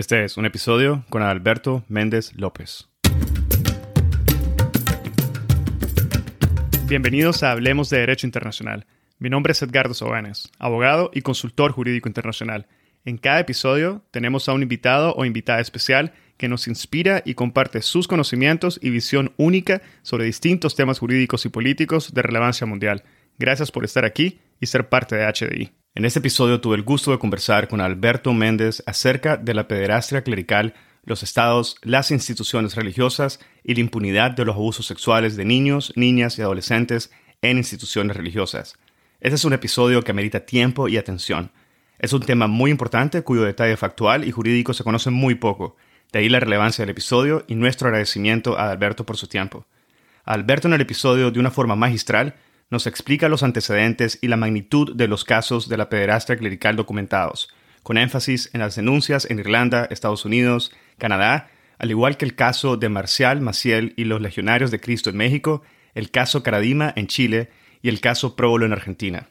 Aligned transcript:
Este 0.00 0.24
es 0.24 0.38
un 0.38 0.46
episodio 0.46 1.04
con 1.10 1.22
Alberto 1.22 1.84
Méndez 1.88 2.32
López. 2.34 2.88
Bienvenidos 6.86 7.42
a 7.42 7.50
Hablemos 7.50 7.90
de 7.90 7.98
Derecho 7.98 8.26
Internacional. 8.26 8.86
Mi 9.18 9.28
nombre 9.28 9.52
es 9.52 9.60
Edgardo 9.60 9.92
Sobanes, 9.92 10.50
abogado 10.58 11.10
y 11.12 11.20
consultor 11.20 11.72
jurídico 11.72 12.08
internacional. 12.08 12.66
En 13.04 13.18
cada 13.18 13.40
episodio 13.40 14.02
tenemos 14.10 14.48
a 14.48 14.54
un 14.54 14.62
invitado 14.62 15.12
o 15.16 15.26
invitada 15.26 15.60
especial 15.60 16.14
que 16.38 16.48
nos 16.48 16.66
inspira 16.66 17.20
y 17.26 17.34
comparte 17.34 17.82
sus 17.82 18.08
conocimientos 18.08 18.80
y 18.82 18.88
visión 18.88 19.34
única 19.36 19.82
sobre 20.00 20.24
distintos 20.24 20.76
temas 20.76 20.98
jurídicos 20.98 21.44
y 21.44 21.50
políticos 21.50 22.14
de 22.14 22.22
relevancia 22.22 22.66
mundial. 22.66 23.04
Gracias 23.38 23.70
por 23.70 23.84
estar 23.84 24.06
aquí 24.06 24.40
y 24.62 24.64
ser 24.64 24.88
parte 24.88 25.16
de 25.16 25.26
HDI. 25.26 25.79
En 25.96 26.04
este 26.04 26.20
episodio 26.20 26.60
tuve 26.60 26.76
el 26.76 26.84
gusto 26.84 27.10
de 27.10 27.18
conversar 27.18 27.66
con 27.66 27.80
Alberto 27.80 28.32
Méndez 28.32 28.80
acerca 28.86 29.36
de 29.36 29.54
la 29.54 29.66
pederastia 29.66 30.22
clerical, 30.22 30.74
los 31.02 31.24
estados, 31.24 31.78
las 31.82 32.12
instituciones 32.12 32.76
religiosas 32.76 33.40
y 33.64 33.74
la 33.74 33.80
impunidad 33.80 34.30
de 34.30 34.44
los 34.44 34.54
abusos 34.54 34.86
sexuales 34.86 35.36
de 35.36 35.44
niños, 35.44 35.92
niñas 35.96 36.38
y 36.38 36.42
adolescentes 36.42 37.10
en 37.42 37.58
instituciones 37.58 38.16
religiosas. 38.16 38.78
Este 39.18 39.34
es 39.34 39.44
un 39.44 39.52
episodio 39.52 40.02
que 40.02 40.12
amerita 40.12 40.46
tiempo 40.46 40.86
y 40.86 40.96
atención. 40.96 41.50
Es 41.98 42.12
un 42.12 42.20
tema 42.20 42.46
muy 42.46 42.70
importante 42.70 43.22
cuyo 43.22 43.42
detalle 43.42 43.76
factual 43.76 44.24
y 44.24 44.30
jurídico 44.30 44.74
se 44.74 44.84
conoce 44.84 45.10
muy 45.10 45.34
poco, 45.34 45.74
de 46.12 46.20
ahí 46.20 46.28
la 46.28 46.38
relevancia 46.38 46.82
del 46.82 46.90
episodio 46.90 47.44
y 47.48 47.56
nuestro 47.56 47.88
agradecimiento 47.88 48.56
a 48.56 48.70
Alberto 48.70 49.04
por 49.04 49.16
su 49.16 49.26
tiempo. 49.26 49.66
Alberto 50.24 50.68
en 50.68 50.74
el 50.74 50.82
episodio, 50.82 51.32
de 51.32 51.40
una 51.40 51.50
forma 51.50 51.74
magistral, 51.74 52.36
nos 52.70 52.86
explica 52.86 53.28
los 53.28 53.42
antecedentes 53.42 54.18
y 54.22 54.28
la 54.28 54.36
magnitud 54.36 54.94
de 54.94 55.08
los 55.08 55.24
casos 55.24 55.68
de 55.68 55.76
la 55.76 55.88
pederastia 55.88 56.36
clerical 56.36 56.76
documentados, 56.76 57.52
con 57.82 57.98
énfasis 57.98 58.50
en 58.52 58.60
las 58.60 58.76
denuncias 58.76 59.28
en 59.28 59.40
Irlanda, 59.40 59.88
Estados 59.90 60.24
Unidos, 60.24 60.72
Canadá, 60.96 61.50
al 61.78 61.90
igual 61.90 62.16
que 62.16 62.24
el 62.24 62.36
caso 62.36 62.76
de 62.76 62.88
Marcial 62.88 63.40
Maciel 63.40 63.92
y 63.96 64.04
los 64.04 64.20
Legionarios 64.20 64.70
de 64.70 64.80
Cristo 64.80 65.10
en 65.10 65.16
México, 65.16 65.62
el 65.94 66.10
caso 66.10 66.42
Caradima 66.42 66.92
en 66.94 67.08
Chile 67.08 67.50
y 67.82 67.88
el 67.88 68.00
caso 68.00 68.36
Próbolo 68.36 68.66
en 68.66 68.72
Argentina. 68.72 69.28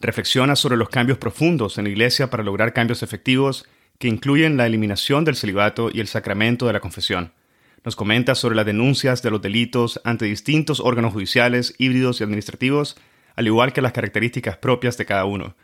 Reflexiona 0.00 0.56
sobre 0.56 0.78
los 0.78 0.88
cambios 0.88 1.18
profundos 1.18 1.76
en 1.76 1.84
la 1.84 1.90
Iglesia 1.90 2.30
para 2.30 2.42
lograr 2.42 2.72
cambios 2.72 3.02
efectivos 3.02 3.66
que 3.98 4.08
incluyen 4.08 4.56
la 4.56 4.66
eliminación 4.66 5.24
del 5.24 5.36
celibato 5.36 5.90
y 5.92 6.00
el 6.00 6.08
sacramento 6.08 6.66
de 6.66 6.72
la 6.72 6.80
confesión 6.80 7.32
nos 7.84 7.96
comenta 7.96 8.34
sobre 8.34 8.54
las 8.54 8.66
denuncias 8.66 9.22
de 9.22 9.30
los 9.30 9.42
delitos 9.42 10.00
ante 10.04 10.26
distintos 10.26 10.80
órganos 10.80 11.12
judiciales, 11.12 11.74
híbridos 11.78 12.20
y 12.20 12.24
administrativos, 12.24 12.96
al 13.34 13.46
igual 13.46 13.72
que 13.72 13.82
las 13.82 13.92
características 13.92 14.56
propias 14.56 14.96
de 14.96 15.06
cada 15.06 15.24
uno. 15.24 15.56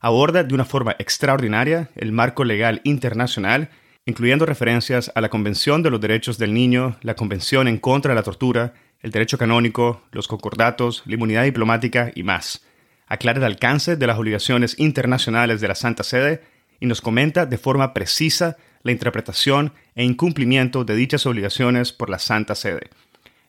Aborda 0.00 0.44
de 0.44 0.54
una 0.54 0.64
forma 0.64 0.96
extraordinaria 0.98 1.90
el 1.96 2.12
marco 2.12 2.44
legal 2.44 2.80
internacional, 2.84 3.70
incluyendo 4.04 4.46
referencias 4.46 5.10
a 5.14 5.20
la 5.20 5.30
Convención 5.30 5.82
de 5.82 5.90
los 5.90 6.00
Derechos 6.00 6.38
del 6.38 6.54
Niño, 6.54 6.96
la 7.02 7.14
Convención 7.14 7.68
en 7.68 7.78
contra 7.78 8.12
de 8.12 8.16
la 8.16 8.22
tortura, 8.22 8.74
el 9.00 9.10
derecho 9.10 9.36
canónico, 9.36 10.02
los 10.12 10.28
concordatos, 10.28 11.02
la 11.06 11.14
inmunidad 11.14 11.44
diplomática 11.44 12.12
y 12.14 12.22
más. 12.22 12.64
Aclara 13.06 13.38
el 13.38 13.44
alcance 13.44 13.96
de 13.96 14.06
las 14.06 14.18
obligaciones 14.18 14.78
internacionales 14.78 15.60
de 15.60 15.68
la 15.68 15.74
Santa 15.74 16.02
Sede 16.02 16.42
y 16.80 16.86
nos 16.86 17.00
comenta 17.00 17.46
de 17.46 17.58
forma 17.58 17.94
precisa 17.94 18.56
la 18.86 18.92
interpretación 18.92 19.72
e 19.96 20.04
incumplimiento 20.04 20.84
de 20.84 20.94
dichas 20.94 21.26
obligaciones 21.26 21.92
por 21.92 22.08
la 22.08 22.20
Santa 22.20 22.54
Sede. 22.54 22.88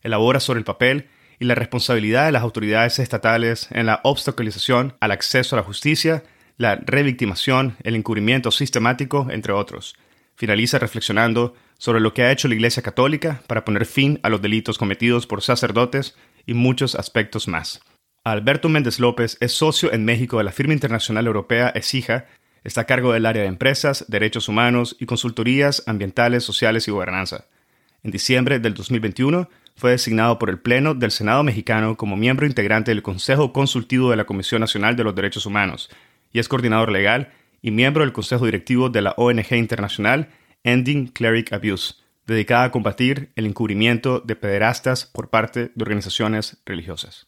Elabora 0.02 0.40
sobre 0.40 0.58
el 0.60 0.66
papel 0.66 1.10
y 1.40 1.46
la 1.46 1.54
responsabilidad 1.54 2.26
de 2.26 2.32
las 2.32 2.42
autoridades 2.42 2.98
estatales 2.98 3.68
en 3.72 3.86
la 3.86 4.02
obstaculización 4.04 4.96
al 5.00 5.12
acceso 5.12 5.56
a 5.56 5.60
la 5.60 5.66
justicia, 5.66 6.24
la 6.58 6.76
revictimación, 6.76 7.78
el 7.84 7.96
encubrimiento 7.96 8.50
sistemático, 8.50 9.28
entre 9.30 9.54
otros. 9.54 9.96
Finaliza 10.36 10.80
reflexionando 10.80 11.54
sobre 11.78 12.00
lo 12.00 12.16
que 12.16 12.24
ha 12.24 12.32
hecho 12.32 12.48
la 12.48 12.56
Iglesia 12.56 12.82
Católica 12.82 13.44
para 13.46 13.64
poner 13.64 13.86
fin 13.86 14.20
a 14.24 14.30
los 14.30 14.42
delitos 14.42 14.80
cometidos 14.80 15.28
por 15.28 15.44
sacerdotes 15.44 16.18
y 16.48 16.56
muchos 16.56 16.96
aspectos 16.96 17.48
más. 17.48 17.80
Alberto 18.24 18.70
Méndez 18.70 19.00
López 19.00 19.38
es 19.40 19.52
socio 19.52 19.94
en 19.94 20.04
México 20.04 20.40
de 20.40 20.46
la 20.46 20.52
firma 20.52 20.74
internacional 20.74 21.28
europea 21.28 21.70
ESIJA 21.70 22.26
Está 22.68 22.82
a 22.82 22.84
cargo 22.84 23.14
del 23.14 23.26
área 23.26 23.44
de 23.44 23.48
empresas, 23.48 24.04
derechos 24.10 24.50
humanos 24.50 24.98
y 25.00 25.06
consultorías 25.06 25.84
ambientales, 25.88 26.44
sociales 26.44 26.86
y 26.90 26.92
gobernanza. 26.92 27.46
En 28.04 28.12
diciembre 28.12 28.60
del 28.60 28.74
2021 28.74 29.50
fue 29.78 29.92
designado 29.92 30.38
por 30.38 30.50
el 30.50 30.60
Pleno 30.60 30.94
del 30.94 31.12
Senado 31.12 31.44
mexicano 31.44 31.96
como 31.96 32.18
miembro 32.18 32.46
integrante 32.46 32.92
del 32.92 33.04
Consejo 33.04 33.54
Consultivo 33.54 34.10
de 34.10 34.18
la 34.18 34.26
Comisión 34.26 34.60
Nacional 34.60 34.98
de 34.98 35.06
los 35.06 35.16
Derechos 35.16 35.46
Humanos 35.46 35.90
y 36.34 36.40
es 36.40 36.50
coordinador 36.50 36.92
legal 36.92 37.32
y 37.62 37.72
miembro 37.72 38.04
del 38.04 38.12
Consejo 38.12 38.44
Directivo 38.44 38.90
de 38.90 39.02
la 39.02 39.14
ONG 39.16 39.54
internacional 39.54 40.28
Ending 40.66 41.08
Cleric 41.08 41.54
Abuse, 41.54 41.94
dedicada 42.26 42.66
a 42.66 42.72
combatir 42.72 43.32
el 43.38 43.46
encubrimiento 43.46 44.20
de 44.20 44.36
pederastas 44.36 45.06
por 45.06 45.30
parte 45.30 45.72
de 45.74 45.82
organizaciones 45.82 46.58
religiosas. 46.66 47.28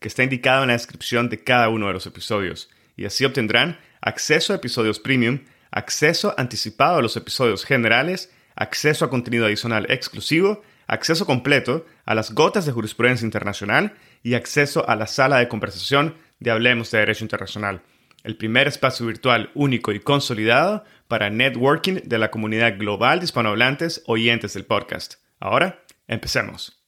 que 0.00 0.08
está 0.08 0.24
indicado 0.24 0.62
en 0.62 0.68
la 0.68 0.74
descripción 0.74 1.28
de 1.28 1.44
cada 1.44 1.68
uno 1.68 1.86
de 1.86 1.92
los 1.92 2.06
episodios. 2.06 2.70
Y 2.96 3.04
así 3.04 3.24
obtendrán 3.24 3.78
acceso 4.00 4.52
a 4.52 4.56
episodios 4.56 4.98
premium, 4.98 5.40
acceso 5.70 6.34
anticipado 6.36 6.98
a 6.98 7.02
los 7.02 7.16
episodios 7.16 7.64
generales, 7.64 8.32
acceso 8.56 9.04
a 9.04 9.10
contenido 9.10 9.46
adicional 9.46 9.86
exclusivo, 9.88 10.62
acceso 10.86 11.24
completo 11.24 11.86
a 12.04 12.14
las 12.14 12.34
gotas 12.34 12.66
de 12.66 12.72
jurisprudencia 12.72 13.24
internacional 13.24 13.94
y 14.22 14.34
acceso 14.34 14.88
a 14.88 14.96
la 14.96 15.06
sala 15.06 15.38
de 15.38 15.48
conversación 15.48 16.16
de 16.40 16.50
Hablemos 16.50 16.90
de 16.90 16.98
Derecho 16.98 17.24
Internacional, 17.24 17.82
el 18.24 18.36
primer 18.36 18.66
espacio 18.66 19.06
virtual 19.06 19.50
único 19.54 19.92
y 19.92 20.00
consolidado 20.00 20.84
para 21.08 21.30
networking 21.30 22.00
de 22.04 22.18
la 22.18 22.30
comunidad 22.30 22.76
global 22.76 23.20
de 23.20 23.26
hispanohablantes 23.26 24.02
oyentes 24.06 24.54
del 24.54 24.64
podcast. 24.64 25.14
Ahora, 25.38 25.82
empecemos. 26.08 26.80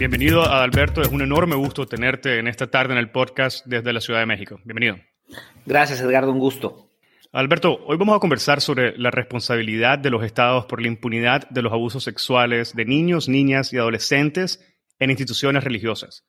Bienvenido 0.00 0.42
a 0.42 0.62
Alberto, 0.62 1.02
es 1.02 1.08
un 1.08 1.20
enorme 1.20 1.56
gusto 1.56 1.84
tenerte 1.84 2.38
en 2.38 2.48
esta 2.48 2.68
tarde 2.68 2.94
en 2.94 2.98
el 2.98 3.10
podcast 3.10 3.66
desde 3.66 3.92
la 3.92 4.00
Ciudad 4.00 4.20
de 4.20 4.24
México. 4.24 4.58
Bienvenido. 4.64 4.96
Gracias, 5.66 6.00
Edgardo, 6.00 6.32
un 6.32 6.38
gusto. 6.38 6.88
Alberto, 7.32 7.78
hoy 7.84 7.98
vamos 7.98 8.16
a 8.16 8.18
conversar 8.18 8.62
sobre 8.62 8.96
la 8.96 9.10
responsabilidad 9.10 9.98
de 9.98 10.08
los 10.08 10.24
estados 10.24 10.64
por 10.64 10.80
la 10.80 10.88
impunidad 10.88 11.46
de 11.50 11.60
los 11.60 11.70
abusos 11.70 12.02
sexuales 12.02 12.74
de 12.74 12.86
niños, 12.86 13.28
niñas 13.28 13.74
y 13.74 13.76
adolescentes 13.76 14.66
en 14.98 15.10
instituciones 15.10 15.64
religiosas. 15.64 16.24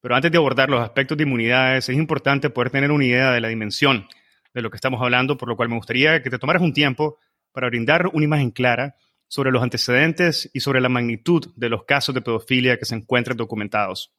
Pero 0.00 0.14
antes 0.14 0.30
de 0.30 0.38
abordar 0.38 0.70
los 0.70 0.80
aspectos 0.80 1.18
de 1.18 1.24
inmunidades, 1.24 1.88
es 1.88 1.96
importante 1.96 2.50
poder 2.50 2.70
tener 2.70 2.92
una 2.92 3.04
idea 3.04 3.32
de 3.32 3.40
la 3.40 3.48
dimensión 3.48 4.06
de 4.54 4.62
lo 4.62 4.70
que 4.70 4.76
estamos 4.76 5.02
hablando, 5.02 5.36
por 5.36 5.48
lo 5.48 5.56
cual 5.56 5.70
me 5.70 5.74
gustaría 5.74 6.22
que 6.22 6.30
te 6.30 6.38
tomaras 6.38 6.62
un 6.62 6.72
tiempo 6.72 7.18
para 7.50 7.66
brindar 7.66 8.06
una 8.12 8.24
imagen 8.24 8.52
clara 8.52 8.94
sobre 9.28 9.50
los 9.50 9.62
antecedentes 9.62 10.50
y 10.52 10.60
sobre 10.60 10.80
la 10.80 10.88
magnitud 10.88 11.46
de 11.54 11.68
los 11.68 11.84
casos 11.84 12.14
de 12.14 12.22
pedofilia 12.22 12.78
que 12.78 12.84
se 12.84 12.94
encuentran 12.94 13.36
documentados? 13.36 14.12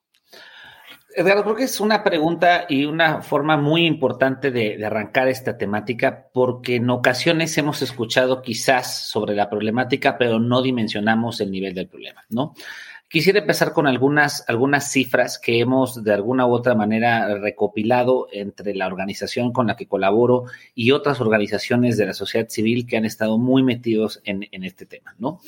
Edgardo, 1.15 1.43
creo 1.43 1.55
que 1.55 1.63
es 1.63 1.79
una 1.79 2.03
pregunta 2.03 2.65
y 2.69 2.85
una 2.85 3.23
forma 3.23 3.57
muy 3.57 3.85
importante 3.85 4.51
de, 4.51 4.77
de, 4.77 4.85
arrancar 4.85 5.27
esta 5.27 5.57
temática 5.57 6.27
porque 6.31 6.75
en 6.75 6.89
ocasiones 6.89 7.57
hemos 7.57 7.81
escuchado 7.81 8.43
quizás 8.43 9.09
sobre 9.09 9.35
la 9.35 9.49
problemática, 9.49 10.17
pero 10.19 10.39
no 10.39 10.61
dimensionamos 10.61 11.41
el 11.41 11.49
nivel 11.49 11.73
del 11.73 11.87
problema, 11.87 12.23
¿no? 12.29 12.53
Quisiera 13.11 13.39
empezar 13.39 13.73
con 13.73 13.87
algunas, 13.87 14.47
algunas 14.47 14.91
cifras 14.91 15.39
que 15.39 15.59
hemos 15.59 16.03
de 16.03 16.13
alguna 16.13 16.45
u 16.45 16.51
otra 16.51 16.75
manera 16.75 17.39
recopilado 17.39 18.27
entre 18.31 18.75
la 18.75 18.85
organización 18.85 19.51
con 19.51 19.65
la 19.65 19.75
que 19.75 19.87
colaboro 19.87 20.43
y 20.75 20.91
otras 20.91 21.19
organizaciones 21.19 21.97
de 21.97 22.05
la 22.05 22.13
sociedad 22.13 22.47
civil 22.49 22.85
que 22.85 22.97
han 22.97 23.05
estado 23.05 23.39
muy 23.39 23.63
metidos 23.63 24.21
en, 24.25 24.47
en 24.51 24.63
este 24.63 24.85
tema, 24.85 25.15
¿no? 25.17 25.41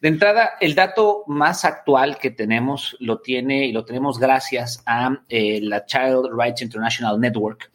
De 0.00 0.08
entrada, 0.08 0.50
el 0.60 0.74
dato 0.74 1.22
más 1.28 1.64
actual 1.64 2.18
que 2.18 2.32
tenemos 2.32 2.96
lo 2.98 3.20
tiene 3.20 3.66
y 3.66 3.72
lo 3.72 3.84
tenemos 3.84 4.18
gracias 4.18 4.82
a 4.84 5.22
eh, 5.28 5.60
la 5.62 5.86
Child 5.86 6.30
Rights 6.36 6.62
International 6.62 7.20
Network, 7.20 7.70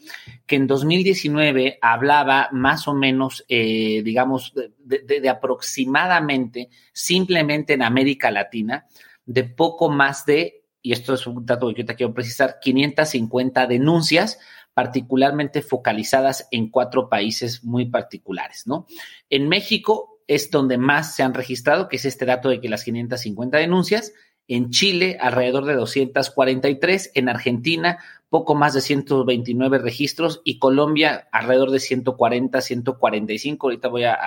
que 0.46 0.58
en 0.58 0.68
2019 0.68 1.80
hablaba 1.82 2.50
más 2.52 2.90
o 2.90 2.94
menos, 2.94 3.46
eh, 3.48 4.02
digamos, 4.04 4.54
de, 4.54 5.00
de, 5.00 5.22
de 5.22 5.30
aproximadamente, 5.30 6.68
simplemente 6.92 7.74
en 7.74 7.84
América 7.84 8.30
Latina, 8.32 8.86
de 9.30 9.44
poco 9.44 9.90
más 9.90 10.26
de, 10.26 10.66
y 10.82 10.92
esto 10.92 11.14
es 11.14 11.28
un 11.28 11.46
dato 11.46 11.72
que 11.72 11.84
yo 11.84 11.96
quiero 11.96 12.14
precisar, 12.16 12.58
550 12.60 13.68
denuncias 13.68 14.40
particularmente 14.74 15.62
focalizadas 15.62 16.48
en 16.50 16.70
cuatro 16.70 17.10
países 17.10 17.64
muy 17.64 17.86
particulares, 17.86 18.66
¿no? 18.66 18.88
En 19.30 19.48
México 19.48 20.20
es 20.26 20.50
donde 20.50 20.80
más 20.80 21.16
se 21.16 21.22
han 21.22 21.36
registrado, 21.36 21.90
que 21.90 21.98
es 21.98 22.06
este 22.06 22.26
dato 22.26 22.50
de 22.50 22.60
que 22.60 22.70
las 22.70 22.84
550 22.84 23.58
denuncias, 23.60 24.14
en 24.48 24.72
Chile 24.72 25.18
alrededor 25.22 25.66
de 25.66 25.76
243, 25.76 27.12
en 27.14 27.30
Argentina 27.30 28.00
poco 28.30 28.56
más 28.56 28.74
de 28.74 28.82
129 28.82 29.80
registros 29.80 30.42
y 30.44 30.60
Colombia 30.60 31.28
alrededor 31.32 31.72
de 31.72 31.80
140, 31.80 32.62
145, 32.62 33.68
ahorita 33.68 33.88
voy 33.88 34.04
a, 34.06 34.18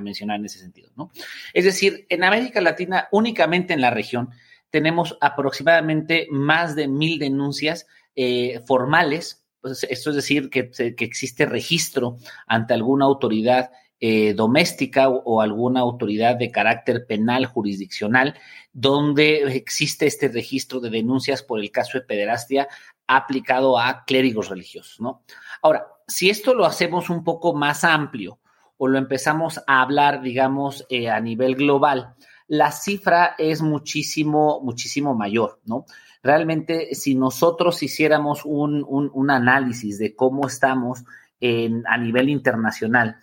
mencionar 0.00 0.38
en 0.38 0.46
ese 0.46 0.58
sentido, 0.58 0.90
¿no? 0.96 1.10
Es 1.52 1.64
decir, 1.64 2.06
en 2.08 2.24
América 2.24 2.60
Latina, 2.60 3.08
únicamente 3.10 3.74
en 3.74 3.80
la 3.80 3.90
región, 3.90 4.30
tenemos 4.70 5.16
aproximadamente 5.20 6.26
más 6.30 6.74
de 6.74 6.88
mil 6.88 7.18
denuncias 7.18 7.86
eh, 8.16 8.60
formales, 8.66 9.44
pues 9.60 9.84
esto 9.90 10.10
es 10.10 10.16
decir, 10.16 10.50
que, 10.50 10.70
que 10.70 11.04
existe 11.04 11.46
registro 11.46 12.16
ante 12.46 12.74
alguna 12.74 13.04
autoridad 13.04 13.70
eh, 14.02 14.32
doméstica 14.32 15.10
o, 15.10 15.42
alguna 15.42 15.80
autoridad 15.80 16.36
de 16.36 16.50
carácter 16.50 17.04
penal 17.06 17.44
jurisdiccional 17.44 18.34
donde 18.72 19.54
existe 19.54 20.06
este 20.06 20.28
registro 20.28 20.80
de 20.80 20.88
denuncias 20.88 21.42
por 21.42 21.60
el 21.60 21.70
caso 21.70 21.98
de 21.98 22.06
pederastia 22.06 22.66
aplicado 23.06 23.78
a 23.78 24.04
clérigos 24.06 24.48
religiosos, 24.48 25.00
¿no? 25.00 25.22
Ahora, 25.60 25.86
si 26.08 26.30
esto 26.30 26.54
lo 26.54 26.64
hacemos 26.64 27.10
un 27.10 27.22
poco 27.24 27.52
más 27.52 27.84
amplio 27.84 28.38
o 28.78 28.88
lo 28.88 28.96
empezamos 28.96 29.60
a 29.66 29.82
hablar, 29.82 30.22
digamos, 30.22 30.86
eh, 30.88 31.10
a 31.10 31.20
nivel 31.20 31.54
global, 31.54 32.14
la 32.50 32.72
cifra 32.72 33.36
es 33.38 33.62
muchísimo, 33.62 34.60
muchísimo 34.60 35.14
mayor, 35.14 35.60
¿no? 35.66 35.86
Realmente, 36.20 36.96
si 36.96 37.14
nosotros 37.14 37.80
hiciéramos 37.80 38.44
un, 38.44 38.84
un, 38.88 39.30
análisis 39.30 40.00
de 40.00 40.16
cómo 40.16 40.48
estamos 40.48 41.04
a 41.40 41.96
nivel 41.98 42.28
internacional, 42.28 43.18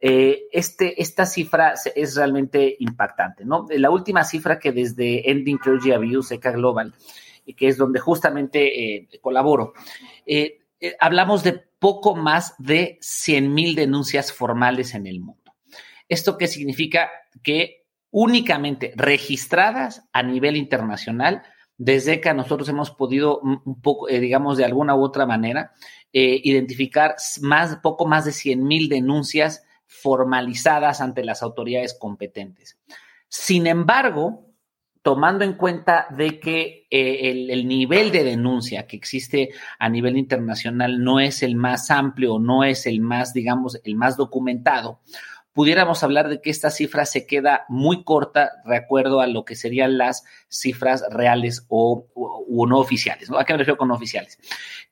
eh, 0.00 0.48
este, 0.50 1.00
esta 1.00 1.26
cifra 1.26 1.74
es 1.94 2.16
realmente 2.16 2.74
impactante, 2.80 3.44
¿no? 3.44 3.68
La 3.70 3.90
última 3.90 4.24
cifra 4.24 4.58
que 4.58 4.72
desde 4.72 5.30
Ending 5.30 5.58
Clergy 5.58 5.92
Abuse, 5.92 6.34
ECA 6.34 6.50
Global, 6.50 6.92
que 7.56 7.68
es 7.68 7.76
donde 7.76 8.00
justamente 8.00 8.96
eh, 8.96 9.08
colaboro, 9.20 9.74
eh, 10.26 10.58
hablamos 10.98 11.44
de 11.44 11.52
poco 11.78 12.16
más 12.16 12.56
de 12.58 12.98
100 13.00 13.54
mil 13.54 13.76
denuncias 13.76 14.32
formales 14.32 14.96
en 14.96 15.06
el 15.06 15.20
mundo. 15.20 15.54
¿Esto 16.08 16.36
qué 16.36 16.48
significa? 16.48 17.08
Que 17.44 17.81
únicamente 18.12 18.92
registradas 18.94 20.08
a 20.12 20.22
nivel 20.22 20.56
internacional, 20.56 21.42
desde 21.76 22.20
que 22.20 22.32
nosotros 22.32 22.68
hemos 22.68 22.92
podido 22.92 23.40
un 23.40 23.82
poco, 23.82 24.06
digamos, 24.06 24.56
de 24.56 24.64
alguna 24.64 24.94
u 24.94 25.02
otra 25.02 25.26
manera, 25.26 25.72
identificar 26.12 27.16
más, 27.40 27.76
poco 27.76 28.06
más 28.06 28.24
de 28.24 28.32
100 28.32 28.62
mil 28.62 28.88
denuncias 28.88 29.64
formalizadas 29.86 31.00
ante 31.00 31.24
las 31.24 31.42
autoridades 31.42 31.96
competentes. 31.98 32.78
Sin 33.28 33.66
embargo, 33.66 34.52
tomando 35.02 35.44
en 35.44 35.54
cuenta 35.54 36.06
de 36.10 36.38
que 36.38 36.86
eh, 36.90 37.48
el, 37.50 37.66
nivel 37.66 38.12
de 38.12 38.22
denuncia 38.22 38.86
que 38.86 38.96
existe 38.96 39.50
a 39.78 39.88
nivel 39.88 40.16
internacional 40.16 41.02
no 41.02 41.18
es 41.18 41.42
el 41.42 41.56
más 41.56 41.90
amplio, 41.90 42.38
no 42.38 42.62
es 42.62 42.86
el 42.86 43.00
más, 43.00 43.34
digamos, 43.34 43.80
el 43.84 43.96
más 43.96 44.16
documentado, 44.16 45.00
pudiéramos 45.52 46.02
hablar 46.02 46.28
de 46.28 46.40
que 46.40 46.50
esta 46.50 46.70
cifra 46.70 47.04
se 47.04 47.26
queda 47.26 47.64
muy 47.68 48.04
corta 48.04 48.52
de 48.64 48.76
acuerdo 48.76 49.20
a 49.20 49.26
lo 49.26 49.44
que 49.44 49.54
serían 49.54 49.98
las 49.98 50.24
cifras 50.48 51.04
reales 51.10 51.66
o, 51.68 52.06
no 52.66 52.78
oficiales. 52.78 53.28
¿no? 53.28 53.38
¿A 53.38 53.44
qué 53.44 53.52
me 53.52 53.58
refiero 53.58 53.76
con 53.76 53.88
no 53.88 53.94
oficiales? 53.94 54.38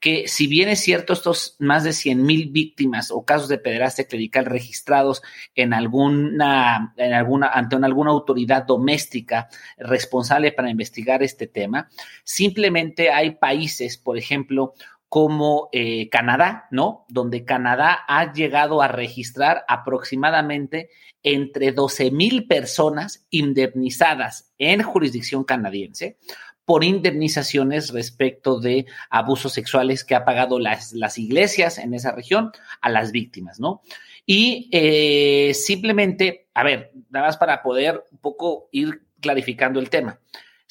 Que 0.00 0.28
si 0.28 0.46
bien 0.46 0.68
es 0.68 0.80
cierto, 0.80 1.12
estos 1.12 1.56
más 1.58 1.84
de 1.84 1.92
100 1.92 2.22
mil 2.22 2.50
víctimas 2.50 3.10
o 3.10 3.24
casos 3.24 3.48
de 3.48 3.58
pederastia 3.58 4.06
clerical 4.06 4.44
registrados 4.44 5.22
en 5.54 5.72
alguna, 5.72 6.92
en 6.96 7.12
alguna, 7.14 7.48
ante 7.48 7.76
alguna 7.76 8.10
autoridad 8.10 8.64
doméstica 8.64 9.48
responsable 9.78 10.52
para 10.52 10.70
investigar 10.70 11.22
este 11.22 11.46
tema, 11.46 11.88
simplemente 12.24 13.10
hay 13.10 13.32
países, 13.32 13.96
por 13.96 14.18
ejemplo, 14.18 14.74
como 15.10 15.68
eh, 15.72 16.08
Canadá, 16.08 16.68
¿no? 16.70 17.04
Donde 17.08 17.44
Canadá 17.44 18.04
ha 18.06 18.32
llegado 18.32 18.80
a 18.80 18.86
registrar 18.86 19.64
aproximadamente 19.66 20.88
entre 21.24 21.72
12 21.72 22.12
mil 22.12 22.46
personas 22.46 23.26
indemnizadas 23.28 24.52
en 24.56 24.84
jurisdicción 24.84 25.42
canadiense 25.42 26.16
por 26.64 26.84
indemnizaciones 26.84 27.92
respecto 27.92 28.60
de 28.60 28.86
abusos 29.10 29.52
sexuales 29.52 30.04
que 30.04 30.14
ha 30.14 30.24
pagado 30.24 30.60
las, 30.60 30.92
las 30.92 31.18
iglesias 31.18 31.78
en 31.78 31.92
esa 31.92 32.12
región 32.12 32.52
a 32.80 32.88
las 32.88 33.10
víctimas, 33.10 33.58
¿no? 33.58 33.82
Y 34.24 34.68
eh, 34.70 35.54
simplemente, 35.54 36.46
a 36.54 36.62
ver, 36.62 36.92
nada 37.10 37.26
más 37.26 37.36
para 37.36 37.64
poder 37.64 38.04
un 38.12 38.18
poco 38.18 38.68
ir 38.70 39.02
clarificando 39.20 39.80
el 39.80 39.90
tema 39.90 40.20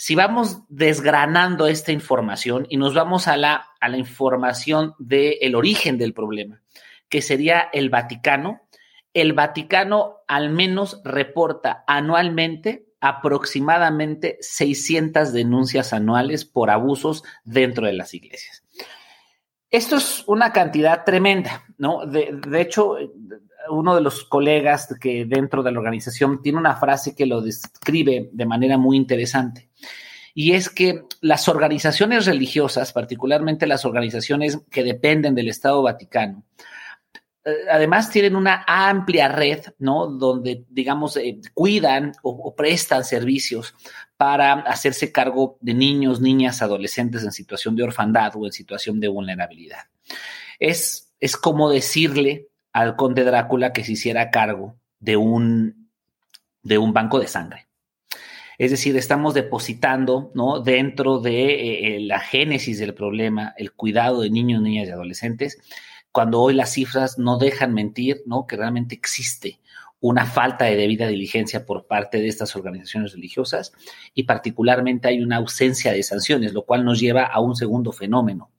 si 0.01 0.15
vamos 0.15 0.61
desgranando 0.69 1.67
esta 1.67 1.91
información 1.91 2.65
y 2.69 2.77
nos 2.77 2.93
vamos 2.93 3.27
a 3.27 3.35
la, 3.35 3.67
a 3.81 3.89
la 3.89 3.97
información 3.97 4.93
del 4.97 5.55
origen 5.55 5.97
del 5.97 6.13
problema, 6.13 6.61
que 7.09 7.21
sería 7.21 7.67
el 7.73 7.89
Vaticano, 7.89 8.61
el 9.13 9.33
Vaticano 9.33 10.19
al 10.25 10.51
menos 10.51 11.01
reporta 11.03 11.83
anualmente 11.85 12.85
aproximadamente 13.01 14.37
600 14.39 15.33
denuncias 15.33 15.91
anuales 15.91 16.45
por 16.45 16.69
abusos 16.69 17.25
dentro 17.43 17.85
de 17.85 17.91
las 17.91 18.13
iglesias. 18.13 18.63
Esto 19.69 19.97
es 19.97 20.23
una 20.27 20.53
cantidad 20.53 21.03
tremenda, 21.03 21.65
¿no? 21.77 22.05
De, 22.05 22.39
de 22.47 22.61
hecho, 22.61 22.95
uno 23.69 23.95
de 23.95 24.01
los 24.01 24.23
colegas 24.23 24.95
que 24.99 25.25
dentro 25.25 25.63
de 25.63 25.71
la 25.71 25.79
organización 25.79 26.41
tiene 26.41 26.57
una 26.57 26.75
frase 26.75 27.15
que 27.15 27.25
lo 27.25 27.41
describe 27.41 28.29
de 28.31 28.45
manera 28.45 28.77
muy 28.77 28.97
interesante. 28.97 29.69
Y 30.33 30.53
es 30.53 30.69
que 30.69 31.03
las 31.21 31.47
organizaciones 31.49 32.25
religiosas, 32.25 32.93
particularmente 32.93 33.67
las 33.67 33.85
organizaciones 33.85 34.59
que 34.69 34.83
dependen 34.83 35.35
del 35.35 35.49
Estado 35.49 35.81
Vaticano, 35.81 36.45
eh, 37.43 37.51
además 37.71 38.09
tienen 38.09 38.35
una 38.35 38.63
amplia 38.67 39.27
red, 39.27 39.61
¿no? 39.79 40.07
Donde, 40.07 40.65
digamos, 40.69 41.17
eh, 41.17 41.39
cuidan 41.53 42.13
o, 42.21 42.53
prestan 42.55 43.03
servicios 43.03 43.73
para 44.17 44.53
hacerse 44.53 45.11
cargo 45.11 45.57
de 45.61 45.73
niños, 45.73 46.21
niñas, 46.21 46.61
adolescentes 46.61 47.23
en 47.23 47.31
situación 47.31 47.75
de 47.75 47.83
orfandad 47.83 48.33
o 48.35 48.45
en 48.45 48.51
situación 48.51 48.99
de 48.99 49.07
vulnerabilidad. 49.07 49.85
Es, 50.59 51.13
es 51.19 51.37
como 51.37 51.69
decirle 51.69 52.48
al 52.73 52.95
conde 52.95 53.23
Drácula 53.23 53.73
que 53.73 53.83
se 53.83 53.93
hiciera 53.93 54.29
cargo 54.29 54.75
de 54.99 55.17
un, 55.17 55.89
de 56.63 56.77
un 56.77 56.93
banco 56.93 57.19
de 57.19 57.27
sangre. 57.27 57.67
Es 58.57 58.71
decir, 58.71 58.97
estamos 58.97 59.33
depositando 59.33 60.31
¿no? 60.35 60.59
dentro 60.59 61.19
de 61.19 61.45
eh, 61.45 61.95
eh, 61.95 61.99
la 62.01 62.19
génesis 62.19 62.77
del 62.77 62.93
problema 62.93 63.53
el 63.57 63.71
cuidado 63.71 64.21
de 64.21 64.29
niños, 64.29 64.61
niñas 64.61 64.89
y 64.89 64.91
adolescentes, 64.91 65.57
cuando 66.11 66.41
hoy 66.41 66.53
las 66.53 66.73
cifras 66.73 67.17
no 67.17 67.37
dejan 67.37 67.73
mentir, 67.73 68.21
¿no? 68.25 68.45
que 68.47 68.57
realmente 68.57 68.95
existe 68.95 69.59
una 70.01 70.25
falta 70.25 70.65
de 70.65 70.75
debida 70.75 71.07
diligencia 71.07 71.65
por 71.65 71.87
parte 71.87 72.19
de 72.19 72.27
estas 72.27 72.55
organizaciones 72.55 73.13
religiosas 73.13 73.73
y 74.13 74.23
particularmente 74.23 75.07
hay 75.07 75.21
una 75.21 75.37
ausencia 75.37 75.91
de 75.91 76.03
sanciones, 76.03 76.53
lo 76.53 76.65
cual 76.65 76.85
nos 76.85 76.99
lleva 76.99 77.25
a 77.25 77.39
un 77.39 77.55
segundo 77.55 77.91
fenómeno, 77.91 78.49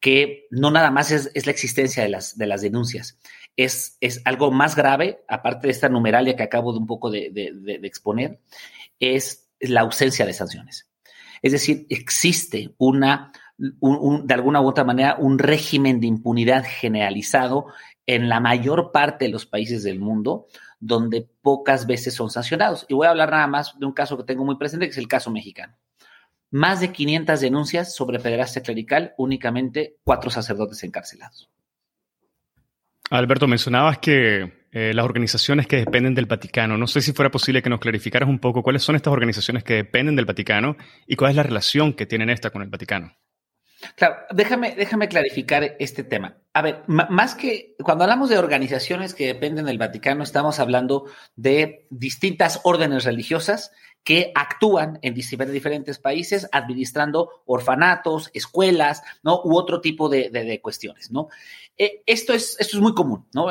que 0.00 0.46
no 0.50 0.70
nada 0.70 0.90
más 0.90 1.10
es, 1.10 1.30
es 1.34 1.46
la 1.46 1.52
existencia 1.52 2.02
de 2.02 2.08
las, 2.08 2.38
de 2.38 2.46
las 2.46 2.62
denuncias, 2.62 3.18
es, 3.56 3.96
es, 4.00 4.22
algo 4.24 4.50
más 4.50 4.76
grave, 4.76 5.24
aparte 5.28 5.66
de 5.66 5.72
esta 5.72 5.88
numeralia 5.88 6.36
que 6.36 6.42
acabo 6.42 6.72
de 6.72 6.78
un 6.78 6.86
poco 6.86 7.10
de, 7.10 7.30
exponer, 7.82 8.40
es 9.00 9.48
la 9.60 9.80
ausencia 9.80 10.26
de 10.26 10.32
sanciones. 10.32 10.90
Es 11.42 11.52
decir, 11.52 11.86
existe 11.88 12.74
una, 12.78 13.32
de 13.58 14.34
alguna 14.34 14.60
u 14.60 14.66
otra 14.66 14.84
manera, 14.84 15.16
un 15.18 15.38
régimen 15.38 16.00
de 16.00 16.06
impunidad 16.06 16.64
generalizado 16.66 17.66
en 18.06 18.28
la 18.28 18.40
mayor 18.40 18.92
parte 18.92 19.26
de 19.26 19.30
los 19.30 19.46
países 19.46 19.82
del 19.82 19.98
mundo, 19.98 20.46
donde 20.78 21.28
pocas 21.42 21.86
veces 21.86 22.14
son 22.14 22.30
sancionados. 22.30 22.86
Y 22.88 22.94
voy 22.94 23.06
a 23.06 23.10
hablar 23.10 23.30
nada 23.30 23.46
más 23.46 23.78
de 23.78 23.86
un 23.86 23.92
caso 23.92 24.16
que 24.16 24.24
tengo 24.24 24.44
muy 24.44 24.56
presente, 24.56 24.86
que 24.86 24.92
es 24.92 24.98
el 24.98 25.08
caso 25.08 25.30
mexicano. 25.30 25.76
Más 26.50 26.80
de 26.80 26.92
500 26.92 27.40
denuncias 27.40 27.94
sobre 27.94 28.20
pederastia 28.20 28.62
clerical, 28.62 29.14
únicamente 29.18 29.96
cuatro 30.04 30.30
sacerdotes 30.30 30.84
encarcelados. 30.84 31.50
Alberto, 33.10 33.46
mencionabas 33.46 33.98
que 33.98 34.66
eh, 34.72 34.92
las 34.92 35.04
organizaciones 35.04 35.66
que 35.66 35.76
dependen 35.76 36.14
del 36.14 36.26
Vaticano, 36.26 36.76
no 36.76 36.86
sé 36.86 37.00
si 37.00 37.12
fuera 37.12 37.30
posible 37.30 37.62
que 37.62 37.70
nos 37.70 37.80
clarificaras 37.80 38.28
un 38.28 38.38
poco 38.38 38.62
cuáles 38.62 38.82
son 38.82 38.96
estas 38.96 39.12
organizaciones 39.12 39.62
que 39.62 39.74
dependen 39.74 40.16
del 40.16 40.24
Vaticano 40.24 40.76
y 41.06 41.16
cuál 41.16 41.30
es 41.30 41.36
la 41.36 41.44
relación 41.44 41.92
que 41.92 42.06
tienen 42.06 42.30
esta 42.30 42.50
con 42.50 42.62
el 42.62 42.68
Vaticano. 42.68 43.16
Claro, 43.94 44.16
déjame, 44.30 44.74
déjame 44.74 45.06
clarificar 45.06 45.76
este 45.78 46.02
tema. 46.02 46.38
A 46.54 46.62
ver, 46.62 46.82
más 46.86 47.34
que 47.34 47.76
cuando 47.82 48.04
hablamos 48.04 48.30
de 48.30 48.38
organizaciones 48.38 49.14
que 49.14 49.26
dependen 49.26 49.66
del 49.66 49.78
Vaticano, 49.78 50.24
estamos 50.24 50.58
hablando 50.58 51.04
de 51.36 51.86
distintas 51.90 52.60
órdenes 52.64 53.04
religiosas 53.04 53.70
que 54.06 54.30
actúan 54.36 55.00
en 55.02 55.14
diferentes 55.14 55.98
países 55.98 56.48
administrando 56.52 57.42
orfanatos, 57.44 58.30
escuelas, 58.34 59.02
¿no? 59.24 59.40
U 59.42 59.56
otro 59.56 59.80
tipo 59.80 60.08
de, 60.08 60.60
cuestiones, 60.62 61.10
¿no? 61.10 61.28
Eh, 61.78 62.02
esto, 62.06 62.32
es, 62.32 62.56
esto 62.58 62.78
es 62.78 62.82
muy 62.82 62.94
común, 62.94 63.26
¿no? 63.34 63.48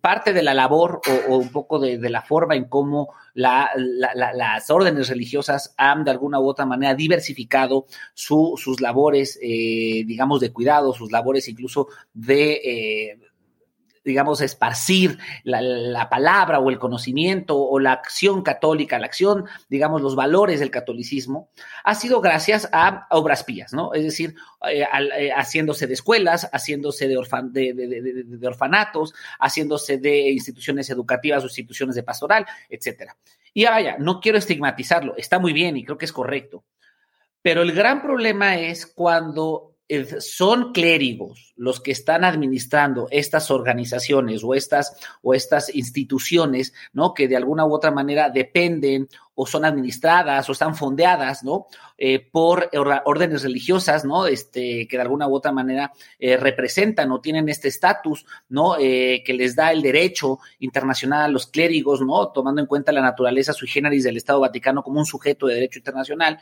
parte 0.00 0.32
de 0.32 0.42
la 0.42 0.54
labor 0.54 1.00
o, 1.28 1.36
un 1.36 1.50
poco 1.50 1.78
de, 1.78 1.98
la 2.10 2.22
forma 2.22 2.56
en 2.56 2.64
cómo 2.64 3.14
las 3.34 4.70
órdenes 4.70 5.08
religiosas 5.08 5.72
han 5.76 6.02
de 6.02 6.10
alguna 6.10 6.40
u 6.40 6.48
otra 6.48 6.66
manera 6.66 6.94
diversificado 6.94 7.86
sus 8.12 8.80
labores, 8.80 9.38
eh, 9.40 10.02
digamos, 10.04 10.40
de 10.40 10.52
cuidado, 10.52 10.92
sus 10.92 11.12
labores 11.12 11.48
incluso 11.48 11.86
de... 12.12 12.52
Eh, 12.64 13.18
digamos, 14.04 14.40
esparcir 14.40 15.18
la, 15.44 16.08
palabra 16.08 16.58
o 16.58 16.70
el 16.70 16.78
conocimiento 16.78 17.58
o 17.58 17.78
la 17.78 17.92
acción 17.92 18.42
católica, 18.42 18.98
la 18.98 19.06
acción, 19.06 19.44
digamos, 19.68 20.00
los 20.00 20.16
valores 20.16 20.60
del 20.60 20.70
catolicismo, 20.70 21.50
ha 21.84 21.94
sido 21.94 22.20
gracias 22.20 22.68
a 22.72 23.06
obras 23.10 23.44
pías, 23.44 23.72
¿no? 23.72 23.92
Es 23.92 24.04
decir, 24.04 24.34
eh, 24.68 24.86
eh, 25.18 25.30
haciéndose 25.32 25.86
de 25.86 25.94
escuelas, 25.94 26.48
haciéndose 26.52 27.08
de, 27.08 27.14
de, 27.14 28.48
orfanatos, 28.48 29.14
haciéndose 29.38 29.98
de 29.98 30.30
instituciones 30.30 30.88
educativas 30.90 31.42
o 31.42 31.46
instituciones 31.46 31.94
de 31.94 32.02
pastoral, 32.02 32.46
etcétera. 32.68 33.16
Y 33.52 33.64
vaya, 33.64 33.96
no 33.98 34.20
quiero 34.20 34.38
estigmatizarlo, 34.38 35.16
está 35.16 35.38
muy 35.38 35.52
bien 35.52 35.76
y 35.76 35.84
creo 35.84 35.98
que 35.98 36.06
es 36.06 36.12
correcto. 36.12 36.64
Pero 37.42 37.62
el 37.62 37.72
gran 37.72 38.02
problema 38.02 38.56
es 38.56 38.86
cuando 38.86 39.69
son 40.20 40.72
clérigos 40.72 41.52
los 41.56 41.80
que 41.80 41.92
están 41.92 42.24
administrando 42.24 43.08
estas 43.10 43.50
organizaciones 43.50 44.42
o 44.44 44.54
estas, 44.54 44.96
o 45.20 45.34
estas 45.34 45.74
instituciones, 45.74 46.72
¿no? 46.92 47.12
Que 47.12 47.28
de 47.28 47.36
alguna 47.36 47.66
u 47.66 47.74
otra 47.74 47.90
manera 47.90 48.30
dependen 48.30 49.08
o 49.34 49.46
son 49.46 49.64
administradas 49.64 50.48
o 50.48 50.52
están 50.52 50.76
fondeadas, 50.76 51.42
¿no? 51.42 51.66
Eh, 51.98 52.20
por 52.20 52.70
órdenes 53.04 53.42
religiosas, 53.42 54.04
¿no? 54.04 54.26
Este, 54.26 54.86
que 54.86 54.96
de 54.96 55.02
alguna 55.02 55.28
u 55.28 55.34
otra 55.34 55.50
manera 55.52 55.92
eh, 56.18 56.36
representan 56.36 57.10
o 57.10 57.20
tienen 57.20 57.48
este 57.48 57.68
estatus, 57.68 58.24
¿no? 58.48 58.76
Eh, 58.78 59.22
que 59.24 59.34
les 59.34 59.56
da 59.56 59.72
el 59.72 59.82
derecho 59.82 60.38
internacional 60.60 61.22
a 61.22 61.28
los 61.28 61.46
clérigos, 61.46 62.00
¿no? 62.00 62.28
Tomando 62.28 62.60
en 62.60 62.66
cuenta 62.66 62.92
la 62.92 63.02
naturaleza 63.02 63.52
sui 63.52 63.68
generis 63.68 64.04
del 64.04 64.16
Estado 64.16 64.40
Vaticano 64.40 64.82
como 64.82 65.00
un 65.00 65.06
sujeto 65.06 65.46
de 65.46 65.54
derecho 65.54 65.78
internacional. 65.78 66.38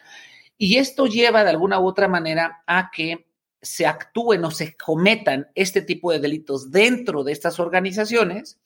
Y 0.58 0.76
esto 0.76 1.06
lleva 1.06 1.44
de 1.44 1.50
alguna 1.50 1.78
u 1.80 1.86
otra 1.86 2.08
manera 2.08 2.62
a 2.66 2.90
que 2.92 3.27
se 3.62 3.86
actúen 3.86 4.44
o 4.44 4.50
se 4.50 4.76
cometan 4.76 5.48
este 5.54 5.82
tipo 5.82 6.12
de 6.12 6.20
delitos 6.20 6.70
dentro 6.70 7.24
de 7.24 7.32
estas 7.32 7.58
organizaciones 7.58 8.58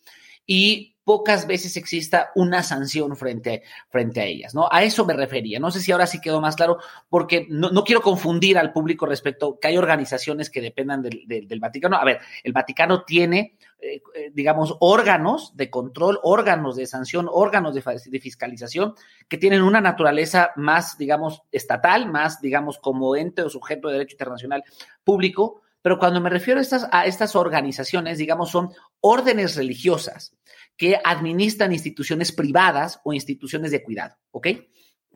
y 0.46 0.91
pocas 1.04 1.46
veces 1.46 1.76
exista 1.76 2.30
una 2.34 2.62
sanción 2.62 3.16
frente, 3.16 3.62
frente 3.88 4.20
a 4.20 4.24
ellas, 4.24 4.54
¿no? 4.54 4.68
A 4.70 4.82
eso 4.82 5.04
me 5.04 5.14
refería. 5.14 5.58
No 5.58 5.70
sé 5.70 5.80
si 5.80 5.90
ahora 5.90 6.06
sí 6.06 6.20
quedó 6.20 6.40
más 6.40 6.56
claro, 6.56 6.78
porque 7.08 7.46
no, 7.48 7.70
quiero 7.84 8.02
confundir 8.02 8.56
al 8.58 8.72
público 8.72 9.06
respecto 9.06 9.58
que 9.58 9.68
hay 9.68 9.76
organizaciones 9.76 10.50
que 10.50 10.60
dependan 10.60 11.02
del, 11.02 11.24
del, 11.26 11.60
Vaticano. 11.60 11.96
A 11.96 12.04
ver, 12.04 12.20
el 12.44 12.52
Vaticano 12.52 13.04
tiene, 13.04 13.56
eh, 13.80 14.00
eh, 14.14 14.30
digamos, 14.32 14.76
órganos 14.80 15.56
de 15.56 15.70
control, 15.70 16.20
órganos 16.22 16.76
de 16.76 16.86
sanción, 16.86 17.28
órganos 17.30 17.74
de, 17.74 17.82
de, 18.06 18.20
fiscalización 18.20 18.94
que 19.28 19.38
tienen 19.38 19.62
una 19.62 19.80
naturaleza 19.80 20.52
más, 20.56 20.96
digamos, 20.98 21.42
estatal, 21.50 22.10
más, 22.10 22.40
digamos, 22.40 22.78
como 22.78 23.16
ente 23.16 23.42
o 23.42 23.50
sujeto 23.50 23.88
de 23.88 23.94
derecho 23.94 24.14
internacional 24.14 24.62
público. 25.02 25.61
Pero 25.82 25.98
cuando 25.98 26.20
me 26.20 26.30
refiero 26.30 26.60
a 26.60 26.62
estas, 26.62 26.88
a 26.90 27.06
estas 27.06 27.36
organizaciones, 27.36 28.18
digamos, 28.18 28.50
son 28.50 28.70
órdenes 29.00 29.56
religiosas 29.56 30.36
que 30.76 30.96
administran 31.04 31.72
instituciones 31.72 32.32
privadas 32.32 33.00
o 33.04 33.12
instituciones 33.12 33.70
de 33.72 33.82
cuidado. 33.82 34.16
¿Ok? 34.30 34.48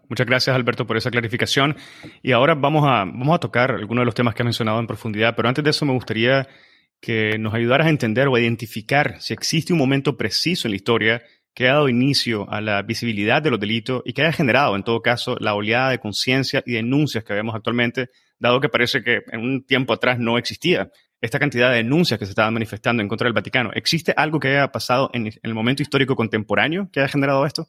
Muchas 0.08 0.26
gracias, 0.26 0.54
Alberto, 0.54 0.86
por 0.86 0.96
esa 0.96 1.10
clarificación. 1.10 1.76
Y 2.22 2.32
ahora 2.32 2.54
vamos 2.54 2.84
a, 2.84 3.04
vamos 3.04 3.34
a 3.34 3.38
tocar 3.38 3.72
algunos 3.72 4.02
de 4.02 4.06
los 4.06 4.14
temas 4.14 4.34
que 4.34 4.42
ha 4.42 4.44
mencionado 4.44 4.78
en 4.78 4.86
profundidad, 4.86 5.34
pero 5.34 5.48
antes 5.48 5.64
de 5.64 5.70
eso 5.70 5.84
me 5.84 5.92
gustaría 5.92 6.46
que 7.00 7.38
nos 7.38 7.54
ayudaras 7.54 7.86
a 7.86 7.90
entender 7.90 8.28
o 8.28 8.36
a 8.36 8.40
identificar 8.40 9.20
si 9.20 9.34
existe 9.34 9.72
un 9.72 9.78
momento 9.78 10.16
preciso 10.16 10.66
en 10.66 10.72
la 10.72 10.76
historia 10.76 11.22
que 11.56 11.70
ha 11.70 11.72
dado 11.72 11.88
inicio 11.88 12.46
a 12.50 12.60
la 12.60 12.82
visibilidad 12.82 13.40
de 13.40 13.50
los 13.50 13.58
delitos 13.58 14.02
y 14.04 14.12
que 14.12 14.20
haya 14.20 14.30
generado, 14.30 14.76
en 14.76 14.82
todo 14.82 15.00
caso, 15.00 15.36
la 15.40 15.54
oleada 15.54 15.88
de 15.88 15.98
conciencia 15.98 16.62
y 16.66 16.74
denuncias 16.74 17.24
que 17.24 17.32
vemos 17.32 17.54
actualmente, 17.54 18.10
dado 18.38 18.60
que 18.60 18.68
parece 18.68 19.02
que 19.02 19.22
en 19.32 19.40
un 19.40 19.64
tiempo 19.64 19.94
atrás 19.94 20.18
no 20.18 20.36
existía 20.36 20.90
esta 21.18 21.38
cantidad 21.38 21.70
de 21.70 21.76
denuncias 21.76 22.18
que 22.20 22.26
se 22.26 22.32
estaban 22.32 22.52
manifestando 22.52 23.02
en 23.02 23.08
contra 23.08 23.24
del 23.24 23.32
Vaticano. 23.32 23.70
¿Existe 23.72 24.12
algo 24.14 24.38
que 24.38 24.48
haya 24.48 24.70
pasado 24.70 25.08
en, 25.14 25.32
el 25.42 25.54
momento 25.54 25.82
histórico 25.82 26.14
contemporáneo 26.14 26.90
que 26.92 27.00
haya 27.00 27.08
generado 27.08 27.46
esto? 27.46 27.66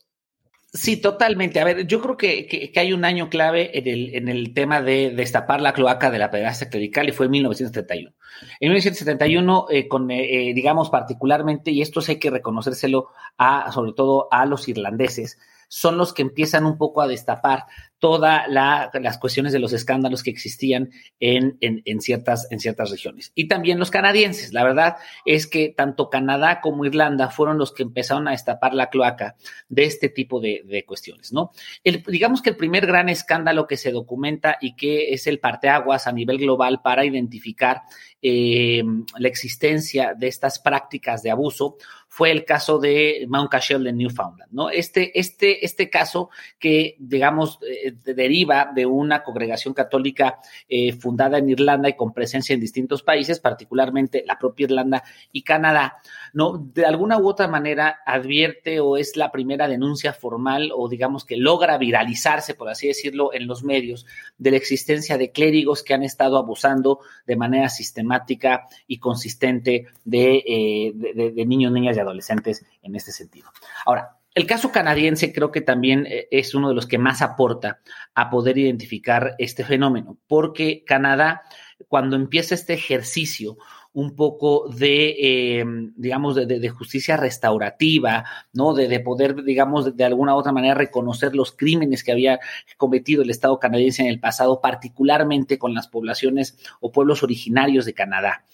Sí, 0.73 0.97
totalmente. 0.97 1.61
A 1.61 1.63
ver, 1.63 1.87
yo 1.87 2.01
creo 2.01 2.17
que, 2.17 2.73
hay 2.75 2.91
un 2.91 3.05
año 3.05 3.29
clave 3.29 3.71
en 3.79 3.87
el, 3.87 4.15
en 4.15 4.27
el, 4.27 4.53
tema 4.53 4.81
de 4.81 5.11
destapar 5.11 5.61
la 5.61 5.71
cloaca 5.71 6.11
de 6.11 6.19
la 6.19 6.29
pederastia 6.29 6.69
clerical 6.69 7.07
y 7.07 7.13
fue 7.13 7.27
en 7.27 7.31
1971. 7.31 8.11
En 8.59 8.69
1971, 8.69 9.67
eh, 9.69 9.87
con, 9.87 10.09
eh, 10.11 10.49
eh, 10.49 10.53
digamos, 10.53 10.89
particularmente, 10.89 11.71
y 11.71 11.81
esto 11.81 12.01
hay 12.07 12.17
que 12.17 12.29
reconocérselo 12.29 13.09
a, 13.37 13.71
sobre 13.71 13.93
todo 13.93 14.27
a 14.31 14.45
los 14.45 14.67
irlandeses, 14.67 15.37
son 15.67 15.97
los 15.97 16.13
que 16.13 16.21
empiezan 16.21 16.65
un 16.65 16.77
poco 16.77 17.01
a 17.01 17.07
destapar 17.07 17.65
todas 17.99 18.43
las 18.47 19.17
cuestiones 19.17 19.53
de 19.53 19.59
los 19.59 19.73
escándalos 19.73 20.21
que 20.21 20.29
existían 20.29 20.91
en, 21.19 21.57
en, 21.61 22.01
ciertas, 22.01 22.47
en 22.51 22.59
ciertas 22.59 22.91
regiones. 22.91 23.31
Y 23.33 23.47
también 23.47 23.79
los 23.79 23.89
canadienses. 23.89 24.53
La 24.53 24.63
verdad 24.63 24.97
es 25.25 25.47
que 25.47 25.73
tanto 25.75 26.09
Canadá 26.09 26.61
como 26.61 26.85
Irlanda 26.85 27.29
fueron 27.29 27.57
los 27.57 27.73
que 27.73 27.83
empezaron 27.83 28.27
a 28.27 28.31
destapar 28.31 28.75
la 28.75 28.89
cloaca 28.89 29.35
de 29.67 29.85
este 29.85 30.09
tipo 30.09 30.39
de, 30.39 30.83
cuestiones, 30.85 31.33
¿no? 31.33 31.51
Digamos 31.83 32.41
que 32.41 32.51
el 32.51 32.55
primer 32.55 32.85
gran 32.85 33.09
escándalo 33.09 33.65
que 33.65 33.77
se 33.77 33.91
documenta 33.91 34.57
y 34.61 34.75
que 34.75 35.13
es 35.13 35.25
el 35.25 35.39
parteaguas 35.39 36.05
a 36.05 36.11
nivel 36.11 36.37
global 36.37 36.81
para 36.83 37.03
identificar 37.03 37.81
eh, 38.27 38.83
la 39.17 39.27
existencia 39.27 40.13
de 40.13 40.27
estas 40.27 40.59
prácticas 40.59 41.23
de 41.23 41.31
abuso 41.31 41.77
fue 42.17 42.31
el 42.31 42.45
caso 42.45 42.79
de 42.79 43.27
Mount 43.29 43.51
Cashel 43.51 43.83
de 43.83 43.93
Newfoundland, 43.93 44.51
¿no? 44.51 44.71
Este, 44.71 45.19
este, 45.19 45.63
este 45.63 45.87
caso 45.87 46.31
que, 46.57 46.95
digamos, 46.97 47.59
eh, 47.61 47.93
deriva 48.11 48.71
de 48.73 48.87
una 48.87 49.21
congregación 49.21 49.75
católica 49.75 50.39
eh, 50.67 50.93
fundada 50.93 51.37
en 51.37 51.47
Irlanda 51.47 51.89
y 51.89 51.95
con 51.95 52.13
presencia 52.13 52.55
en 52.55 52.59
distintos 52.59 53.03
países, 53.03 53.39
particularmente 53.39 54.23
la 54.25 54.39
propia 54.39 54.63
Irlanda 54.63 55.03
y 55.31 55.43
Canadá, 55.43 55.97
¿no? 56.33 56.57
De 56.57 56.87
alguna 56.87 57.19
u 57.19 57.27
otra 57.27 57.47
manera 57.47 57.99
advierte 58.03 58.79
o 58.79 58.97
es 58.97 59.15
la 59.15 59.31
primera 59.31 59.67
denuncia 59.67 60.11
formal 60.11 60.71
o 60.75 60.89
digamos 60.89 61.23
que 61.23 61.37
logra 61.37 61.77
viralizarse, 61.77 62.55
por 62.55 62.69
así 62.69 62.87
decirlo, 62.87 63.31
en 63.31 63.45
los 63.45 63.63
medios 63.63 64.07
de 64.39 64.49
la 64.49 64.57
existencia 64.57 65.19
de 65.19 65.29
clérigos 65.29 65.83
que 65.83 65.93
han 65.93 66.01
estado 66.01 66.39
abusando 66.39 66.99
de 67.27 67.35
manera 67.35 67.69
sistemática 67.69 68.65
y 68.87 68.97
consistente 68.97 69.85
de, 70.03 70.43
eh, 70.47 70.93
de 70.95 71.45
niños, 71.45 71.71
niñas 71.71 71.95
y 71.95 71.99
adolescentes 71.99 72.06
en 72.11 72.95
este 72.95 73.11
sentido. 73.11 73.51
Ahora, 73.85 74.17
el 74.37 74.45
caso 74.45 74.71
canadiense 74.71 75.33
creo 75.33 75.51
que 75.51 75.61
también 75.61 76.05
eh, 76.05 76.27
es 76.29 76.53
uno 76.53 76.69
de 76.69 76.75
los 76.75 76.85
que 76.85 76.99
más 76.99 77.23
aporta 77.23 77.79
a 78.13 78.29
poder 78.29 78.57
identificar 78.57 79.35
este 79.39 79.63
fenómeno, 79.63 80.17
porque 80.27 80.83
Canadá, 80.85 81.41
cuando 81.87 82.15
empieza 82.15 82.53
este 82.53 82.73
ejercicio 82.73 83.57
un 83.93 84.15
poco 84.15 84.69
de, 84.69 85.59
em, 85.59 85.91
digamos, 85.95 86.35
de, 86.35 86.69
justicia 86.69 87.17
restaurativa, 87.17 88.25
¿no? 88.53 88.75
De, 88.75 88.99
poder, 88.99 89.43
digamos, 89.43 89.97
de, 89.97 90.03
alguna 90.05 90.35
u 90.35 90.37
otra 90.37 90.51
manera 90.51 90.75
reconocer 90.75 91.35
los 91.35 91.51
crímenes 91.51 92.03
que 92.03 92.11
había 92.11 92.39
cometido 92.77 93.23
el 93.23 93.31
Estado 93.31 93.57
canadiense 93.57 94.03
en 94.03 94.09
el 94.09 94.19
pasado, 94.19 94.61
particularmente 94.61 95.57
con 95.57 95.73
las 95.73 95.87
poblaciones 95.87 96.59
o 96.79 96.91
pueblos 96.91 97.23
originarios 97.23 97.85
de 97.85 97.95
Canadá. 97.95 98.45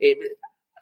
Eh, 0.00 0.18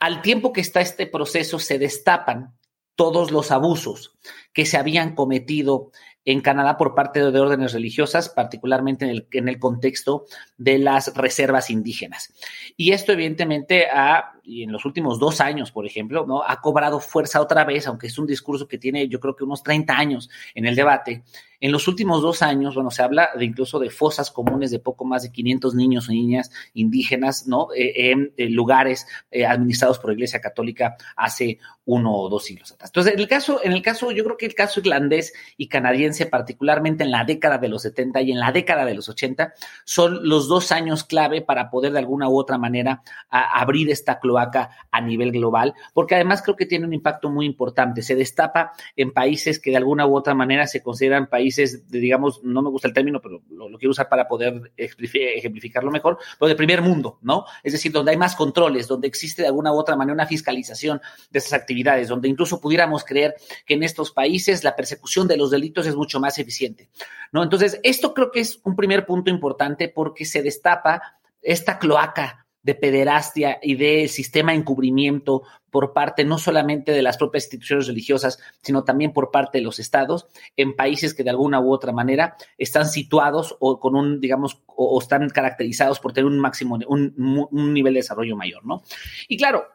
al 0.01 0.23
tiempo 0.23 0.53
que 0.53 0.61
está 0.61 0.81
este 0.81 1.07
proceso, 1.07 1.59
se 1.59 1.79
destapan 1.79 2.55
todos 2.95 3.31
los 3.31 3.51
abusos 3.51 4.17
que 4.53 4.67
se 4.67 4.79
habían 4.79 5.15
cometido 5.15 5.91
en 6.25 6.41
Canadá 6.41 6.77
por 6.77 6.95
parte 6.95 7.21
de 7.31 7.41
órdenes 7.41 7.73
religiosas, 7.73 8.29
particularmente 8.29 9.05
en 9.31 9.49
el, 9.49 9.59
contexto 9.61 10.25
de 10.57 10.79
las 10.79 11.15
reservas 11.15 11.71
indígenas. 11.71 12.35
Y 12.77 12.93
esto 12.93 13.13
evidentemente 13.13 13.87
ha, 13.87 14.36
y 14.47 14.63
en 14.63 14.71
los 14.71 14.85
últimos 14.85 15.19
dos 15.19 15.41
años, 15.41 15.73
por 15.73 15.87
ejemplo, 15.87 16.25
¿no? 16.25 16.43
ha 16.43 16.61
cobrado 16.61 17.01
fuerza 17.01 17.41
otra 17.41 17.65
vez, 17.65 17.87
aunque 17.87 18.07
es 18.07 18.17
un 18.17 18.27
discurso 18.27 18.69
que 18.69 18.79
tiene 18.79 19.09
yo 19.09 19.19
creo 19.19 19.35
que 19.35 19.45
unos 19.45 19.63
30 19.63 19.93
años 19.93 20.31
en 20.55 20.67
el 20.67 20.77
debate, 20.77 21.25
en 21.61 21.73
los 21.73 21.89
últimos 21.89 22.23
dos 22.23 22.43
años, 22.43 22.75
bueno, 22.75 22.91
se 22.91 23.03
habla 23.03 23.31
de 23.37 23.45
incluso 23.45 23.79
de 23.79 23.91
fosas 23.91 24.31
comunes 24.31 24.71
de 24.71 24.79
poco 24.79 25.05
más 25.05 25.23
de 25.23 25.33
500 25.33 25.75
niños 25.75 26.09
o 26.09 26.13
niñas 26.13 26.51
indígenas, 26.75 27.47
¿no? 27.47 27.69
Eh, 27.75 28.13
en, 28.13 28.55
lugares 28.55 29.07
eh, 29.31 29.47
administrados 29.47 29.99
por 29.99 30.11
la 30.11 30.15
Iglesia 30.15 30.41
Católica 30.41 30.97
hace 31.17 31.59
uno 31.85 32.15
o 32.15 32.29
dos 32.29 32.45
siglos 32.45 32.73
atrás. 32.73 32.91
Entonces, 32.91 33.15
en 33.15 33.21
el 33.21 33.29
caso, 33.29 33.61
en 33.63 33.73
el 33.73 33.83
caso, 33.83 34.11
yo 34.11 34.25
creo 34.25 34.37
que 34.37 34.47
el 34.47 34.55
caso 34.55 34.81
irlandés 34.81 35.33
y 35.57 35.69
canadiense, 35.69 36.27
particularmente 36.27 37.05
en 37.05 37.11
la 37.11 37.25
década 37.25 37.59
de 37.59 37.69
los 37.69 37.83
70 37.83 38.21
y 38.23 38.33
en 38.33 38.41
la 38.41 38.53
década 38.53 38.85
de 38.85 38.95
los 38.95 39.09
80, 39.09 39.55
son 39.85 40.29
los 40.29 40.49
dos 40.49 40.73
años 40.73 41.05
clave 41.05 41.43
para 41.43 41.71
poder 41.71 41.93
de 41.93 42.01
alguna 42.01 42.29
u 42.29 42.39
otra 42.39 42.59
manera 42.59 43.03
abrir 43.31 43.91
esta 43.91 44.19
cloaca 44.21 44.36
cloaca 44.37 44.71
a 44.91 45.01
nivel 45.01 45.33
global, 45.33 45.75
porque 45.95 46.15
además 46.15 46.43
creo 46.43 46.57
que 46.57 46.67
tiene 46.67 46.87
un 46.87 46.93
impacto 46.93 47.31
muy 47.31 47.47
importante. 47.47 48.03
Se 48.03 48.15
destapa 48.15 48.73
en 48.97 49.13
países 49.13 49.59
que 49.59 49.71
de 49.71 49.77
alguna 49.77 50.07
u 50.07 50.17
otra 50.17 50.35
manera 50.35 50.67
se 50.67 50.83
consideran 50.83 51.29
países, 51.29 51.89
digamos, 51.89 52.43
no 52.43 52.63
me 52.63 52.71
gusta 52.71 52.89
el 52.89 52.95
término, 52.95 53.21
pero 53.21 53.43
lo, 53.51 53.79
quiero 53.79 53.91
usar 53.91 54.09
para 54.09 54.29
poder 54.29 54.73
ejemplificarlo 54.77 55.91
mejor, 55.91 56.19
pero 56.39 56.49
de 56.49 56.55
primer 56.55 56.83
mundo, 56.83 57.19
¿no? 57.23 57.45
Es 57.63 57.73
decir, 57.73 57.93
donde 57.93 58.13
hay 58.13 58.17
más 58.17 58.37
controles, 58.37 58.89
donde 58.89 59.09
existe 59.09 59.43
de 59.43 59.49
alguna 59.49 59.73
u 59.73 59.77
otra 59.77 59.97
manera 59.97 60.15
una 60.15 60.27
fiscalización 60.27 61.01
de 61.31 61.39
esas 61.39 61.53
actividades, 61.55 62.09
donde 62.09 62.29
incluso 62.29 62.61
pudiéramos 62.61 63.05
creer 63.05 63.35
que 63.65 63.75
en 63.75 63.83
estos 63.83 64.13
países 64.13 64.65
la 64.65 64.77
persecución 64.77 65.29
de 65.29 65.37
los 65.37 65.51
delitos 65.51 65.87
es 65.87 65.97
mucho 65.97 66.21
más 66.21 66.39
eficiente, 66.39 66.91
¿no? 67.33 67.43
Entonces, 67.43 67.81
esto 67.83 68.15
creo 68.15 68.31
que 68.31 68.41
es 68.41 68.61
un 68.65 68.77
primer 68.77 69.07
punto 69.07 69.31
importante 69.31 69.89
porque 69.89 70.25
se 70.25 70.43
destapa 70.43 71.19
esta 71.43 71.79
cloaca 71.79 72.46
de 72.67 72.75
pederastia 72.75 73.61
y 73.63 73.77
de 73.77 74.09
sistema 74.09 74.51
de 74.51 74.59
encubrimiento 74.59 75.45
por 75.71 75.93
parte 75.93 76.25
no 76.25 76.37
solamente 76.37 76.91
de 76.91 77.01
las 77.01 77.17
propias 77.17 77.45
instituciones 77.45 77.87
religiosas, 77.87 78.41
sino 78.61 78.83
también 78.83 79.13
por 79.13 79.31
parte 79.31 79.59
de 79.59 79.63
los 79.63 79.79
estados 79.79 80.27
en 80.57 80.75
países 80.75 81.15
que 81.15 81.23
de 81.23 81.31
alguna 81.31 81.61
u 81.61 81.73
otra 81.73 81.93
manera 81.93 82.37
están 82.59 82.87
situados 82.87 83.57
o 83.61 83.79
con 83.79 83.95
un, 83.95 84.21
digamos, 84.21 84.65
o, 84.67 85.01
están 85.01 85.29
caracterizados 85.29 86.01
por 86.01 86.13
tener 86.13 86.27
un 86.27 86.41
máximo, 86.41 86.77
un, 86.89 87.15
un, 87.53 87.73
nivel 87.73 87.95
de 87.95 88.01
desarrollo 88.01 88.35
mayor, 88.35 88.67
¿no? 88.67 88.83
Y 89.29 89.37
claro, 89.37 89.67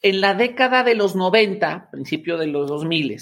en 0.00 0.22
la 0.22 0.32
década 0.32 0.82
de 0.82 0.94
los 0.94 1.14
90, 1.14 1.90
principio 1.90 2.38
de 2.38 2.46
los 2.46 2.68
2000, 2.68 3.18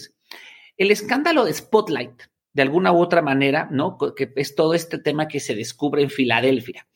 el 0.76 0.90
escándalo 0.92 1.44
de 1.44 1.54
Spotlight, 1.54 2.22
de 2.52 2.62
alguna 2.62 2.92
u 2.92 3.00
otra 3.00 3.20
manera, 3.20 3.66
¿no? 3.68 3.98
Que 4.14 4.32
es 4.36 4.54
todo 4.54 4.74
este 4.74 4.98
tema 4.98 5.26
que 5.26 5.40
se 5.40 5.56
descubre 5.56 6.02
en 6.02 6.10
Filadelfia 6.10 6.86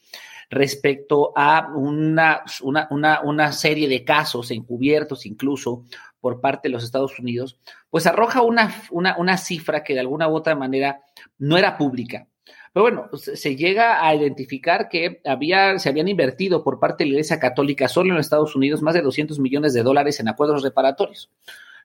respecto 0.50 1.32
a 1.36 1.72
una, 1.74 2.44
una, 2.62 3.20
una, 3.22 3.52
serie 3.52 3.88
de 3.88 4.04
casos 4.04 4.50
encubiertos 4.50 5.26
incluso 5.26 5.84
por 6.20 6.40
parte 6.40 6.68
de 6.68 6.72
los 6.72 6.84
Estados 6.84 7.18
Unidos, 7.18 7.58
pues 7.90 8.06
arroja 8.06 8.42
una, 8.42 8.74
una, 8.90 9.36
cifra 9.38 9.82
que 9.82 9.94
de 9.94 10.00
alguna 10.00 10.28
u 10.28 10.34
otra 10.34 10.54
manera 10.54 11.02
no 11.38 11.56
era 11.56 11.76
pública. 11.76 12.26
Pero 12.72 12.82
bueno, 12.82 13.08
se 13.12 13.56
llega 13.56 14.06
a 14.06 14.14
identificar 14.14 14.88
que 14.88 15.20
había, 15.24 15.78
se 15.78 15.88
habían 15.88 16.08
invertido 16.08 16.62
por 16.62 16.78
parte 16.78 17.04
de 17.04 17.10
la 17.10 17.14
Iglesia 17.14 17.40
Católica 17.40 17.88
solo 17.88 18.10
en 18.10 18.16
los 18.16 18.26
Estados 18.26 18.54
Unidos 18.54 18.82
más 18.82 18.94
de 18.94 19.02
200 19.02 19.38
millones 19.38 19.72
de 19.72 19.82
dólares 19.82 20.20
en 20.20 20.28
acuerdos 20.28 20.62
reparatorios, 20.62 21.30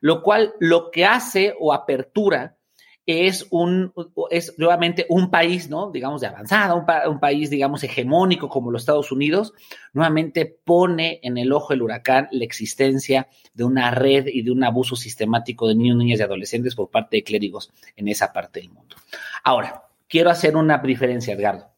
lo 0.00 0.22
cual 0.22 0.52
lo 0.60 0.90
que 0.90 1.06
hace 1.06 1.54
o 1.58 1.72
apertura 1.72 2.56
es 3.06 3.48
un, 3.50 3.92
es 4.30 4.56
nuevamente 4.58 5.06
un 5.08 5.30
país, 5.30 5.68
¿no? 5.68 5.90
Digamos, 5.90 6.20
de 6.20 6.28
avanzada, 6.28 6.74
un, 6.74 7.18
país, 7.20 7.50
digamos, 7.50 7.82
hegemónico 7.82 8.48
como 8.48 8.70
los 8.70 8.82
Estados 8.82 9.10
Unidos, 9.10 9.54
nuevamente 9.92 10.46
pone 10.46 11.18
en 11.22 11.36
el 11.36 11.52
ojo 11.52 11.72
del 11.72 11.82
huracán 11.82 12.28
la 12.30 12.44
existencia 12.44 13.28
de 13.54 13.64
una 13.64 13.90
red 13.90 14.26
y 14.26 14.42
de 14.42 14.52
un 14.52 14.62
abuso 14.62 14.94
sistemático 14.94 15.66
de 15.66 15.74
niños, 15.74 15.96
niñas 15.96 16.20
y 16.20 16.22
adolescentes 16.22 16.74
por 16.74 16.90
parte 16.90 17.16
de 17.16 17.24
clérigos 17.24 17.72
en 17.96 18.08
esa 18.08 18.32
parte 18.32 18.60
del 18.60 18.70
mundo. 18.70 18.96
Ahora, 19.42 19.84
quiero 20.08 20.30
hacer 20.30 20.56
una 20.56 20.78
diferencia, 20.78 21.34
Edgardo. 21.34 21.72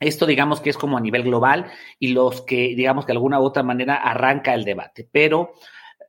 Esto 0.00 0.24
digamos 0.24 0.60
que 0.60 0.70
es 0.70 0.78
como 0.78 0.96
a 0.96 1.00
nivel 1.00 1.22
global 1.22 1.66
y 1.98 2.08
los 2.08 2.40
que 2.40 2.74
digamos 2.74 3.04
que 3.04 3.12
de 3.12 3.18
alguna 3.18 3.38
u 3.38 3.44
otra 3.44 3.62
manera 3.62 3.96
arranca 3.96 4.54
el 4.54 4.64
debate, 4.64 5.06
pero 5.12 5.52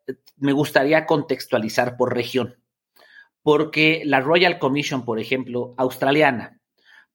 eh, 0.07 0.13
me 0.37 0.53
gustaría 0.53 1.05
contextualizar 1.05 1.97
por 1.97 2.15
región 2.15 2.60
porque 3.43 4.03
la 4.05 4.21
Royal 4.21 4.59
Commission, 4.59 5.05
por 5.05 5.19
ejemplo, 5.19 5.73
australiana, 5.77 6.61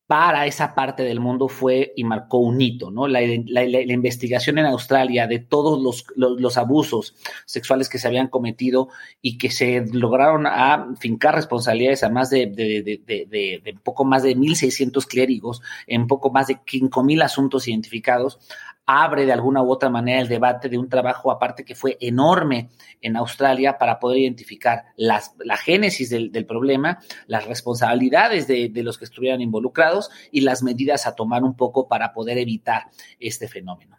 para 0.07 0.47
esa 0.47 0.75
parte 0.75 1.03
del 1.03 1.19
mundo 1.19 1.49
fue 1.49 1.93
y 1.97 2.05
marcó 2.05 2.39
un 2.39 2.61
hito, 2.61 2.93
¿no? 2.93 3.09
La, 3.09 3.23
investigación 3.23 4.59
en 4.59 4.67
Australia 4.67 5.27
de 5.27 5.41
todos 5.41 6.05
los, 6.17 6.57
abusos 6.57 7.17
sexuales 7.45 7.89
que 7.89 7.99
se 7.99 8.07
habían 8.07 8.29
cometido 8.29 8.89
y 9.21 9.37
que 9.37 9.51
se 9.51 9.85
lograron 9.93 10.47
a 10.47 10.95
fincar 11.01 11.35
responsabilidades 11.35 12.05
a 12.05 12.09
más 12.09 12.31
de, 12.31 13.73
poco 13.83 14.05
más 14.05 14.23
de 14.23 14.37
1.600 14.37 15.07
clérigos 15.07 15.61
en 15.89 16.07
poco 16.07 16.31
más 16.31 16.47
de 16.47 16.59
5.000 16.59 17.25
asuntos 17.25 17.67
identificados, 17.67 18.39
abre 18.87 19.27
de 19.27 19.33
alguna 19.33 19.63
u 19.63 19.71
otra 19.71 19.91
manera 19.91 20.21
el 20.21 20.29
debate 20.29 20.69
de 20.69 20.79
un 20.79 20.89
trabajo 20.89 21.31
aparte 21.31 21.65
que 21.65 21.75
fue 21.75 21.99
enorme 22.01 22.71
en 23.03 23.17
Australia 23.17 23.77
para 23.79 23.99
poder 23.99 24.21
identificar 24.21 24.85
la 24.97 25.57
génesis 25.57 26.11
del, 26.11 26.47
problema, 26.47 27.01
las 27.27 27.47
responsabilidades 27.47 28.47
de, 28.47 28.69
de, 28.69 28.83
los 28.83 28.97
que 28.97 29.05
estuvieran 29.05 29.41
involucrados 29.41 30.11
y 30.31 30.43
las 30.43 30.63
medidas 30.63 31.07
a 31.07 31.15
tomar 31.15 31.43
un 31.43 31.57
poco 31.57 31.89
para 31.89 32.13
poder 32.13 32.39
evitar 32.39 32.85
este 33.19 33.49
fenómeno. 33.49 33.99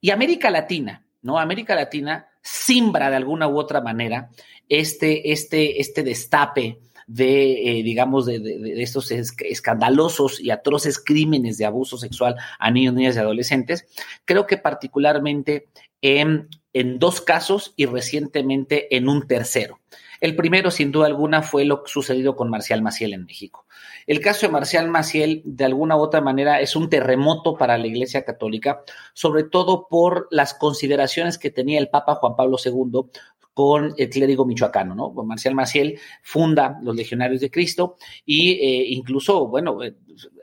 Y 0.00 0.10
América 0.10 0.50
Latina, 0.50 1.04
¿no? 1.22 1.38
América 1.38 1.74
Latina 1.74 2.28
simbra 2.40 3.10
de 3.10 3.16
alguna 3.16 3.48
u 3.48 3.58
otra 3.58 3.80
manera 3.80 4.30
este, 4.68 5.32
este, 5.32 5.80
este 5.80 6.02
destape 6.02 6.78
de, 7.08 7.80
eh, 7.80 7.82
digamos, 7.82 8.26
de, 8.26 8.38
de, 8.38 8.82
estos 8.82 9.10
escandalosos 9.10 10.40
y 10.40 10.50
atroces 10.50 11.02
crímenes 11.02 11.58
de 11.58 11.64
abuso 11.64 11.98
sexual 11.98 12.36
a 12.58 12.70
niños, 12.70 12.94
niñas 12.94 13.16
y 13.16 13.18
adolescentes, 13.18 13.86
creo 14.24 14.46
que 14.46 14.58
particularmente 14.58 15.68
en, 16.02 16.48
en 16.72 16.98
dos 16.98 17.20
casos 17.20 17.72
y 17.76 17.86
recientemente 17.86 18.94
en 18.96 19.08
un 19.08 19.26
tercero. 19.26 19.80
El 20.20 20.34
primero, 20.34 20.70
sin 20.70 20.90
duda 20.90 21.06
alguna, 21.06 21.42
fue 21.42 21.64
lo 21.64 21.84
sucedido 21.86 22.34
con 22.36 22.50
Marcial 22.50 22.82
Maciel 22.82 23.14
en 23.14 23.24
México. 23.24 23.66
El 24.06 24.20
caso 24.20 24.46
de 24.46 24.52
Marcial 24.52 24.88
Maciel, 24.88 25.42
de 25.44 25.64
alguna 25.64 25.96
u 25.96 26.00
otra 26.00 26.20
manera, 26.20 26.60
es 26.60 26.74
un 26.74 26.90
terremoto 26.90 27.56
para 27.56 27.78
la 27.78 27.86
Iglesia 27.86 28.24
Católica, 28.24 28.82
sobre 29.14 29.44
todo 29.44 29.86
por 29.88 30.26
las 30.30 30.54
consideraciones 30.54 31.38
que 31.38 31.50
tenía 31.50 31.78
el 31.78 31.88
Papa 31.88 32.16
Juan 32.16 32.34
Pablo 32.34 32.56
II 32.62 33.10
con 33.58 33.92
el 33.98 34.08
clérigo 34.08 34.44
michoacano, 34.44 34.94
¿no? 34.94 35.10
Marcial 35.24 35.56
Maciel 35.56 35.98
funda 36.22 36.78
los 36.80 36.94
Legionarios 36.94 37.40
de 37.40 37.50
Cristo 37.50 37.96
y 38.24 38.52
eh, 38.52 38.84
incluso, 38.90 39.48
bueno, 39.48 39.82
eh, 39.82 39.96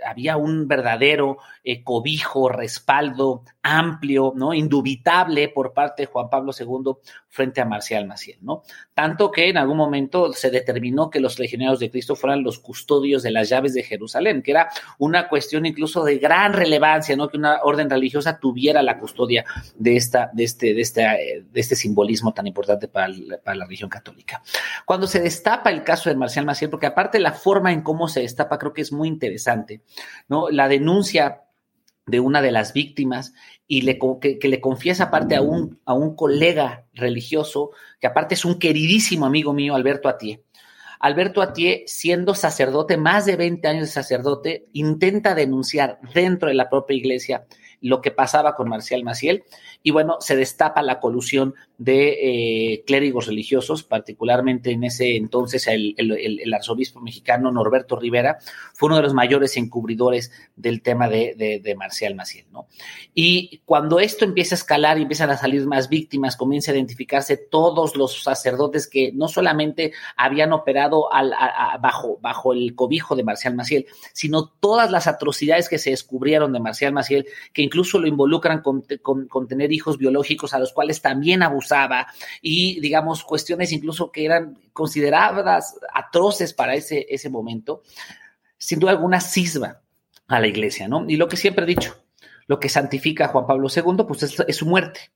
había 0.06 0.36
un 0.36 0.68
verdadero 0.68 1.38
eh, 1.64 1.82
cobijo, 1.82 2.50
respaldo 2.50 3.44
amplio, 3.64 4.34
¿no? 4.36 4.54
Indubitable 4.54 5.48
por 5.48 5.74
parte 5.74 6.04
de 6.04 6.08
Juan 6.08 6.30
Pablo 6.30 6.52
II 6.58 6.98
frente 7.30 7.62
a 7.62 7.66
Marcial 7.66 8.06
Maciel, 8.06 8.38
¿no? 8.42 8.64
Tanto 8.94 9.32
que 9.32 9.50
en 9.50 9.58
algún 9.58 9.78
momento 9.78 10.32
se 10.34 10.52
determinó 10.52 11.10
que 11.10 11.20
los 11.20 11.40
legionarios 11.40 11.80
de 11.80 11.90
Cristo 11.90 12.16
fueran 12.16 12.44
los 12.44 12.60
custodios 12.60 13.24
de 13.24 13.32
las 13.32 13.50
llaves 13.50 13.74
de 13.74 13.84
Jerusalén, 13.84 14.42
que 14.42 14.52
era 14.52 14.70
una 15.00 15.28
cuestión 15.28 15.66
incluso 15.66 16.04
de 16.04 16.18
gran 16.18 16.54
relevancia, 16.54 17.16
¿no? 17.16 17.30
Que 17.30 17.38
una 17.38 17.62
orden 17.64 17.90
religiosa 17.90 18.40
tuviera 18.40 18.84
la 18.84 19.00
custodia 19.00 19.46
de 19.76 19.96
esta, 19.96 20.30
de 20.34 20.44
este, 20.44 20.74
de 20.74 20.82
este, 20.82 21.02
de 21.02 21.60
este 21.62 21.76
simbolismo 21.76 22.34
tan 22.34 22.46
importante 22.46 22.88
para, 22.88 23.05
para 23.44 23.58
la 23.58 23.66
religión 23.66 23.90
católica. 23.90 24.42
Cuando 24.86 25.08
se 25.08 25.20
destapa 25.20 25.70
el 25.70 25.84
caso 25.84 26.10
de 26.10 26.16
Marcial 26.16 26.46
Maciel, 26.46 26.70
porque 26.70 26.88
aparte 26.88 27.20
la 27.20 27.34
forma 27.34 27.72
en 27.72 27.82
cómo 27.82 28.08
se 28.08 28.22
destapa 28.22 28.58
creo 28.58 28.74
que 28.74 28.82
es 28.82 28.92
muy 28.92 29.08
interesante, 29.08 29.82
¿no? 30.28 30.50
La 30.50 30.68
denuncia 30.68 31.42
de 32.06 32.20
una 32.20 32.42
de 32.42 32.52
las 32.52 32.74
víctimas 32.74 33.34
y 33.68 33.82
que, 34.20 34.40
le 34.42 34.62
confiesa 34.62 35.06
aparte 35.06 35.36
a 35.36 35.42
un, 35.42 35.80
a 35.86 35.94
un 35.94 36.16
colega 36.16 36.86
religioso, 36.94 37.72
que 38.00 38.08
aparte 38.08 38.36
es 38.36 38.46
un 38.46 38.60
queridísimo 38.60 39.26
amigo 39.26 39.54
mío, 39.54 39.76
Alberto 39.76 40.08
Atié. 40.08 40.44
Alberto 41.00 41.42
Atié, 41.42 41.84
siendo 41.88 42.36
sacerdote, 42.36 42.98
más 42.98 43.26
de 43.26 43.36
20 43.36 43.68
años 43.68 43.88
de 43.88 43.94
sacerdote, 43.94 44.68
intenta 44.74 45.36
denunciar 45.36 46.00
dentro 46.14 46.50
de 46.50 46.56
la 46.56 46.70
propia 46.70 46.96
iglesia 46.96 47.46
lo 47.82 48.02
que 48.02 48.12
pasaba 48.12 48.56
con 48.56 48.70
Marcial 48.70 49.04
Maciel 49.04 49.44
y 49.84 49.92
bueno, 49.92 50.18
se 50.20 50.36
destapa 50.36 50.82
la 50.82 51.00
colusión 51.00 51.54
de 51.78 52.74
eh, 52.74 52.84
clérigos 52.86 53.28
religiosos, 53.28 53.84
particularmente 53.84 54.72
en 54.72 54.84
ese 54.84 55.18
entonces 55.18 55.68
el, 55.68 55.96
arzobispo 56.54 57.02
mexicano 57.02 57.52
Norberto 57.52 57.98
Rivera 57.98 58.38
fue 58.74 58.88
uno 58.88 58.98
de 58.98 59.04
los 59.04 59.14
mayores 59.14 59.58
encubridores 59.58 60.32
del 60.56 60.82
tema 60.82 61.10
de, 61.10 61.76
Marcial 61.78 62.16
Maciel, 62.16 62.46
¿no? 62.52 62.68
Y 63.14 63.62
cuando 63.66 64.00
esto 64.00 64.24
empieza 64.24 64.56
a 64.56 64.58
escalar 64.58 64.98
y 64.98 65.02
empiezan 65.02 65.30
a 65.30 65.38
salir 65.38 65.66
más 65.68 65.90
víctimas, 65.90 66.38
comienza 66.38 66.72
a 66.72 66.76
identificarse 66.76 67.36
todos 67.38 67.98
los 67.98 68.24
sacerdotes 68.24 68.88
que 68.88 69.12
no 69.14 69.28
solamente 69.28 69.92
habían 70.16 70.54
operado 70.54 71.10
bajo, 71.82 72.18
bajo 72.22 72.54
el 72.54 72.76
cobijo 72.76 73.16
de 73.16 73.24
Marcial 73.24 73.56
Maciel, 73.56 73.88
sino 74.14 74.48
todas 74.60 74.92
las 74.92 75.08
atrocidades 75.08 75.68
que 75.68 75.78
se 75.78 75.90
descubrieron 75.90 76.54
de 76.54 76.60
Marcial 76.60 76.94
Maciel, 76.94 77.26
que 77.52 77.62
incluso 77.62 78.00
lo 78.00 78.08
involucran 78.08 78.62
con, 78.62 78.86
con 79.02 79.48
tener 79.48 79.74
hijos 79.74 79.98
biológicos 79.98 80.54
a 80.54 80.60
los 80.60 80.72
cuales 80.72 81.02
también 81.02 81.44
abusaba 81.66 82.08
y, 82.42 82.80
digamos, 82.80 83.24
cuestiones 83.24 83.72
incluso 83.72 84.12
que 84.12 84.26
eran 84.26 84.58
consideradas 84.74 85.76
atroces 85.94 86.54
para 86.54 86.76
ese, 86.76 87.06
ese 87.10 87.30
momento, 87.30 87.82
sin 88.58 88.80
duda 88.80 88.92
alguna 88.92 89.20
cisma 89.20 89.82
a 90.28 90.40
la 90.40 90.48
iglesia, 90.48 90.88
¿no? 90.88 91.06
Y 91.08 91.18
lo 91.18 91.28
que 91.28 91.38
siempre 91.38 91.64
he 91.64 91.68
dicho, 91.68 91.96
lo 92.48 92.60
que 92.60 92.70
santifica 92.70 93.26
a 93.26 93.28
Juan 93.30 93.48
Pablo 93.48 93.68
II, 93.74 94.06
pues 94.08 94.24
es, 94.24 94.56
su 94.56 94.66
muerte. 94.66 95.12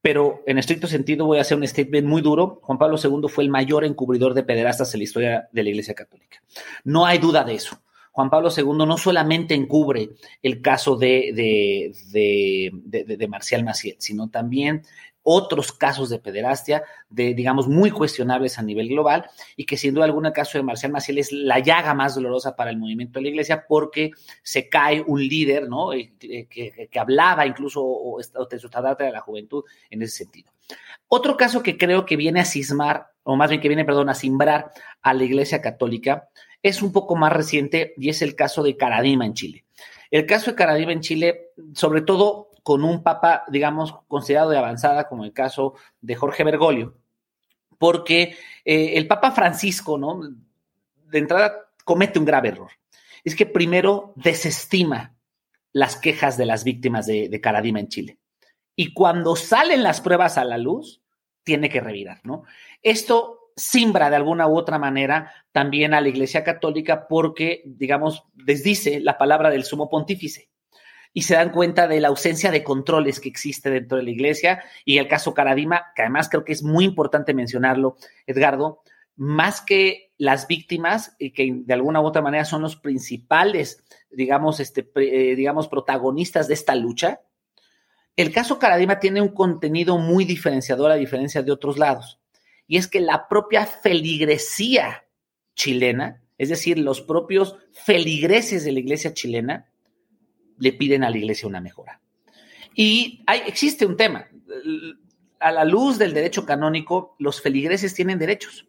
Pero 0.00 0.42
en 0.46 0.58
estricto 0.58 0.86
sentido 0.86 1.26
voy 1.26 1.38
a 1.38 1.40
hacer 1.40 1.56
un 1.56 1.66
statement 1.66 2.06
muy 2.06 2.22
duro. 2.22 2.60
Juan 2.62 2.78
Pablo 2.78 2.96
II 3.02 3.28
fue 3.28 3.44
el 3.44 3.50
mayor 3.50 3.84
encubridor 3.84 4.32
de 4.32 4.44
pederastas 4.44 4.94
en 4.94 5.00
la 5.00 5.04
historia 5.04 5.48
de 5.52 5.62
la 5.64 5.70
Iglesia 5.70 5.94
Católica. 5.94 6.40
No 6.84 7.04
hay 7.04 7.18
duda 7.18 7.42
de 7.42 7.54
eso. 7.54 7.82
Juan 8.12 8.30
Pablo 8.30 8.50
II 8.56 8.86
no 8.86 8.96
solamente 8.96 9.54
encubre 9.54 10.10
el 10.42 10.60
caso 10.60 10.96
de, 10.96 11.30
de, 11.34 12.72
de, 12.84 13.16
de 13.16 13.28
Marcial 13.28 13.64
Maciel, 13.64 13.96
sino 14.00 14.28
también 14.28 14.82
otros 15.30 15.72
casos 15.72 16.08
de 16.08 16.18
pederastia, 16.18 16.84
de, 17.10 17.34
digamos, 17.34 17.68
muy 17.68 17.90
cuestionables 17.90 18.58
a 18.58 18.62
nivel 18.62 18.88
global, 18.88 19.28
y 19.56 19.66
que 19.66 19.76
sin 19.76 19.92
duda 19.92 20.06
alguna 20.06 20.28
el 20.28 20.34
caso 20.34 20.56
de 20.56 20.64
Marcial 20.64 20.90
Maciel 20.90 21.18
es 21.18 21.32
la 21.32 21.58
llaga 21.58 21.92
más 21.92 22.14
dolorosa 22.14 22.56
para 22.56 22.70
el 22.70 22.78
movimiento 22.78 23.18
de 23.18 23.24
la 23.24 23.28
iglesia 23.28 23.66
porque 23.68 24.12
se 24.42 24.70
cae 24.70 25.04
un 25.06 25.20
líder, 25.20 25.68
¿no? 25.68 25.92
Eh, 25.92 26.14
que, 26.18 26.88
hablaba 26.98 27.46
incluso 27.46 27.84
o, 27.84 28.18
de 28.18 28.58
su 28.58 28.70
de 28.70 29.12
la 29.12 29.20
juventud 29.20 29.64
en 29.90 30.00
ese 30.00 30.24
sentido. 30.24 30.50
Otro 31.08 31.36
caso 31.36 31.62
que 31.62 31.76
creo 31.76 32.06
que 32.06 32.16
viene 32.16 32.40
a 32.40 32.46
cismar, 32.46 33.08
o 33.22 33.36
más 33.36 33.50
bien 33.50 33.60
que 33.60 33.68
viene, 33.68 33.84
perdón, 33.84 34.08
a 34.08 34.14
simbrar 34.14 34.70
a 35.02 35.12
la 35.12 35.24
iglesia 35.24 35.60
católica, 35.60 36.30
es 36.62 36.80
un 36.80 36.90
poco 36.90 37.16
más 37.16 37.34
reciente 37.34 37.92
y 37.98 38.08
es 38.08 38.22
el 38.22 38.34
caso 38.34 38.62
de 38.62 38.78
Caradima 38.78 39.26
en 39.26 39.34
Chile. 39.34 39.66
El 40.10 40.24
caso 40.24 40.52
de 40.52 40.56
Caradima 40.56 40.92
en 40.92 41.02
Chile, 41.02 41.50
sobre 41.74 42.00
todo 42.00 42.47
con 42.68 42.84
un 42.84 43.02
papa, 43.02 43.44
digamos, 43.48 43.94
considerado 44.08 44.50
de 44.50 44.58
avanzada, 44.58 45.08
como 45.08 45.24
el 45.24 45.32
caso 45.32 45.72
de 46.02 46.14
Jorge 46.14 46.44
Bergoglio, 46.44 46.98
porque 47.78 48.36
eh, 48.62 48.92
el 48.96 49.06
papa 49.06 49.30
Francisco, 49.30 49.96
¿no? 49.96 50.20
De 51.06 51.18
entrada 51.18 51.70
comete 51.82 52.18
un 52.18 52.26
grave 52.26 52.50
error. 52.50 52.70
Es 53.24 53.34
que 53.34 53.46
primero 53.46 54.12
desestima 54.16 55.16
las 55.72 55.96
quejas 55.96 56.36
de 56.36 56.44
las 56.44 56.62
víctimas 56.62 57.06
de, 57.06 57.30
de 57.30 57.40
en 57.42 57.88
Chile. 57.88 58.18
Y 58.76 58.92
cuando 58.92 59.34
salen 59.34 59.82
las 59.82 60.02
pruebas 60.02 60.36
a 60.36 60.44
la 60.44 60.58
luz, 60.58 61.00
tiene 61.44 61.70
que 61.70 61.80
revirar, 61.80 62.20
¿no? 62.24 62.42
Esto 62.82 63.50
simbra 63.56 64.10
de 64.10 64.16
alguna 64.16 64.46
u 64.46 64.58
otra 64.58 64.78
manera 64.78 65.32
también 65.52 65.94
a 65.94 66.02
la 66.02 66.08
Iglesia 66.10 66.44
Católica 66.44 67.08
porque, 67.08 67.62
digamos, 67.64 68.24
desdice 68.34 69.00
la 69.00 69.16
palabra 69.16 69.48
del 69.48 69.64
sumo 69.64 69.88
pontífice 69.88 70.50
y 71.12 71.22
se 71.22 71.34
dan 71.34 71.50
cuenta 71.50 71.88
de 71.88 72.00
la 72.00 72.08
ausencia 72.08 72.50
de 72.50 72.62
controles 72.62 73.20
que 73.20 73.28
existe 73.28 73.70
dentro 73.70 73.98
de 73.98 74.04
la 74.04 74.10
Iglesia. 74.10 74.62
Y 74.84 74.98
el 74.98 75.08
caso 75.08 75.34
Caradima, 75.34 75.86
que 75.94 76.02
además 76.02 76.28
creo 76.28 76.44
que 76.44 76.52
es 76.52 76.62
muy 76.62 76.84
importante 76.84 77.34
mencionarlo, 77.34 77.96
Edgardo, 78.26 78.82
más 79.16 79.60
que 79.60 80.12
las 80.16 80.46
víctimas, 80.46 81.16
y 81.18 81.32
que 81.32 81.50
de 81.52 81.74
alguna 81.74 82.00
u 82.00 82.06
otra 82.06 82.22
manera 82.22 82.44
son 82.44 82.62
los 82.62 82.76
principales, 82.76 83.84
digamos, 84.10 84.60
este, 84.60 84.88
eh, 84.96 85.34
digamos, 85.34 85.68
protagonistas 85.68 86.48
de 86.48 86.54
esta 86.54 86.74
lucha, 86.74 87.20
el 88.16 88.32
caso 88.32 88.58
Caradima 88.58 88.98
tiene 88.98 89.22
un 89.22 89.28
contenido 89.28 89.96
muy 89.96 90.24
diferenciador 90.24 90.90
a 90.90 90.96
diferencia 90.96 91.42
de 91.42 91.52
otros 91.52 91.78
lados. 91.78 92.18
Y 92.66 92.76
es 92.76 92.88
que 92.88 93.00
la 93.00 93.28
propia 93.28 93.64
feligresía 93.64 95.04
chilena, 95.54 96.22
es 96.36 96.48
decir, 96.48 96.78
los 96.78 97.00
propios 97.00 97.56
feligreses 97.72 98.64
de 98.64 98.72
la 98.72 98.80
iglesia 98.80 99.14
chilena, 99.14 99.70
le 100.58 100.72
piden 100.72 101.04
a 101.04 101.10
la 101.10 101.18
iglesia 101.18 101.48
una 101.48 101.60
mejora. 101.60 102.00
Y 102.74 103.22
hay, 103.26 103.42
existe 103.46 103.86
un 103.86 103.96
tema. 103.96 104.28
A 105.40 105.52
la 105.52 105.64
luz 105.64 105.98
del 105.98 106.14
derecho 106.14 106.44
canónico, 106.44 107.14
los 107.18 107.40
feligreses 107.40 107.94
tienen 107.94 108.18
derechos 108.18 108.66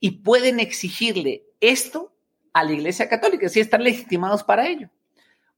y 0.00 0.10
pueden 0.22 0.60
exigirle 0.60 1.44
esto 1.60 2.14
a 2.52 2.64
la 2.64 2.72
iglesia 2.72 3.08
católica, 3.08 3.48
si 3.48 3.60
están 3.60 3.84
legitimados 3.84 4.42
para 4.42 4.68
ello. 4.68 4.90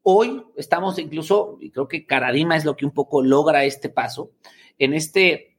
Hoy 0.02 0.44
estamos 0.56 0.98
incluso, 0.98 1.56
y 1.60 1.70
creo 1.70 1.88
que 1.88 2.06
Caradima 2.06 2.56
es 2.56 2.64
lo 2.64 2.76
que 2.76 2.84
un 2.84 2.92
poco 2.92 3.22
logra 3.22 3.64
este 3.64 3.88
paso, 3.88 4.32
en 4.78 4.92
este 4.92 5.53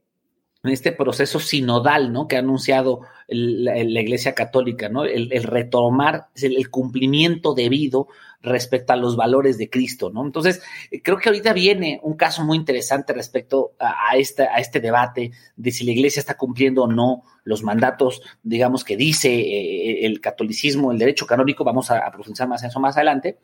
en 0.66 0.72
este 0.72 0.92
proceso 0.92 1.40
sinodal, 1.40 2.12
¿no? 2.12 2.28
Que 2.28 2.36
ha 2.36 2.40
anunciado 2.40 3.00
la, 3.28 3.78
Iglesia 3.78 4.34
Católica, 4.34 4.88
¿no? 4.88 5.04
El, 5.04 5.30
retomar 5.42 6.28
el, 6.34 6.70
cumplimiento 6.70 7.54
debido 7.54 8.08
respecto 8.42 8.92
a 8.92 8.96
los 8.96 9.16
valores 9.16 9.58
de 9.58 9.68
Cristo, 9.68 10.10
¿no? 10.10 10.24
Entonces, 10.24 10.62
eh, 10.90 11.02
creo 11.02 11.18
que 11.18 11.28
ahorita 11.28 11.52
viene 11.52 12.00
un 12.02 12.16
caso 12.16 12.44
muy 12.44 12.56
interesante 12.56 13.12
respecto 13.12 13.72
a, 13.78 14.16
este, 14.16 14.44
a 14.44 14.56
este 14.56 14.80
debate 14.80 15.32
de 15.56 15.70
si 15.70 15.84
la 15.84 15.92
Iglesia 15.92 16.20
está 16.20 16.36
cumpliendo 16.36 16.84
o 16.84 16.86
no 16.86 17.24
los 17.44 17.62
mandatos, 17.62 18.22
digamos, 18.42 18.84
que 18.84 18.96
dice 18.96 19.32
eh, 19.32 20.06
el 20.06 20.20
catolicismo, 20.20 20.92
el 20.92 20.98
derecho 20.98 21.26
canónico, 21.26 21.64
vamos 21.64 21.90
a, 21.90 22.10
profundizar 22.10 22.48
más 22.48 22.62
en 22.62 22.70
eso 22.70 22.80
más 22.80 22.96
adelante. 22.96 23.38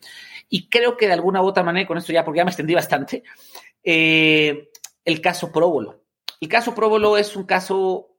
Y 0.49 0.69
creo 0.69 0.97
que 0.97 1.07
de 1.07 1.15
alguna 1.15 1.43
u 1.43 1.47
otra 1.47 1.63
manera, 1.63 1.87
con 1.87 1.99
esto 1.99 2.13
ya, 2.13 2.25
porque 2.25 2.39
ya 2.39 2.45
me 2.45 2.51
extendí 2.51 2.75
bastante, 2.75 3.23
eh, 3.83 4.71
el 5.05 5.21
caso 5.21 5.51
Próbolo. 5.51 6.02
El 6.43 6.49
caso 6.49 6.75
Próbolo 6.75 7.17
es 7.17 7.37
un 7.37 7.45
caso 7.45 8.17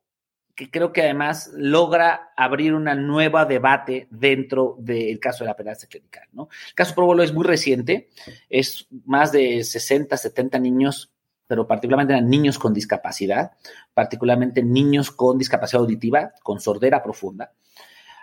que 0.55 0.71
creo 0.71 0.93
que 0.93 1.01
además 1.01 1.51
logra 1.57 2.31
abrir 2.37 2.73
una 2.73 2.95
nueva 2.95 3.43
debate 3.43 4.07
dentro 4.11 4.77
del 4.79 5.19
caso 5.19 5.43
de 5.43 5.49
la 5.49 5.57
pena 5.57 5.73
clerical. 5.75 6.29
El 6.33 6.73
caso 6.73 6.95
Próbolo 6.95 7.21
es 7.21 7.33
muy 7.33 7.43
reciente, 7.43 8.07
es 8.49 8.87
más 9.05 9.33
de 9.33 9.61
60, 9.61 10.15
70 10.15 10.57
niños, 10.59 11.11
pero 11.47 11.67
particularmente 11.67 12.13
eran 12.13 12.29
niños 12.29 12.57
con 12.57 12.73
discapacidad, 12.73 13.57
particularmente 13.93 14.63
niños 14.63 15.11
con 15.11 15.37
discapacidad 15.37 15.81
auditiva, 15.81 16.31
con 16.43 16.61
sordera 16.61 17.03
profunda, 17.03 17.51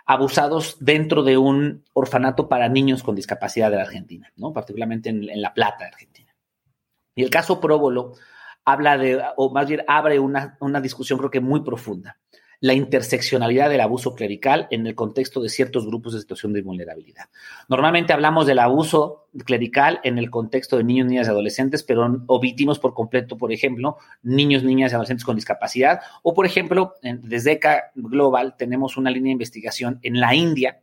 abusados 0.07 0.77
dentro 0.79 1.21
de 1.21 1.37
un 1.37 1.83
orfanato 1.93 2.49
para 2.49 2.69
niños 2.69 3.03
con 3.03 3.13
discapacidad 3.13 3.69
de 3.69 3.77
la 3.77 3.83
Argentina, 3.83 4.33
¿no? 4.35 4.51
particularmente 4.51 5.09
en, 5.09 5.29
en 5.29 5.43
La 5.43 5.53
Plata, 5.53 5.85
Argentina. 5.85 6.35
Y 7.13 7.21
el 7.21 7.29
caso 7.29 7.61
Próbolo 7.61 8.15
habla 8.65 8.97
de, 8.97 9.21
o 9.37 9.51
más 9.51 9.67
bien 9.67 9.83
abre 9.87 10.19
una, 10.19 10.57
discusión 10.81 11.17
creo 11.19 11.31
que 11.31 11.39
muy 11.39 11.61
profunda, 11.61 12.17
la 12.59 12.73
interseccionalidad 12.73 13.69
del 13.69 13.81
abuso 13.81 14.13
clerical 14.13 14.67
en 14.69 14.85
el 14.85 14.93
contexto 14.93 15.41
de 15.41 15.49
ciertos 15.49 15.87
grupos 15.87 16.13
de 16.13 16.19
situación 16.19 16.53
de 16.53 16.61
vulnerabilidad. 16.61 17.25
Normalmente 17.67 18.13
hablamos 18.13 18.45
del 18.45 18.59
abuso 18.59 19.29
clerical 19.45 19.99
en 20.03 20.19
el 20.19 20.29
contexto 20.29 20.77
de 20.77 20.83
niños, 20.83 21.07
niñas 21.07 21.27
y 21.27 21.31
adolescentes, 21.31 21.81
pero 21.81 22.23
omitimos 22.27 22.77
por 22.77 22.93
completo, 22.93 23.35
por 23.35 23.51
ejemplo, 23.51 23.97
niños, 24.21 24.63
niñas 24.63 24.91
y 24.91 24.95
adolescentes 24.95 25.25
con 25.25 25.35
discapacidad, 25.35 26.01
o 26.21 26.35
por 26.35 26.45
ejemplo, 26.45 26.93
desde 27.01 27.53
ECA 27.53 27.91
Global 27.95 28.55
tenemos 28.57 28.95
una 28.95 29.09
línea 29.09 29.29
de 29.29 29.33
investigación 29.33 29.99
en 30.03 30.19
la 30.19 30.35
India 30.35 30.81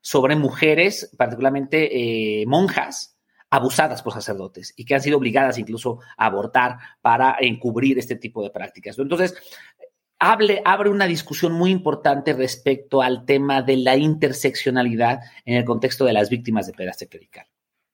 sobre 0.00 0.36
mujeres, 0.36 1.12
particularmente 1.18 2.42
eh, 2.42 2.46
monjas, 2.46 3.15
abusadas 3.50 4.02
por 4.02 4.12
sacerdotes 4.12 4.74
y 4.76 4.84
que 4.84 4.94
han 4.94 5.00
sido 5.00 5.18
obligadas 5.18 5.58
incluso 5.58 6.00
a 6.16 6.26
abortar 6.26 6.78
para 7.00 7.36
encubrir 7.40 7.98
este 7.98 8.16
tipo 8.16 8.42
de 8.42 8.50
prácticas. 8.50 8.98
Entonces, 8.98 9.34
abre 10.18 10.90
una 10.90 11.06
discusión 11.06 11.52
muy 11.52 11.70
importante 11.70 12.32
respecto 12.32 13.02
al 13.02 13.24
tema 13.24 13.62
de 13.62 13.76
la 13.76 13.96
interseccionalidad 13.96 15.20
en 15.44 15.56
el 15.56 15.64
contexto 15.64 16.04
de 16.04 16.12
las 16.12 16.30
víctimas 16.30 16.66
de 16.66 16.72
pederastia 16.72 17.06
clerical. 17.06 17.46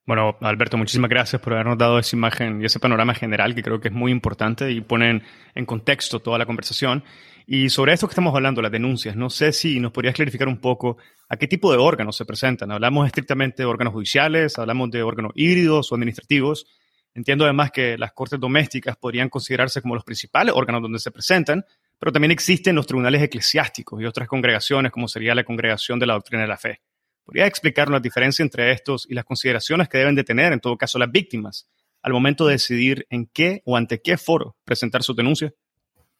Bueno, 0.05 0.37
Alberto, 0.41 0.77
muchísimas 0.77 1.11
gracias 1.11 1.41
por 1.41 1.53
habernos 1.53 1.79
dado 1.79 1.99
esa 1.99 2.17
imagen 2.17 2.61
y 2.61 2.65
ese 2.65 2.81
panorama 2.81 3.15
general 3.15 3.55
que 3.55 3.63
creo 3.63 3.81
que 3.81 3.89
es 3.89 3.95
muy 3.95 4.11
importante 4.11 4.71
y 4.73 4.81
ponen 4.81 5.23
en 5.55 5.65
contexto 5.65 6.19
toda 6.21 6.39
la 6.39 6.47
conversación. 6.47 7.05
Y 7.47 7.69
sobre 7.71 7.93
esto 7.93 8.07
que 8.07 8.13
estamos 8.13 8.35
hablando, 8.35 8.63
las 8.63 8.71
denuncias, 8.71 9.17
no 9.17 9.31
sé 9.31 9.53
si 9.53 9.81
nos 9.81 9.93
podrías 9.93 10.15
clarificar 10.15 10.49
un 10.49 10.59
poco 10.59 10.97
a 11.29 11.37
qué 11.37 11.49
tipo 11.49 11.73
de 11.73 11.79
órganos 11.79 12.17
se 12.17 12.25
presentan. 12.25 12.71
¿Hablamos 12.71 13.07
estrictamente 13.07 13.63
de 13.63 13.67
órganos 13.67 13.93
judiciales? 13.93 14.59
¿Hablamos 14.59 14.91
de 14.91 15.03
órganos 15.03 15.33
híbridos 15.35 15.91
o 15.91 15.95
administrativos? 15.95 16.67
Entiendo 17.15 17.45
además 17.45 17.71
que 17.71 17.99
las 17.99 18.13
cortes 18.13 18.41
domésticas 18.41 18.97
podrían 18.97 19.29
considerarse 19.29 19.83
como 19.83 19.95
los 19.95 20.05
principales 20.05 20.55
órganos 20.57 20.83
donde 20.83 20.99
se 20.99 21.11
presentan, 21.11 21.65
pero 21.99 22.11
también 22.11 22.31
existen 22.31 22.75
los 22.75 22.87
tribunales 22.87 23.23
eclesiásticos 23.23 24.01
y 24.01 24.07
otras 24.07 24.29
congregaciones, 24.29 24.93
como 24.93 25.09
sería 25.09 25.35
la 25.35 25.45
Congregación 25.45 25.99
de 25.99 26.07
la 26.07 26.15
Doctrina 26.15 26.43
de 26.43 26.49
la 26.49 26.57
Fe. 26.57 26.81
¿Podría 27.25 27.47
explicarnos 27.47 27.99
la 27.99 28.01
diferencia 28.01 28.43
entre 28.43 28.73
estos 28.73 29.07
y 29.09 29.15
las 29.15 29.25
consideraciones 29.25 29.89
que 29.89 29.99
deben 29.99 30.15
de 30.15 30.25
tener, 30.25 30.53
en 30.53 30.61
todo 30.61 30.77
caso, 30.77 30.99
las 30.99 31.13
víctimas 31.13 31.69
al 32.03 32.13
momento 32.13 32.47
de 32.47 32.55
decidir 32.55 33.07
en 33.11 33.27
qué 33.27 33.63
o 33.65 33.77
ante 33.77 34.01
qué 34.03 34.17
foro 34.17 34.57
presentar 34.65 35.03
su 35.05 35.15
denuncia? 35.15 35.53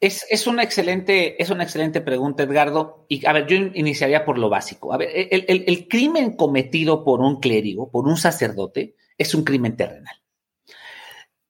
Es, 0.03 0.49
una 0.49 0.65
excelente, 0.65 1.41
es 1.41 1.51
una 1.51 1.63
excelente 1.63 2.01
pregunta, 2.01 2.43
Edgardo. 2.43 3.07
Y 3.09 3.25
a 3.25 3.33
ver, 3.33 3.47
yo 3.47 3.57
iniciaría 3.57 4.25
por 4.25 4.37
lo 4.37 4.49
básico. 4.49 4.93
A 4.93 4.97
ver, 4.97 5.09
el, 5.13 5.87
crimen 5.87 6.35
cometido 6.35 7.05
por 7.05 7.21
un 7.21 7.39
clérigo, 7.39 7.89
por 7.89 8.09
un 8.09 8.17
sacerdote, 8.17 8.97
es 9.17 9.33
un 9.33 9.45
crimen 9.45 9.77
terrenal. 9.77 10.17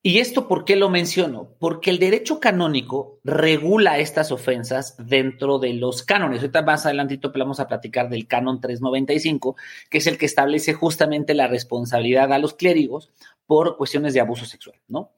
¿Y 0.03 0.19
esto 0.19 0.47
por 0.47 0.65
qué 0.65 0.75
lo 0.75 0.91
menciono? 0.91 1.55
Porque 1.57 1.89
el 1.89 1.97
derecho 1.97 2.39
canónico 2.39 3.19
regula 3.23 3.97
estas 3.97 4.31
ofensas 4.31 4.97
dentro 4.99 5.57
de 5.57 5.73
los 5.73 6.03
cánones. 6.03 6.41
Ahorita 6.41 6.61
más 6.61 6.85
adelantito 6.85 7.31
vamos 7.35 7.59
a 7.59 7.67
platicar 7.67 8.07
del 8.07 8.27
canon 8.27 8.61
395, 8.61 9.55
que 9.89 9.97
es 9.97 10.05
el 10.05 10.19
que 10.19 10.27
establece 10.27 10.75
justamente 10.75 11.33
la 11.33 11.47
responsabilidad 11.47 12.31
a 12.31 12.37
los 12.37 12.53
clérigos 12.53 13.09
por 13.47 13.77
cuestiones 13.77 14.13
de 14.13 14.19
abuso 14.19 14.45
sexual, 14.45 14.79
¿no? 14.87 15.09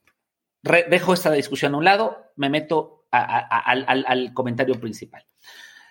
dejo 0.90 1.14
esta 1.14 1.32
discusión 1.32 1.76
a 1.76 1.78
un 1.78 1.86
lado, 1.86 2.32
me 2.36 2.50
meto 2.50 2.95
al, 3.20 4.34
comentario 4.34 4.80
principal. 4.80 5.26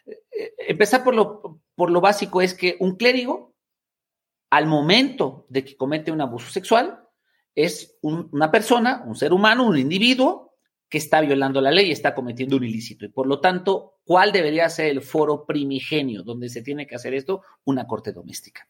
Eh, 0.07 0.55
empezar 0.69 1.03
por 1.03 1.15
lo, 1.15 1.61
por 1.75 1.91
lo 1.91 2.01
básico 2.01 2.41
es 2.43 2.55
que 2.55 2.77
un 2.81 2.97
clérigo, 2.97 3.55
al 4.51 4.67
momento 4.67 5.47
de 5.49 5.65
que 5.65 5.77
comete 5.77 6.13
un 6.13 6.21
abuso 6.21 6.51
sexual, 6.51 7.01
es 7.55 7.99
una 8.03 8.51
persona, 8.51 9.05
un 9.07 9.15
ser 9.15 9.33
humano, 9.33 9.67
un 9.67 9.79
individuo 9.79 10.55
que 10.89 10.99
está 10.99 11.21
violando 11.21 11.61
la 11.61 11.71
ley, 11.71 11.91
está 11.91 12.15
cometiendo 12.15 12.57
un 12.57 12.65
ilícito. 12.65 13.05
Y 13.05 13.09
por 13.09 13.27
lo 13.27 13.41
tanto, 13.41 13.99
¿cuál 14.05 14.33
debería 14.33 14.69
ser 14.69 14.87
el 14.87 15.03
foro 15.03 15.47
primigenio 15.47 16.23
donde 16.23 16.49
se 16.49 16.63
tiene 16.63 16.87
que 16.87 16.95
hacer 16.95 17.15
esto? 17.15 17.43
Una 17.65 17.87
corte 17.87 18.13
doméstica. 18.13 18.69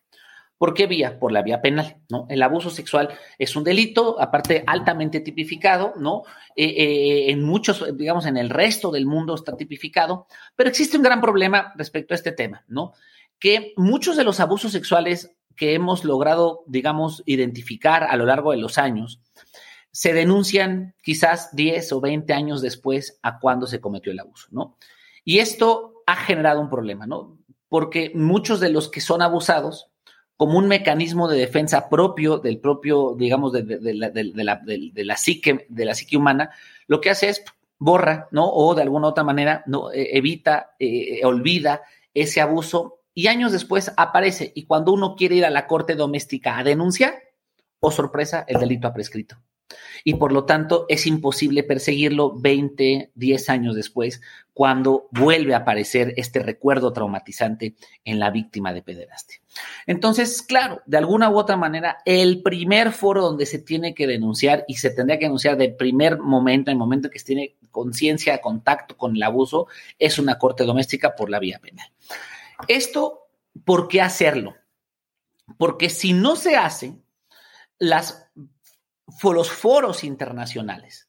¿Por 0.56 0.72
qué 0.72 0.86
vía? 0.86 1.18
Por 1.18 1.32
la 1.32 1.42
vía 1.42 1.60
penal, 1.60 1.98
¿no? 2.08 2.26
El 2.28 2.42
abuso 2.42 2.70
sexual 2.70 3.08
es 3.38 3.56
un 3.56 3.64
delito, 3.64 4.20
aparte 4.20 4.62
altamente 4.66 5.20
tipificado, 5.20 5.94
¿no? 5.98 6.22
Eh, 6.54 6.66
eh, 6.66 7.30
en 7.30 7.42
muchos, 7.42 7.84
digamos, 7.96 8.26
en 8.26 8.36
el 8.36 8.50
resto 8.50 8.90
del 8.90 9.06
mundo 9.06 9.34
está 9.34 9.56
tipificado, 9.56 10.26
pero 10.54 10.70
existe 10.70 10.96
un 10.96 11.02
gran 11.02 11.20
problema 11.20 11.72
respecto 11.76 12.14
a 12.14 12.16
este 12.16 12.32
tema, 12.32 12.64
¿no? 12.68 12.92
Que 13.38 13.72
muchos 13.76 14.16
de 14.16 14.24
los 14.24 14.38
abusos 14.38 14.72
sexuales 14.72 15.36
que 15.56 15.74
hemos 15.74 16.04
logrado, 16.04 16.62
digamos, 16.66 17.22
identificar 17.26 18.04
a 18.04 18.16
lo 18.16 18.24
largo 18.24 18.52
de 18.52 18.58
los 18.58 18.78
años, 18.78 19.20
se 19.90 20.12
denuncian 20.12 20.94
quizás 21.02 21.54
10 21.54 21.92
o 21.92 22.00
20 22.00 22.32
años 22.32 22.62
después 22.62 23.18
a 23.22 23.38
cuando 23.38 23.66
se 23.66 23.80
cometió 23.80 24.12
el 24.12 24.20
abuso, 24.20 24.48
¿no? 24.50 24.76
Y 25.24 25.38
esto 25.38 26.02
ha 26.06 26.16
generado 26.16 26.60
un 26.60 26.68
problema, 26.68 27.06
¿no? 27.06 27.38
Porque 27.68 28.12
muchos 28.14 28.60
de 28.60 28.70
los 28.70 28.88
que 28.88 29.00
son 29.00 29.22
abusados 29.22 29.90
como 30.36 30.58
un 30.58 30.66
mecanismo 30.66 31.28
de 31.28 31.38
defensa 31.38 31.88
propio 31.88 32.38
del 32.38 32.58
propio, 32.58 33.14
digamos, 33.16 33.52
de, 33.52 33.62
la, 35.04 35.16
psique, 35.16 35.66
de 35.68 35.84
la 35.84 35.94
psique 35.94 36.16
humana, 36.16 36.50
lo 36.86 37.00
que 37.00 37.10
hace 37.10 37.28
es 37.28 37.44
borra, 37.78 38.28
¿no? 38.30 38.50
O 38.50 38.74
de 38.74 38.82
alguna 38.82 39.08
otra 39.08 39.24
manera 39.24 39.62
no 39.66 39.92
e, 39.92 40.16
evita, 40.16 40.74
eh, 40.78 41.24
olvida 41.24 41.82
ese 42.14 42.40
abuso 42.40 43.00
y 43.14 43.28
años 43.28 43.52
después 43.52 43.92
aparece 43.96 44.52
y 44.54 44.64
cuando 44.64 44.92
uno 44.92 45.14
quiere 45.16 45.36
ir 45.36 45.44
a 45.44 45.50
la 45.50 45.66
corte 45.66 45.94
doméstica 45.94 46.58
a 46.58 46.64
denunciar, 46.64 47.14
o 47.80 47.88
oh, 47.88 47.90
sorpresa, 47.90 48.44
el 48.48 48.58
delito 48.60 48.88
ha 48.88 48.94
prescrito 48.94 49.36
y 50.05 50.14
por 50.14 50.33
lo 50.33 50.44
tanto 50.44 50.87
es 50.88 51.07
imposible 51.07 51.62
perseguirlo 51.62 52.35
20, 52.38 53.12
10 53.14 53.48
años 53.48 53.74
después, 53.74 54.20
cuando 54.53 55.09
vuelve 55.11 55.55
a 55.55 55.59
aparecer 55.59 56.14
este 56.16 56.40
recuerdo 56.40 56.92
traumatizante 56.92 57.74
en 58.05 58.20
la 58.20 58.31
víctima 58.31 58.72
de 58.72 58.83
pederastia. 58.83 59.40
Entonces, 59.87 60.42
claro, 60.42 60.81
de 60.87 60.98
alguna 60.98 61.31
u 61.31 61.38
otra 61.38 61.57
manera, 61.57 61.98
el 62.05 62.42
primer 62.42 62.92
foro 62.92 63.22
donde 63.22 63.46
se 63.46 63.59
tiene 63.59 63.94
que 63.94 64.07
denunciar 64.07 64.64
y 64.68 64.77
se 64.77 64.90
tendría 64.90 65.18
que 65.18 65.24
denunciar 65.24 65.57
de 65.57 65.70
primer 65.70 66.18
momento, 66.18 66.70
en 66.70 66.77
el 66.77 66.79
momento 66.79 67.11
que 67.11 67.18
se 67.18 67.27
tiene 67.27 67.57
conciencia, 67.70 68.40
contacto 68.40 68.96
con 68.96 69.16
el 69.16 69.22
abuso, 69.22 69.66
es 69.98 70.18
una 70.18 70.38
corte 70.38 70.64
doméstica 70.64 71.16
por 71.16 71.31
la 71.31 71.40
vía 71.40 71.59
penal. 71.59 71.88
Esto, 72.68 73.27
¿por 73.64 73.88
qué 73.88 74.00
hacerlo? 74.00 74.55
Porque 75.59 75.90
si 75.90 76.12
no 76.12 76.37
se 76.37 76.57
hace, 76.57 76.94
las 77.79 78.31
los 79.34 79.50
foros 79.50 80.04
internacionales 80.04 81.08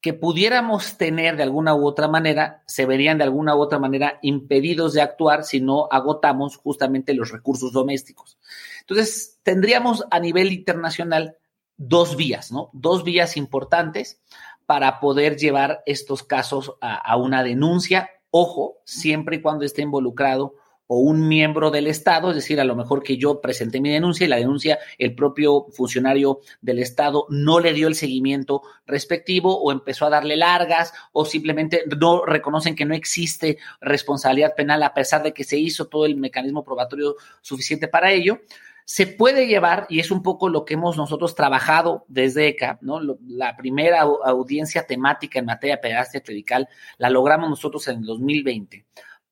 que 0.00 0.14
pudiéramos 0.14 0.98
tener 0.98 1.36
de 1.36 1.42
alguna 1.42 1.74
u 1.74 1.86
otra 1.86 2.06
manera, 2.06 2.62
se 2.66 2.86
verían 2.86 3.18
de 3.18 3.24
alguna 3.24 3.56
u 3.56 3.60
otra 3.60 3.78
manera 3.78 4.18
impedidos 4.22 4.92
de 4.92 5.00
actuar 5.00 5.42
si 5.42 5.60
no 5.60 5.88
agotamos 5.90 6.56
justamente 6.56 7.14
los 7.14 7.32
recursos 7.32 7.72
domésticos. 7.72 8.38
Entonces, 8.80 9.40
tendríamos 9.42 10.04
a 10.10 10.20
nivel 10.20 10.52
internacional 10.52 11.38
dos 11.76 12.16
vías, 12.16 12.52
¿no? 12.52 12.70
Dos 12.72 13.04
vías 13.04 13.36
importantes 13.36 14.20
para 14.64 15.00
poder 15.00 15.36
llevar 15.36 15.82
estos 15.86 16.22
casos 16.22 16.74
a, 16.80 16.94
a 16.94 17.16
una 17.16 17.42
denuncia. 17.42 18.10
Ojo, 18.30 18.78
siempre 18.84 19.36
y 19.36 19.42
cuando 19.42 19.64
esté 19.64 19.82
involucrado 19.82 20.54
o 20.86 20.98
un 20.98 21.26
miembro 21.28 21.70
del 21.70 21.86
Estado, 21.86 22.30
es 22.30 22.36
decir, 22.36 22.60
a 22.60 22.64
lo 22.64 22.76
mejor 22.76 23.02
que 23.02 23.16
yo 23.16 23.40
presenté 23.40 23.80
mi 23.80 23.90
denuncia 23.90 24.24
y 24.24 24.28
la 24.28 24.36
denuncia 24.36 24.78
el 24.98 25.14
propio 25.14 25.66
funcionario 25.72 26.40
del 26.60 26.78
Estado 26.78 27.26
no 27.28 27.60
le 27.60 27.72
dio 27.72 27.88
el 27.88 27.94
seguimiento 27.94 28.62
respectivo 28.86 29.58
o 29.60 29.72
empezó 29.72 30.06
a 30.06 30.10
darle 30.10 30.36
largas 30.36 30.92
o 31.12 31.24
simplemente 31.24 31.82
no 32.00 32.24
reconocen 32.24 32.76
que 32.76 32.84
no 32.84 32.94
existe 32.94 33.58
responsabilidad 33.80 34.54
penal 34.54 34.82
a 34.82 34.94
pesar 34.94 35.22
de 35.22 35.32
que 35.32 35.44
se 35.44 35.58
hizo 35.58 35.86
todo 35.86 36.06
el 36.06 36.16
mecanismo 36.16 36.64
probatorio 36.64 37.16
suficiente 37.40 37.88
para 37.88 38.12
ello. 38.12 38.40
Se 38.88 39.08
puede 39.08 39.48
llevar, 39.48 39.88
y 39.88 39.98
es 39.98 40.12
un 40.12 40.22
poco 40.22 40.48
lo 40.48 40.64
que 40.64 40.74
hemos 40.74 40.96
nosotros 40.96 41.34
trabajado 41.34 42.04
desde 42.06 42.46
ECA, 42.46 42.78
¿no? 42.82 43.00
La 43.26 43.56
primera 43.56 44.02
audiencia 44.02 44.86
temática 44.86 45.40
en 45.40 45.46
materia 45.46 45.74
de 45.74 45.82
pederastia 45.82 46.20
clerical 46.20 46.68
la 46.96 47.10
logramos 47.10 47.50
nosotros 47.50 47.88
en 47.88 47.98
el 47.98 48.04
2020 48.04 48.86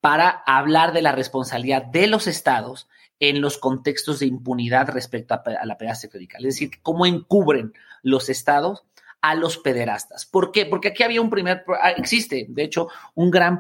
para 0.05 0.43
hablar 0.45 0.93
de 0.93 1.01
la 1.01 1.13
responsabilidad 1.13 1.83
de 1.83 2.09
los 2.09 2.27
estados 2.27 2.91
en 3.21 3.41
los 3.41 3.57
contextos 3.57 4.19
de 4.19 4.27
impunidad 4.27 4.91
respecto 4.91 5.33
a, 5.33 5.65
la 5.65 5.79
pederastia 5.79 6.11
clerical. 6.11 6.45
Es 6.45 6.57
decir, 6.57 6.73
cómo 6.83 7.07
encubren 7.07 7.73
los 8.03 8.29
estados 8.29 8.85
a 9.23 9.35
los 9.35 9.57
pederastas. 9.57 10.27
¿Por 10.27 10.53
qué? 10.53 10.67
Porque 10.67 10.89
aquí 10.89 11.05
había 11.05 11.23
un 11.23 11.31
primer, 11.31 11.65
ah, 11.81 11.93
existe, 11.93 12.45
de 12.51 12.63
hecho, 12.65 12.89
un 13.15 13.31
gran, 13.31 13.59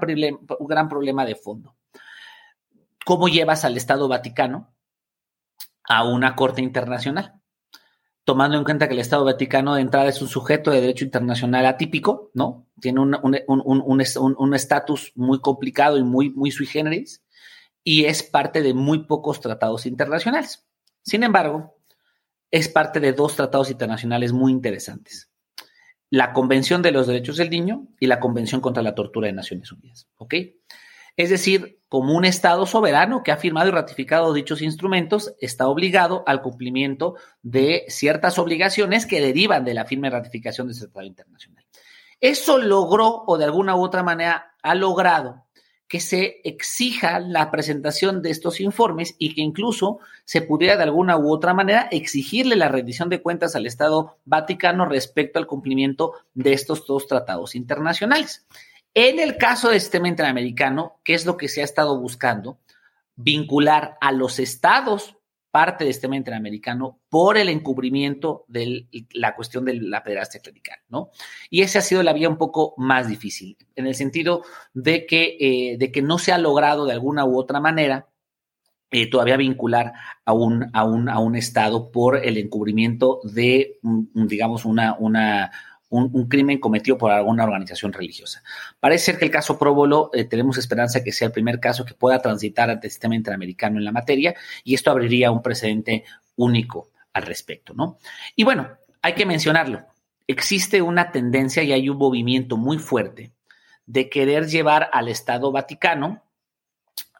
un 0.58 0.66
gran 0.66 0.86
problema 0.90 1.24
de 1.24 1.34
fondo. 1.34 1.76
¿Cómo 3.06 3.28
llevas 3.28 3.64
al 3.64 3.78
Estado 3.78 4.06
Vaticano 4.06 4.70
a 5.88 6.04
una 6.04 6.36
corte 6.36 6.60
internacional? 6.60 7.40
Tomando 8.24 8.56
en 8.56 8.64
cuenta 8.64 8.88
que 8.88 8.94
el 8.94 9.00
Estado 9.00 9.24
Vaticano 9.24 9.74
de 9.74 9.82
entrada 9.82 10.08
es 10.08 10.20
un 10.22 10.28
sujeto 10.28 10.70
de 10.70 10.80
derecho 10.80 11.04
internacional 11.04 11.66
atípico, 11.66 12.30
¿no? 12.34 12.66
Tiene 12.80 13.00
un 13.00 14.54
estatus 14.54 15.12
muy 15.14 15.40
complicado 15.40 15.98
y 15.98 16.02
muy, 16.02 16.30
muy 16.30 16.50
sui 16.50 16.66
generis, 16.66 17.22
y 17.82 18.06
es 18.06 18.22
parte 18.22 18.62
de 18.62 18.72
muy 18.72 19.04
pocos 19.04 19.40
tratados 19.40 19.84
internacionales. 19.84 20.66
Sin 21.02 21.22
embargo, 21.22 21.76
es 22.50 22.68
parte 22.68 22.98
de 22.98 23.12
dos 23.12 23.36
tratados 23.36 23.70
internacionales 23.70 24.32
muy 24.32 24.52
interesantes. 24.52 25.30
La 26.08 26.32
Convención 26.32 26.80
de 26.80 26.92
los 26.92 27.06
Derechos 27.06 27.36
del 27.36 27.50
Niño 27.50 27.88
y 28.00 28.06
la 28.06 28.20
Convención 28.20 28.60
contra 28.60 28.82
la 28.82 28.94
Tortura 28.94 29.26
de 29.26 29.32
Naciones 29.34 29.70
Unidas, 29.72 30.08
¿ok? 30.16 30.34
Es 31.16 31.30
decir, 31.30 31.80
como 31.88 32.14
un 32.14 32.24
Estado 32.24 32.66
soberano 32.66 33.22
que 33.22 33.30
ha 33.30 33.36
firmado 33.36 33.68
y 33.68 33.72
ratificado 33.72 34.32
dichos 34.32 34.62
instrumentos, 34.62 35.34
está 35.40 35.68
obligado 35.68 36.24
al 36.26 36.42
cumplimiento 36.42 37.14
de 37.42 37.84
ciertas 37.88 38.38
obligaciones 38.38 39.06
que 39.06 39.20
derivan 39.20 39.64
de 39.64 39.74
la 39.74 39.84
firme 39.84 40.10
ratificación 40.10 40.66
de 40.66 40.72
ese 40.72 40.86
tratado 40.86 41.06
internacional. 41.06 41.64
Eso 42.20 42.58
logró, 42.58 43.22
o 43.26 43.38
de 43.38 43.44
alguna 43.44 43.76
u 43.76 43.82
otra 43.82 44.02
manera 44.02 44.54
ha 44.62 44.74
logrado, 44.74 45.44
que 45.86 46.00
se 46.00 46.40
exija 46.42 47.20
la 47.20 47.50
presentación 47.50 48.22
de 48.22 48.30
estos 48.30 48.60
informes 48.60 49.14
y 49.18 49.34
que 49.34 49.42
incluso 49.42 49.98
se 50.24 50.42
pudiera 50.42 50.76
de 50.76 50.82
alguna 50.82 51.16
u 51.16 51.30
otra 51.30 51.54
manera 51.54 51.88
exigirle 51.92 52.56
la 52.56 52.68
rendición 52.68 53.08
de 53.08 53.22
cuentas 53.22 53.54
al 53.54 53.66
Estado 53.66 54.16
Vaticano 54.24 54.86
respecto 54.86 55.38
al 55.38 55.46
cumplimiento 55.46 56.14
de 56.32 56.54
estos 56.54 56.86
dos 56.86 57.06
tratados 57.06 57.54
internacionales. 57.54 58.46
En 58.94 59.18
el 59.18 59.36
caso 59.36 59.70
de 59.70 59.80
sistema 59.80 60.08
interamericano, 60.08 61.00
¿qué 61.02 61.14
es 61.14 61.26
lo 61.26 61.36
que 61.36 61.48
se 61.48 61.60
ha 61.60 61.64
estado 61.64 61.98
buscando? 61.98 62.58
Vincular 63.16 63.98
a 64.00 64.12
los 64.12 64.38
estados 64.38 65.16
parte 65.54 65.84
del 65.84 65.92
sistema 65.92 66.16
interamericano 66.16 66.98
por 67.08 67.38
el 67.38 67.48
encubrimiento 67.48 68.44
de 68.48 68.88
la 69.12 69.36
cuestión 69.36 69.64
de 69.64 69.74
la 69.74 70.02
pederastia 70.02 70.40
clerical, 70.40 70.78
¿no? 70.88 71.10
Y 71.48 71.62
esa 71.62 71.78
ha 71.78 71.82
sido 71.82 72.02
la 72.02 72.12
vía 72.12 72.28
un 72.28 72.38
poco 72.38 72.74
más 72.76 73.06
difícil, 73.06 73.56
en 73.76 73.86
el 73.86 73.94
sentido 73.94 74.42
de 74.72 75.06
que, 75.06 75.36
eh, 75.38 75.76
de 75.78 75.92
que 75.92 76.02
no 76.02 76.18
se 76.18 76.32
ha 76.32 76.38
logrado 76.38 76.86
de 76.86 76.92
alguna 76.92 77.24
u 77.24 77.38
otra 77.38 77.60
manera 77.60 78.08
eh, 78.90 79.08
todavía 79.08 79.36
vincular 79.36 79.92
a 80.24 80.32
un, 80.32 80.70
a, 80.72 80.84
un, 80.84 81.08
a 81.08 81.20
un 81.20 81.36
Estado 81.36 81.92
por 81.92 82.16
el 82.16 82.36
encubrimiento 82.36 83.20
de, 83.22 83.78
digamos, 84.12 84.64
una, 84.64 84.96
una, 84.98 85.52
un, 85.94 86.28
crimen 86.28 86.58
cometido 86.58 86.98
por 86.98 87.12
alguna 87.12 87.44
organización 87.44 87.92
religiosa. 87.92 88.42
Parece 88.80 89.04
ser 89.06 89.18
que 89.18 89.24
el 89.24 89.30
caso 89.30 89.58
Próbolo 89.58 90.10
eh, 90.12 90.24
tenemos 90.24 90.58
esperanza 90.58 91.04
que 91.04 91.12
sea 91.12 91.26
el 91.26 91.32
primer 91.32 91.60
caso 91.60 91.84
que 91.84 91.94
pueda 91.94 92.20
transitar 92.20 92.70
ante 92.70 92.88
el 92.88 92.90
sistema 92.90 93.14
interamericano 93.14 93.78
en 93.78 93.84
la 93.84 93.92
materia 93.92 94.34
y 94.64 94.74
esto 94.74 94.90
abriría 94.90 95.30
un 95.30 95.42
precedente 95.42 96.04
único 96.36 96.90
al 97.12 97.22
respecto, 97.22 97.74
¿no? 97.74 97.98
Y 98.34 98.44
bueno, 98.44 98.68
hay 99.02 99.14
que 99.14 99.26
mencionarlo. 99.26 99.84
Existe 100.26 100.82
una 100.82 101.12
tendencia 101.12 101.62
y 101.62 101.72
hay 101.72 101.88
un 101.88 101.98
movimiento 101.98 102.56
muy 102.56 102.78
fuerte 102.78 103.32
de 103.86 104.08
querer 104.08 104.48
llevar 104.48 104.88
al 104.92 105.08
Estado 105.08 105.52
Vaticano 105.52 106.22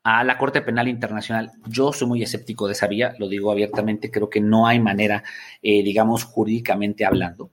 a 0.03 0.25
la 0.25 0.37
Corte 0.37 0.61
Penal 0.63 0.89
Internacional. 0.89 1.53
Yo 1.67 1.93
soy 1.93 2.09
muy 2.09 2.23
escéptico 2.23 2.67
de 2.67 2.73
esa 2.73 2.87
vía, 2.87 3.15
lo 3.19 3.29
digo 3.29 3.51
abiertamente, 3.51 4.11
creo 4.11 4.29
que 4.29 4.41
no 4.41 4.67
hay 4.67 4.81
manera, 4.81 5.23
eh, 5.63 5.83
digamos, 5.83 6.25
jurídicamente 6.25 7.07
hablando, 7.07 7.51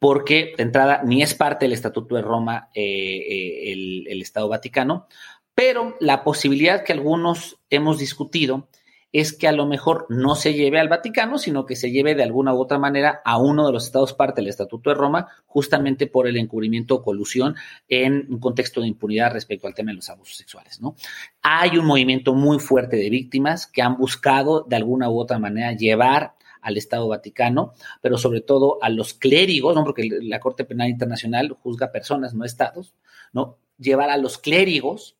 porque 0.00 0.54
de 0.56 0.62
entrada 0.64 1.02
ni 1.04 1.22
es 1.22 1.34
parte 1.34 1.66
del 1.66 1.74
Estatuto 1.74 2.16
de 2.16 2.22
Roma 2.22 2.70
eh, 2.74 2.82
eh, 2.82 3.72
el, 4.08 4.22
Estado 4.22 4.48
Vaticano, 4.48 5.06
pero 5.54 5.96
la 6.00 6.24
posibilidad 6.24 6.82
que 6.82 6.94
algunos 6.94 7.58
hemos 7.68 7.98
discutido 7.98 8.68
es 9.12 9.36
que 9.36 9.48
a 9.48 9.52
lo 9.52 9.66
mejor 9.66 10.06
no 10.08 10.36
se 10.36 10.54
lleve 10.54 10.78
al 10.78 10.88
Vaticano, 10.88 11.36
sino 11.36 11.66
que 11.66 11.74
se 11.76 11.90
lleve 11.90 12.14
de 12.14 12.22
alguna 12.22 12.54
u 12.54 12.60
otra 12.60 12.78
manera 12.78 13.20
a 13.24 13.38
uno 13.38 13.66
de 13.66 13.72
los 13.72 13.84
estados 13.84 14.14
parte 14.14 14.40
del 14.40 14.48
Estatuto 14.48 14.88
de 14.88 14.96
Roma, 14.96 15.26
justamente 15.46 16.06
por 16.06 16.28
el 16.28 16.36
encubrimiento 16.36 16.94
o 16.94 17.02
colusión 17.02 17.56
en 17.88 18.26
un 18.30 18.38
contexto 18.38 18.80
de 18.80 18.86
impunidad 18.86 19.32
respecto 19.32 19.66
al 19.66 19.74
tema 19.74 19.90
de 19.90 19.96
los 19.96 20.08
abusos 20.08 20.36
sexuales, 20.36 20.80
¿no? 20.80 20.94
Hay 21.42 21.76
un 21.76 21.86
movimiento 21.86 22.34
muy 22.34 22.60
fuerte 22.60 22.96
de 22.96 23.10
víctimas 23.10 23.66
que 23.66 23.82
han 23.82 23.98
buscado 23.98 24.64
de 24.66 24.76
alguna 24.76 25.10
u 25.10 25.18
otra 25.18 25.40
manera 25.40 25.72
llevar 25.72 26.34
al 26.62 26.76
Estado 26.76 27.08
Vaticano, 27.08 27.74
pero 28.00 28.18
sobre 28.18 28.40
todo 28.40 28.78
a 28.82 28.88
los 28.88 29.14
clérigos, 29.14 29.74
¿no? 29.74 29.84
porque 29.84 30.08
la 30.22 30.40
Corte 30.40 30.64
Penal 30.64 30.88
Internacional 30.88 31.56
juzga 31.62 31.92
personas, 31.92 32.34
no 32.34 32.44
estados, 32.44 32.94
¿no? 33.32 33.58
Llevar 33.78 34.10
a 34.10 34.16
los 34.16 34.38
clérigos 34.38 35.16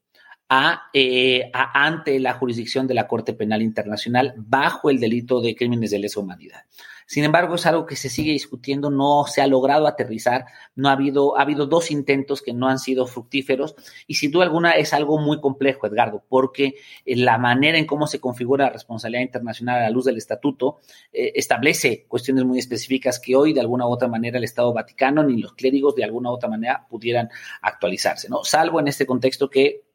eh, 0.92 1.48
a, 1.52 1.86
ante 1.86 2.18
la 2.18 2.34
jurisdicción 2.34 2.88
de 2.88 2.94
la 2.94 3.06
Corte 3.06 3.34
Penal 3.34 3.62
Internacional 3.62 4.34
bajo 4.36 4.90
el 4.90 4.98
delito 4.98 5.40
de 5.40 5.54
crímenes 5.54 5.92
de 5.92 6.00
lesa 6.00 6.18
humanidad. 6.18 6.64
Sin 7.10 7.24
embargo, 7.24 7.56
es 7.56 7.66
algo 7.66 7.86
que 7.86 7.96
se 7.96 8.08
sigue 8.08 8.30
discutiendo, 8.30 8.88
no 8.88 9.24
se 9.26 9.42
ha 9.42 9.48
logrado 9.48 9.88
aterrizar, 9.88 10.44
no 10.76 10.88
ha 10.88 10.92
habido, 10.92 11.36
ha 11.36 11.42
habido 11.42 11.66
dos 11.66 11.90
intentos 11.90 12.40
que 12.40 12.52
no 12.52 12.68
han 12.68 12.78
sido 12.78 13.04
fructíferos 13.04 13.74
y 14.06 14.14
sin 14.14 14.30
duda 14.30 14.44
alguna 14.44 14.70
es 14.74 14.94
algo 14.94 15.18
muy 15.18 15.40
complejo, 15.40 15.88
Edgardo, 15.88 16.22
porque 16.28 16.76
eh, 17.04 17.16
la 17.16 17.36
manera 17.36 17.78
en 17.78 17.86
cómo 17.86 18.06
se 18.06 18.20
configura 18.20 18.66
la 18.66 18.70
responsabilidad 18.70 19.22
internacional 19.22 19.78
a 19.78 19.82
la 19.82 19.90
luz 19.90 20.04
del 20.04 20.18
estatuto 20.18 20.78
eh, 21.12 21.32
establece 21.34 22.04
cuestiones 22.06 22.44
muy 22.44 22.60
específicas 22.60 23.18
que 23.18 23.34
hoy 23.34 23.54
de 23.54 23.60
alguna 23.60 23.88
u 23.88 23.90
otra 23.90 24.06
manera 24.06 24.38
el 24.38 24.44
Estado 24.44 24.72
Vaticano 24.72 25.24
ni 25.24 25.38
los 25.38 25.54
clérigos 25.54 25.96
de 25.96 26.04
alguna 26.04 26.30
u 26.30 26.34
otra 26.34 26.48
manera 26.48 26.86
pudieran 26.88 27.28
actualizarse, 27.60 28.28
¿no? 28.28 28.44
Salvo 28.44 28.78
en 28.78 28.86
este 28.86 29.04
contexto 29.04 29.50
que 29.50 29.89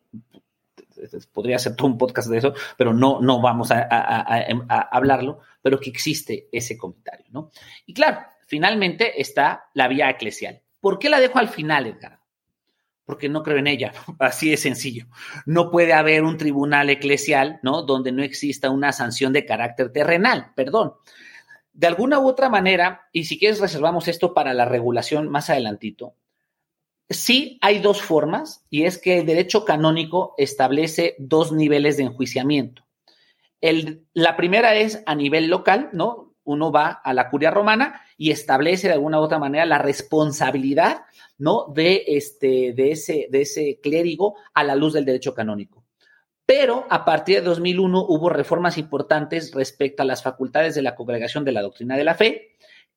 podría 1.31 1.59
ser 1.59 1.75
todo 1.75 1.87
un 1.87 1.97
podcast 1.97 2.29
de 2.29 2.37
eso, 2.37 2.53
pero 2.77 2.93
no, 2.93 3.19
no 3.21 3.41
vamos 3.41 3.71
a, 3.71 3.87
hablarlo, 4.91 5.39
pero 5.61 5.79
que 5.79 5.89
existe 5.89 6.47
ese 6.51 6.77
comentario, 6.77 7.25
¿no? 7.31 7.51
Y 7.85 7.93
claro, 7.93 8.19
finalmente 8.47 9.21
está 9.21 9.65
la 9.73 9.87
vía 9.87 10.09
eclesial. 10.09 10.61
¿Por 10.79 10.99
qué 10.99 11.09
la 11.09 11.19
dejo 11.19 11.39
al 11.39 11.49
final, 11.49 11.87
Edgar? 11.87 12.19
Porque 13.05 13.29
no 13.29 13.43
creo 13.43 13.57
en 13.57 13.67
ella, 13.67 13.93
así 14.19 14.49
de 14.49 14.57
sencillo. 14.57 15.07
No 15.45 15.71
puede 15.71 15.93
haber 15.93 16.23
un 16.23 16.37
tribunal 16.37 16.89
eclesial, 16.89 17.59
¿no? 17.63 17.83
Donde 17.83 18.11
no 18.11 18.23
exista 18.23 18.69
una 18.69 18.91
sanción 18.91 19.33
de 19.33 19.45
carácter 19.45 19.91
terrenal, 19.91 20.51
perdón. 20.55 20.93
De 21.73 21.87
alguna 21.87 22.19
u 22.19 22.27
otra 22.27 22.49
manera, 22.49 23.09
y 23.11 23.25
si 23.25 23.37
quieres 23.37 23.59
reservamos 23.59 24.07
esto 24.07 24.33
para 24.33 24.53
la 24.53 24.65
regulación 24.65 25.27
más 25.27 25.49
adelantito, 25.49 26.15
Sí 27.09 27.59
hay 27.61 27.79
dos 27.79 28.01
formas 28.01 28.65
y 28.69 28.83
es 28.83 28.97
que 28.97 29.19
el 29.19 29.25
derecho 29.25 29.63
canónico 29.63 30.33
establece 30.37 31.15
dos 31.19 31.51
niveles 31.51 31.97
de 31.97 32.03
enjuiciamiento. 32.03 32.83
La 34.13 34.35
primera 34.37 34.75
es 34.75 35.01
a 35.05 35.15
nivel 35.15 35.47
local, 35.47 35.89
¿no? 35.93 36.33
Uno 36.43 36.71
va 36.71 36.89
a 36.89 37.13
la 37.13 37.29
curia 37.29 37.51
romana 37.51 38.01
y 38.17 38.31
establece 38.31 38.87
de 38.87 38.93
alguna 38.93 39.19
u 39.19 39.23
otra 39.23 39.39
manera 39.39 39.65
la 39.65 39.79
responsabilidad, 39.79 41.05
¿no? 41.37 41.65
De, 41.73 42.03
este, 42.07 42.73
de, 42.73 42.91
ese, 42.91 43.27
de 43.31 43.41
ese 43.41 43.79
clérigo 43.81 44.35
a 44.53 44.63
la 44.63 44.75
luz 44.75 44.93
del 44.93 45.05
derecho 45.05 45.33
canónico. 45.33 45.83
Pero 46.45 46.85
a 46.91 47.05
partir 47.05 47.37
de 47.37 47.41
2001 47.41 48.05
hubo 48.07 48.29
reformas 48.29 48.77
importantes 48.77 49.51
respecto 49.53 50.03
a 50.03 50.05
las 50.05 50.21
facultades 50.21 50.75
de 50.75 50.83
la 50.83 50.95
Congregación 50.95 51.43
de 51.43 51.51
la 51.51 51.63
Doctrina 51.63 51.97
de 51.97 52.03
la 52.03 52.13
Fe, 52.13 52.55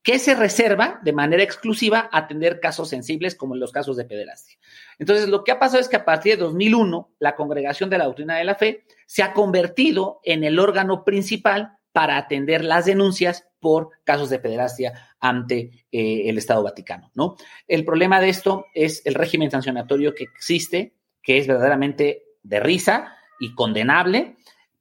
que 0.08 0.18
se 0.18 0.34
reserva 0.34 1.00
de 1.02 1.12
manera 1.12 1.42
exclusiva 1.42 2.08
atender 2.10 2.60
casos 2.60 2.88
sensibles 2.88 3.34
como 3.34 3.54
los 3.56 3.72
casos 3.72 3.94
de 3.98 4.06
pederastia. 4.06 4.56
Entonces, 4.98 5.28
lo 5.28 5.44
que 5.44 5.52
ha 5.52 5.58
pasado 5.58 5.82
es 5.82 5.88
que 5.90 5.96
a 5.96 6.06
partir 6.06 6.32
de 6.32 6.44
2001, 6.44 7.10
la 7.18 7.36
Congregación 7.36 7.90
de 7.90 7.98
la 7.98 8.06
Doctrina 8.06 8.38
de 8.38 8.44
la 8.44 8.54
Fe 8.54 8.86
se 9.04 9.22
ha 9.22 9.34
convertido 9.34 10.20
en 10.24 10.44
el 10.44 10.60
órgano 10.60 11.04
principal 11.04 11.76
para 11.92 12.16
atender 12.16 12.64
las 12.64 12.86
denuncias 12.86 13.48
por 13.60 13.90
casos 14.04 14.30
de 14.30 14.38
pederastia 14.38 14.94
ante 15.20 15.84
eh, 15.92 16.22
el 16.24 16.38
Estado 16.38 16.62
Vaticano, 16.62 17.10
¿no? 17.14 17.36
El 17.66 17.84
problema 17.84 18.18
de 18.18 18.30
esto 18.30 18.64
es 18.72 19.02
el 19.04 19.12
régimen 19.12 19.50
sancionatorio 19.50 20.14
que 20.14 20.24
existe, 20.24 20.94
que 21.22 21.36
es 21.36 21.46
verdaderamente 21.46 22.22
de 22.42 22.60
risa 22.60 23.14
y 23.38 23.54
condenable, 23.54 24.38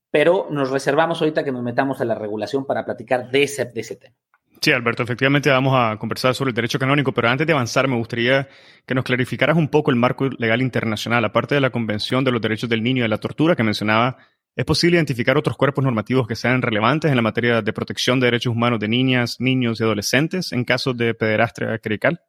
pero 0.09 0.47
nos 0.49 0.71
reservamos 0.71 1.19
ahorita 1.19 1.43
que 1.43 1.51
nos 1.51 1.63
metamos 1.63 1.99
a 1.99 2.05
la 2.05 2.15
regulación 2.15 2.65
para 2.65 2.85
platicar 2.85 3.29
de 3.29 3.43
ese, 3.43 3.65
de 3.65 3.81
ese 3.81 3.97
tema. 3.97 4.15
Sí, 4.59 4.71
Alberto, 4.71 5.03
efectivamente 5.03 5.49
vamos 5.51 5.73
a 5.75 5.97
conversar 5.97 6.33
sobre 6.33 6.49
el 6.49 6.55
derecho 6.55 6.79
canónico, 6.79 7.13
pero 7.13 7.29
antes 7.29 7.45
de 7.45 7.53
avanzar 7.53 7.87
me 7.87 7.95
gustaría 7.95 8.49
que 8.85 8.95
nos 8.95 9.03
clarificaras 9.03 9.55
un 9.55 9.67
poco 9.67 9.91
el 9.91 9.97
marco 9.97 10.29
legal 10.37 10.61
internacional. 10.61 11.23
Aparte 11.25 11.55
de 11.55 11.61
la 11.61 11.69
Convención 11.69 12.23
de 12.23 12.31
los 12.31 12.41
Derechos 12.41 12.69
del 12.69 12.81
Niño 12.81 12.99
y 12.99 13.01
de 13.03 13.07
la 13.07 13.19
Tortura 13.19 13.55
que 13.55 13.63
mencionaba, 13.63 14.17
¿es 14.55 14.65
posible 14.65 14.97
identificar 14.97 15.37
otros 15.37 15.57
cuerpos 15.57 15.83
normativos 15.83 16.27
que 16.27 16.35
sean 16.35 16.61
relevantes 16.63 17.11
en 17.11 17.15
la 17.15 17.21
materia 17.21 17.61
de 17.61 17.73
protección 17.73 18.19
de 18.19 18.27
derechos 18.27 18.51
humanos 18.51 18.79
de 18.79 18.87
niñas, 18.87 19.37
niños 19.39 19.79
y 19.79 19.83
adolescentes 19.83 20.51
en 20.51 20.65
casos 20.65 20.97
de 20.97 21.13
pederastia 21.13 21.77
clerical? 21.77 22.21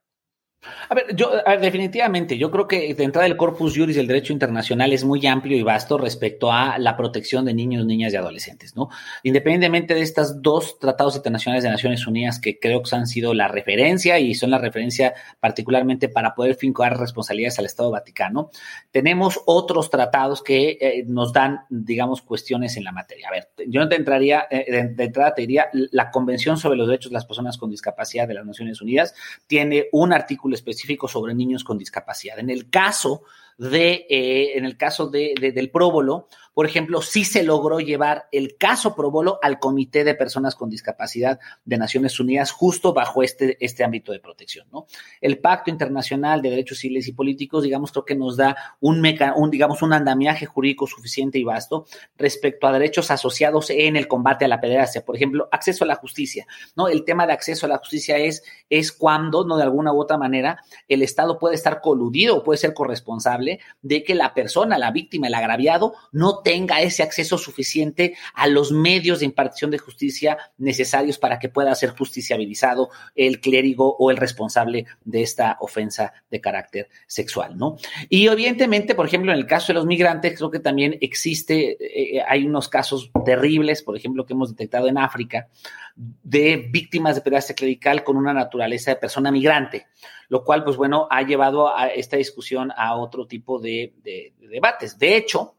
A 0.89 0.95
ver, 0.95 1.15
yo, 1.15 1.31
definitivamente, 1.61 2.37
yo 2.37 2.51
creo 2.51 2.67
que 2.67 2.93
de 2.93 3.05
entrada 3.05 3.27
el 3.27 3.37
corpus 3.37 3.77
juris 3.77 3.95
del 3.95 4.09
derecho 4.09 4.33
internacional 4.33 4.93
es 4.93 5.05
muy 5.05 5.25
amplio 5.25 5.57
y 5.57 5.63
vasto 5.63 5.99
respecto 5.99 6.51
a 6.51 6.79
la 6.79 6.97
protección 6.97 7.45
de 7.45 7.55
niños, 7.55 7.87
niñas 7.87 8.13
y 8.13 8.17
adolescentes, 8.17 8.75
¿no? 8.75 8.89
Independientemente 9.23 9.95
de 9.95 10.03
estos 10.03 10.43
dos 10.43 10.81
tratados 10.81 11.15
internacionales 11.15 11.63
de 11.63 11.71
Naciones 11.71 12.07
Unidas 12.09 12.41
que 12.41 12.59
creo 12.59 12.83
que 12.83 12.97
han 12.97 13.07
sido 13.07 13.35
la 13.35 13.47
referencia 13.47 14.19
y 14.19 14.35
son 14.35 14.51
la 14.51 14.59
referencia 14.59 15.15
particularmente 15.39 16.09
para 16.09 16.35
poder 16.35 16.57
fincar 16.57 16.99
responsabilidades 16.99 17.59
al 17.61 17.67
Estado 17.67 17.93
Vaticano, 17.93 18.51
tenemos 18.91 19.41
otros 19.47 19.91
tratados 19.91 20.43
que 20.43 20.79
eh, 20.81 21.05
nos 21.07 21.33
dan, 21.33 21.61
digamos, 21.71 22.21
cuestiones 22.21 22.77
en 22.77 22.83
la 22.85 22.91
materia. 22.91 23.29
A 23.29 23.31
ver, 23.31 23.49
yo 23.69 23.89
te 23.89 23.95
entraría, 23.95 24.47
eh, 24.51 24.93
de 24.95 25.05
entrada 25.05 25.35
te 25.35 25.43
diría, 25.43 25.69
la 25.73 26.11
Convención 26.11 26.57
sobre 26.57 26.77
los 26.77 26.89
Derechos 26.89 27.11
de 27.11 27.15
las 27.15 27.27
Personas 27.27 27.59
con 27.59 27.71
Discapacidad 27.71 28.27
de 28.27 28.35
las 28.35 28.45
Naciones 28.45 28.81
Unidas 28.81 29.15
tiene 29.47 29.87
un 29.93 30.13
artículo 30.13 30.48
específico 30.55 31.09
sobre 31.09 31.35
niños 31.35 31.65
con 31.65 31.79
discapacidad. 31.79 32.39
En 32.39 32.51
el 32.51 32.71
caso 32.71 33.23
de, 33.59 34.07
eh, 34.09 34.57
en 34.57 34.65
el 34.65 34.77
caso 34.77 35.09
de, 35.09 35.35
del 35.55 35.71
próbolo, 35.71 36.29
por 36.59 36.67
ejemplo, 36.67 37.03
sí 37.03 37.25
se 37.25 37.45
logró 37.45 37.79
llevar 37.79 38.27
el 38.33 38.57
caso 38.57 38.97
próbolo 38.97 39.39
al 39.43 39.61
Comité 39.61 40.03
de 40.03 40.17
Personas 40.17 40.57
con 40.57 40.69
Discapacidad 40.69 41.39
de 41.65 41.79
Naciones 41.79 42.19
Unidas 42.19 42.51
justo 42.51 42.93
bajo 42.93 43.23
este, 43.23 43.65
este 43.65 43.85
ámbito 43.85 44.11
de 44.11 44.19
protección, 44.19 44.67
¿no? 44.73 44.87
El 45.21 45.39
Pacto 45.39 45.71
Internacional 45.71 46.43
de 46.43 46.51
Derechos 46.51 46.79
Civiles 46.79 47.07
y 47.07 47.13
Políticos, 47.13 47.63
digamos, 47.63 47.93
creo 47.93 48.05
que 48.05 48.17
nos 48.17 48.37
da 48.37 48.57
un, 48.81 49.01
un, 49.37 49.51
digamos, 49.53 49.83
un 49.83 49.93
andamiaje 49.93 50.47
jurídico 50.47 50.89
suficiente 50.89 51.39
y 51.39 51.45
vasto 51.45 51.87
respecto 52.17 52.67
a 52.67 52.73
derechos 52.73 53.13
asociados 53.13 53.71
en 53.71 53.95
el 53.95 54.09
combate 54.09 54.45
a 54.45 54.49
la 54.49 54.61
pederastia. 54.61 55.05
Por 55.05 55.15
ejemplo, 55.15 55.49
acceso 55.53 55.85
a 55.85 55.87
la 55.87 55.95
justicia, 55.95 56.49
¿no? 56.75 56.89
El 56.89 57.05
tema 57.05 57.25
de 57.29 57.35
acceso 57.35 57.67
a 57.67 57.69
la 57.69 57.79
justicia 57.79 58.17
es, 58.17 58.43
es 58.69 58.91
cuando, 58.91 59.45
¿no? 59.45 59.59
De 59.59 59.63
alguna 59.63 59.93
u 59.93 60.01
otra 60.01 60.19
manera, 60.19 60.59
el 60.89 61.03
Estado 61.03 61.39
puede 61.39 61.55
estar 61.55 61.81
coludido 61.81 62.39
o 62.39 62.43
puede 62.43 62.59
ser 62.59 62.75
corresponsable 62.75 63.61
de 63.81 64.03
que 64.03 64.17
la 64.17 64.35
persona, 64.35 64.77
la 64.77 64.91
víctima, 64.91 65.29
el 65.29 65.35
agraviado, 65.35 65.95
no 66.11 66.41
tenga 66.41 66.48
ese 66.49 67.03
acceso 67.03 67.39
suficiente 67.39 68.15
a 68.35 68.47
los 68.47 68.73
medios 68.73 69.21
de 69.21 69.27
impartición 69.27 69.71
de 69.71 69.79
justicia 69.79 70.39
necesarios 70.57 71.19
para 71.19 71.39
que 71.39 71.49
pueda 71.49 71.75
ser 71.75 71.91
justiciabilizado 71.91 72.91
el 73.15 73.41
clérigo 73.41 73.97
o 73.99 74.11
el 74.11 74.17
responsable 74.17 74.87
de 75.05 75.23
esta 75.23 75.59
ofensa 75.61 76.13
de 76.31 76.41
carácter 76.41 76.89
sexual, 77.07 77.57
¿no? 77.57 77.77
Y 78.09 78.27
evidentemente, 78.27 78.95
por 78.95 79.07
ejemplo, 79.07 79.33
en 79.33 79.39
el 79.39 79.47
caso 79.47 79.69
de 79.69 79.75
los 79.75 79.87
migrantes, 79.87 80.37
creo 80.37 80.51
que 80.51 80.61
también 80.61 80.99
existe, 81.01 81.77
eh, 81.81 82.23
hay 82.27 82.47
unos 82.47 82.69
casos 82.69 83.11
terribles, 83.25 83.83
por 83.83 83.97
ejemplo, 83.97 84.25
que 84.25 84.33
hemos 84.33 84.51
detectado 84.51 84.89
en 84.89 84.99
África, 84.99 85.49
de 85.97 86.69
víctimas 86.71 87.17
de 87.17 87.23
pederastia 87.23 87.55
clerical 87.55 88.05
con 88.05 88.17
una 88.17 88.33
naturaleza 88.33 88.93
de 88.93 88.97
persona 88.97 89.33
migrante, 89.33 89.89
lo 90.29 90.45
cual, 90.45 90.63
pues 90.63 90.77
bueno, 90.77 91.09
ha 91.11 91.23
llevado 91.23 91.77
a 91.77 91.89
esta 91.89 92.17
discusión 92.17 92.73
a 92.77 92.97
otro 92.97 93.27
tipo 93.27 93.59
de, 93.59 93.95
debates. 94.39 94.99
De 94.99 95.17
hecho, 95.17 95.57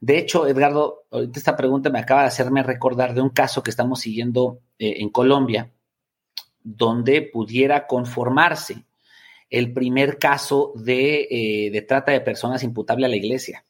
de 0.00 0.18
hecho, 0.18 0.46
Edgardo, 0.46 1.04
ahorita 1.10 1.38
esta 1.38 1.56
pregunta 1.56 1.90
me 1.90 1.98
acaba 1.98 2.22
de 2.22 2.28
hacerme 2.28 2.62
recordar 2.62 3.14
de 3.14 3.22
un 3.22 3.30
caso 3.30 3.62
que 3.62 3.70
estamos 3.70 4.00
siguiendo 4.00 4.60
eh, 4.78 4.96
en 4.98 5.10
Colombia, 5.10 5.72
donde 6.62 7.22
pudiera 7.22 7.86
conformarse 7.86 8.84
el 9.48 9.72
primer 9.72 10.18
caso 10.18 10.72
de, 10.74 11.28
eh, 11.30 11.70
de 11.70 11.82
trata 11.82 12.12
de 12.12 12.20
personas 12.20 12.62
imputable 12.62 13.06
a 13.06 13.08
la 13.08 13.16
iglesia. 13.16 13.64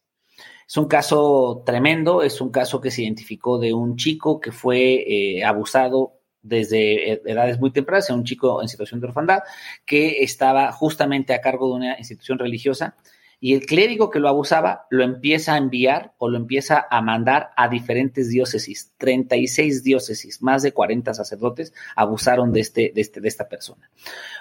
Es 0.67 0.75
un 0.75 0.87
caso 0.87 1.63
tremendo, 1.65 2.23
es 2.23 2.41
un 2.41 2.49
caso 2.49 2.81
que 2.81 2.91
se 2.91 3.03
identificó 3.03 3.57
de 3.57 3.73
un 3.73 3.95
chico 3.95 4.41
que 4.41 4.51
fue 4.51 5.05
eh, 5.07 5.45
abusado 5.45 6.13
desde 6.41 7.21
edades 7.29 7.59
muy 7.59 7.71
tempranas, 7.71 8.09
un 8.09 8.23
chico 8.23 8.61
en 8.61 8.67
situación 8.67 8.99
de 8.99 9.07
orfandad, 9.07 9.39
que 9.85 10.23
estaba 10.23 10.71
justamente 10.71 11.33
a 11.33 11.41
cargo 11.41 11.67
de 11.67 11.73
una 11.73 11.97
institución 11.97 12.39
religiosa 12.39 12.97
y 13.39 13.53
el 13.53 13.65
clérigo 13.65 14.09
que 14.09 14.19
lo 14.19 14.29
abusaba 14.29 14.87
lo 14.89 15.03
empieza 15.03 15.53
a 15.53 15.57
enviar 15.57 16.13
o 16.17 16.29
lo 16.29 16.37
empieza 16.37 16.87
a 16.89 17.01
mandar 17.01 17.51
a 17.55 17.67
diferentes 17.67 18.29
diócesis, 18.29 18.93
36 18.97 19.83
diócesis, 19.83 20.41
más 20.41 20.63
de 20.63 20.71
40 20.71 21.13
sacerdotes 21.13 21.73
abusaron 21.95 22.51
de, 22.51 22.61
este, 22.61 22.91
de, 22.93 23.01
este, 23.01 23.21
de 23.21 23.27
esta 23.27 23.47
persona. 23.47 23.91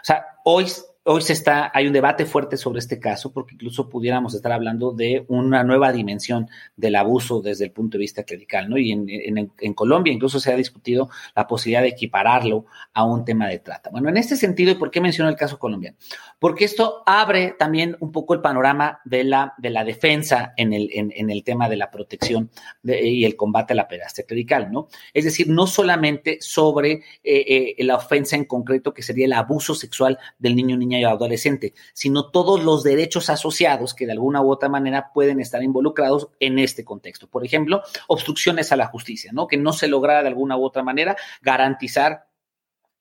O 0.00 0.04
sea, 0.04 0.24
hoy 0.44 0.66
hoy 1.08 1.22
se 1.22 1.32
está, 1.32 1.70
hay 1.72 1.86
un 1.86 1.92
debate 1.92 2.26
fuerte 2.26 2.56
sobre 2.56 2.80
este 2.80 2.98
caso, 2.98 3.32
porque 3.32 3.54
incluso 3.54 3.88
pudiéramos 3.88 4.34
estar 4.34 4.50
hablando 4.50 4.92
de 4.92 5.24
una 5.28 5.62
nueva 5.62 5.92
dimensión 5.92 6.48
del 6.76 6.96
abuso 6.96 7.40
desde 7.40 7.64
el 7.64 7.70
punto 7.70 7.96
de 7.96 8.02
vista 8.02 8.24
clerical, 8.24 8.68
¿no? 8.68 8.76
Y 8.76 8.90
en, 8.90 9.74
Colombia 9.74 10.12
incluso 10.12 10.40
se 10.40 10.52
ha 10.52 10.56
discutido 10.56 11.08
la 11.34 11.46
posibilidad 11.46 11.82
de 11.82 11.88
equipararlo 11.88 12.66
a 12.92 13.04
un 13.04 13.24
tema 13.24 13.46
de 13.46 13.58
trata. 13.60 13.90
Bueno, 13.90 14.08
en 14.08 14.16
este 14.16 14.36
sentido, 14.36 14.72
¿y 14.72 14.74
por 14.74 14.90
qué 14.90 15.00
menciono 15.00 15.30
el 15.30 15.36
caso 15.36 15.58
colombiano? 15.58 15.96
Porque 16.38 16.64
esto 16.64 17.02
abre 17.06 17.54
también 17.58 17.96
un 18.00 18.10
poco 18.10 18.34
el 18.34 18.40
panorama 18.40 19.00
de 19.04 19.22
la, 19.22 19.54
de 19.58 19.70
la 19.70 19.84
defensa 19.84 20.54
en 20.56 20.72
el, 20.72 20.88
en, 20.92 21.30
el 21.30 21.44
tema 21.44 21.68
de 21.68 21.76
la 21.76 21.90
protección 21.90 22.50
y 22.82 23.24
el 23.24 23.36
combate 23.36 23.74
a 23.74 23.76
la 23.76 23.86
pedastia 23.86 24.24
clerical, 24.24 24.72
¿no? 24.72 24.88
Es 25.14 25.24
decir, 25.24 25.48
no 25.48 25.66
solamente 25.66 26.38
sobre 26.40 26.92
eh, 27.22 27.74
eh, 27.78 27.84
la 27.84 27.96
ofensa 27.96 28.34
en 28.34 28.46
concreto, 28.46 28.92
que 28.92 29.02
sería 29.02 29.26
el 29.26 29.32
abuso 29.34 29.74
sexual 29.74 30.18
del 30.38 30.56
niño 30.56 30.76
niña 30.76 30.95
niña 30.96 31.10
adolescente, 31.10 31.74
sino 31.92 32.30
todos 32.30 32.62
los 32.62 32.82
derechos 32.82 33.30
asociados 33.30 33.94
que 33.94 34.06
de 34.06 34.12
alguna 34.12 34.42
u 34.42 34.50
otra 34.50 34.68
manera 34.68 35.10
pueden 35.12 35.40
estar 35.40 35.62
involucrados 35.62 36.28
en 36.40 36.58
este 36.58 36.84
contexto. 36.84 37.28
Por 37.28 37.44
ejemplo, 37.44 37.82
obstrucciones 38.08 38.72
a 38.72 38.76
la 38.76 38.86
justicia, 38.86 39.30
¿no? 39.32 39.46
Que 39.46 39.56
no 39.56 39.72
se 39.72 39.88
lograra 39.88 40.22
de 40.22 40.28
alguna 40.28 40.56
u 40.56 40.64
otra 40.64 40.82
manera 40.82 41.16
garantizar 41.42 42.26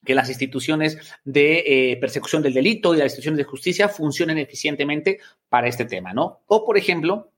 que 0.05 0.15
las 0.15 0.29
instituciones 0.29 0.97
de 1.25 1.91
eh, 1.91 1.97
persecución 1.97 2.41
del 2.43 2.53
delito 2.53 2.93
y 2.93 2.97
las 2.97 3.05
instituciones 3.05 3.39
de 3.39 3.43
justicia 3.43 3.89
funcionen 3.89 4.37
eficientemente 4.37 5.19
para 5.49 5.67
este 5.67 5.85
tema, 5.85 6.13
¿no? 6.13 6.43
O, 6.47 6.63
por 6.63 6.77
ejemplo, 6.77 7.31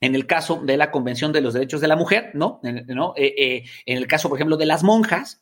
en 0.00 0.14
el 0.14 0.26
caso 0.26 0.60
de 0.62 0.76
la 0.76 0.90
Convención 0.90 1.32
de 1.32 1.40
los 1.40 1.54
Derechos 1.54 1.80
de 1.80 1.88
la 1.88 1.96
Mujer, 1.96 2.30
¿no? 2.34 2.60
Eh, 2.62 3.34
eh, 3.36 3.64
en 3.86 3.96
el 3.96 4.06
caso, 4.06 4.28
por 4.28 4.38
ejemplo, 4.38 4.56
de 4.56 4.66
las 4.66 4.84
monjas, 4.84 5.40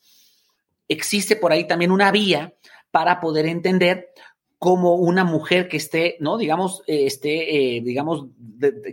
existe 0.88 1.36
por 1.36 1.52
ahí 1.52 1.66
también 1.66 1.90
una 1.90 2.10
vía 2.12 2.54
para 2.90 3.20
poder 3.20 3.46
entender 3.46 4.12
cómo 4.64 4.94
una 4.94 5.24
mujer 5.24 5.68
que 5.68 5.76
esté, 5.76 6.16
¿no? 6.20 6.38
Digamos, 6.38 6.82
esté, 6.86 7.82
digamos, 7.84 8.28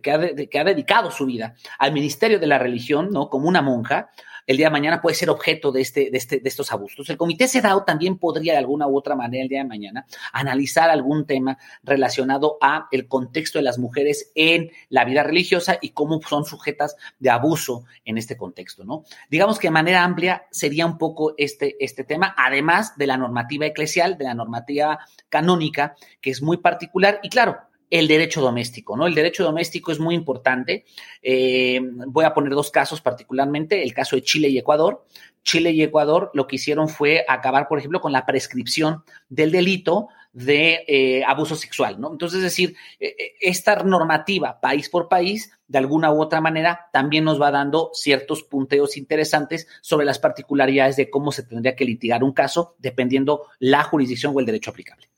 que, 0.04 0.12
ha 0.12 0.36
que, 0.36 0.60
ha 0.60 0.64
dedicado 0.66 1.12
su 1.12 1.26
vida 1.26 1.56
al 1.80 1.94
ministerio 1.94 2.40
de 2.40 2.48
la 2.48 2.60
religión, 2.60 3.10
¿no? 3.10 3.30
Como 3.30 3.48
una 3.48 3.62
monja, 3.62 4.10
el 4.48 4.58
día 4.58 4.68
de 4.68 4.72
mañana 4.72 5.02
puede 5.02 5.16
ser 5.16 5.30
objeto 5.30 5.72
de, 5.72 5.82
este, 5.82 6.10
de, 6.12 6.18
este, 6.18 6.40
de 6.40 6.50
estos 6.50 6.72
abusos. 6.72 7.10
El 7.10 7.18
comité 7.18 7.48
CEDAW 7.48 7.86
también 7.86 8.18
podría 8.18 8.54
de 8.54 8.60
alguna 8.60 8.88
u 8.88 8.98
otra 8.98 9.16
manera 9.16 9.44
el 9.44 9.50
día 9.50 9.60
de 9.60 9.68
mañana 9.68 10.06
analizar 10.34 10.90
algún 10.90 11.26
tema 11.26 11.58
relacionado 11.84 12.58
a 12.62 12.88
el 12.92 13.08
contexto 13.08 13.60
de 13.60 13.64
las 13.64 13.78
mujeres 13.78 14.32
en 14.36 14.72
la 14.90 15.06
vida 15.06 15.24
religiosa 15.24 15.78
y 15.82 15.90
cómo 15.90 16.22
son 16.22 16.46
sujetas 16.46 16.96
de 17.20 17.30
abuso 17.30 17.86
en 18.06 18.18
este 18.18 18.38
contexto, 18.38 18.84
¿no? 18.84 19.04
Digamos 19.30 19.60
que 19.60 19.68
de 19.68 19.72
manera 19.72 20.04
amplia 20.04 20.46
sería 20.52 20.86
un 20.86 20.98
poco 20.98 21.34
este, 21.38 21.76
este 21.84 22.04
tema, 22.04 22.34
además 22.38 22.98
de 22.98 23.08
la 23.08 23.18
normativa 23.18 23.66
eclesial, 23.66 24.18
de 24.18 24.26
la 24.26 24.34
normativa 24.34 25.00
canónica, 25.30 25.96
que 26.20 26.32
es 26.32 26.42
muy 26.42 26.58
particular 26.58 27.20
y 27.24 27.30
claro, 27.30 27.58
el 27.92 28.08
derecho 28.08 28.42
doméstico, 28.42 28.96
¿no? 28.96 29.06
El 29.06 29.14
derecho 29.14 29.44
doméstico 29.44 29.92
es 29.92 30.00
muy 30.00 30.16
importante. 30.16 30.86
Eh, 31.22 31.80
voy 32.08 32.24
a 32.24 32.34
poner 32.34 32.54
dos 32.54 32.72
casos 32.72 33.02
particularmente, 33.02 33.84
el 33.84 33.94
caso 33.94 34.16
de 34.16 34.24
Chile 34.24 34.48
y 34.48 34.58
Ecuador. 34.58 35.06
Chile 35.44 35.72
y 35.72 35.84
Ecuador 35.84 36.32
lo 36.34 36.48
que 36.48 36.56
hicieron 36.56 36.88
fue 36.88 37.26
acabar, 37.28 37.68
por 37.68 37.78
ejemplo, 37.78 38.00
con 38.00 38.14
la 38.14 38.26
prescripción 38.26 39.04
del 39.28 39.52
delito 39.52 40.08
de 40.32 40.86
eh, 40.88 41.24
abuso 41.26 41.58
sexual, 41.58 42.00
¿no? 42.00 42.10
Entonces, 42.14 42.38
es 42.38 42.44
decir, 42.44 42.78
eh, 43.02 43.34
esta 43.42 43.76
normativa 43.84 44.62
país 44.62 44.88
por 44.88 45.10
país, 45.10 45.52
de 45.68 45.78
alguna 45.78 46.14
u 46.14 46.22
otra 46.22 46.40
manera, 46.40 46.88
también 46.94 47.26
nos 47.26 47.42
va 47.42 47.52
dando 47.52 47.90
ciertos 47.94 48.44
punteos 48.44 48.96
interesantes 48.96 49.68
sobre 49.82 50.06
las 50.06 50.20
particularidades 50.20 50.96
de 50.96 51.10
cómo 51.10 51.34
se 51.34 51.44
tendría 51.44 51.76
que 51.76 51.84
litigar 51.84 52.24
un 52.24 52.32
caso, 52.32 52.76
dependiendo 52.80 53.48
la 53.60 53.84
jurisdicción 53.84 54.32
o 54.34 54.40
el 54.40 54.46
derecho 54.46 54.72
aplicable. 54.72 55.10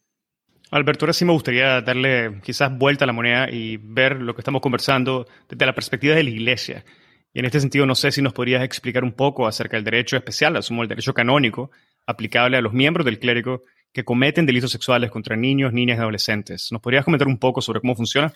Alberto, 0.73 1.05
ahora 1.05 1.13
sí 1.13 1.23
me 1.23 1.33
gustaría 1.33 1.81
darle 1.81 2.41
quizás 2.41 2.75
vuelta 2.75 3.05
a 3.05 3.07
la 3.07 3.13
moneda 3.13 3.47
y 3.47 3.77
ver 3.77 4.19
lo 4.19 4.33
que 4.33 4.41
estamos 4.41 4.59
conversando 4.59 5.27
desde 5.47 5.67
la 5.67 5.75
perspectiva 5.75 6.15
de 6.15 6.23
la 6.23 6.31
Iglesia. 6.31 6.83
Y 7.31 7.39
en 7.39 7.45
este 7.45 7.59
sentido, 7.59 7.85
no 7.85 7.93
sé 7.93 8.11
si 8.11 8.23
nos 8.23 8.33
podrías 8.33 8.63
explicar 8.63 9.03
un 9.03 9.11
poco 9.11 9.45
acerca 9.45 9.77
del 9.77 9.83
derecho 9.83 10.17
especial, 10.17 10.55
asumo 10.55 10.81
el 10.81 10.89
derecho 10.89 11.13
canónico, 11.13 11.69
aplicable 12.07 12.57
a 12.57 12.61
los 12.61 12.73
miembros 12.73 13.05
del 13.05 13.19
clérigo 13.19 13.61
que 13.91 14.03
cometen 14.03 14.47
delitos 14.47 14.71
sexuales 14.71 15.11
contra 15.11 15.35
niños, 15.35 15.73
niñas 15.73 15.99
y 15.99 16.01
adolescentes. 16.01 16.71
¿Nos 16.71 16.81
podrías 16.81 17.05
comentar 17.05 17.27
un 17.27 17.37
poco 17.37 17.61
sobre 17.61 17.79
cómo 17.79 17.95
funciona? 17.95 18.33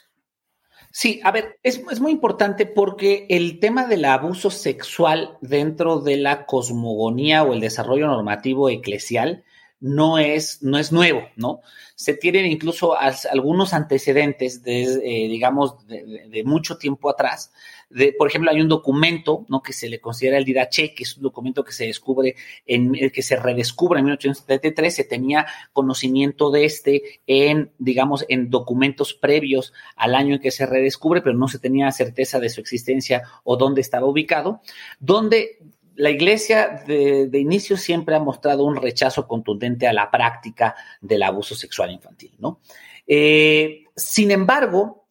Sí, 0.92 1.20
a 1.24 1.32
ver, 1.32 1.58
es, 1.64 1.82
es, 1.92 2.00
muy 2.00 2.12
importante 2.12 2.68
porque 2.68 3.26
el 3.30 3.60
tema 3.60 3.88
del 3.88 4.06
abuso 4.06 4.52
sexual 4.52 5.38
dentro 5.42 6.02
de 6.02 6.18
la 6.18 6.46
cosmogonía 6.46 7.42
o 7.44 7.54
el 7.54 7.62
desarrollo 7.62 8.06
normativo 8.06 8.70
eclesial 8.70 9.44
no 9.80 10.18
es, 10.18 10.64
no 10.64 10.78
es 10.78 10.92
nuevo, 10.92 11.28
¿no? 11.36 11.62
Se 11.96 12.14
tienen 12.14 12.46
incluso 12.46 12.96
algunos 13.00 13.74
antecedentes, 13.74 14.64
de, 14.64 14.84
eh, 14.84 15.28
digamos, 15.28 15.88
de, 15.88 16.44
mucho 16.46 16.78
tiempo 16.78 17.10
atrás. 17.10 17.52
De, 17.90 18.14
por 18.14 18.28
ejemplo, 18.28 18.52
hay 18.52 18.62
un 18.62 18.68
documento, 18.68 19.46
¿no? 19.50 19.62
Que 19.62 19.74
se 19.74 19.88
le 19.90 20.00
considera 20.00 20.38
el 20.38 20.46
Didache, 20.46 20.94
que 20.94 21.04
es 21.04 21.18
un 21.18 21.24
documento 21.24 21.64
que 21.64 21.72
se 21.72 21.86
descubre, 21.86 22.36
en, 22.66 22.94
que 23.12 23.22
se 23.22 23.36
redescubre 23.36 24.00
en 24.00 24.06
1873. 24.06 24.96
Se 24.96 25.04
tenía 25.04 25.48
conocimiento 25.74 26.52
de 26.52 26.66
este 26.66 27.22
en, 27.28 27.72
digamos, 27.78 28.26
en 28.30 28.50
documentos 28.50 29.14
previos 29.14 29.74
al 29.96 30.16
año 30.16 30.36
en 30.36 30.42
que 30.42 30.52
se 30.52 30.66
redescubre, 30.66 31.22
pero 31.22 31.38
no 31.38 31.48
se 31.48 31.60
tenía 31.60 31.92
certeza 31.92 32.40
de 32.40 32.50
su 32.50 32.62
existencia 32.62 33.24
o 33.44 33.58
dónde 33.58 33.82
estaba 33.82 34.06
ubicado, 34.06 34.62
donde 35.00 35.60
la 35.98 36.12
iglesia 36.12 36.84
de, 36.86 37.30
inicio 37.34 37.76
siempre 37.76 38.16
ha 38.16 38.20
mostrado 38.20 38.64
un 38.64 38.76
rechazo 38.76 39.28
contundente 39.28 39.88
a 39.88 39.94
la 39.94 40.12
práctica 40.12 40.76
del 41.02 41.24
abuso 41.24 41.56
sexual 41.56 41.92
infantil, 41.92 42.36
¿no? 42.38 42.60
Eh, 43.08 43.86
sin 43.96 44.30
embargo, 44.30 45.08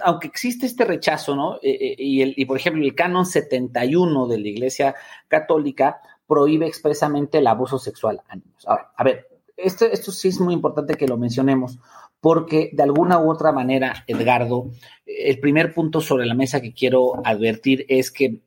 aunque 0.00 0.26
existe 0.26 0.66
este 0.66 0.84
rechazo, 0.84 1.34
¿no? 1.34 1.56
Eh, 1.62 1.78
eh, 1.80 1.94
y, 1.98 2.44
por 2.44 2.58
ejemplo, 2.58 2.84
el 2.84 2.94
canon 2.94 3.24
71 3.24 4.26
de 4.26 4.38
la 4.38 4.48
iglesia 4.48 4.94
católica 5.26 6.00
prohíbe 6.26 6.66
expresamente 6.66 7.38
el 7.38 7.46
abuso 7.46 7.78
sexual 7.78 8.20
a 8.28 8.36
niños. 8.36 8.66
Ahora, 8.66 8.92
a 8.94 9.04
ver, 9.04 9.28
esto, 9.56 9.86
esto 9.86 10.12
sí 10.12 10.28
es 10.28 10.38
muy 10.38 10.52
importante 10.52 10.96
que 10.96 11.08
lo 11.08 11.16
mencionemos, 11.16 11.78
porque 12.20 12.68
de 12.74 12.82
alguna 12.82 13.18
u 13.18 13.30
otra 13.30 13.52
manera, 13.52 14.04
Edgardo, 14.06 14.70
el 15.06 15.40
primer 15.40 15.72
punto 15.72 16.02
sobre 16.02 16.26
la 16.26 16.34
mesa 16.34 16.60
que 16.60 16.74
quiero 16.74 17.22
advertir 17.24 17.86
es 17.88 18.10
que 18.10 18.42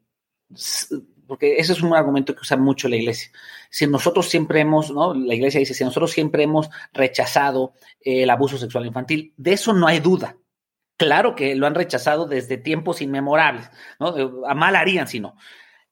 porque 1.29 1.57
ese 1.57 1.73
es 1.73 1.83
un 1.83 1.93
argumento 1.93 2.33
que 2.33 2.41
usa 2.41 2.57
mucho 2.57 2.89
la 2.89 2.95
iglesia. 2.95 3.31
Si 3.69 3.85
nosotros 3.85 4.27
siempre 4.27 4.61
hemos, 4.61 4.89
¿no? 4.91 5.13
La 5.13 5.35
iglesia 5.35 5.59
dice, 5.59 5.75
si 5.75 5.83
nosotros 5.83 6.09
siempre 6.09 6.41
hemos 6.41 6.71
rechazado 6.91 7.73
el 8.01 8.31
abuso 8.31 8.57
sexual 8.57 8.87
infantil, 8.87 9.35
de 9.37 9.53
eso 9.53 9.71
no 9.71 9.85
hay 9.85 9.99
duda. 9.99 10.37
Claro 10.97 11.35
que 11.35 11.55
lo 11.55 11.67
han 11.67 11.75
rechazado 11.75 12.25
desde 12.25 12.57
tiempos 12.57 13.03
inmemorables, 13.03 13.69
¿no? 13.99 14.15
A 14.47 14.55
mal 14.55 14.75
harían 14.75 15.07
si 15.07 15.19
no. 15.19 15.35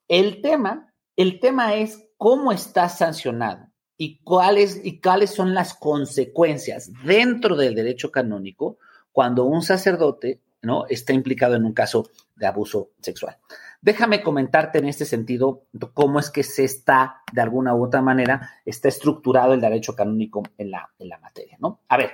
El 0.07 0.41
tema, 0.41 0.91
el 1.15 1.39
tema 1.39 1.75
es 1.75 2.09
cómo 2.17 2.51
está 2.51 2.89
sancionado 2.89 3.67
y 3.95 4.23
cuáles, 4.23 4.81
y 4.83 4.99
cuáles 4.99 5.29
son 5.29 5.53
las 5.53 5.75
consecuencias 5.75 6.91
dentro 7.05 7.55
del 7.55 7.75
derecho 7.75 8.11
canónico 8.11 8.79
cuando 9.11 9.45
un 9.45 9.61
sacerdote, 9.61 10.41
¿no? 10.63 10.87
Está 10.87 11.13
implicado 11.13 11.53
en 11.53 11.63
un 11.63 11.73
caso 11.73 12.09
de 12.35 12.47
abuso 12.47 12.89
sexual. 13.01 13.37
Déjame 13.81 14.23
comentarte 14.23 14.79
en 14.79 14.87
este 14.87 15.05
sentido 15.05 15.67
cómo 15.93 16.19
es 16.19 16.29
que 16.29 16.43
se 16.43 16.63
está, 16.63 17.21
de 17.31 17.41
alguna 17.41 17.75
u 17.75 17.85
otra 17.85 18.01
manera, 18.01 18.51
está 18.65 18.87
estructurado 18.87 19.53
el 19.53 19.61
derecho 19.61 19.95
canónico 19.95 20.43
en 20.57 20.71
la, 20.71 20.89
en 20.97 21.09
la 21.09 21.19
materia, 21.19 21.57
¿no? 21.59 21.81
A 21.87 21.97
ver, 21.97 22.11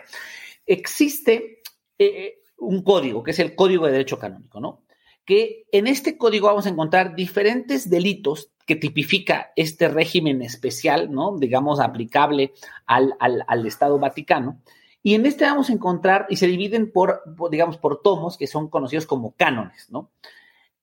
existe 0.65 1.61
eh, 1.97 2.39
un 2.57 2.83
código, 2.83 3.23
que 3.23 3.31
es 3.31 3.39
el 3.39 3.55
Código 3.55 3.85
de 3.85 3.93
Derecho 3.93 4.19
Canónico, 4.19 4.59
¿no? 4.59 4.83
Que 5.25 5.65
en 5.71 5.87
este 5.87 6.17
código 6.17 6.47
vamos 6.47 6.65
a 6.65 6.69
encontrar 6.69 7.15
diferentes 7.15 7.89
delitos 7.89 8.51
que 8.65 8.75
tipifica 8.75 9.51
este 9.55 9.87
régimen 9.87 10.41
especial, 10.41 11.11
¿no? 11.11 11.37
Digamos, 11.37 11.79
aplicable 11.79 12.53
al, 12.85 13.15
al, 13.19 13.65
Estado 13.65 13.99
Vaticano. 13.99 14.61
Y 15.01 15.15
en 15.15 15.25
este 15.25 15.45
vamos 15.45 15.69
a 15.69 15.73
encontrar, 15.73 16.27
y 16.29 16.37
se 16.37 16.47
dividen 16.47 16.91
por, 16.91 17.21
digamos, 17.51 17.77
por 17.77 18.01
tomos 18.01 18.37
que 18.37 18.47
son 18.47 18.69
conocidos 18.69 19.05
como 19.05 19.35
cánones, 19.35 19.89
¿no? 19.89 20.11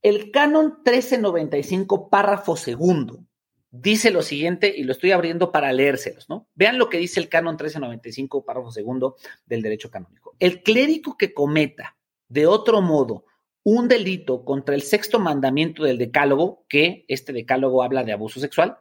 El 0.02 0.30
canon 0.30 0.80
1395, 0.84 2.08
párrafo 2.08 2.56
segundo, 2.56 3.24
dice 3.70 4.10
lo 4.10 4.22
siguiente, 4.22 4.72
y 4.74 4.84
lo 4.84 4.92
estoy 4.92 5.12
abriendo 5.12 5.52
para 5.52 5.72
leérselos, 5.72 6.28
¿no? 6.28 6.48
Vean 6.54 6.78
lo 6.78 6.88
que 6.88 6.98
dice 6.98 7.20
el 7.20 7.28
canon 7.28 7.52
1395, 7.52 8.44
párrafo 8.44 8.72
segundo 8.72 9.16
del 9.46 9.62
derecho 9.62 9.90
canónico. 9.90 10.34
El 10.38 10.62
clérigo 10.62 11.16
que 11.16 11.34
cometa 11.34 11.96
de 12.28 12.46
otro 12.46 12.80
modo 12.80 13.26
un 13.62 13.88
delito 13.88 14.44
contra 14.44 14.74
el 14.74 14.82
sexto 14.82 15.18
mandamiento 15.18 15.84
del 15.84 15.98
decálogo, 15.98 16.64
que 16.68 17.04
este 17.08 17.32
decálogo 17.32 17.82
habla 17.82 18.04
de 18.04 18.12
abuso 18.12 18.40
sexual, 18.40 18.78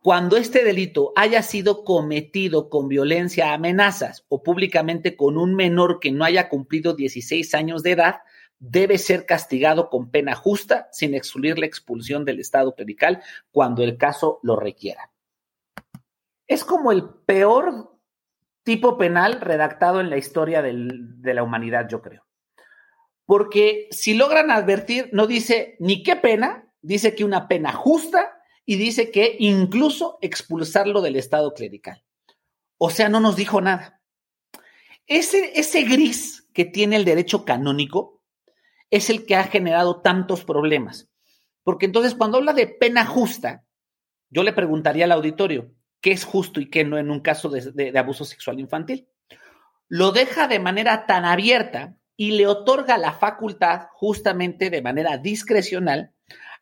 cuando 0.00 0.36
este 0.36 0.64
delito 0.64 1.12
haya 1.16 1.42
sido 1.42 1.84
cometido 1.84 2.68
con 2.68 2.88
violencia, 2.88 3.52
amenazas 3.52 4.24
o 4.28 4.42
públicamente 4.42 5.16
con 5.16 5.36
un 5.36 5.54
menor 5.54 6.00
que 6.00 6.10
no 6.10 6.24
haya 6.24 6.48
cumplido 6.48 6.94
16 6.94 7.54
años 7.54 7.82
de 7.82 7.92
edad, 7.92 8.16
debe 8.64 8.96
ser 8.96 9.26
castigado 9.26 9.90
con 9.90 10.10
pena 10.10 10.36
justa 10.36 10.88
sin 10.92 11.14
excluir 11.14 11.58
la 11.58 11.66
expulsión 11.66 12.24
del 12.24 12.38
Estado 12.38 12.74
clerical 12.76 13.20
cuando 13.50 13.82
el 13.82 13.96
caso 13.96 14.38
lo 14.44 14.54
requiera. 14.54 15.10
Es 16.46 16.64
como 16.64 16.92
el 16.92 17.08
peor 17.26 17.98
tipo 18.62 18.96
penal 18.96 19.40
redactado 19.40 20.00
en 20.00 20.10
la 20.10 20.16
historia 20.16 20.62
de 20.62 21.34
la 21.34 21.42
humanidad, 21.42 21.88
yo 21.88 22.02
creo. 22.02 22.24
Porque 23.26 23.88
si 23.90 24.14
logran 24.14 24.52
advertir, 24.52 25.08
no 25.12 25.26
dice 25.26 25.76
ni 25.80 26.04
qué 26.04 26.14
pena, 26.14 26.72
dice 26.82 27.16
que 27.16 27.24
una 27.24 27.48
pena 27.48 27.72
justa 27.72 28.40
y 28.64 28.76
dice 28.76 29.10
que 29.10 29.36
incluso 29.40 30.18
expulsarlo 30.22 31.00
del 31.00 31.16
Estado 31.16 31.52
clerical. 31.52 32.04
O 32.78 32.90
sea, 32.90 33.08
no 33.08 33.18
nos 33.18 33.34
dijo 33.34 33.60
nada. 33.60 34.00
Ese, 35.08 35.82
gris 35.82 36.48
que 36.52 36.64
tiene 36.64 36.94
el 36.94 37.04
derecho 37.04 37.44
canónico 37.44 38.11
es 38.92 39.10
el 39.10 39.26
que 39.26 39.34
ha 39.34 39.44
generado 39.44 40.00
tantos 40.00 40.44
problemas. 40.44 41.08
Porque 41.64 41.86
entonces 41.86 42.14
cuando 42.14 42.38
habla 42.38 42.52
de 42.52 42.68
pena 42.68 43.04
justa, 43.04 43.64
yo 44.30 44.44
le 44.44 44.52
preguntaría 44.52 45.06
al 45.06 45.12
auditorio, 45.12 45.72
¿qué 46.00 46.12
es 46.12 46.24
justo 46.24 46.60
y 46.60 46.70
qué 46.70 46.84
no 46.84 46.96
en 46.98 47.10
un 47.10 47.20
caso 47.20 47.48
de, 47.48 47.98
abuso 47.98 48.24
sexual 48.24 48.60
infantil? 48.60 49.08
lo 49.92 50.10
deja 50.10 50.48
de 50.48 50.58
manera 50.58 51.04
tan 51.04 51.26
abierta 51.26 51.98
y 52.16 52.30
le 52.30 52.46
otorga 52.46 52.96
la 52.96 53.12
facultad 53.12 53.88
justamente 53.92 54.70
de 54.70 54.80
manera 54.80 55.18
discrecional 55.18 56.14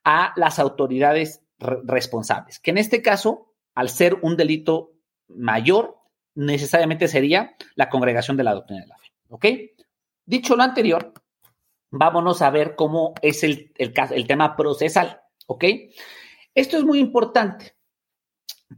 a 0.03 0.33
las 0.35 0.59
autoridades 0.59 1.41
responsables, 1.59 2.59
que 2.59 2.73
en 2.73 2.79
este 2.79 3.03
caso, 3.03 3.55
al 3.77 3.89
ser 3.89 4.19
un 4.23 4.37
delito 4.37 4.95
mayor, 5.29 5.97
necesariamente 6.35 7.07
sería 7.07 7.55
la 7.77 7.89
congregación 7.89 8.37
de 8.37 8.43
la 8.43 8.55
doctrina 8.55 8.81
de 8.81 8.89
la 8.89 8.99
fe. 8.99 9.13
¿Ok? 9.29 9.47
Dicho 10.27 10.57
lo 10.57 10.65
anterior, 10.65 11.13
vámonos 11.91 12.43
a 12.43 12.51
ver 12.51 12.75
cómo 12.77 13.15
es 13.23 13.43
el, 13.45 13.73
el 13.77 14.27
tema 14.27 14.57
procesal. 14.57 15.21
¿Ok? 15.47 15.65
Esto 16.55 16.77
es 16.77 16.85
muy 16.85 16.99
importante 16.99 17.75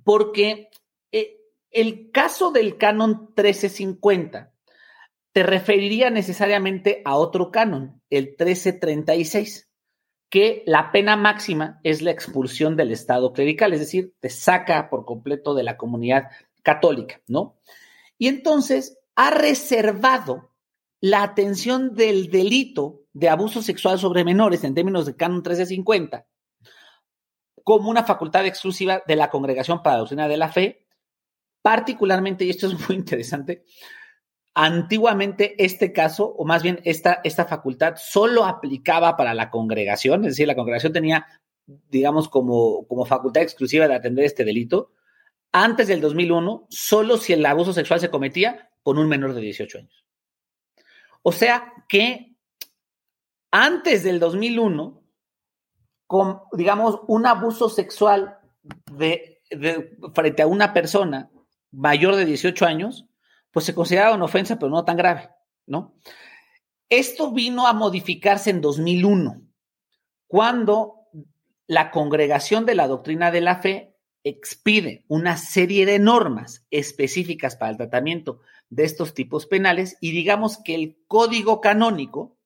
porque 0.05 0.71
eh, 1.11 1.37
el 1.71 2.11
caso 2.11 2.51
del 2.51 2.77
canon 2.79 3.33
1350 3.37 4.53
te 5.33 5.43
referiría 5.43 6.11
necesariamente 6.11 7.03
a 7.05 7.17
otro 7.17 7.51
canon, 7.51 8.03
el 8.11 8.29
1336 8.29 9.71
que 10.33 10.63
la 10.65 10.93
pena 10.93 11.15
máxima 11.15 11.79
es 11.85 12.01
la 12.01 12.11
expulsión 12.11 12.75
del 12.75 12.91
Estado 12.91 13.35
clerical, 13.35 13.75
es 13.75 13.81
decir, 13.81 14.15
te 14.19 14.31
saca 14.31 14.89
por 14.89 15.05
completo 15.05 15.53
de 15.53 15.63
la 15.63 15.77
comunidad 15.77 16.31
católica, 16.63 17.21
¿no? 17.29 17.59
Y 18.17 18.29
entonces 18.29 18.99
ha 19.15 19.31
reservado 19.31 20.52
la 21.03 21.23
atención 21.23 21.95
del 21.95 22.31
delito 22.31 23.03
de 23.13 23.29
abuso 23.29 23.61
sexual 23.61 23.99
sobre 23.99 24.25
menores 24.25 24.65
en 24.65 24.75
términos 24.75 25.05
de 25.05 25.17
canon 25.17 25.39
1350 25.39 26.27
como 27.63 27.91
una 27.91 28.05
facultad 28.05 28.47
exclusiva 28.47 29.03
de 29.07 29.17
la 29.17 29.29
Congregación 29.29 29.83
para 29.83 29.97
la 29.97 30.01
Doctrina 30.01 30.27
de 30.27 30.37
la 30.37 30.49
Fe, 30.49 30.87
particularmente, 31.61 32.45
y 32.45 32.51
esto 32.51 32.67
es 32.67 32.89
muy 32.89 32.97
interesante, 32.97 33.63
Antiguamente 34.55 35.55
este 35.65 35.95
caso, 35.95 36.27
o 36.27 36.45
más 36.45 36.63
bien 36.63 36.81
esta, 36.85 37.23
esta 37.25 37.47
facultad, 37.47 37.95
solo 37.97 38.45
aplicaba 38.45 39.17
para 39.17 39.33
la 39.33 39.49
congregación, 39.49 40.25
es 40.25 40.33
decir, 40.33 40.47
la 40.47 40.55
congregación 40.55 40.93
tenía, 40.93 41.27
digamos, 41.67 42.29
como, 42.29 42.87
como 42.87 43.07
facultad 43.07 43.43
exclusiva 43.43 43.89
de 43.89 43.95
atender 43.95 44.27
este 44.27 44.45
delito. 44.45 44.93
Antes 45.53 45.89
del 45.89 46.03
2001, 46.03 46.67
solo 46.69 47.17
si 47.17 47.33
el 47.33 47.47
abuso 47.47 47.73
sexual 47.73 48.01
se 48.01 48.11
cometía 48.11 48.71
con 48.83 48.99
un 48.99 49.09
menor 49.09 49.33
de 49.33 49.41
18 49.41 49.79
años. 49.79 50.05
O 51.23 51.33
sea 51.33 51.73
que 51.89 52.37
antes 53.51 54.03
del 54.03 54.19
2001, 54.19 55.03
con, 56.07 56.41
digamos, 56.53 57.01
un 57.07 57.27
abuso 57.27 57.69
sexual 57.69 58.39
frente 60.15 60.43
a 60.43 60.47
una 60.47 60.73
persona 60.73 61.31
mayor 61.71 62.17
de 62.17 62.25
18 62.25 62.67
años, 62.67 63.07
pues 63.51 63.67
se 63.67 63.75
consideraba 63.75 64.15
una 64.15 64.25
ofensa, 64.25 64.59
pero 64.59 64.71
no 64.71 64.85
tan 64.85 64.97
grave, 64.97 65.31
¿no? 65.67 65.95
Esto 66.89 67.33
vino 67.33 67.67
a 67.67 67.73
modificarse 67.73 68.51
en 68.51 68.61
2001, 68.61 69.43
cuando 70.27 71.09
la 71.67 71.91
Congregación 71.91 72.67
de 72.67 72.75
la 72.75 72.89
Doctrina 72.89 73.31
de 73.31 73.41
la 73.41 73.57
Fe 73.57 73.92
expide 74.25 75.05
una 75.09 75.37
serie 75.37 75.87
de 75.87 75.99
normas 75.99 76.67
específicas 76.71 77.57
para 77.57 77.71
el 77.73 77.77
tratamiento 77.77 78.41
de 78.71 78.85
estos 78.85 79.15
tipos 79.15 79.47
penales 79.47 79.97
y 80.01 80.13
digamos 80.13 80.59
que 80.59 80.75
el 80.75 80.97
código 81.07 81.61
canónico 81.61 82.37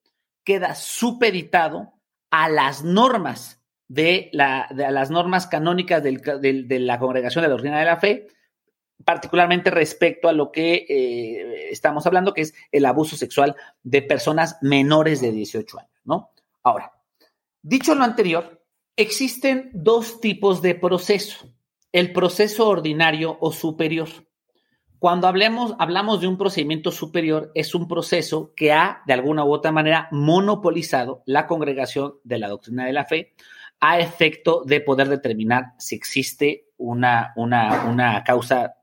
queda 0.44 0.74
supeditado 0.74 1.92
a 2.30 2.48
las 2.48 2.82
normas 2.82 3.62
de, 3.88 4.30
las 4.32 5.10
normas 5.10 5.46
canónicas 5.46 6.02
de 6.02 6.78
la 6.80 6.98
Congregación 6.98 7.42
de 7.42 7.48
la 7.48 7.52
Doctrina 7.52 7.78
de 7.78 7.84
la 7.84 7.96
Fe 7.98 8.28
particularmente 9.04 9.70
respecto 9.70 10.28
a 10.28 10.32
lo 10.32 10.50
que 10.50 10.86
eh, 10.88 11.68
estamos 11.70 12.06
hablando, 12.06 12.32
que 12.32 12.42
es 12.42 12.54
el 12.72 12.84
abuso 12.86 13.16
sexual 13.16 13.56
de 13.82 14.02
personas 14.02 14.58
menores 14.62 15.20
de 15.20 15.32
18 15.32 15.78
años, 15.78 16.00
¿no? 16.04 16.30
Ahora, 16.62 16.92
dicho 17.62 17.94
lo 17.94 18.04
anterior, 18.04 18.64
existen 18.96 19.70
dos 19.72 20.20
tipos 20.20 20.62
de 20.62 20.74
proceso, 20.74 21.52
el 21.96 22.12
proceso 22.12 22.68
ordinario 22.68 23.38
o 23.40 23.52
superior. 23.52 24.08
Cuando 24.98 25.28
hablemos, 25.28 25.74
hablamos 25.78 26.20
de 26.20 26.26
un 26.26 26.36
procedimiento 26.36 26.92
superior, 26.92 27.50
es 27.54 27.74
un 27.74 27.88
proceso 27.88 28.52
que 28.54 28.70
ha, 28.70 29.00
de 29.06 29.14
alguna 29.14 29.46
u 29.46 29.50
otra 29.50 29.72
manera, 29.72 30.06
monopolizado 30.12 31.22
la 31.24 31.46
congregación 31.46 32.16
de 32.22 32.38
la 32.38 32.48
doctrina 32.48 32.84
de 32.84 32.92
la 32.92 33.06
fe 33.06 33.32
a 33.80 33.98
efecto 33.98 34.62
de 34.66 34.82
poder 34.82 35.08
determinar 35.08 35.72
si 35.78 35.94
existe 35.94 36.66
una, 36.76 37.32
una, 37.34 37.86
una 37.86 38.22
causa 38.24 38.74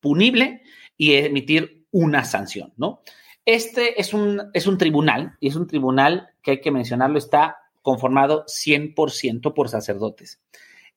punible 0.00 0.62
y 0.96 1.14
emitir 1.14 1.86
una 1.92 2.24
sanción, 2.24 2.72
¿no? 2.76 3.00
Este 3.44 4.00
es 4.00 4.12
un, 4.12 4.42
es 4.54 4.66
un 4.66 4.76
tribunal, 4.76 5.36
y 5.38 5.46
es 5.46 5.54
un 5.54 5.68
tribunal 5.68 6.30
que 6.42 6.50
hay 6.50 6.60
que 6.60 6.72
mencionarlo, 6.72 7.16
está 7.16 7.58
conformado 7.80 8.44
100% 8.46 9.54
por 9.54 9.68
sacerdotes. 9.68 10.40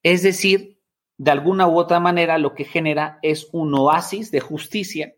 Es 0.02 0.24
decir, 0.24 0.79
de 1.20 1.32
alguna 1.32 1.68
u 1.68 1.78
otra 1.78 2.00
manera 2.00 2.38
lo 2.38 2.56
que 2.56 2.64
genera 2.64 3.20
es 3.22 3.50
un 3.52 3.74
oasis 3.76 4.32
de 4.32 4.40
justicia, 4.40 5.16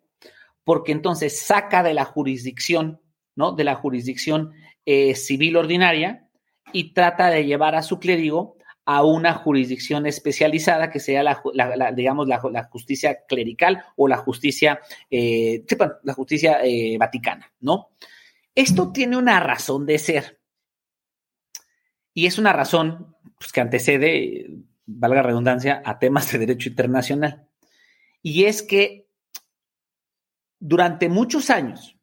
porque 0.63 0.91
entonces 0.91 1.39
saca 1.39 1.83
de 1.83 1.93
la 1.93 2.05
jurisdicción, 2.05 2.99
¿no? 3.35 3.51
De 3.51 3.63
la 3.63 3.75
jurisdicción 3.75 4.51
eh, 4.83 5.13
civil 5.13 5.57
ordinaria 5.57 6.27
y 6.73 6.93
trata 6.93 7.29
de 7.29 7.45
llevar 7.45 7.75
a 7.75 7.83
su 7.83 7.99
clérigo 7.99 8.57
a 8.83 9.03
una 9.03 9.35
jurisdicción 9.35 10.07
especializada 10.07 10.89
que 10.89 10.99
sea 10.99 11.21
la, 11.21 11.91
digamos, 11.95 12.27
la, 12.27 12.63
justicia 12.63 13.19
clerical 13.27 13.85
o 13.95 14.07
la 14.07 14.17
justicia, 14.17 14.81
eh, 15.11 15.63
la 16.01 16.13
justicia 16.15 16.61
eh, 16.63 16.97
vaticana, 16.97 17.53
¿no? 17.59 17.89
Esto 18.55 18.91
tiene 18.91 19.17
una 19.17 19.39
razón 19.39 19.85
de 19.85 19.99
ser. 19.99 20.39
Y 22.15 22.25
es 22.25 22.39
una 22.39 22.53
razón 22.53 23.15
pues, 23.37 23.51
que 23.51 23.61
antecede, 23.61 24.47
valga 24.97 25.23
redundancia, 25.23 25.81
a 25.85 25.99
temas 25.99 26.31
de 26.31 26.39
derecho 26.39 26.69
internacional. 26.69 27.47
Y 28.21 28.45
es 28.45 28.61
que 28.61 29.07
durante 30.59 31.09
muchos 31.09 31.49
años, 31.49 31.97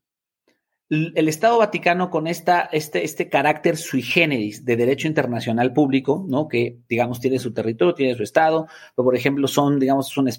el 0.90 1.28
Estado 1.28 1.58
Vaticano 1.58 2.10
con 2.10 2.26
esta, 2.26 2.62
este, 2.72 3.04
este 3.04 3.28
carácter 3.28 3.76
sui 3.76 4.00
generis 4.00 4.64
de 4.64 4.74
derecho 4.74 5.06
internacional 5.06 5.74
público, 5.74 6.24
¿no? 6.26 6.48
Que, 6.48 6.78
digamos, 6.88 7.20
tiene 7.20 7.38
su 7.38 7.52
territorio, 7.52 7.94
tiene 7.94 8.14
su 8.14 8.22
Estado, 8.22 8.66
pero, 8.96 9.04
por 9.04 9.14
ejemplo, 9.14 9.46
son, 9.48 9.78
digamos, 9.78 10.16
una 10.16 10.30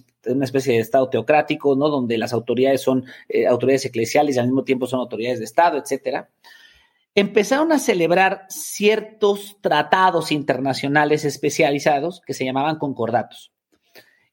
especie 0.44 0.74
de 0.74 0.80
Estado 0.80 1.08
teocrático, 1.10 1.76
¿no? 1.76 1.88
Donde 1.90 2.18
las 2.18 2.34
autoridades 2.34 2.82
son 2.82 3.06
eh, 3.28 3.46
autoridades 3.46 3.86
eclesiales 3.86 4.36
y 4.36 4.40
al 4.40 4.48
mismo 4.48 4.64
tiempo 4.64 4.88
son 4.88 5.02
autoridades 5.02 5.38
de 5.38 5.46
Estado, 5.46 5.78
etcétera. 5.78 6.30
Empezaron 7.20 7.74
a 7.74 7.80
celebrar 7.80 8.46
ciertos 8.48 9.58
tratados 9.60 10.32
internacionales 10.32 11.26
especializados 11.26 12.22
que 12.26 12.34
se 12.34 12.46
llamaban 12.46 12.78
concordatos. 12.78 13.52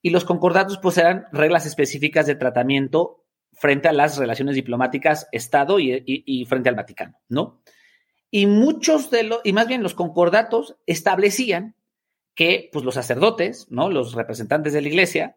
Y 0.03 0.11
los 0.11 0.25
concordatos, 0.25 0.79
pues, 0.79 0.97
eran 0.97 1.25
reglas 1.33 1.67
específicas 1.67 2.27
de 2.27 2.37
tratamiento 2.37 3.25
frente 3.55 3.89
a 3.89 3.93
las 3.93 4.19
relaciones 4.19 4.55
diplomáticas 4.55 5.27
Estado 5.33 5.81
y, 5.81 6.45
frente 6.49 6.69
al 6.69 6.77
Vaticano, 6.77 7.19
¿no? 7.29 7.61
Y 8.31 8.47
muchos 8.47 9.11
de 9.11 9.25
los, 9.25 9.41
y 9.43 9.53
más 9.53 9.67
bien 9.67 9.83
los 9.83 9.95
concordatos 9.95 10.77
establecían 10.87 11.75
que 12.37 12.71
pues, 12.73 12.85
los 12.85 12.95
sacerdotes, 12.95 13.67
¿no? 13.69 13.91
Los 13.91 14.15
representantes 14.15 14.73
de 14.73 14.83
la 14.83 14.89
iglesia, 14.89 15.37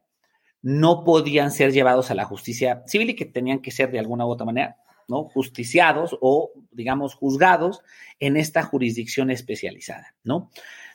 no 0.62 1.04
podían 1.04 1.50
ser 1.50 1.72
llevados 1.72 2.12
a 2.12 2.14
la 2.14 2.26
justicia 2.26 2.84
civil 2.86 3.10
y 3.10 3.16
que 3.16 3.26
tenían 3.26 3.60
que 3.60 3.72
ser 3.72 3.90
de 3.90 3.98
alguna 3.98 4.28
u 4.28 4.30
otra 4.30 4.46
manera, 4.46 4.78
¿no? 5.10 5.26
Justiciados 5.26 6.18
o, 6.22 6.52
digamos, 6.72 7.16
juzgados 7.16 7.82
en 8.20 8.38
esta 8.38 8.64
jurisdicción 8.64 9.32
especializada, 9.32 10.16
¿no? 10.24 10.50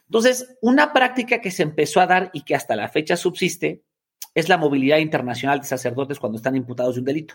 Entonces, 0.07 0.57
una 0.61 0.93
práctica 0.93 1.41
que 1.41 1.51
se 1.51 1.63
empezó 1.63 2.01
a 2.01 2.07
dar 2.07 2.31
y 2.33 2.43
que 2.43 2.55
hasta 2.55 2.77
la 2.77 2.89
fecha 2.89 3.17
subsiste 3.17 3.83
es 4.35 4.49
la 4.49 4.59
movilidad 4.59 4.99
internacional 4.99 5.61
de 5.61 5.67
sacerdotes 5.67 6.19
cuando 6.19 6.37
están 6.37 6.57
imputados 6.57 6.95
de 6.97 7.01
un 7.01 7.07
delito. 7.07 7.35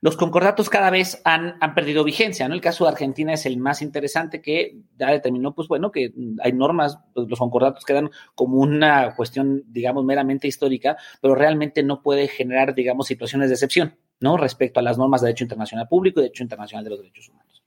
Los 0.00 0.16
concordatos 0.18 0.68
cada 0.68 0.90
vez 0.90 1.22
han, 1.24 1.58
perdido 1.74 2.04
vigencia, 2.04 2.46
¿no? 2.46 2.54
El 2.54 2.60
caso 2.60 2.84
de 2.84 2.90
Argentina 2.90 3.32
es 3.32 3.46
el 3.46 3.56
más 3.56 3.80
interesante 3.80 4.42
que 4.42 4.76
ya 4.98 5.10
determinó, 5.10 5.54
pues 5.54 5.66
bueno, 5.66 5.90
que 5.90 6.12
hay 6.42 6.52
normas, 6.52 6.98
pues, 7.14 7.26
los 7.26 7.38
concordatos 7.38 7.86
quedan 7.86 8.10
como 8.34 8.58
una 8.58 9.14
cuestión, 9.16 9.62
digamos, 9.66 10.04
meramente 10.04 10.46
histórica, 10.46 10.98
pero 11.22 11.34
realmente 11.34 11.82
no 11.82 12.02
puede 12.02 12.28
generar, 12.28 12.74
digamos, 12.74 13.06
situaciones 13.06 13.48
de 13.48 13.54
excepción, 13.54 13.96
¿no? 14.24 14.38
Respecto 14.38 14.80
a 14.80 14.82
las 14.82 14.96
normas 14.96 15.20
de 15.20 15.26
derecho 15.26 15.44
internacional 15.44 15.86
público 15.86 16.18
y 16.18 16.22
derecho 16.22 16.42
internacional 16.42 16.82
de 16.82 16.90
los 16.90 16.98
derechos 16.98 17.28
humanos. 17.28 17.62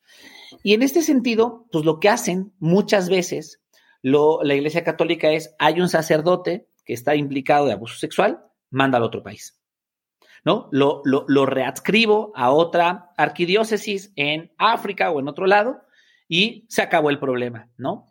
Y 0.64 0.74
en 0.74 0.82
este 0.82 1.04
sentido, 1.04 1.68
pues 1.72 1.86
lo 1.86 2.00
que 2.00 2.10
hacen 2.10 2.52
muchas 2.58 3.10
veces 3.10 3.62
la 4.02 4.56
Iglesia 4.56 4.84
Católica 4.84 5.30
es, 5.30 5.56
hay 5.60 5.80
un 5.80 5.88
sacerdote 5.88 6.68
que 6.84 6.94
está 6.94 7.16
implicado 7.16 7.68
de 7.68 7.74
abuso 7.74 7.96
sexual, 8.00 8.44
manda 8.72 8.98
al 8.98 9.04
otro 9.04 9.22
país. 9.22 9.62
¿No? 10.44 10.68
Lo, 10.72 11.04
lo, 11.04 11.46
readscribo 11.46 12.32
a 12.34 12.52
otra 12.52 13.12
arquidiócesis 13.18 14.14
en 14.16 14.52
África 14.58 15.12
o 15.12 15.20
en 15.20 15.28
otro 15.28 15.46
lado 15.46 15.82
y 16.28 16.66
se 16.70 16.82
acabó 16.82 17.10
el 17.10 17.20
problema, 17.20 17.70
¿no? 17.78 18.06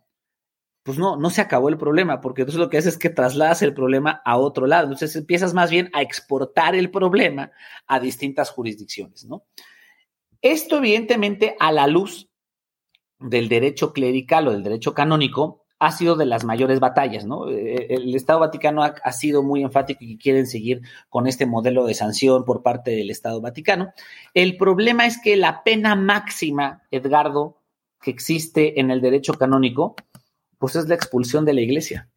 Pues 0.86 0.98
no, 0.98 1.16
no 1.16 1.30
se 1.30 1.40
acabó 1.40 1.68
el 1.68 1.78
problema, 1.78 2.20
porque 2.20 2.42
entonces 2.42 2.60
lo 2.60 2.70
que 2.70 2.78
haces 2.78 2.94
es 2.94 2.98
que 3.00 3.10
trasladas 3.10 3.60
el 3.60 3.74
problema 3.74 4.22
a 4.24 4.38
otro 4.38 4.68
lado. 4.68 4.84
Entonces 4.84 5.16
empiezas 5.16 5.52
más 5.52 5.68
bien 5.68 5.90
a 5.92 6.00
exportar 6.00 6.76
el 6.76 6.92
problema 6.92 7.50
a 7.88 7.98
distintas 7.98 8.50
jurisdicciones, 8.50 9.24
¿no? 9.24 9.42
Esto, 10.40 10.76
evidentemente, 10.76 11.56
a 11.58 11.72
la 11.72 11.88
luz 11.88 12.30
del 13.18 13.48
derecho 13.48 13.92
clerical 13.92 14.46
o 14.46 14.52
del 14.52 14.62
derecho 14.62 14.94
canónico, 14.94 15.64
ha 15.80 15.90
sido 15.90 16.14
de 16.14 16.26
las 16.26 16.44
mayores 16.44 16.78
batallas, 16.78 17.26
¿no? 17.26 17.50
Eh, 17.50 17.74
eh, 17.74 17.86
el 17.90 18.14
Estado 18.14 18.38
Vaticano 18.38 18.84
ha, 18.84 18.94
ha, 19.02 19.10
sido 19.10 19.42
muy 19.42 19.62
enfático 19.62 20.04
y 20.04 20.18
quieren 20.18 20.46
seguir 20.46 20.82
con 21.08 21.26
este 21.26 21.46
modelo 21.46 21.84
de 21.84 21.94
sanción 21.94 22.44
por 22.44 22.62
parte 22.62 22.92
del 22.92 23.10
Estado 23.10 23.40
Vaticano. 23.40 23.92
El 24.34 24.56
problema 24.56 25.04
es 25.04 25.20
que 25.20 25.36
la 25.36 25.64
pena 25.64 25.96
máxima, 25.96 26.82
Edgardo, 26.92 27.60
que 28.00 28.12
existe 28.12 28.78
en 28.78 28.92
el 28.92 29.00
derecho 29.00 29.34
canónico, 29.34 29.96
pues 30.58 30.76
es 30.76 30.88
la 30.88 30.94
expulsión 30.94 31.44
de 31.44 31.54
la 31.54 31.60
iglesia. 31.60 32.08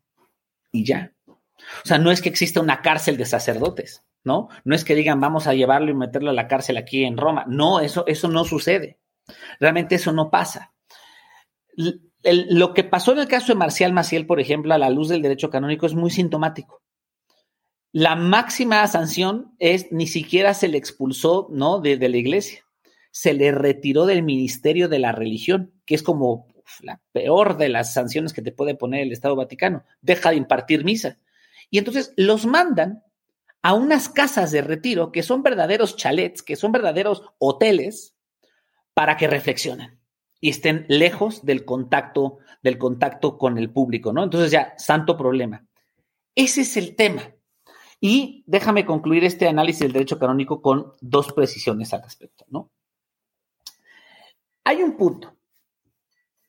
Y 0.71 0.85
ya. 0.85 1.13
O 1.27 1.87
sea, 1.87 1.97
no 1.97 2.11
es 2.11 2.21
que 2.21 2.29
exista 2.29 2.61
una 2.61 2.81
cárcel 2.81 3.17
de 3.17 3.25
sacerdotes, 3.25 4.03
¿no? 4.23 4.49
No 4.63 4.75
es 4.75 4.83
que 4.83 4.95
digan, 4.95 5.19
vamos 5.19 5.47
a 5.47 5.53
llevarlo 5.53 5.91
y 5.91 5.95
meterlo 5.95 6.31
a 6.31 6.33
la 6.33 6.47
cárcel 6.47 6.77
aquí 6.77 7.03
en 7.03 7.17
Roma. 7.17 7.45
No, 7.47 7.79
eso, 7.79 8.05
eso 8.07 8.27
no 8.27 8.45
sucede. 8.45 8.97
Realmente 9.59 9.95
eso 9.95 10.11
no 10.11 10.29
pasa. 10.29 10.73
lo 12.23 12.73
que 12.73 12.83
pasó 12.83 13.13
en 13.13 13.19
el 13.19 13.27
caso 13.27 13.47
de 13.47 13.59
Marcial 13.59 13.93
Maciel, 13.93 14.25
por 14.25 14.39
ejemplo, 14.39 14.73
a 14.73 14.77
la 14.77 14.89
luz 14.89 15.09
del 15.09 15.21
derecho 15.21 15.49
canónico, 15.49 15.85
es 15.85 15.93
muy 15.93 16.09
sintomático. 16.09 16.81
La 17.91 18.15
máxima 18.15 18.85
sanción 18.87 19.55
es 19.57 19.91
ni 19.91 20.05
siquiera 20.05 20.53
se 20.53 20.67
le 20.67 20.77
expulsó, 20.77 21.47
¿no? 21.51 21.79
de 21.79 21.97
la 21.97 22.17
iglesia. 22.17 22.63
Se 23.11 23.33
le 23.33 23.51
retiró 23.51 24.05
del 24.05 24.21
ministerio 24.21 24.87
de 24.87 24.99
la 24.99 25.11
religión, 25.11 25.73
que 25.85 25.95
es 25.95 26.03
como 26.03 26.47
la 26.81 27.01
peor 27.11 27.57
de 27.57 27.69
las 27.69 27.93
sanciones 27.93 28.33
que 28.33 28.41
te 28.41 28.51
puede 28.51 28.75
poner 28.75 29.01
el 29.01 29.11
Estado 29.11 29.35
Vaticano, 29.35 29.83
deja 30.01 30.31
de 30.31 30.37
impartir 30.37 30.83
misa. 30.83 31.17
Y 31.69 31.77
entonces 31.77 32.13
los 32.15 32.45
mandan 32.45 33.03
a 33.61 33.73
unas 33.73 34.09
casas 34.09 34.51
de 34.51 34.61
retiro 34.61 35.11
que 35.11 35.23
son 35.23 35.43
verdaderos 35.43 35.95
chalets, 35.95 36.41
que 36.41 36.55
son 36.55 36.71
verdaderos 36.71 37.23
hoteles, 37.37 38.15
para 38.93 39.15
que 39.15 39.27
reflexionen 39.27 39.97
y 40.41 40.49
estén 40.49 40.85
lejos 40.89 41.45
del 41.45 41.65
contacto, 41.65 42.39
del 42.61 42.77
contacto 42.77 43.37
con 43.37 43.57
el 43.57 43.71
público, 43.71 44.13
¿no? 44.13 44.23
Entonces 44.23 44.51
ya, 44.51 44.73
santo 44.77 45.17
problema. 45.17 45.65
Ese 46.35 46.61
es 46.61 46.77
el 46.77 46.95
tema. 46.95 47.33
Y 48.01 48.43
déjame 48.45 48.85
concluir 48.85 49.23
este 49.23 49.47
análisis 49.47 49.81
del 49.81 49.93
derecho 49.93 50.19
canónico 50.19 50.61
con 50.61 50.93
dos 51.01 51.33
precisiones 51.33 51.93
al 51.93 52.03
respecto, 52.03 52.45
¿no? 52.49 52.71
Hay 54.63 54.81
un 54.81 54.95
punto 54.95 55.35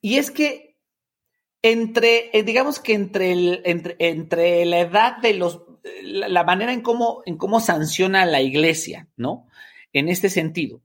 y 0.00 0.16
es 0.16 0.30
que 0.30 0.76
entre, 1.62 2.36
eh, 2.36 2.42
digamos 2.42 2.80
que 2.80 2.94
entre, 2.94 3.32
el, 3.32 3.62
entre, 3.64 3.96
entre 3.98 4.64
la 4.64 4.80
edad 4.80 5.18
de 5.18 5.34
los, 5.34 5.62
la, 6.02 6.44
manera 6.44 6.72
en 6.72 6.80
cómo, 6.80 7.22
en 7.26 7.36
cómo 7.36 7.60
sanciona 7.60 8.24
la 8.26 8.40
iglesia, 8.40 9.08
¿no? 9.16 9.46
En 9.92 10.08
este 10.08 10.30
sentido, 10.30 10.82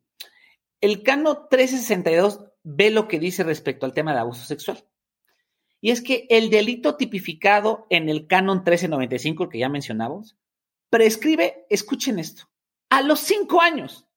el 0.81 1.03
cano 1.03 1.47
1362 1.51 2.45
ve 2.63 2.91
lo 2.91 3.07
que 3.07 3.19
dice 3.19 3.43
respecto 3.43 3.85
al 3.85 3.93
tema 3.93 4.13
de 4.13 4.19
abuso 4.19 4.45
sexual. 4.45 4.83
Y 5.79 5.91
es 5.91 6.01
que 6.01 6.25
el 6.29 6.49
delito 6.49 6.95
tipificado 6.95 7.85
en 7.89 8.09
el 8.09 8.27
canon 8.27 8.57
1395, 8.57 9.49
que 9.49 9.59
ya 9.59 9.69
mencionamos, 9.69 10.35
prescribe, 10.89 11.65
escuchen 11.69 12.17
esto, 12.17 12.49
a 12.89 13.01
los 13.01 13.19
cinco 13.19 13.61
años. 13.61 14.07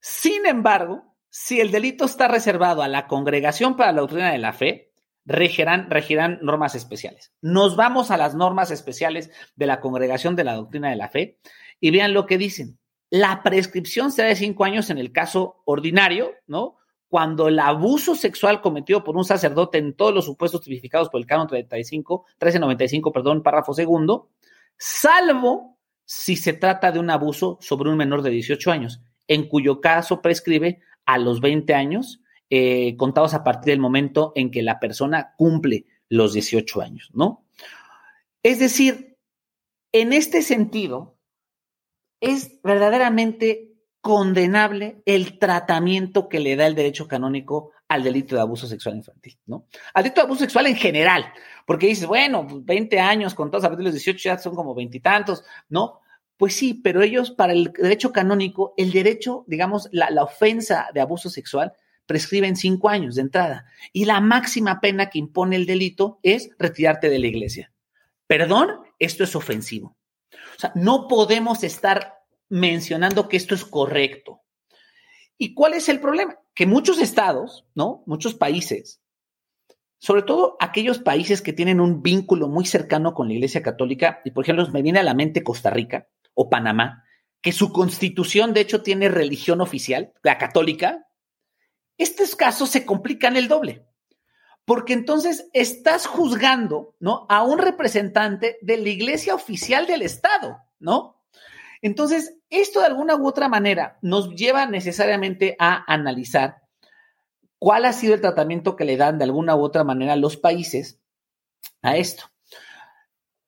Sin 0.00 0.46
embargo, 0.46 1.05
si 1.38 1.60
el 1.60 1.70
delito 1.70 2.06
está 2.06 2.28
reservado 2.28 2.80
a 2.80 2.88
la 2.88 3.06
Congregación 3.06 3.76
para 3.76 3.92
la 3.92 4.00
Doctrina 4.00 4.32
de 4.32 4.38
la 4.38 4.54
Fe, 4.54 4.94
regirán, 5.26 5.90
regirán 5.90 6.38
normas 6.40 6.74
especiales. 6.74 7.30
Nos 7.42 7.76
vamos 7.76 8.10
a 8.10 8.16
las 8.16 8.34
normas 8.34 8.70
especiales 8.70 9.30
de 9.54 9.66
la 9.66 9.80
Congregación 9.80 10.34
de 10.34 10.44
la 10.44 10.54
Doctrina 10.54 10.88
de 10.88 10.96
la 10.96 11.10
Fe 11.10 11.38
y 11.78 11.90
vean 11.90 12.14
lo 12.14 12.24
que 12.24 12.38
dicen. 12.38 12.78
La 13.10 13.42
prescripción 13.42 14.12
será 14.12 14.28
de 14.28 14.36
cinco 14.36 14.64
años 14.64 14.88
en 14.88 14.96
el 14.96 15.12
caso 15.12 15.60
ordinario, 15.66 16.32
¿no? 16.46 16.78
Cuando 17.06 17.48
el 17.48 17.58
abuso 17.58 18.14
sexual 18.14 18.62
cometido 18.62 19.04
por 19.04 19.14
un 19.14 19.26
sacerdote 19.26 19.76
en 19.76 19.94
todos 19.94 20.14
los 20.14 20.24
supuestos 20.24 20.62
tipificados 20.62 21.10
por 21.10 21.20
el 21.20 21.26
canon 21.26 21.48
35, 21.48 22.24
1395, 22.28 23.12
perdón, 23.12 23.42
párrafo 23.42 23.74
segundo, 23.74 24.30
salvo 24.78 25.76
si 26.02 26.34
se 26.34 26.54
trata 26.54 26.92
de 26.92 26.98
un 26.98 27.10
abuso 27.10 27.58
sobre 27.60 27.90
un 27.90 27.98
menor 27.98 28.22
de 28.22 28.30
18 28.30 28.70
años, 28.70 29.02
en 29.28 29.48
cuyo 29.48 29.82
caso 29.82 30.22
prescribe 30.22 30.80
a 31.06 31.18
los 31.18 31.40
20 31.40 31.72
años, 31.74 32.20
eh, 32.50 32.96
contados 32.96 33.34
a 33.34 33.42
partir 33.42 33.72
del 33.72 33.80
momento 33.80 34.32
en 34.34 34.50
que 34.50 34.62
la 34.62 34.78
persona 34.78 35.34
cumple 35.36 35.86
los 36.08 36.34
18 36.34 36.80
años, 36.82 37.10
¿no? 37.14 37.44
Es 38.42 38.58
decir, 38.58 39.16
en 39.92 40.12
este 40.12 40.42
sentido, 40.42 41.16
es 42.20 42.60
verdaderamente 42.62 43.72
condenable 44.00 45.02
el 45.04 45.38
tratamiento 45.38 46.28
que 46.28 46.40
le 46.40 46.54
da 46.54 46.66
el 46.66 46.74
derecho 46.74 47.08
canónico 47.08 47.72
al 47.88 48.02
delito 48.02 48.34
de 48.34 48.40
abuso 48.40 48.66
sexual 48.66 48.96
infantil, 48.96 49.38
¿no? 49.46 49.66
Al 49.94 50.04
delito 50.04 50.20
de 50.20 50.26
abuso 50.26 50.40
sexual 50.40 50.66
en 50.66 50.76
general, 50.76 51.32
porque 51.66 51.86
dices, 51.86 52.06
bueno, 52.06 52.46
20 52.48 53.00
años 53.00 53.34
contados 53.34 53.64
a 53.64 53.68
partir 53.68 53.84
de 53.84 53.90
los 53.90 53.94
18 53.94 54.18
ya 54.22 54.38
son 54.38 54.54
como 54.54 54.74
veintitantos, 54.74 55.44
¿no? 55.68 56.00
Pues 56.36 56.54
sí, 56.54 56.74
pero 56.74 57.02
ellos, 57.02 57.30
para 57.30 57.52
el 57.52 57.72
derecho 57.72 58.12
canónico, 58.12 58.74
el 58.76 58.92
derecho, 58.92 59.44
digamos, 59.46 59.88
la, 59.92 60.10
ofensa 60.22 60.88
de 60.92 61.00
abuso 61.00 61.30
sexual 61.30 61.72
prescriben 62.04 62.56
cinco 62.56 62.88
años 62.88 63.14
de 63.14 63.22
entrada. 63.22 63.66
Y 63.92 64.04
la 64.04 64.20
máxima 64.20 64.80
pena 64.80 65.08
que 65.08 65.18
impone 65.18 65.56
el 65.56 65.66
delito 65.66 66.18
es 66.22 66.50
retirarte 66.58 67.08
de 67.08 67.18
la 67.18 67.26
iglesia. 67.26 67.72
Perdón, 68.26 68.70
esto 68.98 69.24
es 69.24 69.34
ofensivo. 69.34 69.96
O 70.56 70.60
sea, 70.60 70.72
no 70.74 71.08
podemos 71.08 71.64
estar 71.64 72.20
mencionando 72.48 73.28
que 73.28 73.36
esto 73.36 73.54
es 73.54 73.64
correcto. 73.64 74.42
¿Y 75.38 75.54
cuál 75.54 75.74
es 75.74 75.88
el 75.88 76.00
problema? 76.00 76.38
Que 76.54 76.66
muchos 76.66 77.00
estados, 77.00 77.66
¿no? 77.74 78.02
Muchos 78.06 78.34
países, 78.34 79.00
sobre 79.98 80.22
todo 80.22 80.56
aquellos 80.60 80.98
países 80.98 81.42
que 81.42 81.52
tienen 81.52 81.80
un 81.80 82.02
vínculo 82.02 82.48
muy 82.48 82.66
cercano 82.66 83.14
con 83.14 83.28
la 83.28 83.34
Iglesia 83.34 83.62
Católica, 83.62 84.20
y 84.24 84.30
por 84.30 84.44
ejemplo, 84.44 84.66
me 84.68 84.82
viene 84.82 84.98
a 84.98 85.02
la 85.02 85.14
mente 85.14 85.42
Costa 85.42 85.70
Rica, 85.70 86.08
o 86.36 86.48
Panamá, 86.48 87.04
que 87.40 87.50
su 87.50 87.72
constitución 87.72 88.52
de 88.52 88.60
hecho 88.60 88.82
tiene 88.82 89.08
religión 89.08 89.60
oficial, 89.60 90.12
la 90.22 90.38
católica, 90.38 91.08
estos 91.98 92.36
casos 92.36 92.70
se 92.70 92.84
complican 92.84 93.36
el 93.36 93.48
doble. 93.48 93.86
Porque 94.64 94.92
entonces 94.92 95.48
estás 95.52 96.06
juzgando, 96.06 96.94
¿no? 97.00 97.26
A 97.28 97.42
un 97.42 97.58
representante 97.58 98.58
de 98.60 98.76
la 98.76 98.88
iglesia 98.88 99.34
oficial 99.34 99.86
del 99.86 100.02
Estado, 100.02 100.58
¿no? 100.78 101.24
Entonces, 101.82 102.36
esto 102.50 102.80
de 102.80 102.86
alguna 102.86 103.16
u 103.16 103.26
otra 103.26 103.48
manera 103.48 103.98
nos 104.02 104.34
lleva 104.34 104.66
necesariamente 104.66 105.56
a 105.58 105.84
analizar 105.92 106.62
cuál 107.58 107.84
ha 107.84 107.92
sido 107.92 108.14
el 108.14 108.20
tratamiento 108.20 108.76
que 108.76 108.84
le 108.84 108.96
dan 108.96 109.18
de 109.18 109.24
alguna 109.24 109.56
u 109.56 109.62
otra 109.62 109.84
manera 109.84 110.16
los 110.16 110.36
países 110.36 111.00
a 111.82 111.96
esto. 111.96 112.24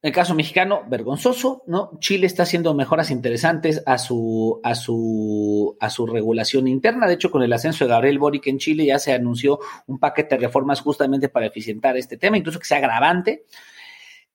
El 0.00 0.12
caso 0.12 0.32
mexicano, 0.34 0.84
vergonzoso, 0.88 1.64
¿no? 1.66 1.98
Chile 1.98 2.28
está 2.28 2.44
haciendo 2.44 2.72
mejoras 2.72 3.10
interesantes 3.10 3.82
a 3.84 3.98
su, 3.98 4.60
a 4.62 4.76
su, 4.76 5.76
a 5.80 5.90
su 5.90 6.06
regulación 6.06 6.68
interna. 6.68 7.08
De 7.08 7.14
hecho, 7.14 7.32
con 7.32 7.42
el 7.42 7.52
ascenso 7.52 7.84
de 7.84 7.90
Gabriel 7.90 8.20
Boric 8.20 8.46
en 8.46 8.58
Chile 8.58 8.86
ya 8.86 9.00
se 9.00 9.12
anunció 9.12 9.58
un 9.88 9.98
paquete 9.98 10.36
de 10.36 10.46
reformas 10.46 10.80
justamente 10.82 11.28
para 11.28 11.46
eficientar 11.46 11.96
este 11.96 12.16
tema, 12.16 12.38
incluso 12.38 12.60
que 12.60 12.66
sea 12.66 12.78
agravante. 12.78 13.44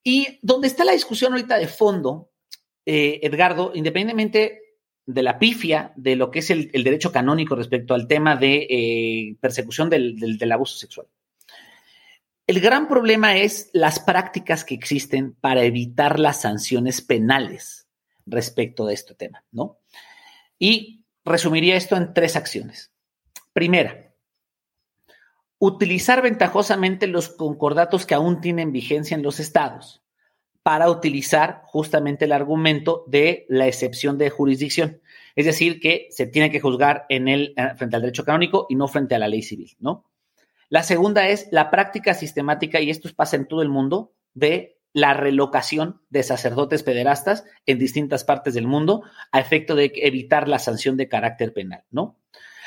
Y 0.04 0.38
donde 0.42 0.68
está 0.68 0.84
la 0.84 0.92
discusión 0.92 1.32
ahorita 1.32 1.58
de 1.58 1.68
fondo, 1.68 2.30
eh, 2.86 3.22
Edgardo, 3.24 3.72
independientemente 3.74 4.60
de 5.06 5.24
la 5.24 5.40
pifia 5.40 5.94
de 5.96 6.18
lo 6.18 6.30
que 6.30 6.40
es 6.40 6.50
el, 6.50 6.72
derecho 6.72 7.14
canónico 7.14 7.56
respecto 7.56 7.94
al 7.94 8.08
tema 8.10 8.36
de 8.36 8.68
eh, 8.70 9.38
persecución 9.40 9.90
del 9.90 10.52
abuso 10.52 10.76
sexual. 10.76 11.08
El 12.46 12.60
gran 12.60 12.90
problema 12.90 13.38
es 13.38 13.70
las 13.74 14.00
prácticas 14.00 14.66
que 14.66 14.76
existen 14.76 15.34
para 15.34 15.64
evitar 15.64 16.20
las 16.20 16.42
sanciones 16.42 17.02
penales 17.02 17.88
respecto 18.26 18.86
de 18.86 18.94
este 18.94 19.16
tema, 19.16 19.46
¿no? 19.52 19.78
Y 20.60 21.06
resumiría 21.24 21.78
esto 21.78 21.96
en 21.96 22.14
tres 22.14 22.36
acciones. 22.36 22.92
Primera, 23.54 24.14
utilizar 25.58 26.22
ventajosamente 26.22 27.08
los 27.08 27.30
concordatos 27.30 28.06
que 28.06 28.16
aún 28.16 28.42
tienen 28.42 28.74
vigencia 28.74 29.16
en 29.16 29.24
los 29.24 29.40
estados 29.40 30.04
para 30.64 30.90
utilizar 30.90 31.62
justamente 31.66 32.26
el 32.26 32.34
argumento 32.34 33.06
de 33.08 33.46
la 33.48 33.68
excepción 33.68 34.18
de 34.18 34.30
jurisdicción. 34.30 35.02
Es 35.36 35.46
decir, 35.46 35.80
que 35.80 36.08
se 36.12 36.28
tiene 36.28 36.52
que 36.52 36.60
juzgar 36.60 37.06
en 37.08 37.28
el, 37.30 37.54
eh, 37.56 37.76
frente 37.78 37.96
al 37.96 38.02
derecho 38.02 38.26
canónico 38.26 38.66
y 38.70 38.76
no 38.76 38.88
frente 38.88 39.16
a 39.16 39.20
la 39.20 39.28
ley 39.28 39.42
civil, 39.42 39.72
¿no? 39.80 40.06
La 40.74 40.82
segunda 40.82 41.28
es 41.28 41.50
la 41.52 41.70
práctica 41.70 42.16
sistemática, 42.16 42.82
y 42.82 42.90
esto 42.90 43.08
pasa 43.16 43.36
en 43.36 43.48
todo 43.48 43.62
el 43.62 43.70
mundo, 43.70 44.16
de 44.34 44.80
la 44.92 45.14
relocación 45.14 46.02
de 46.10 46.24
sacerdotes 46.24 46.82
pederastas 46.82 47.46
en 47.68 47.78
distintas 47.78 48.24
partes 48.24 48.56
del 48.56 48.66
mundo 48.66 49.04
a 49.32 49.40
efecto 49.40 49.76
de 49.76 49.92
evitar 49.98 50.48
la 50.48 50.58
sanción 50.58 50.98
de 50.98 51.08
carácter 51.08 51.54
penal, 51.54 51.84
¿no? 51.92 52.18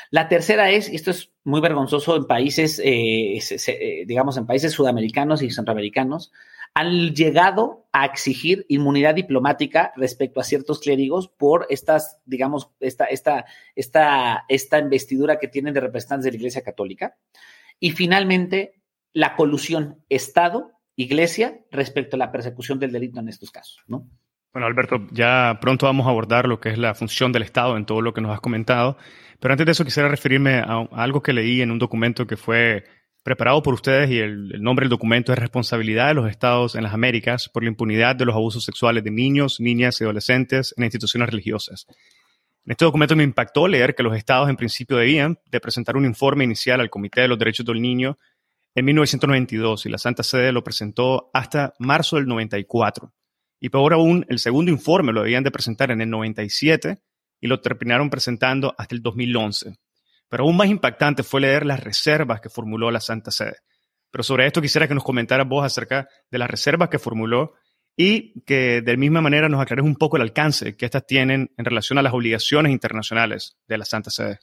La 0.09 0.29
tercera 0.29 0.71
es, 0.71 0.89
y 0.89 0.95
esto 0.95 1.11
es 1.11 1.33
muy 1.43 1.59
vergonzoso 1.59 2.15
en 2.15 2.27
países, 2.27 2.79
eh, 2.79 3.39
eh, 3.39 4.05
digamos, 4.07 4.37
en 4.37 4.45
países 4.45 4.71
sudamericanos 4.71 5.41
y 5.41 5.51
centroamericanos, 5.51 6.31
han 6.73 7.13
llegado 7.13 7.87
a 7.91 8.05
exigir 8.05 8.65
inmunidad 8.69 9.15
diplomática 9.15 9.91
respecto 9.97 10.39
a 10.39 10.45
ciertos 10.45 10.79
clérigos 10.79 11.27
por 11.27 11.67
estas, 11.69 12.21
digamos, 12.25 12.69
esta, 12.79 13.03
esta, 13.03 13.43
esta, 13.75 14.45
esta 14.47 14.79
investidura 14.79 15.39
que 15.39 15.49
tienen 15.49 15.73
de 15.73 15.81
representantes 15.81 16.23
de 16.23 16.31
la 16.31 16.37
Iglesia 16.37 16.61
Católica. 16.61 17.17
Y 17.79 17.91
finalmente, 17.91 18.81
la 19.13 19.35
colusión 19.35 20.03
Estado-Iglesia 20.09 21.59
respecto 21.71 22.15
a 22.15 22.19
la 22.19 22.31
persecución 22.31 22.79
del 22.79 22.91
delito 22.91 23.19
en 23.19 23.29
estos 23.29 23.51
casos, 23.51 23.83
¿no? 23.87 24.09
Bueno, 24.53 24.67
Alberto, 24.67 25.05
ya 25.11 25.59
pronto 25.61 25.85
vamos 25.85 26.07
a 26.07 26.09
abordar 26.09 26.47
lo 26.47 26.59
que 26.59 26.69
es 26.69 26.77
la 26.77 26.95
función 26.95 27.31
del 27.31 27.43
Estado 27.43 27.77
en 27.77 27.85
todo 27.85 28.01
lo 28.01 28.13
que 28.13 28.21
nos 28.21 28.31
has 28.31 28.41
comentado, 28.41 28.97
pero 29.39 29.53
antes 29.53 29.65
de 29.65 29.71
eso 29.71 29.85
quisiera 29.85 30.09
referirme 30.09 30.55
a, 30.55 30.87
algo 30.93 31.21
que 31.21 31.33
leí 31.33 31.61
en 31.61 31.69
un 31.69 31.77
documento 31.77 32.25
que 32.25 32.37
fue 32.37 32.85
preparado 33.23 33.61
por 33.61 33.73
ustedes 33.73 34.09
y 34.09 34.19
el, 34.19 34.61
nombre 34.63 34.85
del 34.85 34.89
documento 34.89 35.33
es 35.33 35.37
Responsabilidad 35.37 36.07
de 36.07 36.13
los 36.13 36.29
Estados 36.29 36.75
en 36.75 36.83
las 36.83 36.93
Américas 36.93 37.49
por 37.49 37.61
la 37.61 37.69
impunidad 37.69 38.15
de 38.15 38.25
los 38.25 38.35
abusos 38.35 38.63
sexuales 38.63 39.03
de 39.03 39.11
niños, 39.11 39.59
niñas 39.59 39.99
y 39.99 40.05
adolescentes 40.05 40.73
en 40.77 40.85
instituciones 40.85 41.29
religiosas. 41.29 41.87
En 42.67 42.71
este 42.71 42.83
documento 42.83 43.15
me 43.15 43.23
impactó 43.23 43.65
leer 43.65 43.95
que 43.95 44.03
los 44.03 44.13
estados 44.13 44.49
en 44.49 44.57
principio 44.57 44.97
debían 44.97 45.39
de 45.49 45.61
presentar 45.61 45.95
un 45.95 46.03
informe 46.03 46.43
inicial 46.43 46.81
al 46.81 46.89
Comité 46.89 47.21
de 47.21 47.29
los 47.29 47.39
Derechos 47.39 47.65
del 47.65 47.81
Niño 47.81 48.19
en 48.75 48.83
1992 48.83 49.85
y 49.85 49.89
la 49.89 49.97
Santa 49.97 50.21
Sede 50.21 50.51
lo 50.51 50.65
presentó 50.65 51.29
hasta 51.33 51.73
marzo 51.79 52.17
del 52.17 52.25
94. 52.25 53.13
Y 53.61 53.69
peor 53.69 53.93
aún, 53.93 54.25
el 54.27 54.39
segundo 54.39 54.69
informe 54.69 55.13
lo 55.13 55.21
debían 55.21 55.45
de 55.45 55.51
presentar 55.51 55.91
en 55.91 56.01
el 56.01 56.09
97 56.09 56.97
y 57.39 57.47
lo 57.47 57.61
terminaron 57.61 58.09
presentando 58.09 58.75
hasta 58.77 58.95
el 58.95 59.01
2011. 59.01 59.77
Pero 60.27 60.43
aún 60.43 60.57
más 60.57 60.67
impactante 60.67 61.23
fue 61.23 61.39
leer 61.39 61.65
las 61.65 61.81
reservas 61.81 62.41
que 62.41 62.49
formuló 62.49 62.91
la 62.91 62.99
Santa 62.99 63.31
Sede. 63.31 63.59
Pero 64.11 64.25
sobre 64.25 64.45
esto 64.45 64.61
quisiera 64.61 64.89
que 64.89 64.93
nos 64.93 65.05
comentaras 65.05 65.47
vos 65.47 65.65
acerca 65.65 66.09
de 66.29 66.37
las 66.37 66.49
reservas 66.49 66.89
que 66.89 66.99
formuló 66.99 67.53
y 67.97 68.39
que 68.41 68.81
de 68.81 68.95
misma 68.95 69.21
manera 69.21 69.49
nos 69.49 69.59
aclares 69.59 69.83
un 69.83 69.95
poco 69.95 70.15
el 70.15 70.21
alcance 70.21 70.77
que 70.77 70.85
estas 70.85 71.05
tienen 71.07 71.51
en 71.57 71.65
relación 71.65 71.97
a 71.97 72.03
las 72.03 72.13
obligaciones 72.13 72.71
internacionales 72.71 73.57
de 73.67 73.77
la 73.79 73.85
Santa 73.85 74.11
Sede. 74.11 74.39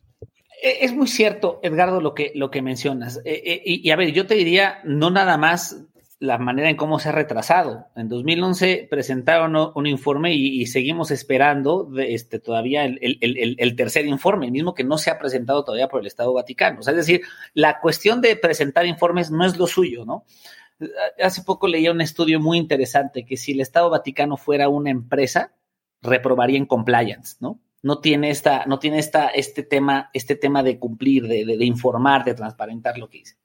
E, 0.61 0.79
es 0.85 0.93
muy 0.93 1.07
cierto, 1.07 1.61
Edgardo, 1.63 2.01
lo 2.01 2.15
que, 2.15 2.33
lo 2.35 2.51
que 2.51 2.63
mencionas. 2.63 3.21
E, 3.25 3.33
e, 3.33 3.63
y, 3.65 3.91
a 3.91 3.97
ver, 3.97 4.13
yo 4.13 4.27
te 4.27 4.35
diría, 4.35 4.81
no 4.85 5.11
nada 5.11 5.39
más 5.39 5.85
la 6.19 6.39
manera 6.39 6.71
en 6.71 6.77
cómo 6.77 6.99
se 6.99 7.11
ha 7.11 7.13
retrasado. 7.13 7.87
En 7.95 8.09
2011 8.09 8.89
presentaron 8.91 9.73
un 9.75 9.87
informe 9.87 10.35
y, 10.35 10.67
seguimos 10.67 11.11
esperando 11.11 11.91
este, 11.99 12.41
todavía 12.41 12.85
el, 12.85 13.77
tercer 13.77 14.07
informe, 14.07 14.47
el 14.47 14.53
mismo 14.53 14.75
que 14.75 14.85
no 14.85 14.99
se 14.99 15.11
ha 15.11 15.19
presentado 15.19 15.65
todavía 15.65 15.89
por 15.89 16.01
el 16.01 16.07
Estado 16.07 16.33
Vaticano. 16.33 16.81
es 16.81 16.87
decir, 16.87 17.21
la 17.53 17.79
cuestión 17.79 18.21
de 18.21 18.37
presentar 18.37 18.87
informes 18.87 19.31
no 19.31 19.45
es 19.45 19.59
lo 19.59 19.67
suyo, 19.67 20.05
¿no? 20.05 20.25
Hace 21.23 21.43
poco 21.43 21.69
leía 21.69 21.93
un 21.93 22.01
estudio 22.01 22.41
muy 22.41 22.59
interesante 22.59 23.25
que 23.25 23.37
si 23.37 23.53
el 23.53 23.61
Estado 23.61 23.91
Vaticano 23.91 24.37
fuera 24.37 24.69
una 24.69 24.91
empresa, 24.91 25.55
reprobaría 26.03 26.59
en 26.59 26.67
compliance, 26.67 27.37
¿no? 27.41 27.61
No 27.83 28.01
tiene 28.01 28.31
esta, 28.31 28.65
no 28.67 28.79
tiene 28.79 28.99
esta, 28.99 29.29
este 29.29 29.63
tema, 29.63 30.11
este 30.15 30.37
tema 30.37 30.63
de 30.63 30.79
cumplir, 30.79 31.27
de, 31.27 31.65
informar, 31.65 32.25
de 32.25 32.35
transparentar 32.35 32.97
lo 32.97 33.09
que 33.09 33.19
dice. 33.19 33.37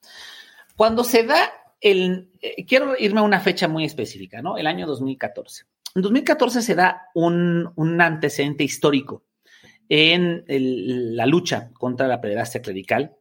Cuando 0.77 1.03
se 1.03 1.23
da 1.23 1.51
el, 1.82 2.32
eh, 2.41 2.65
quiero 2.65 2.95
irme 2.97 3.19
a 3.19 3.23
una 3.23 3.41
fecha 3.41 3.67
muy 3.67 3.84
específica, 3.84 4.41
¿no? 4.41 4.57
El 4.57 4.67
año 4.67 4.88
2014. 4.88 5.65
En 5.95 6.01
2014 6.01 6.61
se 6.61 6.75
da 6.75 7.09
un, 7.15 7.73
antecedente 7.99 8.63
histórico 8.63 9.25
en 9.89 10.45
la 10.47 11.25
lucha 11.25 11.71
contra 11.73 12.07
la 12.07 12.21
pederastia 12.21 12.61
clerical 12.61 13.17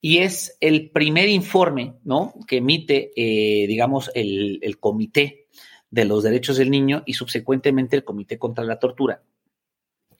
y 0.00 0.18
es 0.18 0.56
el 0.60 0.90
primer 0.90 1.28
informe, 1.28 1.94
¿no? 2.04 2.34
Que 2.46 2.58
emite, 2.58 3.12
eh, 3.16 3.66
digamos, 3.66 4.10
el, 4.14 4.58
el 4.62 4.78
Comité 4.78 5.46
de 5.90 6.04
los 6.04 6.22
Derechos 6.22 6.56
del 6.58 6.70
Niño 6.70 7.02
y 7.06 7.14
subsecuentemente 7.14 7.96
el 7.96 8.04
Comité 8.04 8.38
contra 8.38 8.64
la 8.64 8.78
Tortura 8.78 9.22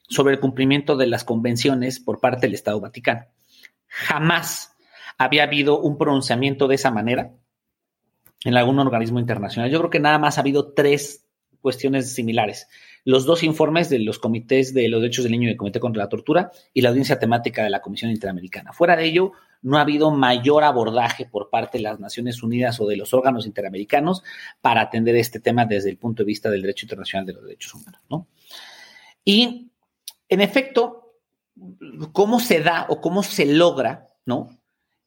sobre 0.08 0.34
el 0.34 0.40
cumplimiento 0.40 0.96
de 0.96 1.06
las 1.06 1.24
convenciones 1.24 2.00
por 2.00 2.20
parte 2.20 2.46
del 2.46 2.54
Estado 2.54 2.80
Vaticano. 2.80 3.26
Jamás 3.88 4.76
había 5.18 5.44
habido 5.44 5.80
un 5.80 5.98
pronunciamiento 5.98 6.68
de 6.68 6.76
esa 6.76 6.90
manera 6.90 7.32
en 8.44 8.56
algún 8.56 8.78
organismo 8.78 9.18
internacional. 9.18 9.70
Yo 9.70 9.78
creo 9.78 9.90
que 9.90 10.00
nada 10.00 10.18
más 10.18 10.38
ha 10.38 10.42
habido 10.42 10.72
tres 10.72 11.26
cuestiones 11.60 12.14
similares. 12.14 12.68
Los 13.06 13.24
dos 13.24 13.44
informes 13.44 13.88
de 13.88 14.00
los 14.00 14.18
comités 14.18 14.74
de 14.74 14.88
los 14.88 15.00
derechos 15.00 15.22
del 15.22 15.30
niño 15.30 15.46
y 15.46 15.52
el 15.52 15.56
Comité 15.56 15.78
contra 15.78 16.02
la 16.02 16.08
Tortura 16.08 16.50
y 16.74 16.80
la 16.80 16.88
audiencia 16.88 17.20
temática 17.20 17.62
de 17.62 17.70
la 17.70 17.80
Comisión 17.80 18.10
Interamericana. 18.10 18.72
Fuera 18.72 18.96
de 18.96 19.04
ello, 19.04 19.30
no 19.62 19.78
ha 19.78 19.82
habido 19.82 20.10
mayor 20.10 20.64
abordaje 20.64 21.24
por 21.24 21.48
parte 21.48 21.78
de 21.78 21.84
las 21.84 22.00
Naciones 22.00 22.42
Unidas 22.42 22.80
o 22.80 22.86
de 22.88 22.96
los 22.96 23.14
órganos 23.14 23.46
interamericanos 23.46 24.24
para 24.60 24.80
atender 24.80 25.14
este 25.14 25.38
tema 25.38 25.66
desde 25.66 25.88
el 25.88 25.98
punto 25.98 26.24
de 26.24 26.26
vista 26.26 26.50
del 26.50 26.62
derecho 26.62 26.86
internacional 26.86 27.26
de 27.26 27.32
los 27.34 27.44
derechos 27.44 27.74
humanos. 27.74 28.00
¿no? 28.10 28.26
Y, 29.24 29.70
en 30.28 30.40
efecto, 30.40 31.14
¿cómo 32.12 32.40
se 32.40 32.60
da 32.60 32.86
o 32.88 33.00
cómo 33.00 33.22
se 33.22 33.46
logra 33.46 34.08
¿no? 34.24 34.50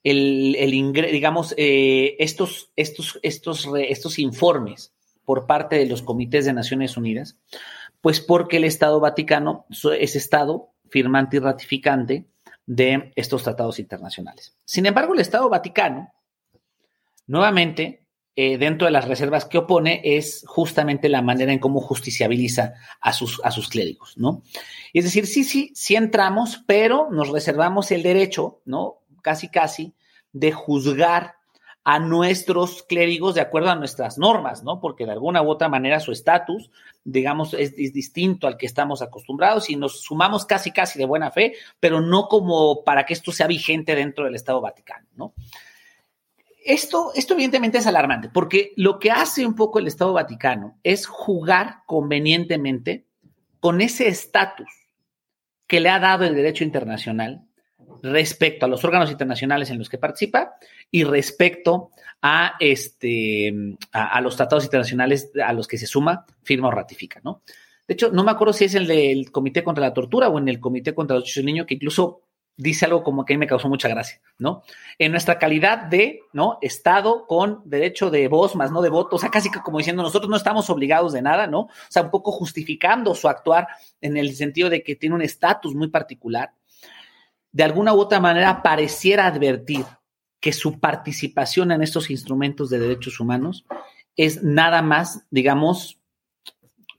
el, 0.03 0.55
el 0.57 0.71
digamos, 1.11 1.53
eh, 1.57 2.15
estos, 2.19 2.71
estos, 2.77 3.19
estos, 3.23 3.67
estos 3.89 4.19
informes 4.19 4.93
por 5.25 5.47
parte 5.47 5.75
de 5.75 5.85
los 5.85 6.01
comités 6.01 6.45
de 6.45 6.53
Naciones 6.53 6.95
Unidas? 6.95 7.37
Pues 8.01 8.21
porque 8.21 8.57
el 8.57 8.63
Estado 8.63 8.99
Vaticano 8.99 9.65
es 9.99 10.15
Estado 10.15 10.71
firmante 10.89 11.37
y 11.37 11.39
ratificante 11.39 12.27
de 12.65 13.11
estos 13.15 13.43
tratados 13.43 13.79
internacionales. 13.79 14.55
Sin 14.65 14.85
embargo, 14.85 15.13
el 15.13 15.19
Estado 15.19 15.49
Vaticano, 15.49 16.13
nuevamente, 17.27 18.05
eh, 18.35 18.57
dentro 18.57 18.85
de 18.85 18.91
las 18.91 19.07
reservas 19.07 19.45
que 19.45 19.57
opone, 19.57 20.01
es 20.03 20.43
justamente 20.47 21.09
la 21.09 21.21
manera 21.21 21.51
en 21.51 21.59
cómo 21.59 21.81
justiciabiliza 21.81 22.73
a 23.01 23.11
sus, 23.11 23.41
a 23.43 23.51
sus 23.51 23.67
clérigos, 23.67 24.17
¿no? 24.17 24.43
Es 24.93 25.03
decir, 25.03 25.27
sí, 25.27 25.43
sí, 25.43 25.71
sí 25.75 25.95
entramos, 25.95 26.63
pero 26.65 27.09
nos 27.11 27.29
reservamos 27.29 27.91
el 27.91 28.03
derecho, 28.03 28.61
¿no? 28.65 28.99
casi 29.21 29.49
casi 29.49 29.93
de 30.31 30.51
juzgar 30.51 31.35
a 31.91 31.97
nuestros 31.97 32.83
clérigos 32.83 33.33
de 33.33 33.41
acuerdo 33.41 33.71
a 33.71 33.75
nuestras 33.75 34.19
normas, 34.19 34.63
¿no? 34.63 34.79
Porque 34.79 35.07
de 35.07 35.11
alguna 35.11 35.41
u 35.41 35.49
otra 35.49 35.69
manera 35.69 35.99
su 35.99 36.11
estatus, 36.11 36.69
digamos, 37.03 37.55
es, 37.55 37.75
distinto 37.75 38.45
al 38.45 38.57
que 38.57 38.67
estamos 38.67 39.01
acostumbrados 39.01 39.71
y 39.71 39.75
nos 39.75 40.03
sumamos 40.03 40.45
casi, 40.45 40.71
casi 40.71 40.99
de 40.99 41.05
buena 41.05 41.31
fe, 41.31 41.55
pero 41.79 41.99
no 41.99 42.27
como 42.27 42.83
para 42.83 43.07
que 43.07 43.13
esto 43.13 43.31
sea 43.31 43.47
vigente 43.47 43.95
dentro 43.95 44.25
del 44.25 44.35
Estado 44.35 44.61
Vaticano, 44.61 45.07
¿no? 45.15 45.33
Esto, 46.63 47.11
esto 47.15 47.33
evidentemente 47.33 47.79
es 47.79 47.87
alarmante, 47.87 48.29
porque 48.29 48.71
lo 48.75 48.99
que 48.99 49.09
hace 49.09 49.43
un 49.43 49.55
poco 49.55 49.79
el 49.79 49.87
Estado 49.87 50.13
Vaticano 50.13 50.77
es 50.83 51.07
jugar 51.07 51.79
convenientemente 51.87 53.07
con 53.59 53.81
ese 53.81 54.09
estatus 54.09 54.69
que 55.65 55.79
le 55.79 55.89
ha 55.89 55.97
dado 55.97 56.23
el 56.23 56.35
derecho 56.35 56.63
internacional 56.63 57.48
respecto 58.01 58.65
a 58.65 58.69
los 58.69 58.83
órganos 58.83 59.11
internacionales 59.11 59.69
en 59.69 59.77
los 59.77 59.89
que 59.89 59.97
participa 59.97 60.55
y 60.91 61.03
respecto 61.03 61.91
a, 62.21 62.55
este, 62.59 63.53
a, 63.91 64.19
los 64.21 64.35
tratados 64.35 64.65
internacionales 64.65 65.31
a 65.43 65.53
los 65.53 65.67
que 65.67 65.77
se 65.77 65.87
suma, 65.87 66.25
firma 66.43 66.67
o 66.67 66.71
ratifica, 66.71 67.21
¿no? 67.23 67.41
De 67.87 67.93
hecho, 67.93 68.11
no 68.11 68.23
me 68.23 68.31
acuerdo 68.31 68.53
si 68.53 68.65
es 68.65 68.75
el 68.75 68.85
del 68.85 69.31
Comité 69.31 69.63
contra 69.63 69.83
la 69.83 69.93
Tortura 69.93 70.29
o 70.29 70.37
en 70.37 70.47
el 70.47 70.59
Comité 70.59 70.93
contra 70.93 71.15
los 71.15 71.23
Derechos 71.23 71.35
del 71.37 71.45
Niño, 71.47 71.65
que 71.65 71.73
incluso 71.73 72.21
dice 72.55 72.85
algo 72.85 73.03
como 73.03 73.25
que 73.25 73.33
a 73.33 73.37
mí 73.37 73.39
me 73.39 73.47
causó 73.47 73.69
mucha 73.69 73.87
gracia, 73.87 74.21
¿no? 74.37 74.63
En 74.99 75.11
nuestra 75.11 75.39
calidad 75.39 75.85
de, 75.85 76.19
¿no? 76.33 76.59
Estado 76.61 77.25
con 77.25 77.61
derecho 77.63 78.11
de 78.11 78.27
voz 78.27 78.55
más 78.55 78.69
no 78.69 78.81
de 78.81 78.89
voto, 78.89 79.15
o 79.15 79.19
sea, 79.19 79.29
casi 79.29 79.49
como 79.49 79.77
diciendo, 79.77 80.03
nosotros 80.03 80.29
no 80.29 80.35
estamos 80.35 80.69
obligados 80.69 81.13
de 81.13 81.21
nada, 81.21 81.47
¿no? 81.47 81.61
O 81.61 81.69
sea, 81.87 82.03
un 82.03 82.11
poco 82.11 82.33
justificando 82.33 83.15
su 83.15 83.29
actuar 83.29 83.69
en 84.01 84.17
el 84.17 84.35
sentido 84.35 84.69
de 84.69 84.83
que 84.83 84.95
tiene 84.95 85.15
un 85.15 85.21
estatus 85.21 85.73
muy 85.73 85.87
particular 85.87 86.51
de 87.51 87.63
alguna 87.63 87.93
u 87.93 87.99
otra 87.99 88.19
manera 88.19 88.61
pareciera 88.61 89.25
advertir 89.25 89.85
que 90.39 90.53
su 90.53 90.79
participación 90.79 91.71
en 91.71 91.81
estos 91.81 92.09
instrumentos 92.09 92.69
de 92.69 92.79
derechos 92.79 93.19
humanos 93.19 93.65
es 94.15 94.43
nada 94.43 94.81
más, 94.81 95.25
digamos, 95.31 95.99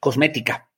cosmética, 0.00 0.68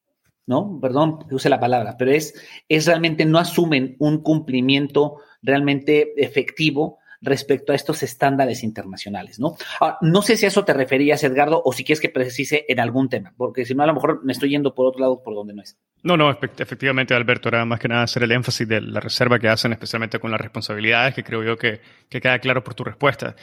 ¿no? 0.46 0.78
Perdón 0.80 1.26
use 1.30 1.48
la 1.48 1.60
palabra, 1.60 1.96
pero 1.96 2.10
es, 2.10 2.34
es 2.68 2.86
realmente, 2.86 3.24
no 3.24 3.38
asumen 3.38 3.96
un 3.98 4.22
cumplimiento 4.22 5.18
realmente 5.42 6.12
efectivo 6.22 6.98
respecto 7.22 7.72
a 7.72 7.76
estos 7.76 8.02
estándares 8.02 8.62
internacionales, 8.64 9.38
¿no? 9.38 9.56
Ahora, 9.80 9.96
no 10.00 10.20
sé 10.22 10.36
si 10.36 10.44
a 10.44 10.48
eso 10.48 10.64
te 10.64 10.74
referías, 10.74 11.22
Edgardo, 11.22 11.62
o 11.64 11.72
si 11.72 11.84
quieres 11.84 12.00
que 12.00 12.08
precise 12.08 12.66
en 12.68 12.80
algún 12.80 13.08
tema, 13.08 13.32
porque 13.36 13.64
si 13.64 13.74
no, 13.74 13.84
a 13.84 13.86
lo 13.86 13.94
mejor 13.94 14.24
me 14.24 14.32
estoy 14.32 14.50
yendo 14.50 14.74
por 14.74 14.86
otro 14.86 15.00
lado 15.00 15.22
por 15.22 15.34
donde 15.34 15.54
no 15.54 15.62
es. 15.62 15.78
No, 16.02 16.16
no, 16.16 16.30
efectivamente, 16.30 17.14
Alberto, 17.14 17.48
era 17.48 17.64
más 17.64 17.78
que 17.78 17.88
nada 17.88 18.02
hacer 18.02 18.24
el 18.24 18.32
énfasis 18.32 18.66
de 18.66 18.80
la 18.80 19.00
reserva 19.00 19.38
que 19.38 19.48
hacen, 19.48 19.72
especialmente 19.72 20.18
con 20.18 20.32
las 20.32 20.40
responsabilidades, 20.40 21.14
que 21.14 21.22
creo 21.22 21.44
yo 21.44 21.56
que, 21.56 21.80
que 22.08 22.20
queda 22.20 22.38
claro 22.40 22.64
por 22.64 22.74
tu 22.74 22.82
respuesta. 22.82 23.36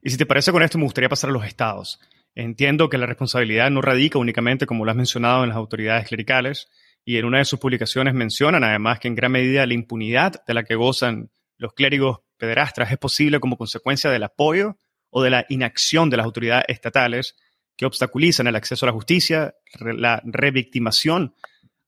Y 0.00 0.10
si 0.10 0.16
te 0.16 0.26
parece 0.26 0.52
con 0.52 0.62
esto, 0.62 0.78
me 0.78 0.84
gustaría 0.84 1.08
pasar 1.08 1.30
a 1.30 1.32
los 1.32 1.44
estados. 1.44 2.00
Entiendo 2.36 2.88
que 2.88 2.98
la 2.98 3.06
responsabilidad 3.06 3.70
no 3.70 3.80
radica 3.80 4.18
únicamente, 4.18 4.66
como 4.66 4.84
lo 4.84 4.90
has 4.92 4.96
mencionado, 4.96 5.42
en 5.42 5.48
las 5.48 5.56
autoridades 5.56 6.06
clericales, 6.06 6.68
y 7.04 7.18
en 7.18 7.24
una 7.24 7.38
de 7.38 7.44
sus 7.44 7.58
publicaciones 7.58 8.14
mencionan 8.14 8.64
además 8.64 8.98
que 8.98 9.08
en 9.08 9.14
gran 9.14 9.32
medida 9.32 9.66
la 9.66 9.74
impunidad 9.74 10.44
de 10.46 10.54
la 10.54 10.64
que 10.64 10.74
gozan 10.74 11.30
los 11.58 11.74
clérigos 11.74 12.20
pederastras 12.36 12.90
es 12.92 12.98
posible 12.98 13.40
como 13.40 13.56
consecuencia 13.56 14.10
del 14.10 14.22
apoyo 14.22 14.76
o 15.10 15.22
de 15.22 15.30
la 15.30 15.46
inacción 15.48 16.10
de 16.10 16.16
las 16.16 16.24
autoridades 16.24 16.64
estatales 16.68 17.36
que 17.76 17.86
obstaculizan 17.86 18.46
el 18.46 18.56
acceso 18.56 18.84
a 18.84 18.88
la 18.88 18.92
justicia, 18.92 19.54
la 19.80 20.20
revictimación 20.24 21.34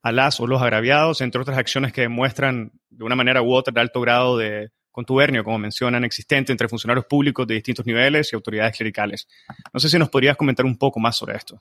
a 0.02 0.12
las 0.12 0.38
o 0.40 0.46
los 0.46 0.62
agraviados, 0.62 1.20
entre 1.20 1.40
otras 1.40 1.58
acciones 1.58 1.92
que 1.92 2.02
demuestran 2.02 2.72
de 2.90 3.04
una 3.04 3.16
manera 3.16 3.42
u 3.42 3.52
otra 3.52 3.72
de 3.72 3.80
alto 3.80 4.00
grado 4.00 4.38
de 4.38 4.70
contubernio, 4.92 5.44
como 5.44 5.58
mencionan, 5.58 6.04
existente 6.04 6.52
entre 6.52 6.68
funcionarios 6.68 7.06
públicos 7.06 7.46
de 7.46 7.54
distintos 7.54 7.84
niveles 7.84 8.32
y 8.32 8.36
autoridades 8.36 8.76
clericales. 8.76 9.28
No 9.72 9.80
sé 9.80 9.88
si 9.88 9.98
nos 9.98 10.08
podrías 10.08 10.36
comentar 10.36 10.64
un 10.64 10.78
poco 10.78 11.00
más 11.00 11.16
sobre 11.16 11.36
esto. 11.36 11.58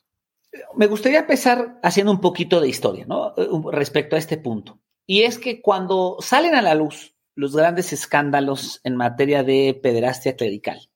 Me 0.75 0.87
gustaría 0.87 1.19
empezar 1.19 1.79
haciendo 1.83 2.11
un 2.11 2.21
poquito 2.21 2.61
de 2.61 2.69
historia, 2.69 3.05
¿no? 3.07 3.33
Respecto 3.71 4.15
a 4.15 4.19
este 4.19 4.37
punto. 4.37 4.79
Y 5.07 5.23
es 5.23 5.37
que 5.37 5.61
cuando 5.61 6.17
salen 6.21 6.55
a 6.55 6.61
la 6.61 6.75
luz 6.75 7.14
los 7.35 7.55
grandes 7.55 7.93
escándalos 7.93 8.81
en 8.83 8.95
materia 8.95 9.43
de 9.43 9.79
pederastia 9.81 10.35
clerical, 10.35 10.89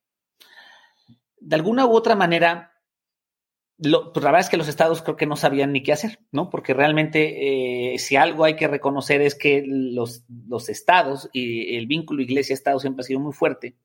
de 1.40 1.56
alguna 1.56 1.86
u 1.86 1.92
otra 1.92 2.16
manera 2.16 2.70
lo, 3.82 4.12
pues 4.12 4.24
la 4.24 4.32
verdad 4.32 4.46
es 4.46 4.50
que 4.50 4.58
los 4.58 4.68
estados 4.68 5.02
creo 5.02 5.16
que 5.16 5.26
no 5.26 5.38
sabían 5.38 5.72
ni 5.72 5.82
qué 5.82 5.94
hacer, 5.94 6.20
¿no? 6.32 6.50
Porque 6.50 6.74
realmente 6.74 7.94
eh, 7.94 8.00
si 8.00 8.18
algo 8.18 8.44
hay 8.44 8.58
que 8.58 8.68
reconocer 8.68 9.22
es 9.22 9.36
que 9.36 9.64
los, 9.66 10.26
los 10.48 10.68
estados 10.68 11.30
y 11.32 11.78
el 11.78 11.88
vínculo 11.88 12.22
iglesia-estado 12.22 12.80
siempre 12.80 13.02
ha 13.02 13.08
sido 13.08 13.22
muy 13.22 13.32
fuerte. 13.32 13.78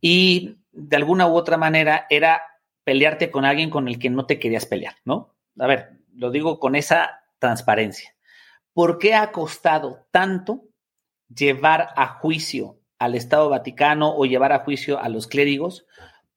Y 0.00 0.56
de 0.72 0.96
alguna 0.96 1.28
u 1.28 1.36
otra 1.36 1.56
manera 1.56 2.06
era 2.10 2.42
pelearte 2.82 3.30
con 3.30 3.44
alguien 3.44 3.70
con 3.70 3.86
el 3.86 3.98
que 3.98 4.10
no 4.10 4.26
te 4.26 4.40
querías 4.40 4.66
pelear, 4.66 4.96
¿no? 5.04 5.34
A 5.58 5.68
ver, 5.68 6.00
lo 6.14 6.30
digo 6.32 6.58
con 6.58 6.74
esa 6.74 7.22
transparencia. 7.38 8.14
¿Por 8.72 8.98
qué 8.98 9.14
ha 9.14 9.30
costado 9.30 10.06
tanto 10.10 10.65
llevar 11.34 11.88
a 11.96 12.06
juicio 12.06 12.78
al 12.98 13.14
Estado 13.14 13.48
Vaticano 13.48 14.14
o 14.14 14.24
llevar 14.24 14.52
a 14.52 14.60
juicio 14.60 15.00
a 15.00 15.08
los 15.08 15.26
clérigos? 15.26 15.86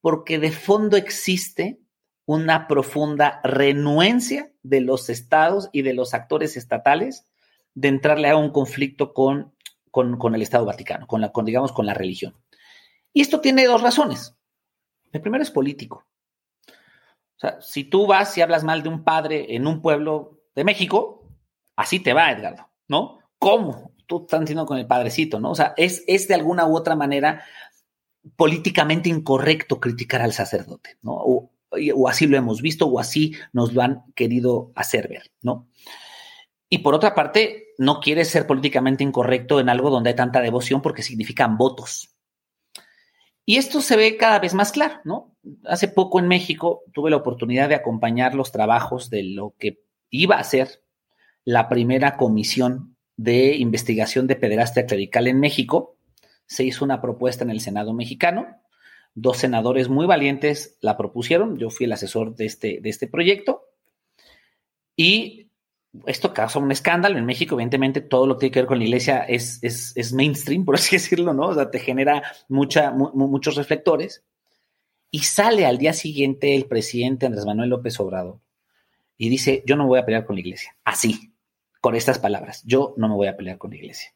Porque 0.02 0.40
de 0.40 0.52
fondo 0.52 0.98
existe 0.98 1.80
una 2.26 2.68
profunda 2.68 3.42
renuencia 3.44 4.52
de 4.62 4.82
los 4.82 5.10
estados 5.10 5.70
y 5.72 5.82
de 5.82 5.94
los 5.94 6.14
actores 6.14 6.58
estatales 6.58 7.26
de 7.74 7.88
entrarle 7.88 8.30
a 8.30 8.38
un 8.38 8.52
conflicto 8.52 9.14
con, 9.14 9.56
con, 9.92 10.36
el 10.36 10.42
Estado 10.42 10.66
Vaticano, 10.66 11.08
con 11.08 11.22
la, 11.22 11.32
con, 11.32 11.46
digamos, 11.46 11.72
con 11.72 11.86
la 11.86 11.94
religión. 11.94 12.36
Y 13.14 13.22
esto 13.22 13.42
tiene 13.42 13.66
dos 13.66 13.82
razones. 13.82 14.36
El 15.12 15.22
primero 15.22 15.42
es 15.42 15.52
político. 15.52 16.06
O 16.68 17.40
sea, 17.40 17.60
si 17.62 17.86
tú 17.86 18.06
vas 18.06 18.38
y 18.38 18.42
hablas 18.42 18.64
mal 18.64 18.84
de 18.84 18.90
un 18.90 19.04
padre 19.04 19.56
en 19.56 19.66
un 19.66 19.82
pueblo 19.82 20.42
de 20.56 20.64
México, 20.64 21.26
así 21.76 22.00
te 22.00 22.14
va, 22.14 22.32
Edgardo, 22.32 22.70
¿no? 22.88 23.20
¿Cómo? 23.40 23.94
Tú 24.10 24.24
estás 24.24 24.40
diciendo 24.42 24.66
con 24.66 24.80
el 24.80 24.88
padrecito, 24.88 25.40
¿no? 25.40 25.52
O 25.52 25.56
sea, 25.56 25.76
es, 25.78 26.04
es 26.08 26.28
de 26.28 26.34
alguna 26.34 26.66
u 26.66 26.76
otra 26.76 26.96
manera 26.96 27.44
políticamente 28.36 29.08
incorrecto 29.08 29.80
criticar 29.80 30.22
al 30.22 30.34
sacerdote, 30.34 30.98
¿no? 31.02 31.14
o 31.14 32.10
así 32.10 32.26
lo 32.26 32.36
hemos 32.36 32.64
visto, 32.64 32.88
o 32.88 33.00
así 33.00 33.36
nos 33.54 33.74
lo 33.74 33.84
han 33.84 34.04
querido 34.16 34.72
hacer 34.74 35.08
ver, 35.08 35.32
¿no? 35.44 35.68
Y 36.68 36.80
por 36.80 36.96
otra 36.96 37.14
parte, 37.14 37.68
no 37.78 38.00
quiere 38.00 38.26
ser 38.26 38.46
políticamente 38.46 39.04
incorrecto 39.04 39.60
en 39.60 39.70
algo 39.70 39.90
donde 39.90 40.10
hay 40.10 40.16
tanta 40.16 40.42
devoción 40.42 40.82
porque 40.82 41.04
significan 41.04 41.58
votos. 41.58 42.16
Y 43.46 43.58
esto 43.58 43.82
se 43.82 43.96
ve 43.96 44.18
cada 44.18 44.40
vez 44.40 44.54
más 44.54 44.72
claro, 44.72 45.00
¿no? 45.04 45.36
Hace 45.66 45.88
poco 45.88 46.20
en 46.20 46.28
México 46.28 46.84
tuve 46.94 47.10
la 47.10 47.18
oportunidad 47.18 47.70
de 47.70 47.76
acompañar 47.76 48.36
los 48.36 48.52
trabajos 48.52 49.10
de 49.10 49.24
lo 49.24 49.56
que 49.58 49.80
iba 50.12 50.38
a 50.38 50.44
ser 50.44 50.84
la 51.46 51.70
primera 51.70 52.18
comisión 52.18 52.96
de 53.22 53.56
investigación 53.56 54.28
de 54.28 54.36
pederastia 54.36 54.86
clerical 54.86 55.28
en 55.28 55.40
México. 55.40 55.98
Se 56.46 56.64
hizo 56.64 56.86
una 56.86 57.02
propuesta 57.02 57.44
en 57.44 57.50
el 57.50 57.60
Senado 57.60 57.94
mexicano 57.94 58.60
Dos 59.16 59.38
senadores 59.38 59.90
muy 59.90 60.06
valientes 60.06 60.78
la 60.82 60.96
propusieron. 60.96 61.58
Yo 61.58 61.70
fui 61.70 61.86
el 61.86 61.92
asesor 61.92 62.36
de 62.36 62.46
este, 62.46 62.80
de 62.82 62.90
este 62.90 63.08
proyecto. 63.08 63.66
Y 64.96 65.50
esto 66.06 66.34
causó 66.34 66.60
un 66.60 66.72
escándalo. 66.72 67.18
En 67.18 67.26
México, 67.26 67.56
evidentemente, 67.56 68.02
todo 68.02 68.28
lo 68.28 68.36
que 68.36 68.42
tiene 68.42 68.54
que 68.54 68.60
ver 68.62 68.68
con 68.68 68.78
la 68.78 68.86
iglesia 68.86 69.24
es, 69.24 69.60
es, 69.62 70.14
mainstream, 70.14 70.64
por 70.66 70.76
así 70.76 70.96
decirlo, 70.96 71.34
¿no? 71.34 71.48
O 71.48 71.54
sea, 71.54 71.70
te 71.70 71.80
genera 71.80 72.24
mucha, 72.48 72.92
muchos 72.92 73.56
reflectores. 73.56 74.24
Y 75.12 75.20
sale 75.20 75.66
al 75.66 75.80
día 75.80 75.94
siguiente 75.94 76.56
el 76.56 76.66
presidente 76.66 77.26
Andrés 77.26 77.46
Manuel 77.46 77.72
López 77.72 78.00
Obrador 78.00 78.40
y 79.18 79.28
dice, 79.28 79.64
yo 79.66 79.76
no 79.76 79.88
voy 79.88 80.00
a 80.00 80.06
pelear 80.06 80.26
con 80.26 80.36
la 80.36 80.42
iglesia. 80.42 80.78
Así, 80.86 81.29
con 81.82 81.96
estas 81.96 82.20
palabras, 82.20 82.64
yo 82.66 82.94
no 82.98 83.08
me 83.08 83.16
voy 83.16 83.28
a 83.28 83.38
pelear 83.38 83.58
con 83.58 83.72
la 83.72 83.78
iglesia. 83.78 84.14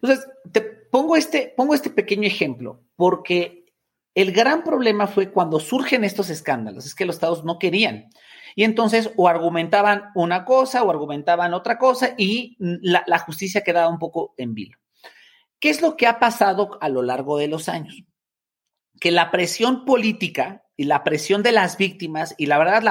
Entonces, 0.00 0.28
te 0.52 0.60
pongo 0.60 1.16
este, 1.16 1.52
pongo 1.56 1.74
este 1.74 1.90
pequeño 1.90 2.26
ejemplo 2.26 2.82
porque 2.96 3.64
el 4.14 4.32
gran 4.32 4.62
problema 4.62 5.06
fue 5.06 5.32
cuando 5.32 5.58
surgen 5.58 6.04
estos 6.04 6.30
escándalos, 6.30 6.86
es 6.86 6.94
que 6.94 7.04
los 7.04 7.16
estados 7.16 7.44
no 7.44 7.58
querían. 7.58 8.10
Y 8.54 8.62
entonces 8.62 9.10
o 9.16 9.26
argumentaban 9.26 10.10
una 10.14 10.44
cosa 10.44 10.84
o 10.84 10.90
argumentaban 10.90 11.54
otra 11.54 11.78
cosa 11.78 12.14
y 12.16 12.56
la, 12.58 13.18
justicia 13.18 13.62
quedaba 13.62 13.88
un 13.88 13.98
poco 13.98 14.34
en 14.36 14.54
vilo. 14.54 14.78
¿Qué 15.58 15.70
es 15.70 15.82
lo 15.82 15.96
que 15.96 16.06
ha 16.06 16.20
pasado 16.20 16.78
a 16.80 16.88
lo 16.88 17.02
largo 17.02 17.38
de 17.38 17.48
los 17.48 17.68
años? 17.68 18.04
Que 19.00 19.10
la 19.10 19.32
presión 19.32 19.84
política 19.84 20.63
y 20.76 20.84
la 20.84 21.04
presión 21.04 21.42
de 21.42 21.52
las 21.52 21.76
víctimas, 21.76 22.34
y 22.38 22.46
la 22.46 22.58
verdad, 22.58 22.82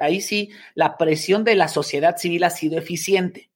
ahí 0.00 0.20
sí, 0.20 0.50
la 0.74 0.96
presión 0.96 1.44
de 1.44 1.56
la 1.56 1.68
sociedad 1.68 2.16
civil 2.16 2.44
ha 2.44 2.50
sido 2.50 2.78
eficiente. 2.78 3.50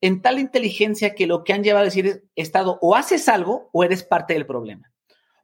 En 0.00 0.22
tal 0.22 0.38
inteligencia 0.38 1.14
que 1.14 1.26
lo 1.26 1.44
que 1.44 1.52
han 1.52 1.62
llevado 1.64 1.82
a 1.82 1.84
decir 1.86 2.06
es, 2.06 2.22
Estado, 2.36 2.78
o 2.80 2.96
haces 2.96 3.28
algo 3.28 3.68
o 3.72 3.84
eres 3.84 4.02
parte 4.02 4.34
del 4.34 4.46
problema 4.46 4.90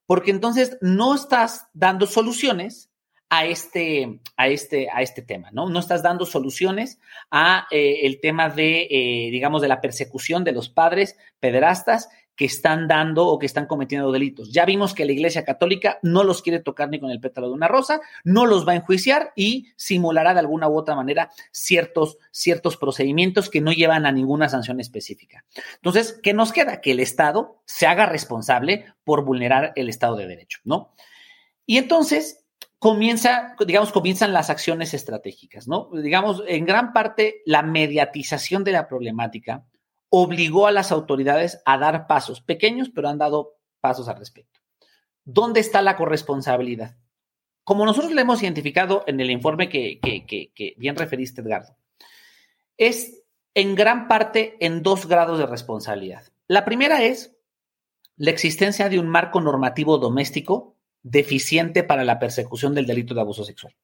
porque 0.06 0.30
entonces 0.30 0.78
no 0.80 1.14
estás 1.14 1.66
dando 1.74 2.06
soluciones 2.06 2.90
a 3.28 3.44
este, 3.44 4.20
a 4.36 4.46
este, 4.46 4.88
a 4.92 5.02
este 5.02 5.20
tema, 5.20 5.50
¿no? 5.50 5.68
No 5.68 5.80
estás 5.80 6.02
dando 6.02 6.24
soluciones 6.24 7.00
a 7.30 7.66
eh, 7.72 8.00
el 8.04 8.20
tema 8.20 8.48
de, 8.48 8.82
eh, 8.88 9.30
digamos, 9.32 9.60
de 9.62 9.68
la 9.68 9.80
persecución 9.80 10.44
de 10.44 10.52
los 10.52 10.68
padres 10.68 11.16
pederastas 11.40 12.08
que 12.36 12.44
están 12.44 12.86
dando 12.86 13.26
o 13.26 13.38
que 13.38 13.46
están 13.46 13.66
cometiendo 13.66 14.12
delitos. 14.12 14.52
Ya 14.52 14.64
vimos 14.64 14.94
que 14.94 15.06
la 15.06 15.12
Iglesia 15.12 15.44
Católica 15.44 15.98
no 16.02 16.22
los 16.22 16.42
quiere 16.42 16.60
tocar 16.60 16.90
ni 16.90 17.00
con 17.00 17.10
el 17.10 17.20
pétalo 17.20 17.48
de 17.48 17.54
una 17.54 17.66
rosa, 17.66 18.00
no 18.24 18.46
los 18.46 18.68
va 18.68 18.72
a 18.72 18.76
enjuiciar 18.76 19.32
y 19.34 19.68
simulará 19.76 20.34
de 20.34 20.40
alguna 20.40 20.68
u 20.68 20.76
otra 20.76 20.94
manera 20.94 21.30
ciertos, 21.50 22.18
ciertos 22.30 22.76
procedimientos 22.76 23.48
que 23.48 23.62
no 23.62 23.72
llevan 23.72 24.06
a 24.06 24.12
ninguna 24.12 24.48
sanción 24.48 24.80
específica. 24.80 25.44
Entonces, 25.76 26.20
¿qué 26.22 26.34
nos 26.34 26.52
queda? 26.52 26.80
Que 26.80 26.92
el 26.92 27.00
Estado 27.00 27.62
se 27.64 27.86
haga 27.86 28.06
responsable 28.06 28.84
por 29.02 29.24
vulnerar 29.24 29.72
el 29.76 29.88
Estado 29.88 30.16
de 30.16 30.26
Derecho, 30.26 30.60
¿no? 30.64 30.92
Y 31.64 31.78
entonces 31.78 32.44
comienza, 32.78 33.56
digamos, 33.66 33.92
comienzan 33.92 34.32
las 34.32 34.50
acciones 34.50 34.92
estratégicas, 34.92 35.66
¿no? 35.66 35.88
Digamos, 35.92 36.42
en 36.46 36.66
gran 36.66 36.92
parte 36.92 37.42
la 37.46 37.62
mediatización 37.62 38.62
de 38.62 38.72
la 38.72 38.86
problemática 38.86 39.64
obligó 40.08 40.66
a 40.66 40.72
las 40.72 40.92
autoridades 40.92 41.60
a 41.64 41.78
dar 41.78 42.06
pasos 42.06 42.40
pequeños, 42.40 42.90
pero 42.94 43.08
han 43.08 43.18
dado 43.18 43.56
pasos 43.80 44.08
al 44.08 44.18
respecto. 44.18 44.60
¿Dónde 45.24 45.60
está 45.60 45.82
la 45.82 45.96
corresponsabilidad? 45.96 46.96
Como 47.64 47.84
nosotros 47.84 48.12
le 48.12 48.22
hemos 48.22 48.42
identificado 48.42 49.02
en 49.06 49.20
el 49.20 49.30
informe 49.30 49.68
que, 49.68 49.98
que 50.00 50.74
bien 50.76 50.96
referiste, 50.96 51.40
Edgardo, 51.40 51.76
es 52.76 53.24
en 53.54 53.74
gran 53.74 54.06
parte 54.06 54.56
en 54.60 54.82
dos 54.82 55.06
grados 55.06 55.38
de 55.38 55.46
responsabilidad. 55.46 56.24
La 56.46 56.64
primera 56.64 57.02
es 57.02 57.36
la 58.16 58.30
existencia 58.30 58.88
de 58.88 58.98
un 58.98 59.08
marco 59.08 59.40
normativo 59.40 59.98
doméstico 59.98 60.76
deficiente 61.02 61.82
para 61.82 62.04
la 62.04 62.18
persecución 62.18 62.74
del 62.74 62.86
delito 62.86 63.14
de 63.14 63.20
abuso 63.20 63.44
sexual. 63.44 63.74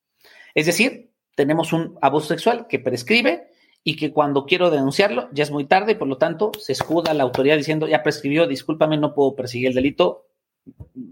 Es 0.55 0.67
decir, 0.67 1.13
tenemos 1.35 1.73
un 1.73 1.99
abuso 2.03 2.29
sexual 2.29 2.67
que 2.67 2.79
prescribe 2.79 3.49
y 3.85 3.97
que 3.97 4.13
cuando 4.13 4.47
quiero 4.47 4.71
denunciarlo 4.71 5.29
ya 5.33 5.43
es 5.43 5.51
muy 5.51 5.65
tarde, 5.65 5.97
por 5.97 6.09
lo 6.09 6.19
tanto 6.19 6.53
se 6.59 6.73
escuda 6.73 7.15
la 7.15 7.25
autoridad 7.25 7.57
diciendo 7.57 7.89
ya 7.89 8.03
prescribió, 8.03 8.47
discúlpame, 8.47 8.97
no 8.97 9.15
puedo 9.15 9.35
perseguir 9.35 9.69
el 9.69 9.75
delito, 9.75 10.27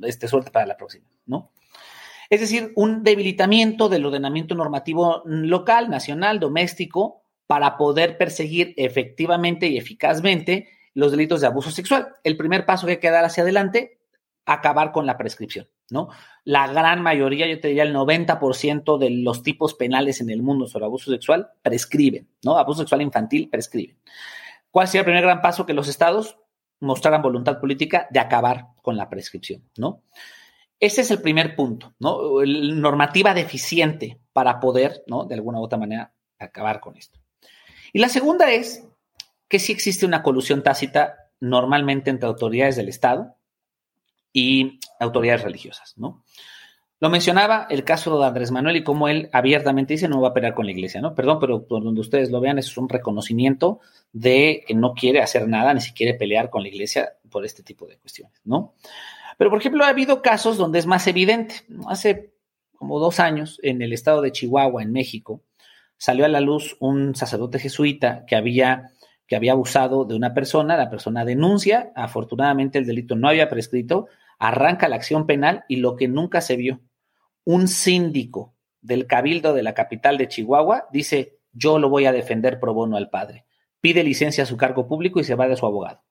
este 0.03 0.29
suerte 0.29 0.51
para 0.51 0.67
la 0.67 0.77
próxima, 0.77 1.07
¿no? 1.27 1.51
Es 2.29 2.41
decir, 2.41 2.73
un 2.77 3.03
debilitamiento 3.03 3.89
del 3.89 4.07
ordenamiento 4.07 4.55
normativo 4.55 5.23
local, 5.25 5.91
nacional, 5.91 6.39
doméstico, 6.39 7.25
para 7.49 7.77
poder 7.77 8.17
perseguir 8.17 8.73
efectivamente 8.77 9.67
y 9.67 9.77
eficazmente 9.77 10.69
los 10.95 11.11
delitos 11.11 11.41
de 11.41 11.49
abuso 11.49 11.73
sexual. 11.73 12.15
El 12.23 12.37
primer 12.37 12.65
paso 12.67 12.87
que 12.87 12.93
hay 12.93 12.99
que 13.01 13.11
dar 13.11 13.25
hacia 13.25 13.43
adelante, 13.43 13.99
acabar 14.47 14.93
con 14.93 15.07
la 15.07 15.19
prescripción. 15.19 15.67
¿No? 15.91 16.09
La 16.45 16.67
gran 16.69 17.03
mayoría, 17.03 17.47
yo 17.47 17.61
te 17.61 17.69
diría 17.69 17.83
el 17.83 17.95
90% 17.95 18.99
de 18.99 19.11
los 19.11 19.43
tipos 19.43 19.75
penales 19.75 20.21
en 20.21 20.31
el 20.31 20.43
mundo 20.43 20.67
sobre 20.67 20.87
abuso 20.87 21.11
sexual 21.11 21.51
prescriben, 21.63 22.29
¿no? 22.45 22.57
Abuso 22.57 22.81
sexual 22.81 23.03
infantil 23.03 23.49
prescriben. 23.49 23.99
¿Cuál 24.71 24.87
sería 24.87 25.01
el 25.01 25.07
primer 25.07 25.23
gran 25.23 25.43
paso 25.43 25.67
que 25.67 25.75
los 25.75 25.89
estados 25.89 26.39
mostraran 26.81 27.23
voluntad 27.23 27.61
política 27.61 28.09
de 28.11 28.21
acabar 28.21 28.69
con 28.83 28.97
la 28.97 29.09
prescripción, 29.09 29.69
¿no? 29.77 30.03
Ese 30.79 31.03
es 31.03 31.11
el 31.11 31.21
primer 31.21 31.55
punto, 31.57 31.95
¿no? 31.99 32.43
normativa 32.43 33.35
deficiente 33.35 34.19
para 34.33 34.61
poder, 34.61 35.05
¿no? 35.07 35.25
De 35.25 35.35
alguna 35.35 35.61
u 35.61 35.65
otra 35.65 35.79
manera 35.79 36.15
acabar 36.39 36.81
con 36.81 36.97
esto. 36.97 37.21
Y 37.93 37.99
la 37.99 38.09
segunda 38.09 38.51
es 38.51 38.87
que 39.49 39.59
sí 39.59 39.73
existe 39.73 40.07
una 40.07 40.23
colusión 40.23 40.63
tácita 40.63 41.31
normalmente 41.41 42.09
entre 42.09 42.29
autoridades 42.29 42.77
del 42.77 42.89
Estado 42.89 43.37
y 44.33 44.79
autoridades 44.99 45.43
religiosas, 45.43 45.95
¿no? 45.97 46.23
Lo 47.01 47.09
mencionaba 47.09 47.67
el 47.71 47.83
caso 47.83 48.19
de 48.19 48.27
Andrés 48.27 48.51
Manuel 48.51 48.77
y 48.77 48.85
cómo 48.85 49.09
él 49.09 49.31
abiertamente 49.33 49.95
dice 49.95 50.07
no 50.07 50.21
va 50.21 50.29
a 50.29 50.35
pelear 50.35 50.55
con 50.55 50.67
la 50.67 50.73
iglesia, 50.73 51.01
¿no? 51.01 51.15
Perdón, 51.15 51.39
pero 51.41 51.67
por 51.67 51.83
donde 51.83 52.03
ustedes 52.03 52.31
lo 52.31 52.41
vean 52.41 52.59
es 52.59 52.77
un 52.77 52.91
reconocimiento 52.91 53.81
de 54.13 54.65
que 54.67 54.75
no 54.75 54.93
quiere 54.93 55.23
hacer 55.23 55.49
nada 55.49 55.73
ni 55.73 55.81
siquiera 55.81 56.19
pelear 56.19 56.51
con 56.51 56.63
la 56.63 56.69
iglesia 56.69 57.15
por 57.31 57.47
este 57.47 57.63
tipo 57.63 57.87
de 57.87 57.97
cuestiones, 57.97 58.39
¿no? 58.45 58.75
Pero, 59.39 59.49
por 59.49 59.59
ejemplo, 59.59 59.85
ha 59.85 59.89
habido 59.89 60.21
casos 60.21 60.59
donde 60.59 60.79
es 60.79 60.85
más 60.85 61.07
evidente. 61.07 61.55
Hace 61.89 62.35
como 62.77 62.99
dos 62.99 63.21
años, 63.21 63.59
en 63.63 63.81
el 63.81 63.95
estado 63.95 64.21
de 64.21 64.33
Chihuahua, 64.33 64.83
en 64.83 64.93
México, 64.93 65.43
salió 65.97 66.27
a 66.27 66.29
la 66.29 66.41
luz 66.41 66.77
un 66.79 67.15
sacerdote 67.15 67.59
jesuita 67.59 68.27
que 68.27 68.37
había, 68.37 68.91
que 69.31 69.37
había 69.37 69.53
abusado 69.53 70.05
de 70.05 70.17
una 70.17 70.35
persona, 70.35 70.77
la 70.77 70.91
persona 70.91 71.25
denuncia, 71.25 71.93
afortunadamente 71.95 72.79
el 72.79 72.85
delito 72.85 73.15
no 73.15 73.29
había 73.29 73.49
prescrito, 73.49 74.09
arranca 74.41 74.89
la 74.89 74.97
acción 74.97 75.25
penal 75.25 75.65
y 75.69 75.77
lo 75.77 75.95
que 75.95 76.09
nunca 76.09 76.41
se 76.41 76.57
vio, 76.57 76.81
un 77.45 77.69
síndico 77.69 78.57
del 78.81 79.07
cabildo 79.07 79.55
de 79.55 79.63
la 79.63 79.73
capital 79.73 80.19
de 80.19 80.27
Chihuahua 80.27 80.89
dice, 80.91 81.39
yo 81.53 81.79
lo 81.79 81.89
voy 81.89 82.07
a 82.07 82.13
defender 82.13 82.59
pro 82.59 82.75
bono 82.75 82.97
al 82.97 83.09
padre, 83.09 83.47
pide 83.81 84.03
licencia 84.03 84.43
a 84.43 84.49
su 84.49 84.57
cargo 84.57 84.89
público 84.89 85.21
y 85.21 85.25
se 85.25 85.37
va 85.37 85.47
de 85.47 85.57
su 85.57 85.65
abogado. 85.65 86.03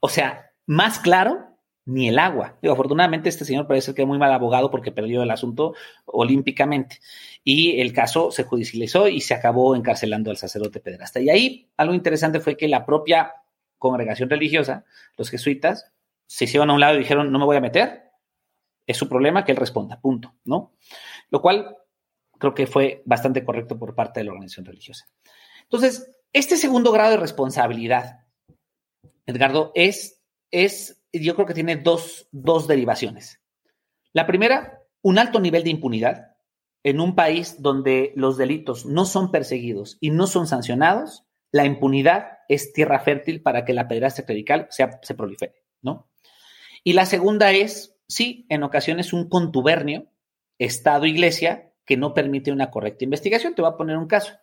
O 0.00 0.08
sea, 0.08 0.52
más 0.64 1.00
claro 1.00 1.57
ni 1.88 2.08
el 2.08 2.18
agua. 2.18 2.58
Digo, 2.60 2.74
afortunadamente 2.74 3.30
este 3.30 3.46
señor 3.46 3.66
parece 3.66 3.94
que 3.94 4.02
es 4.02 4.08
muy 4.08 4.18
mal 4.18 4.30
abogado 4.32 4.70
porque 4.70 4.92
perdió 4.92 5.22
el 5.22 5.30
asunto 5.30 5.74
olímpicamente. 6.04 7.00
Y 7.42 7.80
el 7.80 7.94
caso 7.94 8.30
se 8.30 8.44
judicializó 8.44 9.08
y 9.08 9.22
se 9.22 9.32
acabó 9.32 9.74
encarcelando 9.74 10.30
al 10.30 10.36
sacerdote 10.36 10.80
pederasta. 10.80 11.18
Y 11.18 11.30
ahí 11.30 11.70
algo 11.78 11.94
interesante 11.94 12.40
fue 12.40 12.58
que 12.58 12.68
la 12.68 12.84
propia 12.84 13.32
congregación 13.78 14.28
religiosa, 14.28 14.84
los 15.16 15.30
jesuitas, 15.30 15.90
se 16.26 16.44
hicieron 16.44 16.68
a 16.68 16.74
un 16.74 16.80
lado 16.80 16.96
y 16.96 16.98
dijeron, 16.98 17.32
no 17.32 17.38
me 17.38 17.46
voy 17.46 17.56
a 17.56 17.62
meter, 17.62 18.10
es 18.86 18.98
su 18.98 19.08
problema 19.08 19.44
que 19.44 19.52
él 19.52 19.56
responda, 19.56 19.98
punto, 19.98 20.34
¿no? 20.44 20.74
Lo 21.30 21.40
cual 21.40 21.74
creo 22.38 22.52
que 22.52 22.66
fue 22.66 23.02
bastante 23.06 23.42
correcto 23.44 23.78
por 23.78 23.94
parte 23.94 24.20
de 24.20 24.24
la 24.24 24.32
organización 24.32 24.66
religiosa. 24.66 25.08
Entonces, 25.62 26.10
este 26.34 26.58
segundo 26.58 26.92
grado 26.92 27.12
de 27.12 27.16
responsabilidad, 27.16 28.26
Edgardo, 29.24 29.72
es, 29.74 30.20
es 30.50 30.97
yo 31.12 31.34
creo 31.34 31.46
que 31.46 31.54
tiene 31.54 31.76
dos, 31.76 32.28
dos 32.32 32.66
derivaciones. 32.66 33.40
La 34.12 34.26
primera, 34.26 34.82
un 35.02 35.18
alto 35.18 35.40
nivel 35.40 35.64
de 35.64 35.70
impunidad 35.70 36.36
en 36.82 37.00
un 37.00 37.14
país 37.14 37.60
donde 37.60 38.12
los 38.14 38.36
delitos 38.36 38.86
no 38.86 39.04
son 39.04 39.30
perseguidos 39.30 39.98
y 40.00 40.10
no 40.10 40.26
son 40.26 40.46
sancionados, 40.46 41.24
la 41.50 41.64
impunidad 41.64 42.38
es 42.48 42.72
tierra 42.72 43.00
fértil 43.00 43.42
para 43.42 43.64
que 43.64 43.72
la 43.72 43.88
pederastia 43.88 44.24
clerical 44.24 44.66
sea, 44.70 44.98
se 45.02 45.14
prolifere, 45.14 45.64
¿no? 45.82 46.08
Y 46.84 46.92
la 46.92 47.06
segunda 47.06 47.52
es, 47.52 47.98
sí, 48.06 48.46
en 48.48 48.62
ocasiones 48.62 49.12
un 49.12 49.28
contubernio 49.28 50.10
Estado-Iglesia 50.58 51.72
que 51.84 51.96
no 51.96 52.14
permite 52.14 52.52
una 52.52 52.70
correcta 52.70 53.04
investigación. 53.04 53.54
Te 53.54 53.62
voy 53.62 53.70
a 53.70 53.76
poner 53.76 53.96
un 53.96 54.06
caso. 54.06 54.34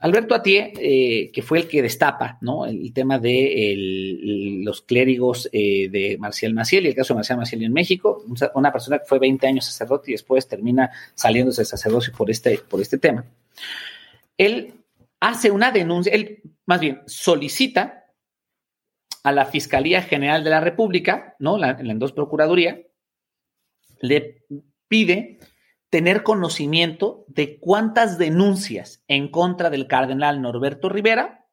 Alberto 0.00 0.34
Atié, 0.34 0.72
eh, 0.78 1.30
que 1.30 1.42
fue 1.42 1.58
el 1.58 1.68
que 1.68 1.82
destapa 1.82 2.38
¿no? 2.40 2.64
el, 2.64 2.92
tema 2.94 3.18
de 3.18 4.62
los 4.64 4.80
clérigos 4.80 5.48
eh, 5.52 5.90
de 5.90 6.16
Marcial 6.18 6.54
Maciel 6.54 6.86
y 6.86 6.88
el 6.88 6.94
caso 6.94 7.12
de 7.12 7.18
Marcial 7.18 7.38
Maciel 7.38 7.62
en 7.62 7.72
México, 7.72 8.24
una 8.54 8.72
persona 8.72 8.98
que 8.98 9.04
fue 9.04 9.18
20 9.18 9.46
años 9.46 9.66
sacerdote 9.66 10.10
y 10.10 10.14
después 10.14 10.48
termina 10.48 10.90
saliéndose 11.14 11.62
de 11.62 11.66
sacerdocio 11.66 12.14
por 12.16 12.30
este, 12.30 12.58
por 12.58 12.80
este 12.80 12.96
tema. 12.96 13.26
Él 14.38 14.72
hace 15.20 15.50
una 15.50 15.70
denuncia, 15.70 16.12
él 16.14 16.40
más 16.64 16.80
bien 16.80 17.02
solicita 17.06 18.06
a 19.22 19.32
la 19.32 19.44
Fiscalía 19.44 20.00
General 20.00 20.42
de 20.42 20.50
la 20.50 20.60
República, 20.60 21.36
¿no? 21.38 21.58
La, 21.58 21.78
la 21.82 21.94
dos 21.94 22.12
Procuraduría, 22.12 22.80
le 24.00 24.44
pide 24.88 25.38
tener 25.90 26.22
conocimiento 26.22 27.24
de 27.26 27.58
cuántas 27.58 28.16
denuncias 28.16 29.02
en 29.08 29.28
contra 29.28 29.70
del 29.70 29.88
cardenal 29.88 30.40
Norberto 30.40 30.88
Rivera 30.88 31.46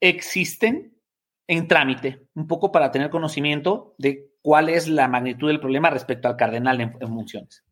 existen 0.00 0.98
en 1.46 1.68
trámite, 1.68 2.26
un 2.34 2.46
poco 2.48 2.72
para 2.72 2.90
tener 2.90 3.10
conocimiento 3.10 3.94
de 3.98 4.30
cuál 4.42 4.68
es 4.68 4.88
la 4.88 5.08
magnitud 5.08 5.48
del 5.48 5.60
problema 5.60 5.88
respecto 5.88 6.26
al 6.28 6.36
cardenal 6.36 6.80
en, 6.80 6.98
funciones. 7.00 7.64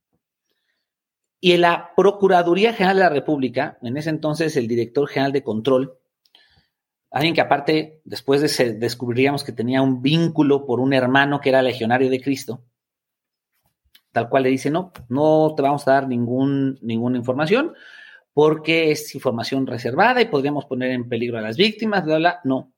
Y 1.40 1.52
en 1.52 1.62
la 1.62 1.90
Procuraduría 1.96 2.72
General 2.72 2.96
de 2.96 3.02
la 3.02 3.08
República, 3.08 3.78
en 3.82 3.96
ese 3.96 4.10
entonces 4.10 4.56
el 4.56 4.68
director 4.68 5.08
general 5.08 5.32
de 5.32 5.42
control, 5.42 5.98
alguien 7.10 7.34
que 7.34 7.40
aparte 7.40 8.00
después 8.04 8.40
de 8.40 8.74
descubriríamos 8.74 9.42
que 9.42 9.52
tenía 9.52 9.82
un 9.82 10.00
vínculo 10.00 10.64
por 10.64 10.78
un 10.78 10.92
hermano 10.92 11.40
que 11.40 11.48
era 11.48 11.60
legionario 11.60 12.08
de 12.08 12.20
Cristo, 12.20 12.62
tal 14.12 14.28
cual 14.28 14.44
le 14.44 14.50
dice, 14.50 14.70
no, 14.70 14.92
no 15.08 15.54
te 15.56 15.62
vamos 15.62 15.86
a 15.88 15.92
dar 15.92 16.08
ningún, 16.08 16.78
ninguna 16.82 17.18
información 17.18 17.72
porque 18.34 18.90
es 18.90 19.14
información 19.14 19.66
reservada 19.66 20.20
y 20.22 20.26
podríamos 20.26 20.64
poner 20.64 20.90
en 20.90 21.08
peligro 21.08 21.38
a 21.38 21.42
las 21.42 21.56
víctimas, 21.56 22.04
bla, 22.04 22.16
bla, 22.16 22.40
no. 22.44 22.72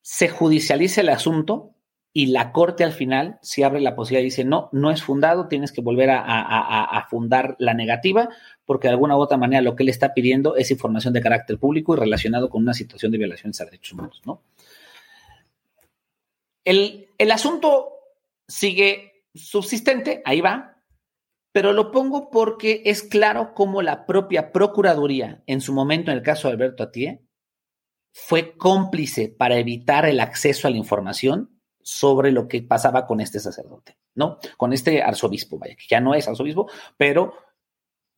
Se 0.00 0.28
judicializa 0.28 1.02
el 1.02 1.10
asunto 1.10 1.74
y 2.12 2.26
la 2.26 2.50
corte 2.50 2.82
al 2.82 2.92
final, 2.92 3.38
si 3.42 3.62
abre 3.62 3.80
la 3.80 3.94
posibilidad, 3.94 4.24
dice, 4.24 4.44
no, 4.44 4.68
no 4.72 4.90
es 4.90 5.02
fundado, 5.02 5.46
tienes 5.46 5.70
que 5.70 5.80
volver 5.80 6.10
a, 6.10 6.24
a, 6.24 7.06
fundar 7.08 7.54
la 7.60 7.74
negativa, 7.74 8.28
porque 8.64 8.88
de 8.88 8.92
alguna 8.92 9.16
u 9.16 9.20
otra 9.20 9.36
manera 9.36 9.62
lo 9.62 9.76
que 9.76 9.84
él 9.84 9.88
está 9.88 10.12
pidiendo 10.12 10.56
es 10.56 10.72
información 10.72 11.14
de 11.14 11.20
carácter 11.20 11.58
público 11.58 11.94
y 11.94 12.00
relacionado 12.00 12.50
con 12.50 12.62
una 12.62 12.74
situación 12.74 13.12
de 13.12 13.18
violaciones 13.18 13.60
a 13.60 13.64
derechos 13.66 13.92
humanos, 13.92 14.22
¿no? 14.26 14.42
El, 16.64 17.06
el 17.16 17.30
asunto 17.30 17.92
sigue 18.48 19.09
subsistente, 19.34 20.22
ahí 20.24 20.40
va, 20.40 20.80
pero 21.52 21.72
lo 21.72 21.90
pongo 21.90 22.30
porque 22.30 22.82
es 22.84 23.02
claro 23.02 23.54
cómo 23.54 23.82
la 23.82 24.06
propia 24.06 24.52
Procuraduría, 24.52 25.42
en 25.46 25.60
su 25.60 25.72
momento 25.72 26.10
en 26.10 26.18
el 26.18 26.22
caso 26.22 26.48
de 26.48 26.54
Alberto 26.54 26.82
Atié, 26.82 27.22
fue 28.12 28.56
cómplice 28.56 29.28
para 29.28 29.56
evitar 29.56 30.04
el 30.06 30.20
acceso 30.20 30.66
a 30.68 30.70
la 30.70 30.76
información 30.76 31.60
sobre 31.82 32.30
lo 32.32 32.48
que 32.48 32.62
pasaba 32.62 33.06
con 33.06 33.20
este 33.20 33.40
sacerdote, 33.40 33.96
¿no? 34.14 34.38
Con 34.56 34.72
este 34.72 35.02
arzobispo, 35.02 35.58
vaya, 35.58 35.74
que 35.74 35.86
ya 35.88 36.00
no 36.00 36.14
es 36.14 36.28
arzobispo, 36.28 36.70
pero 36.96 37.34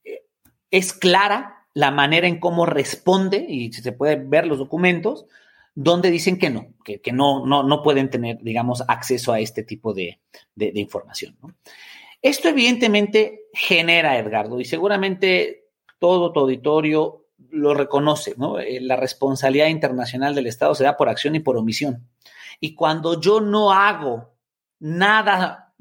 eh, 0.04 0.26
es 0.70 0.92
clara 0.92 1.66
la 1.74 1.90
manera 1.90 2.26
en 2.26 2.38
cómo 2.38 2.66
responde, 2.66 3.46
y 3.48 3.72
se 3.72 3.92
puede 3.92 4.16
ver 4.16 4.46
los 4.46 4.58
documentos, 4.58 5.26
donde 5.74 6.10
dicen 6.10 6.38
que 6.38 6.50
no, 6.50 6.66
que, 6.84 7.00
no, 7.12 7.46
no, 7.46 7.62
no, 7.62 7.82
pueden 7.82 8.10
tener, 8.10 8.38
digamos, 8.42 8.82
acceso 8.86 9.32
a 9.32 9.40
este 9.40 9.62
tipo 9.62 9.94
de, 9.94 10.20
información. 10.56 11.36
Esto 12.20 12.48
evidentemente 12.48 13.46
genera, 13.52 14.18
Edgardo, 14.18 14.60
y 14.60 14.64
seguramente 14.64 15.70
todo 15.98 16.32
tu 16.32 16.40
auditorio 16.40 17.26
lo 17.50 17.74
reconoce, 17.74 18.34
¿no? 18.36 18.58
Eh, 18.58 18.80
la 18.80 18.96
responsabilidad 18.96 19.68
internacional 19.68 20.34
del 20.34 20.46
Estado 20.46 20.74
se 20.74 20.84
da 20.84 20.96
por 20.96 21.08
acción 21.08 21.34
y 21.34 21.40
por 21.40 21.56
omisión. 21.56 22.08
Y 22.60 22.74
cuando 22.74 23.20
yo 23.20 23.40
no 23.40 23.72
hago 23.72 24.34
nada 24.78 25.74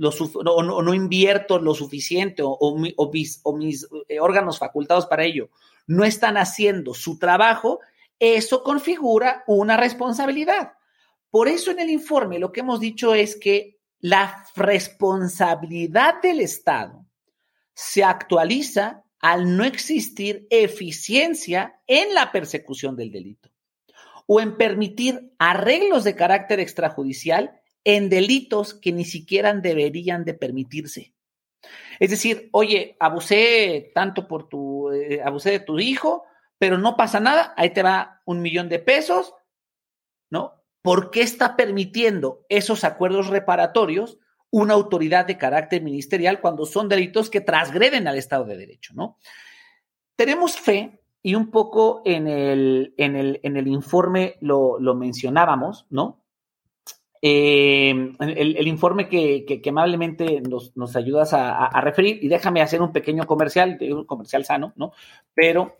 o, 0.45 0.63
no, 0.63 0.81
no, 0.81 0.93
invierto 0.93 1.59
lo 1.59 1.75
suficiente 1.75 2.41
o, 2.43 2.77
mis, 2.77 3.39
o, 3.43 3.55
mis, 3.55 3.87
eh, 4.07 4.19
órganos 4.19 4.57
facultados 4.57 5.05
para 5.05 5.23
ello 5.23 5.49
no 5.87 6.03
están 6.03 6.37
haciendo 6.37 6.93
su 6.93 7.19
trabajo, 7.19 7.79
eso 8.21 8.61
configura 8.61 9.43
una 9.47 9.77
responsabilidad. 9.77 10.73
Por 11.31 11.47
eso 11.47 11.71
en 11.71 11.79
el 11.79 11.89
informe 11.89 12.37
lo 12.37 12.51
que 12.51 12.59
hemos 12.59 12.79
dicho 12.79 13.15
es 13.15 13.35
que 13.35 13.79
la 13.99 14.45
responsabilidad 14.55 16.21
del 16.21 16.39
Estado 16.39 17.05
se 17.73 18.03
actualiza 18.03 19.03
al 19.19 19.57
no 19.57 19.63
existir 19.63 20.45
eficiencia 20.51 21.79
en 21.87 22.13
la 22.13 22.31
persecución 22.31 22.95
del 22.95 23.11
delito 23.11 23.49
o 24.27 24.39
en 24.39 24.55
permitir 24.55 25.33
arreglos 25.39 26.03
de 26.03 26.15
carácter 26.15 26.59
extrajudicial 26.59 27.59
en 27.83 28.09
delitos 28.09 28.75
que 28.75 28.91
ni 28.91 29.05
siquiera 29.05 29.51
deberían 29.53 30.25
de 30.25 30.35
permitirse. 30.35 31.13
Es 31.99 32.11
decir, 32.11 32.49
oye, 32.51 32.95
abusé 32.99 33.91
tanto 33.95 34.27
por 34.27 34.47
tu, 34.47 34.91
eh, 34.91 35.21
abusé 35.23 35.51
de 35.51 35.59
tu 35.59 35.79
hijo, 35.79 36.25
pero 36.61 36.77
no 36.77 36.95
pasa 36.95 37.19
nada, 37.19 37.55
ahí 37.57 37.71
te 37.71 37.81
va 37.81 38.21
un 38.23 38.39
millón 38.39 38.69
de 38.69 38.77
pesos, 38.77 39.33
¿no? 40.29 40.61
¿Por 40.83 41.09
qué 41.09 41.21
está 41.21 41.55
permitiendo 41.55 42.45
esos 42.49 42.83
acuerdos 42.83 43.29
reparatorios 43.29 44.19
una 44.51 44.75
autoridad 44.75 45.25
de 45.25 45.39
carácter 45.39 45.81
ministerial 45.81 46.39
cuando 46.39 46.67
son 46.67 46.87
delitos 46.87 47.31
que 47.31 47.41
transgreden 47.41 48.07
al 48.07 48.19
Estado 48.19 48.45
de 48.45 48.57
Derecho, 48.57 48.93
¿no? 48.93 49.17
Tenemos 50.15 50.55
fe, 50.55 51.01
y 51.23 51.33
un 51.33 51.49
poco 51.49 52.03
en 52.05 52.27
el, 52.27 52.93
en 52.95 53.15
el, 53.15 53.67
informe 53.67 54.35
lo, 54.39 54.77
mencionábamos, 54.93 55.87
¿no? 55.89 56.23
Eh, 57.23 58.13
el, 58.19 58.67
informe 58.67 59.09
que, 59.09 59.61
amablemente 59.67 60.41
nos, 60.41 60.95
ayudas 60.95 61.33
a, 61.33 61.81
referir, 61.81 62.23
y 62.23 62.27
déjame 62.27 62.61
hacer 62.61 62.83
un 62.83 62.91
pequeño 62.91 63.25
comercial, 63.25 63.79
un 63.81 64.05
comercial 64.05 64.45
sano, 64.45 64.73
¿no? 64.75 64.91
Pero 65.33 65.75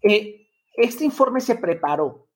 este 0.00 1.04
informe 1.04 1.40
se 1.40 1.56
preparó 1.56 2.28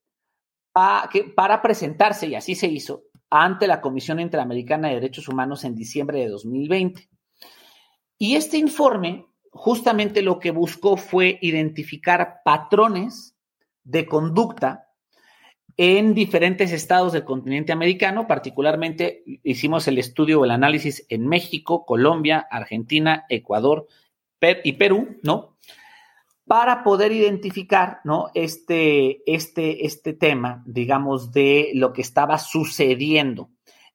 para 0.72 1.62
presentarse, 1.62 2.26
y 2.26 2.34
así 2.34 2.54
se 2.54 2.66
hizo, 2.66 3.04
ante 3.30 3.66
la 3.66 3.80
Comisión 3.80 4.20
Interamericana 4.20 4.88
de 4.88 4.94
Derechos 4.94 5.28
Humanos 5.28 5.64
en 5.64 5.74
diciembre 5.74 6.20
de 6.20 6.28
2020. 6.28 7.08
Y 8.18 8.36
este 8.36 8.56
informe 8.58 9.26
justamente 9.50 10.22
lo 10.22 10.38
que 10.38 10.50
buscó 10.50 10.96
fue 10.96 11.38
identificar 11.42 12.40
patrones 12.44 13.36
de 13.84 14.06
conducta 14.06 14.88
en 15.76 16.14
diferentes 16.14 16.72
estados 16.72 17.12
del 17.12 17.24
continente 17.24 17.72
americano, 17.72 18.26
particularmente 18.26 19.22
hicimos 19.42 19.88
el 19.88 19.98
estudio 19.98 20.40
o 20.40 20.44
el 20.44 20.50
análisis 20.50 21.04
en 21.08 21.26
México, 21.26 21.84
Colombia, 21.84 22.46
Argentina, 22.50 23.24
Ecuador 23.28 23.86
y 24.64 24.72
Perú, 24.72 25.18
¿no? 25.22 25.56
Para 26.46 26.82
poder 26.82 27.12
identificar, 27.12 28.00
¿no? 28.04 28.30
Este, 28.34 29.22
este, 29.32 29.86
este 29.86 30.12
tema, 30.12 30.62
digamos, 30.66 31.32
de 31.32 31.70
lo 31.74 31.92
que 31.92 32.02
estaba 32.02 32.38
sucediendo 32.38 33.50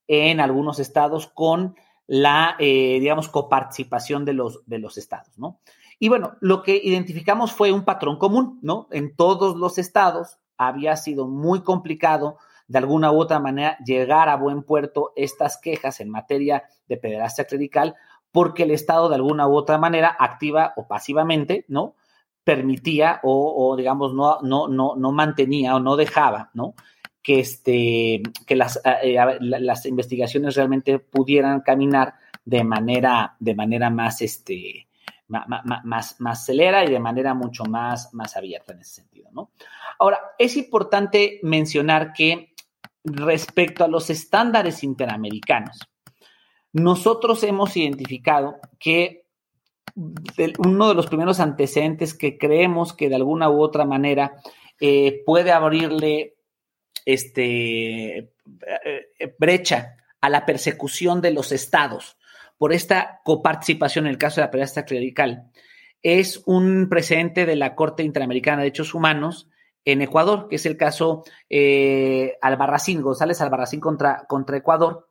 en 0.07 0.39
algunos 0.39 0.79
estados 0.79 1.27
con 1.27 1.75
la, 2.07 2.55
eh, 2.59 2.99
digamos, 2.99 3.27
coparticipación 3.27 4.23
de 4.23 4.33
los, 4.33 4.65
de 4.65 4.79
los 4.79 4.97
estados, 4.97 5.37
¿no? 5.37 5.59
Y 5.99 6.09
bueno, 6.09 6.37
lo 6.39 6.61
que 6.63 6.79
identificamos 6.81 7.51
fue 7.51 7.71
un 7.71 7.83
patrón 7.83 8.17
común, 8.17 8.59
¿no? 8.61 8.87
En 8.91 9.15
todos 9.15 9.57
los 9.57 9.77
estados 9.77 10.37
había 10.57 10.95
sido 10.95 11.27
muy 11.27 11.61
complicado 11.63 12.37
de 12.67 12.77
alguna 12.77 13.11
u 13.11 13.19
otra 13.19 13.39
manera 13.39 13.77
llegar 13.79 14.29
a 14.29 14.35
buen 14.35 14.63
puerto 14.63 15.11
estas 15.15 15.57
quejas 15.57 15.99
en 15.99 16.09
materia 16.09 16.63
de 16.87 16.97
pederastia 16.97 17.45
clerical 17.45 17.95
porque 18.31 18.63
el 18.63 18.71
Estado 18.71 19.09
de 19.09 19.15
alguna 19.15 19.47
u 19.47 19.55
otra 19.55 19.77
manera, 19.77 20.15
activa 20.19 20.73
o 20.75 20.87
pasivamente, 20.87 21.65
¿no? 21.67 21.95
Permitía 22.47 23.19
o, 23.23 23.75
digamos, 23.75 24.13
no, 24.13 24.39
no, 24.41 24.69
no, 24.69 24.95
no 24.95 25.11
mantenía 25.11 25.75
o 25.75 25.81
no 25.81 25.97
dejaba, 25.97 26.49
¿no? 26.53 26.75
Que, 27.21 27.41
este, 27.41 28.23
que 28.45 28.55
las, 28.55 28.79
eh, 29.03 29.17
las 29.41 29.85
investigaciones 29.85 30.55
realmente 30.55 30.97
pudieran 30.97 31.59
caminar 31.59 32.13
de 32.45 32.63
manera, 32.63 33.35
de 33.41 33.53
manera 33.53 33.89
más, 33.89 34.21
este, 34.21 34.87
más, 35.27 35.45
más, 35.83 36.21
más 36.21 36.45
celera 36.45 36.85
y 36.85 36.89
de 36.89 37.01
manera 37.01 37.33
mucho 37.33 37.65
más, 37.65 38.13
más 38.13 38.37
abierta 38.37 38.71
en 38.71 38.79
ese 38.79 39.01
sentido, 39.01 39.29
¿no? 39.33 39.51
Ahora, 39.99 40.21
es 40.39 40.55
importante 40.55 41.41
mencionar 41.43 42.13
que 42.13 42.53
respecto 43.03 43.83
a 43.83 43.89
los 43.89 44.09
estándares 44.09 44.85
interamericanos, 44.85 45.79
nosotros 46.71 47.43
hemos 47.43 47.75
identificado 47.75 48.55
que 48.79 49.26
uno 50.59 50.89
de 50.89 50.95
los 50.95 51.07
primeros 51.07 51.39
antecedentes 51.39 52.13
que 52.13 52.37
creemos 52.37 52.93
que 52.93 53.09
de 53.09 53.15
alguna 53.15 53.49
u 53.49 53.61
otra 53.61 53.85
manera 53.85 54.35
eh, 54.79 55.23
puede 55.25 55.51
abrirle 55.51 56.35
este, 57.05 58.17
eh, 58.17 58.31
brecha 59.39 59.95
a 60.21 60.29
la 60.29 60.45
persecución 60.45 61.21
de 61.21 61.31
los 61.31 61.51
estados 61.51 62.17
por 62.57 62.73
esta 62.73 63.21
coparticipación 63.23 64.05
en 64.05 64.11
el 64.11 64.17
caso 64.17 64.41
de 64.41 64.47
la 64.47 64.51
pederastia 64.51 64.85
clerical 64.85 65.51
es 66.03 66.43
un 66.45 66.87
precedente 66.89 67.45
de 67.45 67.55
la 67.55 67.75
Corte 67.75 68.03
Interamericana 68.03 68.57
de 68.57 68.65
Derechos 68.65 68.93
Humanos 68.93 69.49
en 69.85 70.01
Ecuador, 70.01 70.47
que 70.49 70.57
es 70.57 70.65
el 70.65 70.77
caso 70.77 71.23
eh, 71.49 72.37
Albarracín, 72.41 73.01
González 73.01 73.41
Albarracín 73.41 73.79
contra, 73.79 74.25
contra 74.27 74.57
Ecuador, 74.57 75.09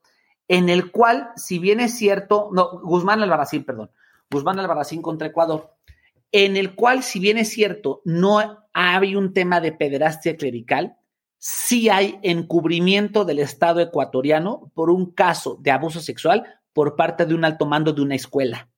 en 0.49 0.69
el 0.69 0.91
cual, 0.91 1.31
si 1.37 1.59
bien 1.59 1.81
es 1.81 1.97
cierto, 1.97 2.51
no, 2.53 2.81
Guzmán 2.81 3.23
Albarracín, 3.23 3.65
perdón, 3.65 3.91
Guzmán 4.31 4.59
Albarracín 4.59 5.03
contra 5.03 5.29
Ecuador, 5.29 5.77
en 6.33 6.57
el 6.57 6.75
cual, 6.75 7.03
si 7.03 7.21
bien 7.21 7.39
es 7.39 7.51
cierto, 7.51 8.03
no 8.05 8.67
hay 8.73 9.17
un 9.17 9.33
tema 9.33 9.61
de 9.61 9.73
pederastia 9.73 10.37
clerical, 10.37 10.97
sí 11.39 11.89
hay 11.89 12.19
encubrimiento 12.23 13.25
del 13.25 13.39
Estado 13.39 13.81
ecuatoriano 13.81 14.71
por 14.75 14.91
un 14.91 15.13
caso 15.13 15.57
de 15.61 15.71
abuso 15.71 16.01
sexual 16.01 16.61
por 16.73 16.97
parte 16.97 17.25
de 17.25 17.35
un 17.35 17.45
alto 17.45 17.67
mando 17.67 17.93
de 17.93 18.03
una 18.03 18.15
escuela. 18.15 18.69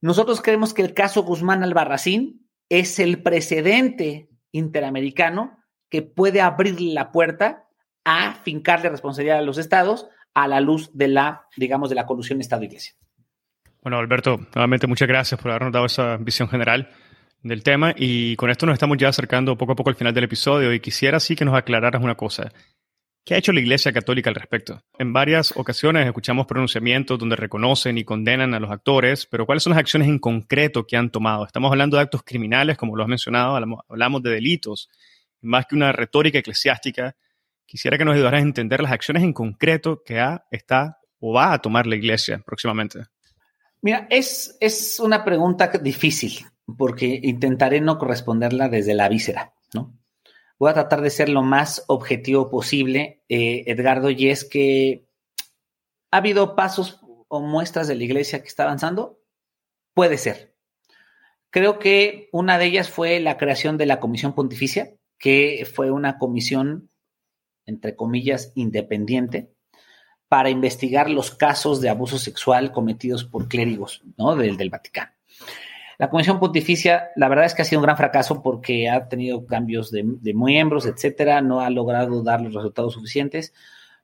Nosotros 0.00 0.40
creemos 0.40 0.74
que 0.74 0.82
el 0.82 0.94
caso 0.94 1.24
Guzmán 1.24 1.64
Albarracín 1.64 2.48
es 2.68 2.98
el 2.98 3.22
precedente 3.22 4.28
interamericano 4.52 5.58
que 5.88 6.02
puede 6.02 6.40
abrir 6.40 6.80
la 6.80 7.10
puerta 7.10 7.68
a 8.04 8.34
fincarle 8.44 8.90
responsabilidad 8.90 9.38
a 9.38 9.42
los 9.42 9.58
estados 9.58 10.08
a 10.34 10.46
la 10.46 10.60
luz 10.60 10.90
de 10.92 11.08
la, 11.08 11.48
digamos, 11.56 11.88
de 11.88 11.96
la 11.96 12.06
colusión 12.06 12.40
Estado-Iglesia. 12.40 12.94
Bueno, 13.82 13.98
Alberto, 13.98 14.40
nuevamente 14.54 14.86
muchas 14.86 15.08
gracias 15.08 15.40
por 15.40 15.50
habernos 15.50 15.72
dado 15.72 15.86
esa 15.86 16.16
visión 16.16 16.48
general 16.48 16.90
del 17.42 17.62
tema 17.62 17.94
y 17.96 18.34
con 18.36 18.50
esto 18.50 18.66
nos 18.66 18.74
estamos 18.74 18.98
ya 18.98 19.08
acercando 19.08 19.56
poco 19.56 19.72
a 19.72 19.76
poco 19.76 19.90
al 19.90 19.96
final 19.96 20.12
del 20.12 20.24
episodio 20.24 20.72
y 20.72 20.80
quisiera 20.80 21.20
sí 21.20 21.36
que 21.36 21.44
nos 21.44 21.54
aclararas 21.54 22.02
una 22.02 22.16
cosa. 22.16 22.52
¿Qué 23.24 23.34
ha 23.34 23.38
hecho 23.38 23.52
la 23.52 23.60
Iglesia 23.60 23.92
Católica 23.92 24.30
al 24.30 24.36
respecto? 24.36 24.82
En 24.98 25.12
varias 25.12 25.54
ocasiones 25.56 26.06
escuchamos 26.06 26.46
pronunciamientos 26.46 27.18
donde 27.18 27.36
reconocen 27.36 27.98
y 27.98 28.04
condenan 28.04 28.54
a 28.54 28.60
los 28.60 28.70
actores, 28.70 29.26
pero 29.26 29.44
¿cuáles 29.46 29.62
son 29.62 29.72
las 29.72 29.80
acciones 29.80 30.08
en 30.08 30.18
concreto 30.18 30.86
que 30.86 30.96
han 30.96 31.10
tomado? 31.10 31.44
Estamos 31.44 31.70
hablando 31.70 31.98
de 31.98 32.04
actos 32.04 32.22
criminales, 32.24 32.78
como 32.78 32.96
lo 32.96 33.02
has 33.02 33.08
mencionado, 33.08 33.56
hablamos 33.88 34.22
de 34.22 34.30
delitos, 34.30 34.88
más 35.42 35.66
que 35.66 35.76
una 35.76 35.92
retórica 35.92 36.38
eclesiástica. 36.38 37.16
Quisiera 37.66 37.98
que 37.98 38.04
nos 38.04 38.14
ayudaras 38.14 38.40
a 38.40 38.44
entender 38.44 38.80
las 38.80 38.92
acciones 38.92 39.22
en 39.22 39.34
concreto 39.34 40.02
que 40.04 40.18
ha, 40.18 40.46
está 40.50 40.98
o 41.20 41.34
va 41.34 41.52
a 41.52 41.58
tomar 41.58 41.86
la 41.86 41.96
Iglesia 41.96 42.42
próximamente. 42.44 43.00
Mira, 43.80 44.06
es, 44.10 44.56
es 44.60 44.98
una 45.00 45.24
pregunta 45.24 45.68
difícil, 45.68 46.46
porque 46.76 47.20
intentaré 47.22 47.80
no 47.80 47.98
corresponderla 47.98 48.68
desde 48.68 48.94
la 48.94 49.08
víscera, 49.08 49.54
¿no? 49.72 49.96
Voy 50.58 50.70
a 50.70 50.74
tratar 50.74 51.02
de 51.02 51.10
ser 51.10 51.28
lo 51.28 51.42
más 51.42 51.84
objetivo 51.86 52.50
posible, 52.50 53.22
eh, 53.28 53.62
Edgardo, 53.66 54.10
y 54.10 54.28
es 54.28 54.44
que 54.44 55.06
ha 56.10 56.16
habido 56.16 56.56
pasos 56.56 57.00
o 57.28 57.40
muestras 57.40 57.86
de 57.86 57.94
la 57.94 58.04
iglesia 58.04 58.42
que 58.42 58.48
está 58.48 58.64
avanzando. 58.64 59.20
Puede 59.94 60.18
ser. 60.18 60.56
Creo 61.50 61.78
que 61.78 62.28
una 62.32 62.58
de 62.58 62.66
ellas 62.66 62.90
fue 62.90 63.20
la 63.20 63.36
creación 63.36 63.78
de 63.78 63.86
la 63.86 64.00
Comisión 64.00 64.34
Pontificia, 64.34 64.94
que 65.18 65.66
fue 65.72 65.90
una 65.90 66.18
comisión, 66.18 66.90
entre 67.64 67.96
comillas, 67.96 68.52
independiente, 68.54 69.52
para 70.28 70.50
investigar 70.50 71.08
los 71.08 71.30
casos 71.30 71.80
de 71.80 71.88
abuso 71.88 72.18
sexual 72.18 72.70
cometidos 72.72 73.24
por 73.24 73.48
clérigos 73.48 74.02
¿no? 74.16 74.36
del, 74.36 74.70
Vaticano. 74.70 75.12
La 75.98 76.10
Comisión 76.10 76.38
Pontificia, 76.38 77.08
la 77.16 77.28
verdad 77.28 77.46
es 77.46 77.54
que 77.54 77.62
ha 77.62 77.64
sido 77.64 77.80
un 77.80 77.84
gran 77.84 77.96
fracaso 77.96 78.42
porque 78.42 78.88
ha 78.88 79.08
tenido 79.08 79.46
cambios 79.46 79.90
de, 79.90 80.04
miembros, 80.34 80.86
etcétera, 80.86 81.40
no 81.40 81.60
ha 81.60 81.70
logrado 81.70 82.22
dar 82.22 82.40
los 82.40 82.54
resultados 82.54 82.94
suficientes, 82.94 83.52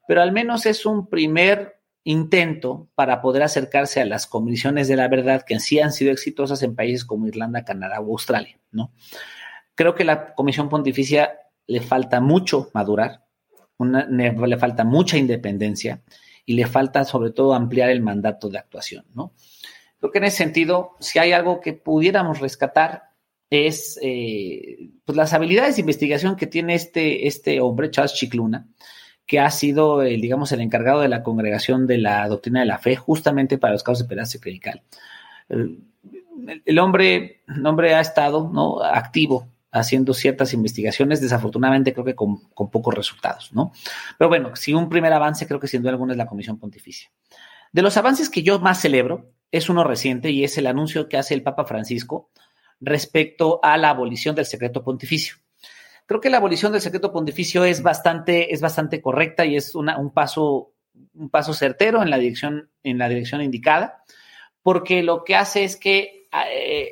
pero 0.08 0.20
al 0.22 0.32
menos 0.32 0.66
es 0.66 0.86
un 0.86 1.08
primer 1.08 1.78
intento 2.02 2.88
para 2.94 3.20
poder 3.20 3.42
acercarse 3.42 4.00
a 4.00 4.04
las 4.04 4.26
comisiones 4.26 4.88
de 4.88 4.96
la 4.96 5.08
verdad 5.08 5.44
que 5.46 5.54
en 5.54 5.60
sí 5.60 5.78
han 5.78 5.92
sido 5.92 6.10
exitosas 6.10 6.62
en 6.62 6.74
países 6.74 7.04
como 7.04 7.26
Irlanda, 7.26 7.64
Canadá 7.64 8.00
o 8.00 8.10
Australia, 8.10 8.58
¿no? 8.72 8.92
Creo 9.74 9.94
que 9.94 10.04
la 10.04 10.34
Comisión 10.34 10.68
Pontificia 10.68 11.38
le 11.66 11.80
falta 11.80 12.20
mucho 12.20 12.70
madurar, 12.74 13.23
le 13.78 14.58
falta 14.58 14.84
mucha 14.84 15.18
independencia 15.18 16.02
y 16.46 16.54
le 16.54 16.66
falta 16.66 17.04
sobre 17.04 17.30
todo 17.30 17.54
ampliar 17.54 17.90
el 17.90 18.02
mandato 18.02 18.48
de 18.48 18.58
actuación, 18.58 19.04
¿no? 19.14 19.32
Creo 19.98 20.12
que 20.12 20.18
en 20.18 20.24
ese 20.24 20.36
sentido, 20.36 20.96
si 21.00 21.18
hay 21.18 21.32
algo 21.32 21.60
que 21.60 21.72
pudiéramos 21.72 22.40
rescatar, 22.40 23.04
es 23.48 23.98
eh, 24.02 24.90
pues 25.04 25.16
las 25.16 25.32
habilidades 25.32 25.76
de 25.76 25.80
investigación 25.80 26.36
que 26.36 26.46
tiene 26.46 26.74
este, 26.74 27.26
este 27.26 27.60
hombre, 27.60 27.90
Charles 27.90 28.14
Chicluna, 28.14 28.66
que 29.26 29.40
ha 29.40 29.50
sido, 29.50 30.02
el, 30.02 30.20
digamos, 30.20 30.52
el 30.52 30.60
encargado 30.60 31.00
de 31.00 31.08
la 31.08 31.22
congregación 31.22 31.86
de 31.86 31.98
la 31.98 32.28
doctrina 32.28 32.60
de 32.60 32.66
la 32.66 32.78
fe, 32.78 32.96
justamente 32.96 33.56
para 33.56 33.72
los 33.72 33.82
casos 33.82 34.00
de 34.00 34.14
pedazo 34.14 34.38
clerical. 34.40 34.82
El, 35.48 35.84
el, 36.66 36.78
hombre, 36.78 37.42
el 37.48 37.66
hombre 37.66 37.94
ha 37.94 38.00
estado 38.00 38.50
¿no? 38.52 38.82
activo 38.82 39.48
haciendo 39.74 40.14
ciertas 40.14 40.54
investigaciones, 40.54 41.20
desafortunadamente 41.20 41.92
creo 41.92 42.04
que 42.04 42.14
con, 42.14 42.48
con, 42.54 42.70
pocos 42.70 42.94
resultados, 42.94 43.52
¿no? 43.52 43.72
Pero 44.18 44.28
bueno, 44.28 44.56
si 44.56 44.72
un 44.72 44.88
primer 44.88 45.12
avance 45.12 45.46
creo 45.46 45.60
que 45.60 45.68
sin 45.68 45.82
duda 45.82 45.92
alguna 45.92 46.12
es 46.12 46.18
la 46.18 46.26
Comisión 46.26 46.58
Pontificia. 46.58 47.10
De 47.72 47.82
los 47.82 47.96
avances 47.96 48.30
que 48.30 48.42
yo 48.42 48.60
más 48.60 48.80
celebro, 48.80 49.32
es 49.50 49.68
uno 49.68 49.84
reciente 49.84 50.30
y 50.30 50.44
es 50.44 50.58
el 50.58 50.66
anuncio 50.66 51.08
que 51.08 51.16
hace 51.16 51.34
el 51.34 51.42
Papa 51.42 51.64
Francisco 51.64 52.30
respecto 52.80 53.60
a 53.62 53.76
la 53.76 53.90
abolición 53.90 54.34
del 54.34 54.46
secreto 54.46 54.82
pontificio. 54.82 55.36
Creo 56.06 56.20
que 56.20 56.28
la 56.28 56.36
abolición 56.38 56.72
del 56.72 56.80
secreto 56.80 57.12
pontificio 57.12 57.64
es 57.64 57.82
bastante, 57.82 58.52
es 58.52 58.60
bastante 58.60 59.00
correcta 59.00 59.44
y 59.44 59.56
es 59.56 59.74
una, 59.74 59.96
un, 59.96 60.12
paso, 60.12 60.72
un 61.14 61.30
paso 61.30 61.54
certero 61.54 62.02
en 62.02 62.10
la, 62.10 62.18
dirección, 62.18 62.70
en 62.82 62.98
la 62.98 63.08
dirección 63.08 63.42
indicada, 63.42 64.04
porque 64.62 65.02
lo 65.02 65.24
que 65.24 65.36
hace 65.36 65.64
es 65.64 65.76
que 65.76 66.23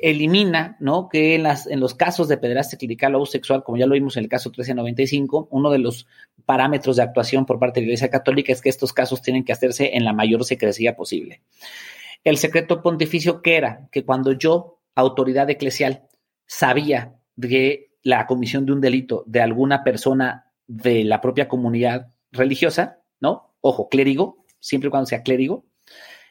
elimina, 0.01 0.77
¿no? 0.79 1.09
Que 1.09 1.35
en 1.35 1.79
los 1.79 1.93
casos 1.95 2.27
de 2.27 2.37
pederastia 2.37 2.77
clerical 2.77 3.15
o 3.15 3.25
sexual, 3.25 3.63
como 3.63 3.77
ya 3.77 3.85
lo 3.85 3.93
vimos 3.93 4.15
en 4.15 4.23
el 4.23 4.29
caso 4.29 4.49
1395, 4.49 5.49
uno 5.51 5.69
de 5.69 5.79
los 5.79 6.07
parámetros 6.45 6.95
de 6.95 7.03
actuación 7.03 7.45
por 7.45 7.59
parte 7.59 7.79
de 7.79 7.85
la 7.85 7.89
Iglesia 7.89 8.09
Católica 8.09 8.53
es 8.53 8.61
que 8.61 8.69
estos 8.69 8.93
casos 8.93 9.21
tienen 9.21 9.43
que 9.43 9.51
hacerse 9.51 9.91
en 9.95 10.05
la 10.05 10.13
mayor 10.13 10.45
secrecía 10.45 10.95
posible. 10.95 11.41
El 12.23 12.37
secreto 12.37 12.81
pontificio 12.81 13.41
que 13.41 13.57
era 13.57 13.89
que 13.91 14.05
cuando 14.05 14.31
yo, 14.31 14.79
autoridad 14.95 15.49
eclesial, 15.49 16.03
sabía 16.45 17.15
de 17.35 17.91
la 18.01 18.27
comisión 18.27 18.65
de 18.65 18.73
un 18.73 18.81
delito 18.81 19.23
de 19.27 19.41
alguna 19.41 19.83
persona 19.83 20.51
de 20.67 21.03
la 21.03 21.19
propia 21.19 21.47
comunidad 21.47 22.13
religiosa, 22.31 22.99
¿no? 23.19 23.53
Ojo, 23.59 23.89
clérigo, 23.89 24.45
siempre 24.59 24.87
y 24.87 24.91
cuando 24.91 25.07
sea 25.07 25.23
clérigo. 25.23 25.65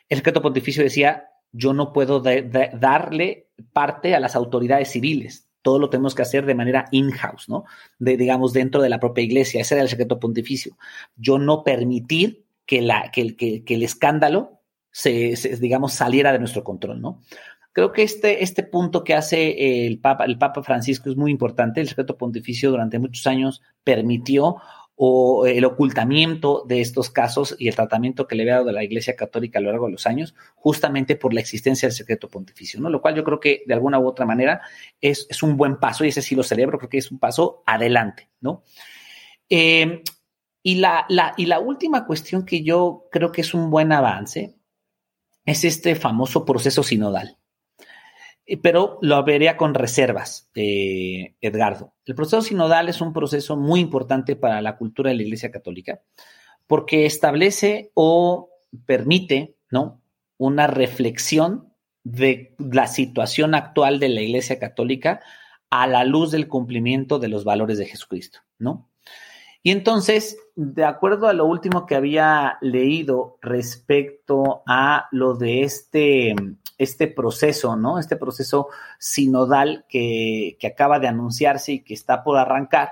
El 0.09 0.19
secreto 0.19 0.41
pontificio 0.41 0.83
decía, 0.83 1.29
yo 1.53 1.73
no 1.75 1.93
puedo 1.93 2.21
darle 2.21 3.49
parte 3.73 4.15
a 4.15 4.21
las 4.21 4.35
autoridades 4.35 4.91
civiles, 4.91 5.49
todo 5.63 5.79
lo 5.79 5.91
tenemos 5.91 6.15
que 6.15 6.23
hacer 6.23 6.45
de 6.45 6.55
manera 6.55 6.87
in-house, 6.91 7.49
¿no? 7.49 7.65
Digamos, 7.99 8.53
dentro 8.53 8.83
de 8.83 8.89
la 8.89 8.99
propia 8.99 9.23
iglesia. 9.23 9.61
Ese 9.61 9.75
era 9.75 9.83
el 9.83 9.89
secreto 9.89 10.19
pontificio. 10.19 10.77
Yo 11.15 11.39
no 11.39 11.63
permitir 11.63 12.45
que 12.67 12.79
el 12.79 13.83
escándalo 13.83 14.61
se, 14.91 15.35
digamos, 15.61 15.93
saliera 15.93 16.33
de 16.33 16.39
nuestro 16.39 16.65
control, 16.65 17.01
¿no? 17.01 17.23
Creo 17.73 17.93
que 17.93 18.03
este, 18.03 18.43
este 18.43 18.65
punto 18.65 19.03
que 19.03 19.15
hace 19.15 19.87
el 19.87 19.99
Papa, 19.99 20.25
el 20.25 20.37
Papa 20.37 20.63
Francisco 20.63 21.09
es 21.09 21.17
muy 21.17 21.31
importante. 21.31 21.81
El 21.81 21.89
secreto 21.89 22.19
pontificio 22.19 22.71
durante 22.71 22.99
muchos 22.99 23.27
años 23.27 23.63
permitió 23.83 24.57
o 24.95 25.47
el 25.47 25.65
ocultamiento 25.65 26.65
de 26.67 26.81
estos 26.81 27.11
casos 27.11 27.57
y 27.59 27.69
el 27.69 27.75
tratamiento 27.75 28.27
que 28.27 28.37
le 28.37 28.43
había 28.43 28.57
dado 28.57 28.73
la 28.73 28.85
Iglesia 28.85 29.17
Católica 29.17 29.59
a 29.59 29.63
lo 29.63 29.71
largo 29.71 29.87
de 29.87 29.93
los 29.93 30.07
años, 30.07 30.35
justamente 30.55 31.17
por 31.17 31.33
la 31.33 31.41
existencia 31.41 31.89
del 31.89 31.97
secreto 31.97 32.29
pontificio, 32.29 32.81
¿no? 32.81 32.91
Lo 32.91 33.01
cual 33.01 33.15
yo 33.15 33.25
creo 33.25 33.41
que 33.41 33.63
de 33.67 33.75
alguna 33.75 33.99
u 33.99 34.07
otra 34.07 34.27
manera 34.27 34.61
es, 35.01 35.27
un 35.43 35.57
buen 35.57 35.79
paso 35.79 36.05
y 36.05 36.09
ese 36.09 36.23
sí 36.23 36.35
lo 36.35 36.43
celebro, 36.43 36.79
creo 36.79 36.91
que 36.91 36.99
es 36.99 37.11
un 37.11 37.19
paso 37.19 37.63
adelante, 37.67 38.31
¿no? 38.41 38.63
Eh, 39.49 40.03
y, 40.63 40.77
la, 40.77 41.07
y 41.37 41.47
la 41.47 41.59
última 41.59 42.07
cuestión 42.07 42.45
que 42.45 42.63
yo 42.63 43.09
creo 43.11 43.33
que 43.33 43.41
es 43.41 43.55
un 43.55 43.71
buen 43.71 43.93
avance 43.93 44.55
es 45.45 45.65
este 45.65 45.95
famoso 45.95 46.45
proceso 46.45 46.83
sinodal. 46.83 47.39
Eh, 48.47 48.57
pero 48.57 48.99
lo 49.03 49.23
vería 49.25 49.57
con 49.57 49.75
reservas, 49.75 50.51
eh, 50.55 51.37
Edgardo. 51.41 51.95
El 52.05 52.15
proceso 52.15 52.43
sinodal 52.43 52.89
es 52.89 53.01
un 53.01 53.13
proceso 53.13 53.57
muy 53.57 53.81
importante 53.81 54.37
para 54.37 54.61
la 54.61 54.77
cultura 54.77 55.11
de 55.11 55.17
la 55.17 55.23
Iglesia 55.23 55.51
Católica 55.51 56.01
porque 56.67 57.07
establece 57.07 57.91
o 57.95 58.51
permite, 58.87 59.57
¿no? 59.71 60.01
Una 60.39 60.67
reflexión 60.67 61.73
de 62.05 62.55
la 62.59 62.87
situación 62.87 63.55
actual 63.55 64.01
de 64.01 64.09
la 64.09 64.23
Iglesia 64.23 64.59
Católica 64.59 65.21
a 65.71 65.87
la 65.87 66.05
luz 66.05 66.31
del 66.31 66.49
cumplimiento 66.49 67.19
de 67.19 67.29
los 67.29 67.45
valores 67.45 67.79
de 67.79 67.87
Jesucristo, 67.87 68.41
¿no? 68.59 68.91
Y 69.63 69.71
entonces, 69.71 70.39
de 70.57 70.85
acuerdo 70.85 71.29
a 71.29 71.33
lo 71.33 71.47
último 71.47 71.87
que 71.87 71.95
había 71.95 72.59
leído 72.61 73.39
respecto 73.41 74.63
a 74.67 75.07
lo 75.13 75.35
de 75.35 75.63
este, 75.63 76.35
este 76.79 77.07
proceso, 77.07 77.77
¿no? 77.77 78.01
Este 78.01 78.17
proceso 78.17 78.69
sinodal 78.99 79.85
que, 79.89 80.59
acaba 80.65 80.99
de 80.99 81.07
anunciarse 81.07 81.73
y 81.73 81.85
que 81.85 81.95
está 81.95 82.25
por 82.25 82.39
arrancar, 82.39 82.91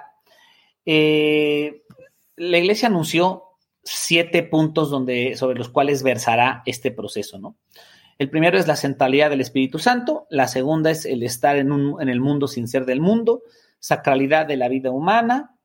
eh, 0.86 1.82
la 2.36 2.58
iglesia 2.58 2.88
anunció 2.88 3.44
siete 3.82 4.44
puntos 4.44 4.90
donde, 4.90 5.34
sobre 5.36 5.58
los 5.58 5.70
cuales 5.70 6.04
versará 6.04 6.62
este 6.66 6.92
proceso, 6.92 7.38
¿no? 7.38 7.56
El 8.16 8.30
primero 8.30 8.58
es 8.58 8.68
la 8.68 8.76
centralidad 8.76 9.30
del 9.30 9.40
Espíritu 9.40 9.78
Santo, 9.78 10.26
la 10.30 10.46
segunda 10.46 10.90
es 10.90 11.04
el 11.06 11.22
estar 11.22 11.56
en, 11.56 11.72
en 11.98 12.08
el 12.08 12.20
mundo 12.20 12.48
sin 12.48 12.68
ser 12.68 12.84
del 12.84 13.00
mundo, 13.00 13.42
sacralidad 13.78 14.46
de 14.46 14.58
la 14.58 14.68
vida 14.68 14.90
humana, 14.90 15.56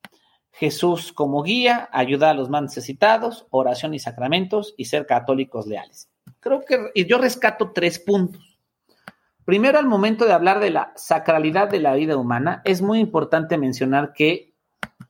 Jesús 0.58 1.12
como 1.12 1.44
guía, 1.44 1.90
ayuda 1.92 2.30
a 2.30 2.34
los 2.34 2.50
más 2.50 2.62
necesitados, 2.62 3.46
oración 3.50 3.94
y 3.94 4.00
sacramentos 4.00 4.74
y 4.78 4.86
ser 4.86 5.06
católicos 5.06 5.68
leales. 5.68 6.10
Creo 6.40 6.64
que 6.64 7.06
yo 7.06 7.18
rescato 7.18 7.72
tres 7.74 8.00
puntos. 8.00 8.58
Primero, 9.44 9.78
al 9.78 9.86
momento 9.86 10.26
de 10.26 10.32
hablar 10.32 10.60
de 10.60 10.72
la 10.72 10.94
sacralidad 10.96 11.70
de 11.70 11.80
la 11.80 11.94
vida 11.94 12.16
humana, 12.16 12.62
es 12.64 12.82
muy 12.82 13.00
importante 13.00 13.58
mencionar 13.58 14.14
que 14.14 14.54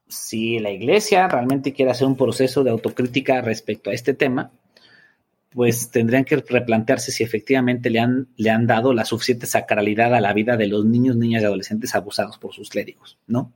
si 0.07 0.59
la 0.59 0.71
iglesia 0.71 1.27
realmente 1.27 1.73
quiere 1.73 1.91
hacer 1.91 2.07
un 2.07 2.17
proceso 2.17 2.63
de 2.63 2.71
autocrítica 2.71 3.41
respecto 3.41 3.91
a 3.91 3.93
este 3.93 4.13
tema, 4.13 4.51
pues 5.55 5.89
tendrían 5.89 6.25
que 6.25 6.35
replantearse 6.35 7.13
si 7.13 7.23
efectivamente 7.23 7.89
le 7.89 7.99
han, 7.99 8.27
le 8.35 8.49
han 8.49 8.67
dado 8.67 8.93
la 8.93 9.05
suficiente 9.05 9.45
sacralidad 9.45 10.13
a 10.13 10.19
la 10.19 10.33
vida 10.33 10.57
de 10.57 10.67
los 10.67 10.83
niños, 10.83 11.15
niñas 11.15 11.41
y 11.41 11.45
adolescentes 11.45 11.95
abusados 11.95 12.37
por 12.37 12.53
sus 12.53 12.69
clérigos, 12.69 13.17
¿no? 13.25 13.53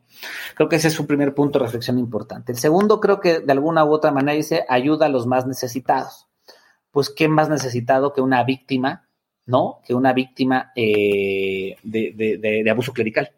Creo 0.56 0.70
que 0.70 0.78
ese 0.78 0.88
es 0.88 0.94
su 0.94 1.06
primer 1.06 1.36
punto 1.36 1.60
de 1.60 1.66
reflexión 1.66 2.00
importante. 2.00 2.54
El 2.54 2.58
segundo, 2.58 3.02
creo 3.02 3.20
que 3.20 3.42
de 3.42 3.52
alguna 3.52 3.84
u 3.84 3.92
otra 3.92 4.12
manera 4.12 4.38
dice 4.38 4.66
ayuda 4.70 5.08
a 5.08 5.10
los 5.10 5.28
más 5.28 5.46
necesitados. 5.46 6.28
Pues, 6.92 7.10
¿qué 7.10 7.28
más 7.28 7.50
necesitado 7.50 8.14
que 8.14 8.22
una 8.22 8.46
víctima, 8.46 9.10
¿no? 9.46 9.82
Que 9.86 9.94
una 9.94 10.14
víctima 10.14 10.72
eh, 10.78 11.76
de, 11.84 12.14
de 12.64 12.70
abuso 12.72 12.94
clerical. 12.94 13.30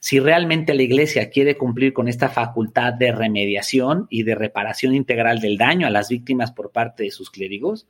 Si 0.00 0.20
realmente 0.20 0.74
la 0.74 0.82
Iglesia 0.82 1.30
quiere 1.30 1.56
cumplir 1.56 1.92
con 1.92 2.08
esta 2.08 2.28
facultad 2.28 2.92
de 2.92 3.12
remediación 3.12 4.06
y 4.10 4.22
de 4.22 4.34
reparación 4.34 4.94
integral 4.94 5.40
del 5.40 5.58
daño 5.58 5.86
a 5.86 5.90
las 5.90 6.08
víctimas 6.08 6.52
por 6.52 6.72
parte 6.72 7.04
de 7.04 7.10
sus 7.10 7.30
clérigos, 7.30 7.86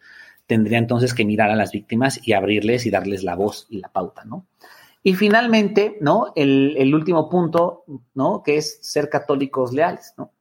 tendría 0.46 0.78
entonces 0.78 1.14
que 1.14 1.24
mirar 1.24 1.50
a 1.50 1.56
las 1.56 1.72
víctimas 1.72 2.20
y 2.26 2.32
abrirles 2.32 2.86
y 2.86 2.90
darles 2.90 3.22
la 3.22 3.34
voz 3.34 3.66
y 3.70 3.78
la 3.78 3.88
pauta, 3.88 4.24
¿no? 4.24 4.46
Y 5.06 5.14
finalmente, 5.14 5.98
¿no? 6.00 6.32
El, 6.34 6.94
último 6.94 7.28
punto, 7.28 7.84
¿no? 8.14 8.42
Que 8.42 8.56
es 8.56 8.78
ser 8.80 9.10
católicos 9.10 9.72
leales, 9.72 10.14
¿no? 10.16 10.32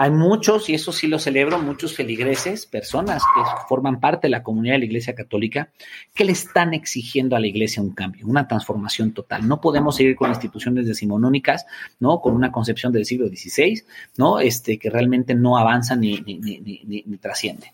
Hay 0.00 0.12
muchos, 0.12 0.68
y 0.68 0.74
eso 0.74 0.92
sí 0.92 1.08
lo 1.08 1.18
celebro, 1.18 1.58
muchos 1.58 1.92
feligreses, 1.92 2.66
personas 2.66 3.20
que 3.34 3.40
forman 3.68 3.98
parte 3.98 4.28
de 4.28 4.30
la 4.30 4.44
comunidad 4.44 4.74
de 4.74 4.78
la 4.78 4.84
Iglesia 4.84 5.16
Católica, 5.16 5.70
que 6.14 6.24
le 6.24 6.30
están 6.30 6.72
exigiendo 6.72 7.34
a 7.34 7.40
la 7.40 7.48
Iglesia 7.48 7.82
un 7.82 7.90
cambio, 7.90 8.24
una 8.28 8.46
transformación 8.46 9.10
total. 9.10 9.48
No 9.48 9.60
podemos 9.60 9.96
seguir 9.96 10.14
con 10.14 10.30
instituciones 10.30 10.86
decimonónicas, 10.86 11.66
¿no? 11.98 12.20
Con 12.20 12.36
una 12.36 12.52
concepción 12.52 12.92
del 12.92 13.06
siglo 13.06 13.26
XVI, 13.26 13.82
¿no? 14.16 14.38
Este, 14.38 14.78
que 14.78 14.88
realmente 14.88 15.34
no 15.34 15.58
avanza 15.58 15.96
ni, 15.96 16.20
ni, 16.20 16.38
ni, 16.38 16.82
ni 16.84 17.16
trasciende. 17.16 17.72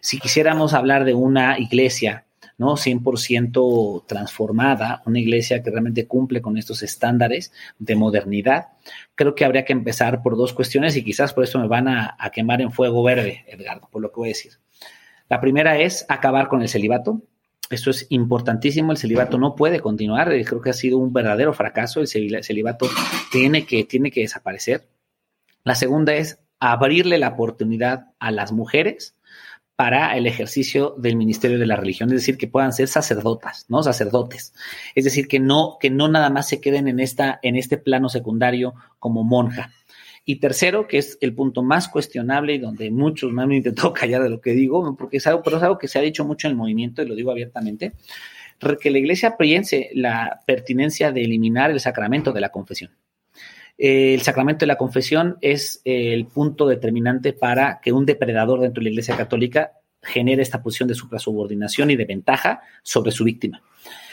Si 0.00 0.18
quisiéramos 0.18 0.72
hablar 0.72 1.04
de 1.04 1.12
una 1.12 1.58
iglesia 1.58 2.25
¿no? 2.58 2.76
100% 2.76 4.06
transformada, 4.06 5.02
una 5.06 5.18
iglesia 5.18 5.62
que 5.62 5.70
realmente 5.70 6.06
cumple 6.06 6.40
con 6.40 6.56
estos 6.56 6.82
estándares 6.82 7.52
de 7.78 7.96
modernidad. 7.96 8.68
Creo 9.14 9.34
que 9.34 9.44
habría 9.44 9.64
que 9.64 9.72
empezar 9.72 10.22
por 10.22 10.36
dos 10.36 10.52
cuestiones 10.52 10.96
y 10.96 11.04
quizás 11.04 11.34
por 11.34 11.44
eso 11.44 11.58
me 11.58 11.68
van 11.68 11.88
a, 11.88 12.16
quemar 12.32 12.60
en 12.60 12.72
fuego 12.72 13.02
verde, 13.02 13.44
Edgardo, 13.48 13.88
por 13.90 14.02
lo 14.02 14.10
que 14.10 14.16
voy 14.16 14.28
a 14.28 14.30
decir. 14.30 14.52
La 15.28 15.40
primera 15.40 15.78
es 15.78 16.06
acabar 16.08 16.48
con 16.48 16.62
el 16.62 16.68
celibato. 16.68 17.22
Esto 17.68 17.90
es 17.90 18.06
importantísimo, 18.10 18.92
el 18.92 18.98
celibato 18.98 19.38
no 19.38 19.56
puede 19.56 19.80
continuar, 19.80 20.32
eh, 20.32 20.44
creo 20.44 20.60
que 20.60 20.70
ha 20.70 20.74
sido 20.74 20.98
un 20.98 21.12
verdadero 21.12 21.52
fracaso, 21.52 22.00
el 22.00 22.06
celibato 22.44 22.88
tiene 23.32 23.66
que, 23.66 23.82
tiene 23.82 24.12
que 24.12 24.20
desaparecer. 24.20 24.86
La 25.64 25.74
segunda 25.74 26.14
es 26.14 26.38
abrirle 26.60 27.18
la 27.18 27.30
oportunidad 27.30 28.12
a 28.20 28.30
las 28.30 28.52
mujeres 28.52 29.15
para 29.76 30.16
el 30.16 30.26
ejercicio 30.26 30.94
del 30.96 31.16
ministerio 31.16 31.58
de 31.58 31.66
la 31.66 31.76
religión, 31.76 32.08
es 32.08 32.16
decir, 32.16 32.38
que 32.38 32.48
puedan 32.48 32.72
ser 32.72 32.88
sacerdotas, 32.88 33.66
¿no? 33.68 33.82
Sacerdotes. 33.82 34.54
Es 34.94 35.04
decir, 35.04 35.28
que 35.28 35.38
no, 35.38 35.76
que 35.78 35.90
no 35.90 36.08
nada 36.08 36.30
más 36.30 36.48
se 36.48 36.60
queden 36.62 36.88
en, 36.88 36.98
esta, 36.98 37.38
en 37.42 37.56
este 37.56 37.76
plano 37.76 38.08
secundario 38.08 38.74
como 38.98 39.22
monja. 39.22 39.70
Y 40.24 40.36
tercero, 40.36 40.88
que 40.88 40.98
es 40.98 41.18
el 41.20 41.34
punto 41.34 41.62
más 41.62 41.88
cuestionable 41.88 42.54
y 42.54 42.58
donde 42.58 42.90
muchos 42.90 43.30
me 43.32 43.42
han 43.42 43.52
intentado 43.52 43.92
callar 43.94 44.22
de 44.22 44.30
lo 44.30 44.40
que 44.40 44.52
digo, 44.52 44.96
porque 44.96 45.18
es 45.18 45.26
algo, 45.26 45.42
pero 45.42 45.58
es 45.58 45.62
algo 45.62 45.78
que 45.78 45.88
se 45.88 45.98
ha 45.98 46.02
dicho 46.02 46.24
mucho 46.24 46.48
en 46.48 46.52
el 46.52 46.56
movimiento 46.56 47.02
y 47.02 47.06
lo 47.06 47.14
digo 47.14 47.30
abiertamente, 47.30 47.92
que 48.80 48.90
la 48.90 48.98
iglesia 48.98 49.36
piense 49.36 49.90
la 49.92 50.40
pertinencia 50.46 51.12
de 51.12 51.22
eliminar 51.22 51.70
el 51.70 51.80
sacramento 51.80 52.32
de 52.32 52.40
la 52.40 52.48
confesión. 52.48 52.90
El 53.78 54.22
sacramento 54.22 54.60
de 54.60 54.68
la 54.68 54.76
confesión 54.76 55.36
es 55.40 55.82
el 55.84 56.26
punto 56.26 56.66
determinante 56.66 57.32
para 57.32 57.80
que 57.80 57.92
un 57.92 58.06
depredador 58.06 58.60
dentro 58.60 58.80
de 58.80 58.84
la 58.84 58.90
Iglesia 58.90 59.16
Católica 59.16 59.72
genere 60.02 60.42
esta 60.42 60.62
posición 60.62 60.88
de 60.88 60.94
suprasubordinación 60.94 61.90
y 61.90 61.96
de 61.96 62.04
ventaja 62.04 62.60
sobre 62.82 63.10
su 63.10 63.24
víctima. 63.24 63.62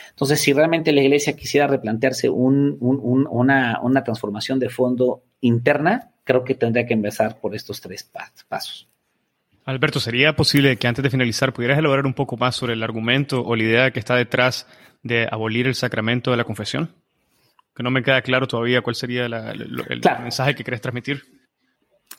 Entonces, 0.10 0.42
si 0.42 0.54
realmente 0.54 0.92
la 0.92 1.02
Iglesia 1.02 1.36
quisiera 1.36 1.68
replantearse 1.68 2.30
una, 2.30 3.80
una, 3.82 4.04
transformación 4.04 4.60
de 4.60 4.70
fondo 4.70 5.24
interna, 5.42 6.12
creo 6.24 6.44
que 6.44 6.56
tendría 6.56 6.86
que 6.86 6.94
empezar 6.94 7.40
por 7.40 7.56
estos 7.56 7.82
tres 7.82 8.04
pasos. 8.48 8.88
Alberto, 9.66 10.00
¿sería 10.00 10.36
posible 10.36 10.78
que 10.78 10.88
antes 10.88 11.02
de 11.02 11.10
finalizar 11.10 11.54
pudieras 11.54 11.80
elaborar 11.80 12.06
un 12.06 12.14
poco 12.14 12.38
más 12.38 12.56
sobre 12.56 12.74
el 12.74 12.84
argumento 12.84 13.44
o 13.44 13.56
la 13.56 13.64
idea 13.64 13.92
que 13.92 14.00
está 14.00 14.16
detrás 14.16 14.68
de 15.02 15.28
abolir 15.32 15.68
el 15.68 15.76
sacramento 15.76 16.32
de 16.32 16.38
la 16.38 16.44
confesión? 16.44 16.92
Que 17.76 17.84
no 17.84 17.92
me 17.92 18.04
queda 18.04 18.22
claro 18.22 18.48
todavía 18.48 18.82
cuál 18.82 18.96
sería 18.96 19.26
el, 19.26 19.84
mensaje 20.22 20.56
que 20.56 20.64
querés 20.64 20.82
transmitir. 20.82 21.24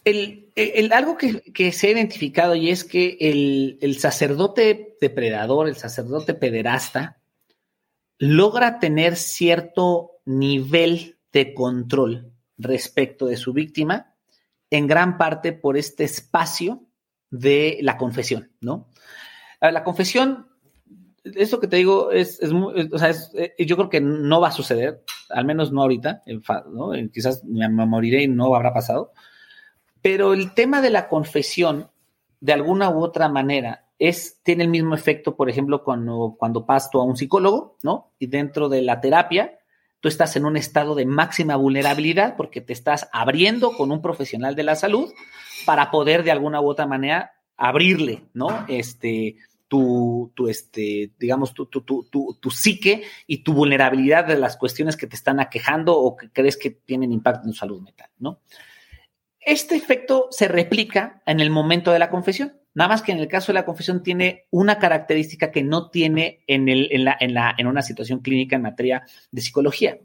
El, 0.05 0.91
algo 0.93 1.17
que, 1.17 1.73
se 1.73 1.87
ha 1.87 1.91
identificado 1.91 2.55
y 2.55 2.71
es 2.71 2.85
que 2.85 3.17
el, 3.21 3.97
sacerdote 3.99 4.97
depredador, 5.01 5.69
el 5.69 5.77
sacerdote 5.77 6.35
pederasta, 6.35 7.21
logra 8.19 8.79
tener 8.79 9.17
cierto 9.17 10.13
nivel 10.25 11.19
de 11.33 11.55
control 11.55 12.33
respecto 12.59 13.27
de 13.27 13.37
su 13.37 13.53
víctima, 13.53 14.15
en 14.71 14.87
gran 14.87 15.19
parte 15.19 15.53
por 15.53 15.77
este 15.77 16.05
espacio 16.05 16.87
de 17.31 17.79
la 17.83 17.97
confesión, 17.97 18.53
¿no? 18.61 18.91
La 19.61 19.83
confesión 19.83 20.49
eso 21.25 21.59
que 21.59 21.69
te 21.69 21.77
digo 21.77 22.11
es, 22.11 22.41
es, 22.43 22.53
o 22.53 22.99
sea, 22.99 23.09
es, 23.09 23.33
eh, 23.35 23.55
yo 23.59 23.77
creo 23.77 23.89
que 23.89 24.01
no 24.01 24.41
va 24.41 24.49
a 24.49 24.53
suceder, 24.53 25.03
al 25.31 25.45
menos 25.45 25.73
no 25.73 25.83
ahorita, 25.83 26.23
¿no? 26.71 26.93
Quizás 27.13 27.43
me 27.45 27.69
moriré 27.69 28.23
y 28.23 28.29
no 28.29 28.55
habrá 28.55 28.73
pasado, 28.73 29.13
Pero 30.03 30.35
el 30.35 30.53
tema 30.53 30.83
de 30.83 30.91
la 30.91 31.09
confesión, 31.09 31.91
de 32.41 32.53
alguna 32.53 32.91
u 32.91 33.03
otra 33.03 33.29
manera, 33.29 33.87
es, 33.99 34.41
tiene 34.43 34.65
el 34.65 34.71
mismo 34.71 34.95
efecto, 34.95 35.35
por 35.35 35.49
ejemplo, 35.49 35.83
cuando, 35.83 36.37
cuando 36.39 36.65
vas 36.65 36.91
a 36.93 36.99
un 36.99 37.17
psicólogo, 37.17 37.79
¿no? 37.83 38.13
Y 38.19 38.27
dentro 38.27 38.69
de 38.69 38.83
la 38.83 39.01
terapia, 39.01 39.59
tú 40.01 40.09
estás 40.09 40.37
en 40.37 40.45
un 40.45 40.59
estado 40.59 40.95
de 40.95 41.07
máxima 41.07 41.57
vulnerabilidad 41.57 42.37
porque 42.37 42.61
te 42.61 42.75
estás 42.75 43.09
abriendo 43.13 43.73
con 43.73 43.91
un 43.91 44.03
profesional 44.03 44.55
de 44.55 44.65
la 44.65 44.77
salud 44.77 45.11
para 45.65 45.91
poder 45.91 46.25
de 46.25 46.33
alguna 46.33 46.61
u 46.61 46.69
otra 46.69 46.87
manera 46.87 47.33
abrirle, 47.57 48.25
¿no? 48.35 48.67
Este, 48.69 49.37
tu, 50.35 50.49
este, 50.49 51.11
digamos, 51.19 51.53
tu, 51.55 51.67
tu, 51.67 51.81
tu, 51.83 52.07
tu, 52.41 52.51
psique 52.51 53.03
y 53.27 53.39
tu 53.39 53.53
vulnerabilidad 53.53 54.27
de 54.27 54.39
las 54.39 54.57
cuestiones 54.57 54.97
que 54.97 55.07
te 55.07 55.17
están 55.17 55.41
aquejando 55.41 55.99
o 55.99 56.17
que 56.17 56.31
crees 56.31 56.57
que 56.57 56.71
tienen 56.71 57.13
impacto 57.13 57.45
en 57.45 57.53
tu 57.53 57.57
salud 57.57 57.81
mental, 57.83 58.11
¿no? 58.19 58.41
Este 59.41 59.75
efecto 59.75 60.29
se 60.31 60.49
replica 60.49 61.23
en 61.27 61.41
el 61.41 61.51
momento 61.51 61.93
de 61.93 61.99
la 61.99 62.09
confesión. 62.09 62.57
Nada 62.73 62.89
más 62.89 63.03
que 63.03 63.13
en 63.13 63.19
el 63.19 63.29
caso 63.29 63.53
de 63.53 63.55
la 63.55 63.67
confesión 63.67 64.03
tiene 64.03 64.47
una 64.51 64.79
característica 64.79 65.51
que 65.51 65.63
no 65.63 65.91
tiene 65.91 66.43
en, 66.47 66.69
el, 66.69 66.89
en, 66.91 67.05
la, 67.05 67.17
en, 67.21 67.35
la, 67.35 67.55
en 67.59 67.67
una 67.67 67.83
situación 67.83 68.21
clínica 68.21 68.57
en 68.57 68.63
materia 68.63 69.05
de 69.31 69.43
psicología 69.43 69.99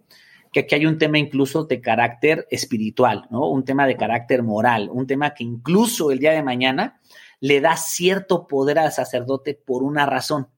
que 0.51 0.61
aquí 0.61 0.73
hay 0.73 0.87
un 0.87 0.97
tema 0.97 1.19
incluso 1.19 1.65
de 1.65 1.79
carácter 1.79 2.47
espiritual, 2.49 3.27
¿no? 3.29 3.47
Un 3.51 3.63
tema 3.63 3.85
de 3.85 3.95
carácter 3.95 4.41
moral, 4.41 4.89
un 4.91 5.05
tema 5.05 5.35
que 5.35 5.43
incluso 5.43 6.09
el 6.09 6.17
día 6.17 6.31
de 6.31 6.41
mañana 6.41 6.99
le 7.39 7.61
da 7.61 7.77
cierto 7.77 8.47
poder 8.47 8.79
al 8.79 8.91
sacerdote 8.91 9.53
por 9.53 9.83
una 9.83 10.05
razón. 10.05 10.49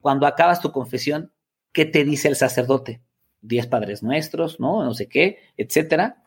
Cuando 0.00 0.26
acabas 0.26 0.60
tu 0.60 0.72
confesión, 0.72 1.32
¿qué 1.72 1.84
te 1.84 2.04
dice 2.04 2.28
el 2.28 2.36
sacerdote? 2.36 3.02
Diez 3.40 3.66
padres 3.66 4.02
nuestros, 4.02 4.60
¿no? 4.60 4.84
No 4.84 4.94
sé 4.94 5.08
qué, 5.08 5.38
etcétera. 5.56 6.24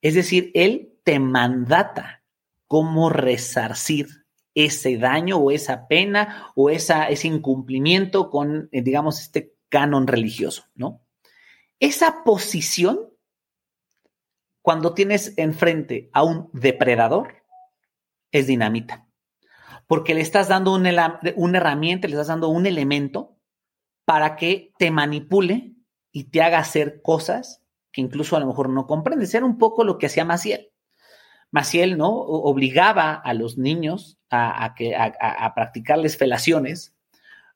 Es 0.00 0.14
decir, 0.14 0.50
él 0.54 0.94
te 1.04 1.18
mandata 1.18 2.22
cómo 2.66 3.10
resarcir 3.10 4.08
ese 4.54 4.96
daño 4.96 5.36
o 5.36 5.50
esa 5.50 5.86
pena 5.86 6.50
o 6.54 6.70
esa, 6.70 7.08
ese 7.08 7.28
incumplimiento 7.28 8.30
con, 8.30 8.68
eh, 8.72 8.82
digamos, 8.82 9.20
este 9.20 9.54
canon 9.68 10.06
religioso, 10.06 10.64
¿no? 10.74 11.02
Esa 11.78 12.24
posición, 12.24 12.98
cuando 14.62 14.94
tienes 14.94 15.34
enfrente 15.36 16.08
a 16.12 16.24
un 16.24 16.48
depredador, 16.54 17.44
es 18.32 18.46
dinamita, 18.46 19.05
porque 19.86 20.14
le 20.14 20.20
estás 20.20 20.48
dando 20.48 20.74
una, 20.74 21.20
herramienta, 21.54 22.08
le 22.08 22.14
estás 22.14 22.28
dando 22.28 22.48
un 22.48 22.66
elemento 22.66 23.36
para 24.04 24.36
que 24.36 24.72
te 24.78 24.90
manipule 24.90 25.74
y 26.12 26.24
te 26.24 26.42
haga 26.42 26.58
hacer 26.58 27.02
cosas 27.02 27.62
que 27.92 28.00
incluso 28.00 28.36
a 28.36 28.40
lo 28.40 28.46
mejor 28.46 28.68
no 28.68 28.86
comprendes. 28.86 29.34
Era 29.34 29.46
un 29.46 29.58
poco 29.58 29.84
lo 29.84 29.98
que 29.98 30.06
hacía 30.06 30.24
Maciel. 30.24 30.70
Maciel, 31.50 31.96
¿no? 31.96 32.10
Obligaba 32.10 33.14
a 33.14 33.32
los 33.32 33.58
niños 33.58 34.18
a, 34.30 34.74
practicarles 35.54 36.16
felaciones 36.16 36.94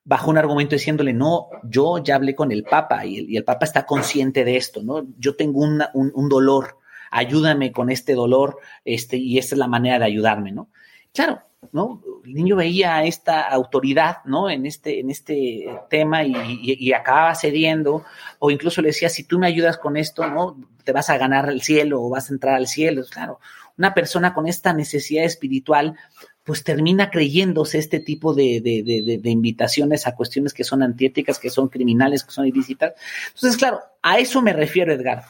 bajo 0.04 0.30
un 0.30 0.38
argumento 0.38 0.76
diciéndole, 0.76 1.12
no, 1.12 1.48
yo 1.64 1.98
ya 1.98 2.14
hablé 2.14 2.34
con 2.34 2.52
el 2.52 2.62
Papa 2.62 3.04
y 3.04 3.36
el, 3.36 3.44
Papa 3.44 3.64
está 3.66 3.84
consciente 3.84 4.44
de 4.44 4.56
esto, 4.56 4.82
¿no? 4.82 5.06
Yo 5.18 5.36
tengo 5.36 5.60
un, 5.60 5.82
un, 5.92 6.28
dolor, 6.28 6.78
ayúdame 7.10 7.70
con 7.70 7.90
este 7.90 8.14
dolor, 8.14 8.58
este, 8.84 9.18
y 9.18 9.38
esta 9.38 9.56
es 9.56 9.58
la 9.58 9.68
manera 9.68 9.98
de 9.98 10.06
ayudarme, 10.06 10.52
¿no? 10.52 10.70
Claro, 11.12 11.42
¿no? 11.72 12.02
El 12.24 12.34
niño 12.34 12.56
veía 12.56 13.04
esta 13.04 13.42
autoridad, 13.42 14.18
¿no? 14.24 14.50
En 14.50 14.66
este, 14.66 15.00
en 15.00 15.10
este 15.10 15.66
tema 15.88 16.24
y, 16.24 16.92
acababa 16.92 17.34
cediendo, 17.34 18.04
o 18.38 18.50
incluso 18.50 18.82
le 18.82 18.88
decía, 18.88 19.08
si 19.08 19.24
tú 19.24 19.38
me 19.38 19.46
ayudas 19.46 19.78
con 19.78 19.96
esto, 19.96 20.26
¿no? 20.26 20.56
Te 20.84 20.92
vas 20.92 21.10
a 21.10 21.18
ganar 21.18 21.48
el 21.50 21.62
cielo 21.62 22.02
o 22.02 22.10
vas 22.10 22.30
a 22.30 22.34
entrar 22.34 22.54
al 22.54 22.66
cielo. 22.66 23.02
Claro, 23.10 23.40
una 23.78 23.94
persona 23.94 24.34
con 24.34 24.46
esta 24.46 24.72
necesidad 24.72 25.24
espiritual, 25.24 25.96
pues 26.44 26.64
termina 26.64 27.10
creyéndose 27.10 27.78
este 27.78 28.00
tipo 28.00 28.34
de, 28.34 28.60
de, 28.60 29.30
invitaciones 29.30 30.06
a 30.06 30.16
cuestiones 30.16 30.54
que 30.54 30.64
son 30.64 30.82
antiéticas, 30.82 31.38
que 31.38 31.50
son 31.50 31.68
criminales, 31.68 32.24
que 32.24 32.32
son 32.32 32.46
ilícitas. 32.46 32.94
Entonces, 33.34 33.56
claro, 33.56 33.80
a 34.02 34.18
eso 34.18 34.42
me 34.42 34.52
refiero, 34.52 34.92
Edgar. 34.92 35.24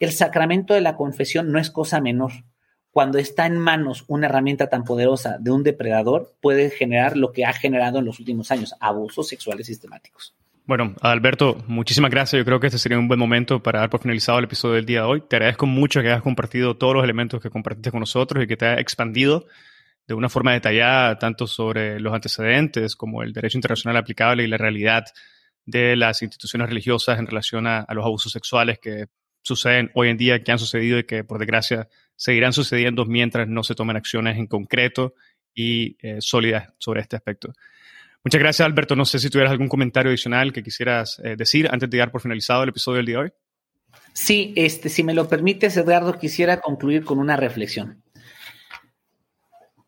El 0.00 0.12
sacramento 0.12 0.74
de 0.74 0.80
la 0.80 0.96
confesión 0.96 1.52
no 1.52 1.60
es 1.60 1.70
cosa 1.70 2.00
menor. 2.00 2.32
Cuando 2.92 3.18
está 3.18 3.46
en 3.46 3.58
manos 3.58 4.04
una 4.06 4.26
herramienta 4.26 4.68
tan 4.68 4.84
poderosa 4.84 5.38
de 5.40 5.50
un 5.50 5.62
depredador, 5.62 6.34
puede 6.40 6.70
generar 6.70 7.16
lo 7.16 7.32
que 7.32 7.44
ha 7.44 7.52
generado 7.52 7.98
en 7.98 8.04
los 8.04 8.20
últimos 8.20 8.50
años, 8.50 8.74
abusos 8.80 9.28
sexuales 9.28 9.66
sistemáticos. 9.66 10.36
Bueno, 10.64 10.94
Alberto, 11.00 11.56
muchísimas 11.66 12.10
gracias. 12.10 12.38
Yo 12.38 12.44
creo 12.44 12.60
que 12.60 12.68
este 12.68 12.78
sería 12.78 12.98
un 12.98 13.08
buen 13.08 13.18
momento 13.18 13.62
para 13.62 13.80
dar 13.80 13.90
por 13.90 14.00
finalizado 14.00 14.38
el 14.38 14.44
episodio 14.44 14.76
del 14.76 14.86
día 14.86 15.00
de 15.00 15.06
hoy. 15.06 15.22
Te 15.22 15.36
agradezco 15.36 15.66
mucho 15.66 16.00
que 16.02 16.08
hayas 16.08 16.22
compartido 16.22 16.76
todos 16.76 16.94
los 16.94 17.02
elementos 17.02 17.40
que 17.40 17.50
compartiste 17.50 17.90
con 17.90 18.00
nosotros 18.00 18.44
y 18.44 18.46
que 18.46 18.56
te 18.56 18.66
hayas 18.66 18.80
expandido 18.80 19.46
de 20.06 20.14
una 20.14 20.28
forma 20.28 20.52
detallada 20.52 21.18
tanto 21.18 21.46
sobre 21.46 21.98
los 21.98 22.12
antecedentes 22.12 22.94
como 22.94 23.22
el 23.22 23.32
derecho 23.32 23.58
internacional 23.58 23.96
aplicable 23.96 24.44
y 24.44 24.48
la 24.48 24.58
realidad 24.58 25.04
de 25.64 25.96
las 25.96 26.22
instituciones 26.22 26.68
religiosas 26.68 27.18
en 27.18 27.26
relación 27.26 27.66
a, 27.66 27.86
los 27.90 28.04
abusos 28.04 28.32
sexuales 28.32 28.78
que 28.80 29.06
suceden 29.42 29.90
hoy 29.94 30.08
en 30.08 30.16
día, 30.16 30.42
que 30.42 30.52
han 30.52 30.58
sucedido 30.58 30.98
y 30.98 31.04
que 31.04 31.24
por 31.24 31.38
desgracia 31.38 31.88
seguirán 32.16 32.52
sucediendo 32.52 33.04
mientras 33.04 33.48
no 33.48 33.62
se 33.62 33.74
tomen 33.74 33.96
acciones 33.96 34.38
en 34.38 34.46
concreto 34.46 35.14
y 35.54 35.96
eh, 36.00 36.18
sólidas 36.20 36.72
sobre 36.78 37.00
este 37.00 37.16
aspecto. 37.16 37.52
Muchas 38.24 38.40
gracias, 38.40 38.66
Alberto. 38.66 38.94
No 38.94 39.04
sé 39.04 39.18
si 39.18 39.28
tuvieras 39.28 39.50
algún 39.50 39.68
comentario 39.68 40.10
adicional 40.10 40.52
que 40.52 40.62
quisieras 40.62 41.20
eh, 41.24 41.34
decir 41.36 41.68
antes 41.70 41.90
de 41.90 41.98
dar 41.98 42.12
por 42.12 42.20
finalizado 42.20 42.62
el 42.62 42.68
episodio 42.68 42.98
del 42.98 43.06
día 43.06 43.16
de 43.16 43.22
hoy. 43.24 43.32
Sí, 44.12 44.52
este, 44.56 44.88
si 44.88 45.02
me 45.02 45.14
lo 45.14 45.28
permites, 45.28 45.76
Edgardo, 45.76 46.18
quisiera 46.18 46.60
concluir 46.60 47.04
con 47.04 47.18
una 47.18 47.36
reflexión. 47.36 48.02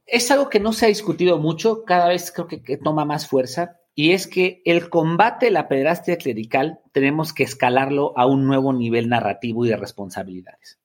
Es 0.06 0.30
algo 0.30 0.48
que 0.48 0.60
no 0.60 0.72
se 0.72 0.86
ha 0.86 0.88
discutido 0.88 1.38
mucho, 1.38 1.84
cada 1.84 2.08
vez 2.08 2.30
creo 2.30 2.46
que 2.46 2.76
toma 2.76 3.04
más 3.04 3.26
fuerza, 3.26 3.78
y 3.94 4.12
es 4.12 4.26
que 4.26 4.62
el 4.64 4.90
combate 4.90 5.48
a 5.48 5.50
la 5.52 5.68
pederastia 5.68 6.16
clerical 6.16 6.80
tenemos 6.92 7.32
que 7.32 7.44
escalarlo 7.44 8.12
a 8.16 8.26
un 8.26 8.46
nuevo 8.46 8.72
nivel 8.72 9.08
narrativo 9.08 9.64
y 9.64 9.68
de 9.68 9.76
responsabilidades. 9.76 10.78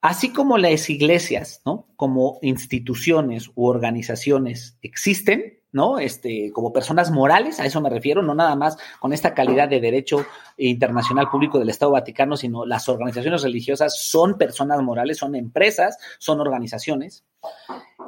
Así 0.00 0.32
como 0.32 0.58
las 0.58 0.90
iglesias, 0.90 1.60
¿no? 1.64 1.88
Como 1.96 2.38
instituciones 2.42 3.50
u 3.54 3.66
organizaciones 3.66 4.78
existen, 4.80 5.58
¿no? 5.72 5.98
Este, 5.98 6.52
como 6.52 6.72
personas 6.72 7.10
morales, 7.10 7.58
a 7.58 7.66
eso 7.66 7.80
me 7.80 7.90
refiero, 7.90 8.22
no 8.22 8.34
nada 8.34 8.54
más 8.54 8.76
con 9.00 9.12
esta 9.12 9.34
calidad 9.34 9.68
de 9.68 9.80
derecho 9.80 10.24
internacional 10.56 11.28
público 11.30 11.58
del 11.58 11.68
Estado 11.68 11.92
Vaticano, 11.92 12.36
sino 12.36 12.64
las 12.64 12.88
organizaciones 12.88 13.42
religiosas 13.42 14.00
son 14.00 14.38
personas 14.38 14.80
morales, 14.82 15.18
son 15.18 15.34
empresas, 15.34 15.98
son 16.18 16.40
organizaciones. 16.40 17.24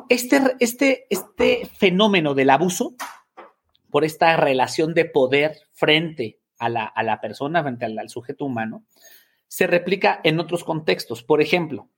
Este, 0.09 0.41
este, 0.61 1.07
este 1.11 1.69
fenómeno 1.77 2.35
del 2.35 2.51
abuso 2.51 2.95
por 3.91 4.05
esta 4.05 4.37
relación 4.37 4.95
de 4.95 5.05
poder 5.05 5.59
frente 5.73 6.39
a 6.59 6.69
la, 6.69 7.21
persona, 7.21 7.63
frente 7.63 7.87
al, 7.87 8.09
sujeto 8.09 8.45
humano, 8.45 8.85
se 9.49 9.67
replica 9.67 10.21
en 10.25 10.39
otros 10.39 10.65
contextos. 10.65 11.23
Por 11.23 11.41
ejemplo, 11.41 11.89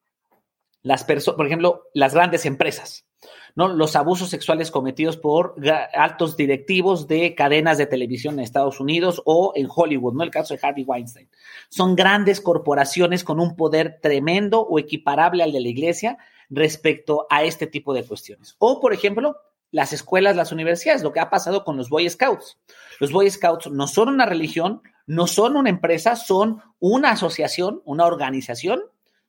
las 0.83 1.05
por 1.05 1.47
ejemplo, 1.47 1.85
las 1.95 2.15
grandes 2.15 2.47
empresas. 2.47 3.07
¿no? 3.55 3.69
Los 3.69 3.97
abusos 3.97 4.31
sexuales 4.31 4.71
cometidos 4.71 5.17
por 5.17 5.55
altos 5.95 6.37
directivos 6.37 7.07
de 7.07 7.35
cadenas 7.35 7.79
de 7.79 7.87
televisión 7.87 8.35
en 8.35 8.41
Estados 8.41 8.81
Unidos 8.81 9.23
o 9.25 9.53
en 9.55 9.69
Hollywood, 9.73 10.15
¿no? 10.15 10.25
El 10.25 10.31
caso 10.31 10.55
de 10.55 10.61
Harvey 10.63 10.85
Weinstein. 10.85 11.29
Son 11.69 11.95
grandes 11.95 12.41
corporaciones 12.41 13.25
con 13.25 13.41
un 13.41 13.55
poder 13.55 13.99
tremendo 14.01 14.61
o 14.61 14.79
equiparable 14.79 15.43
al 15.43 15.53
de 15.53 15.61
la 15.61 15.69
iglesia 15.69 16.19
respecto 16.49 17.27
a 17.31 17.45
este 17.45 17.67
tipo 17.67 17.95
de 17.95 18.05
cuestiones. 18.05 18.57
O, 18.59 18.81
por 18.81 18.93
ejemplo, 18.93 19.37
las 19.73 19.93
escuelas, 19.93 20.37
las 20.37 20.53
universidades, 20.53 21.03
lo 21.03 21.13
que 21.13 21.19
ha 21.19 21.31
pasado 21.31 21.65
con 21.65 21.77
los 21.77 21.89
Boy 21.89 22.09
Scouts. 22.09 22.59
Los 23.01 23.11
Boy 23.11 23.29
Scouts 23.29 23.71
no 23.71 23.89
son 23.89 24.11
una 24.11 24.27
religión, 24.27 24.83
no 25.07 25.27
son 25.27 25.57
una 25.57 25.71
empresa, 25.71 26.15
son 26.15 26.63
una 26.79 27.11
asociación, 27.13 27.83
una 27.85 28.05
organización 28.05 28.83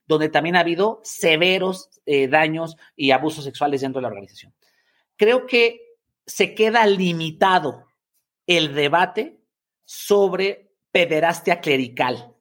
donde 0.06 0.28
también 0.28 0.54
ha 0.54 0.60
habido 0.60 1.00
severos 1.02 1.88
eh, 2.04 2.28
daños 2.28 2.76
y 2.94 3.10
abusos 3.10 3.44
sexuales 3.44 3.80
dentro 3.80 3.98
de 3.98 4.02
la 4.02 4.08
organización. 4.08 4.54
Creo 5.16 5.46
que 5.46 5.80
se 6.26 6.54
queda 6.54 6.86
limitado 6.86 7.86
el 8.46 8.74
debate 8.74 9.40
sobre 9.84 10.74
pederastia 10.92 11.60
clerical. 11.60 12.33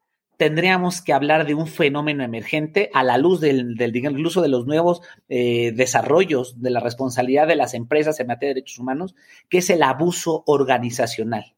Tendríamos 0.43 1.01
que 1.01 1.13
hablar 1.13 1.47
de 1.47 1.55
un 1.55 1.67
fenómeno 1.67 2.21
emergente 2.21 2.89
a 2.93 3.01
la 3.05 3.17
luz 3.17 3.39
del, 3.39 3.77
incluso 3.79 4.41
de 4.41 4.49
los 4.49 4.65
nuevos 4.65 5.01
eh, 5.29 5.71
desarrollos 5.73 6.61
de 6.61 6.69
la 6.69 6.81
responsabilidad 6.81 7.47
de 7.47 7.55
las 7.55 7.73
empresas 7.73 8.19
en 8.19 8.27
materia 8.27 8.49
de 8.49 8.55
derechos 8.55 8.77
humanos, 8.77 9.15
que 9.47 9.59
es 9.59 9.69
el 9.69 9.81
abuso 9.81 10.43
organizacional. 10.45 11.55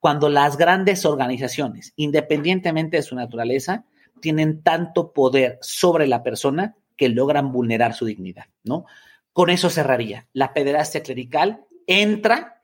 Cuando 0.00 0.30
las 0.30 0.56
grandes 0.56 1.04
organizaciones, 1.04 1.92
independientemente 1.96 2.96
de 2.96 3.02
su 3.02 3.14
naturaleza, 3.14 3.84
tienen 4.22 4.62
tanto 4.62 5.12
poder 5.12 5.58
sobre 5.60 6.06
la 6.06 6.22
persona 6.22 6.74
que 6.96 7.10
logran 7.10 7.52
vulnerar 7.52 7.92
su 7.92 8.06
dignidad, 8.06 8.46
¿no? 8.64 8.86
Con 9.34 9.50
eso 9.50 9.68
cerraría. 9.68 10.26
La 10.32 10.54
pederastia 10.54 11.02
clerical 11.02 11.66
entra 11.86 12.62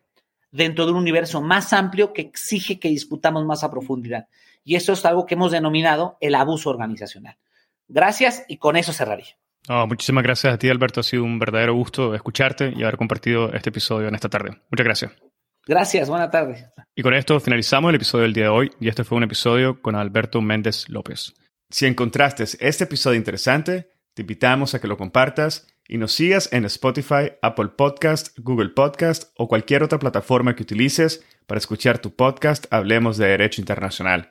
dentro 0.50 0.86
de 0.86 0.92
un 0.92 0.96
universo 0.96 1.42
más 1.42 1.74
amplio 1.74 2.14
que 2.14 2.22
exige 2.22 2.80
que 2.80 2.88
discutamos 2.88 3.44
más 3.44 3.64
a 3.64 3.70
profundidad. 3.70 4.28
Y 4.64 4.76
eso 4.76 4.92
es 4.92 5.04
algo 5.04 5.26
que 5.26 5.34
hemos 5.34 5.52
denominado 5.52 6.16
el 6.20 6.34
abuso 6.34 6.70
organizacional. 6.70 7.36
Gracias 7.88 8.44
y 8.48 8.58
con 8.58 8.76
eso 8.76 8.92
cerraría. 8.92 9.36
muchísimas 9.86 10.24
gracias 10.24 10.54
a 10.54 10.58
ti, 10.58 10.68
Alberto. 10.68 11.00
Ha 11.00 11.04
sido 11.04 11.24
un 11.24 11.38
verdadero 11.38 11.74
gusto 11.74 12.14
escucharte 12.14 12.72
y 12.76 12.82
haber 12.82 12.96
compartido 12.96 13.52
este 13.52 13.70
episodio 13.70 14.08
en 14.08 14.14
esta 14.14 14.28
tarde. 14.28 14.60
Muchas 14.70 14.84
gracias. 14.84 15.12
Gracias, 15.66 16.08
buena 16.08 16.30
tarde. 16.30 16.70
Y 16.94 17.02
con 17.02 17.12
esto 17.14 17.38
finalizamos 17.40 17.90
el 17.90 17.96
episodio 17.96 18.22
del 18.22 18.32
día 18.32 18.44
de 18.44 18.50
hoy 18.50 18.70
y 18.80 18.88
este 18.88 19.04
fue 19.04 19.18
un 19.18 19.24
episodio 19.24 19.82
con 19.82 19.96
Alberto 19.96 20.40
Méndez 20.40 20.88
López. 20.88 21.34
Si 21.70 21.84
encontraste 21.84 22.44
este 22.60 22.84
episodio 22.84 23.18
interesante, 23.18 23.90
te 24.14 24.22
invitamos 24.22 24.74
a 24.74 24.80
que 24.80 24.88
lo 24.88 24.96
compartas 24.96 25.66
y 25.86 25.98
nos 25.98 26.12
sigas 26.12 26.50
en 26.52 26.64
Spotify, 26.64 27.32
Apple 27.42 27.68
Podcast, 27.76 28.38
Google 28.38 28.70
Podcast 28.70 29.32
o 29.36 29.46
cualquier 29.46 29.82
otra 29.82 29.98
plataforma 29.98 30.56
que 30.56 30.62
utilices 30.62 31.24
para 31.46 31.58
escuchar 31.58 31.98
tu 31.98 32.14
podcast 32.16 32.66
Hablemos 32.70 33.18
de 33.18 33.28
Derecho 33.28 33.60
Internacional, 33.60 34.30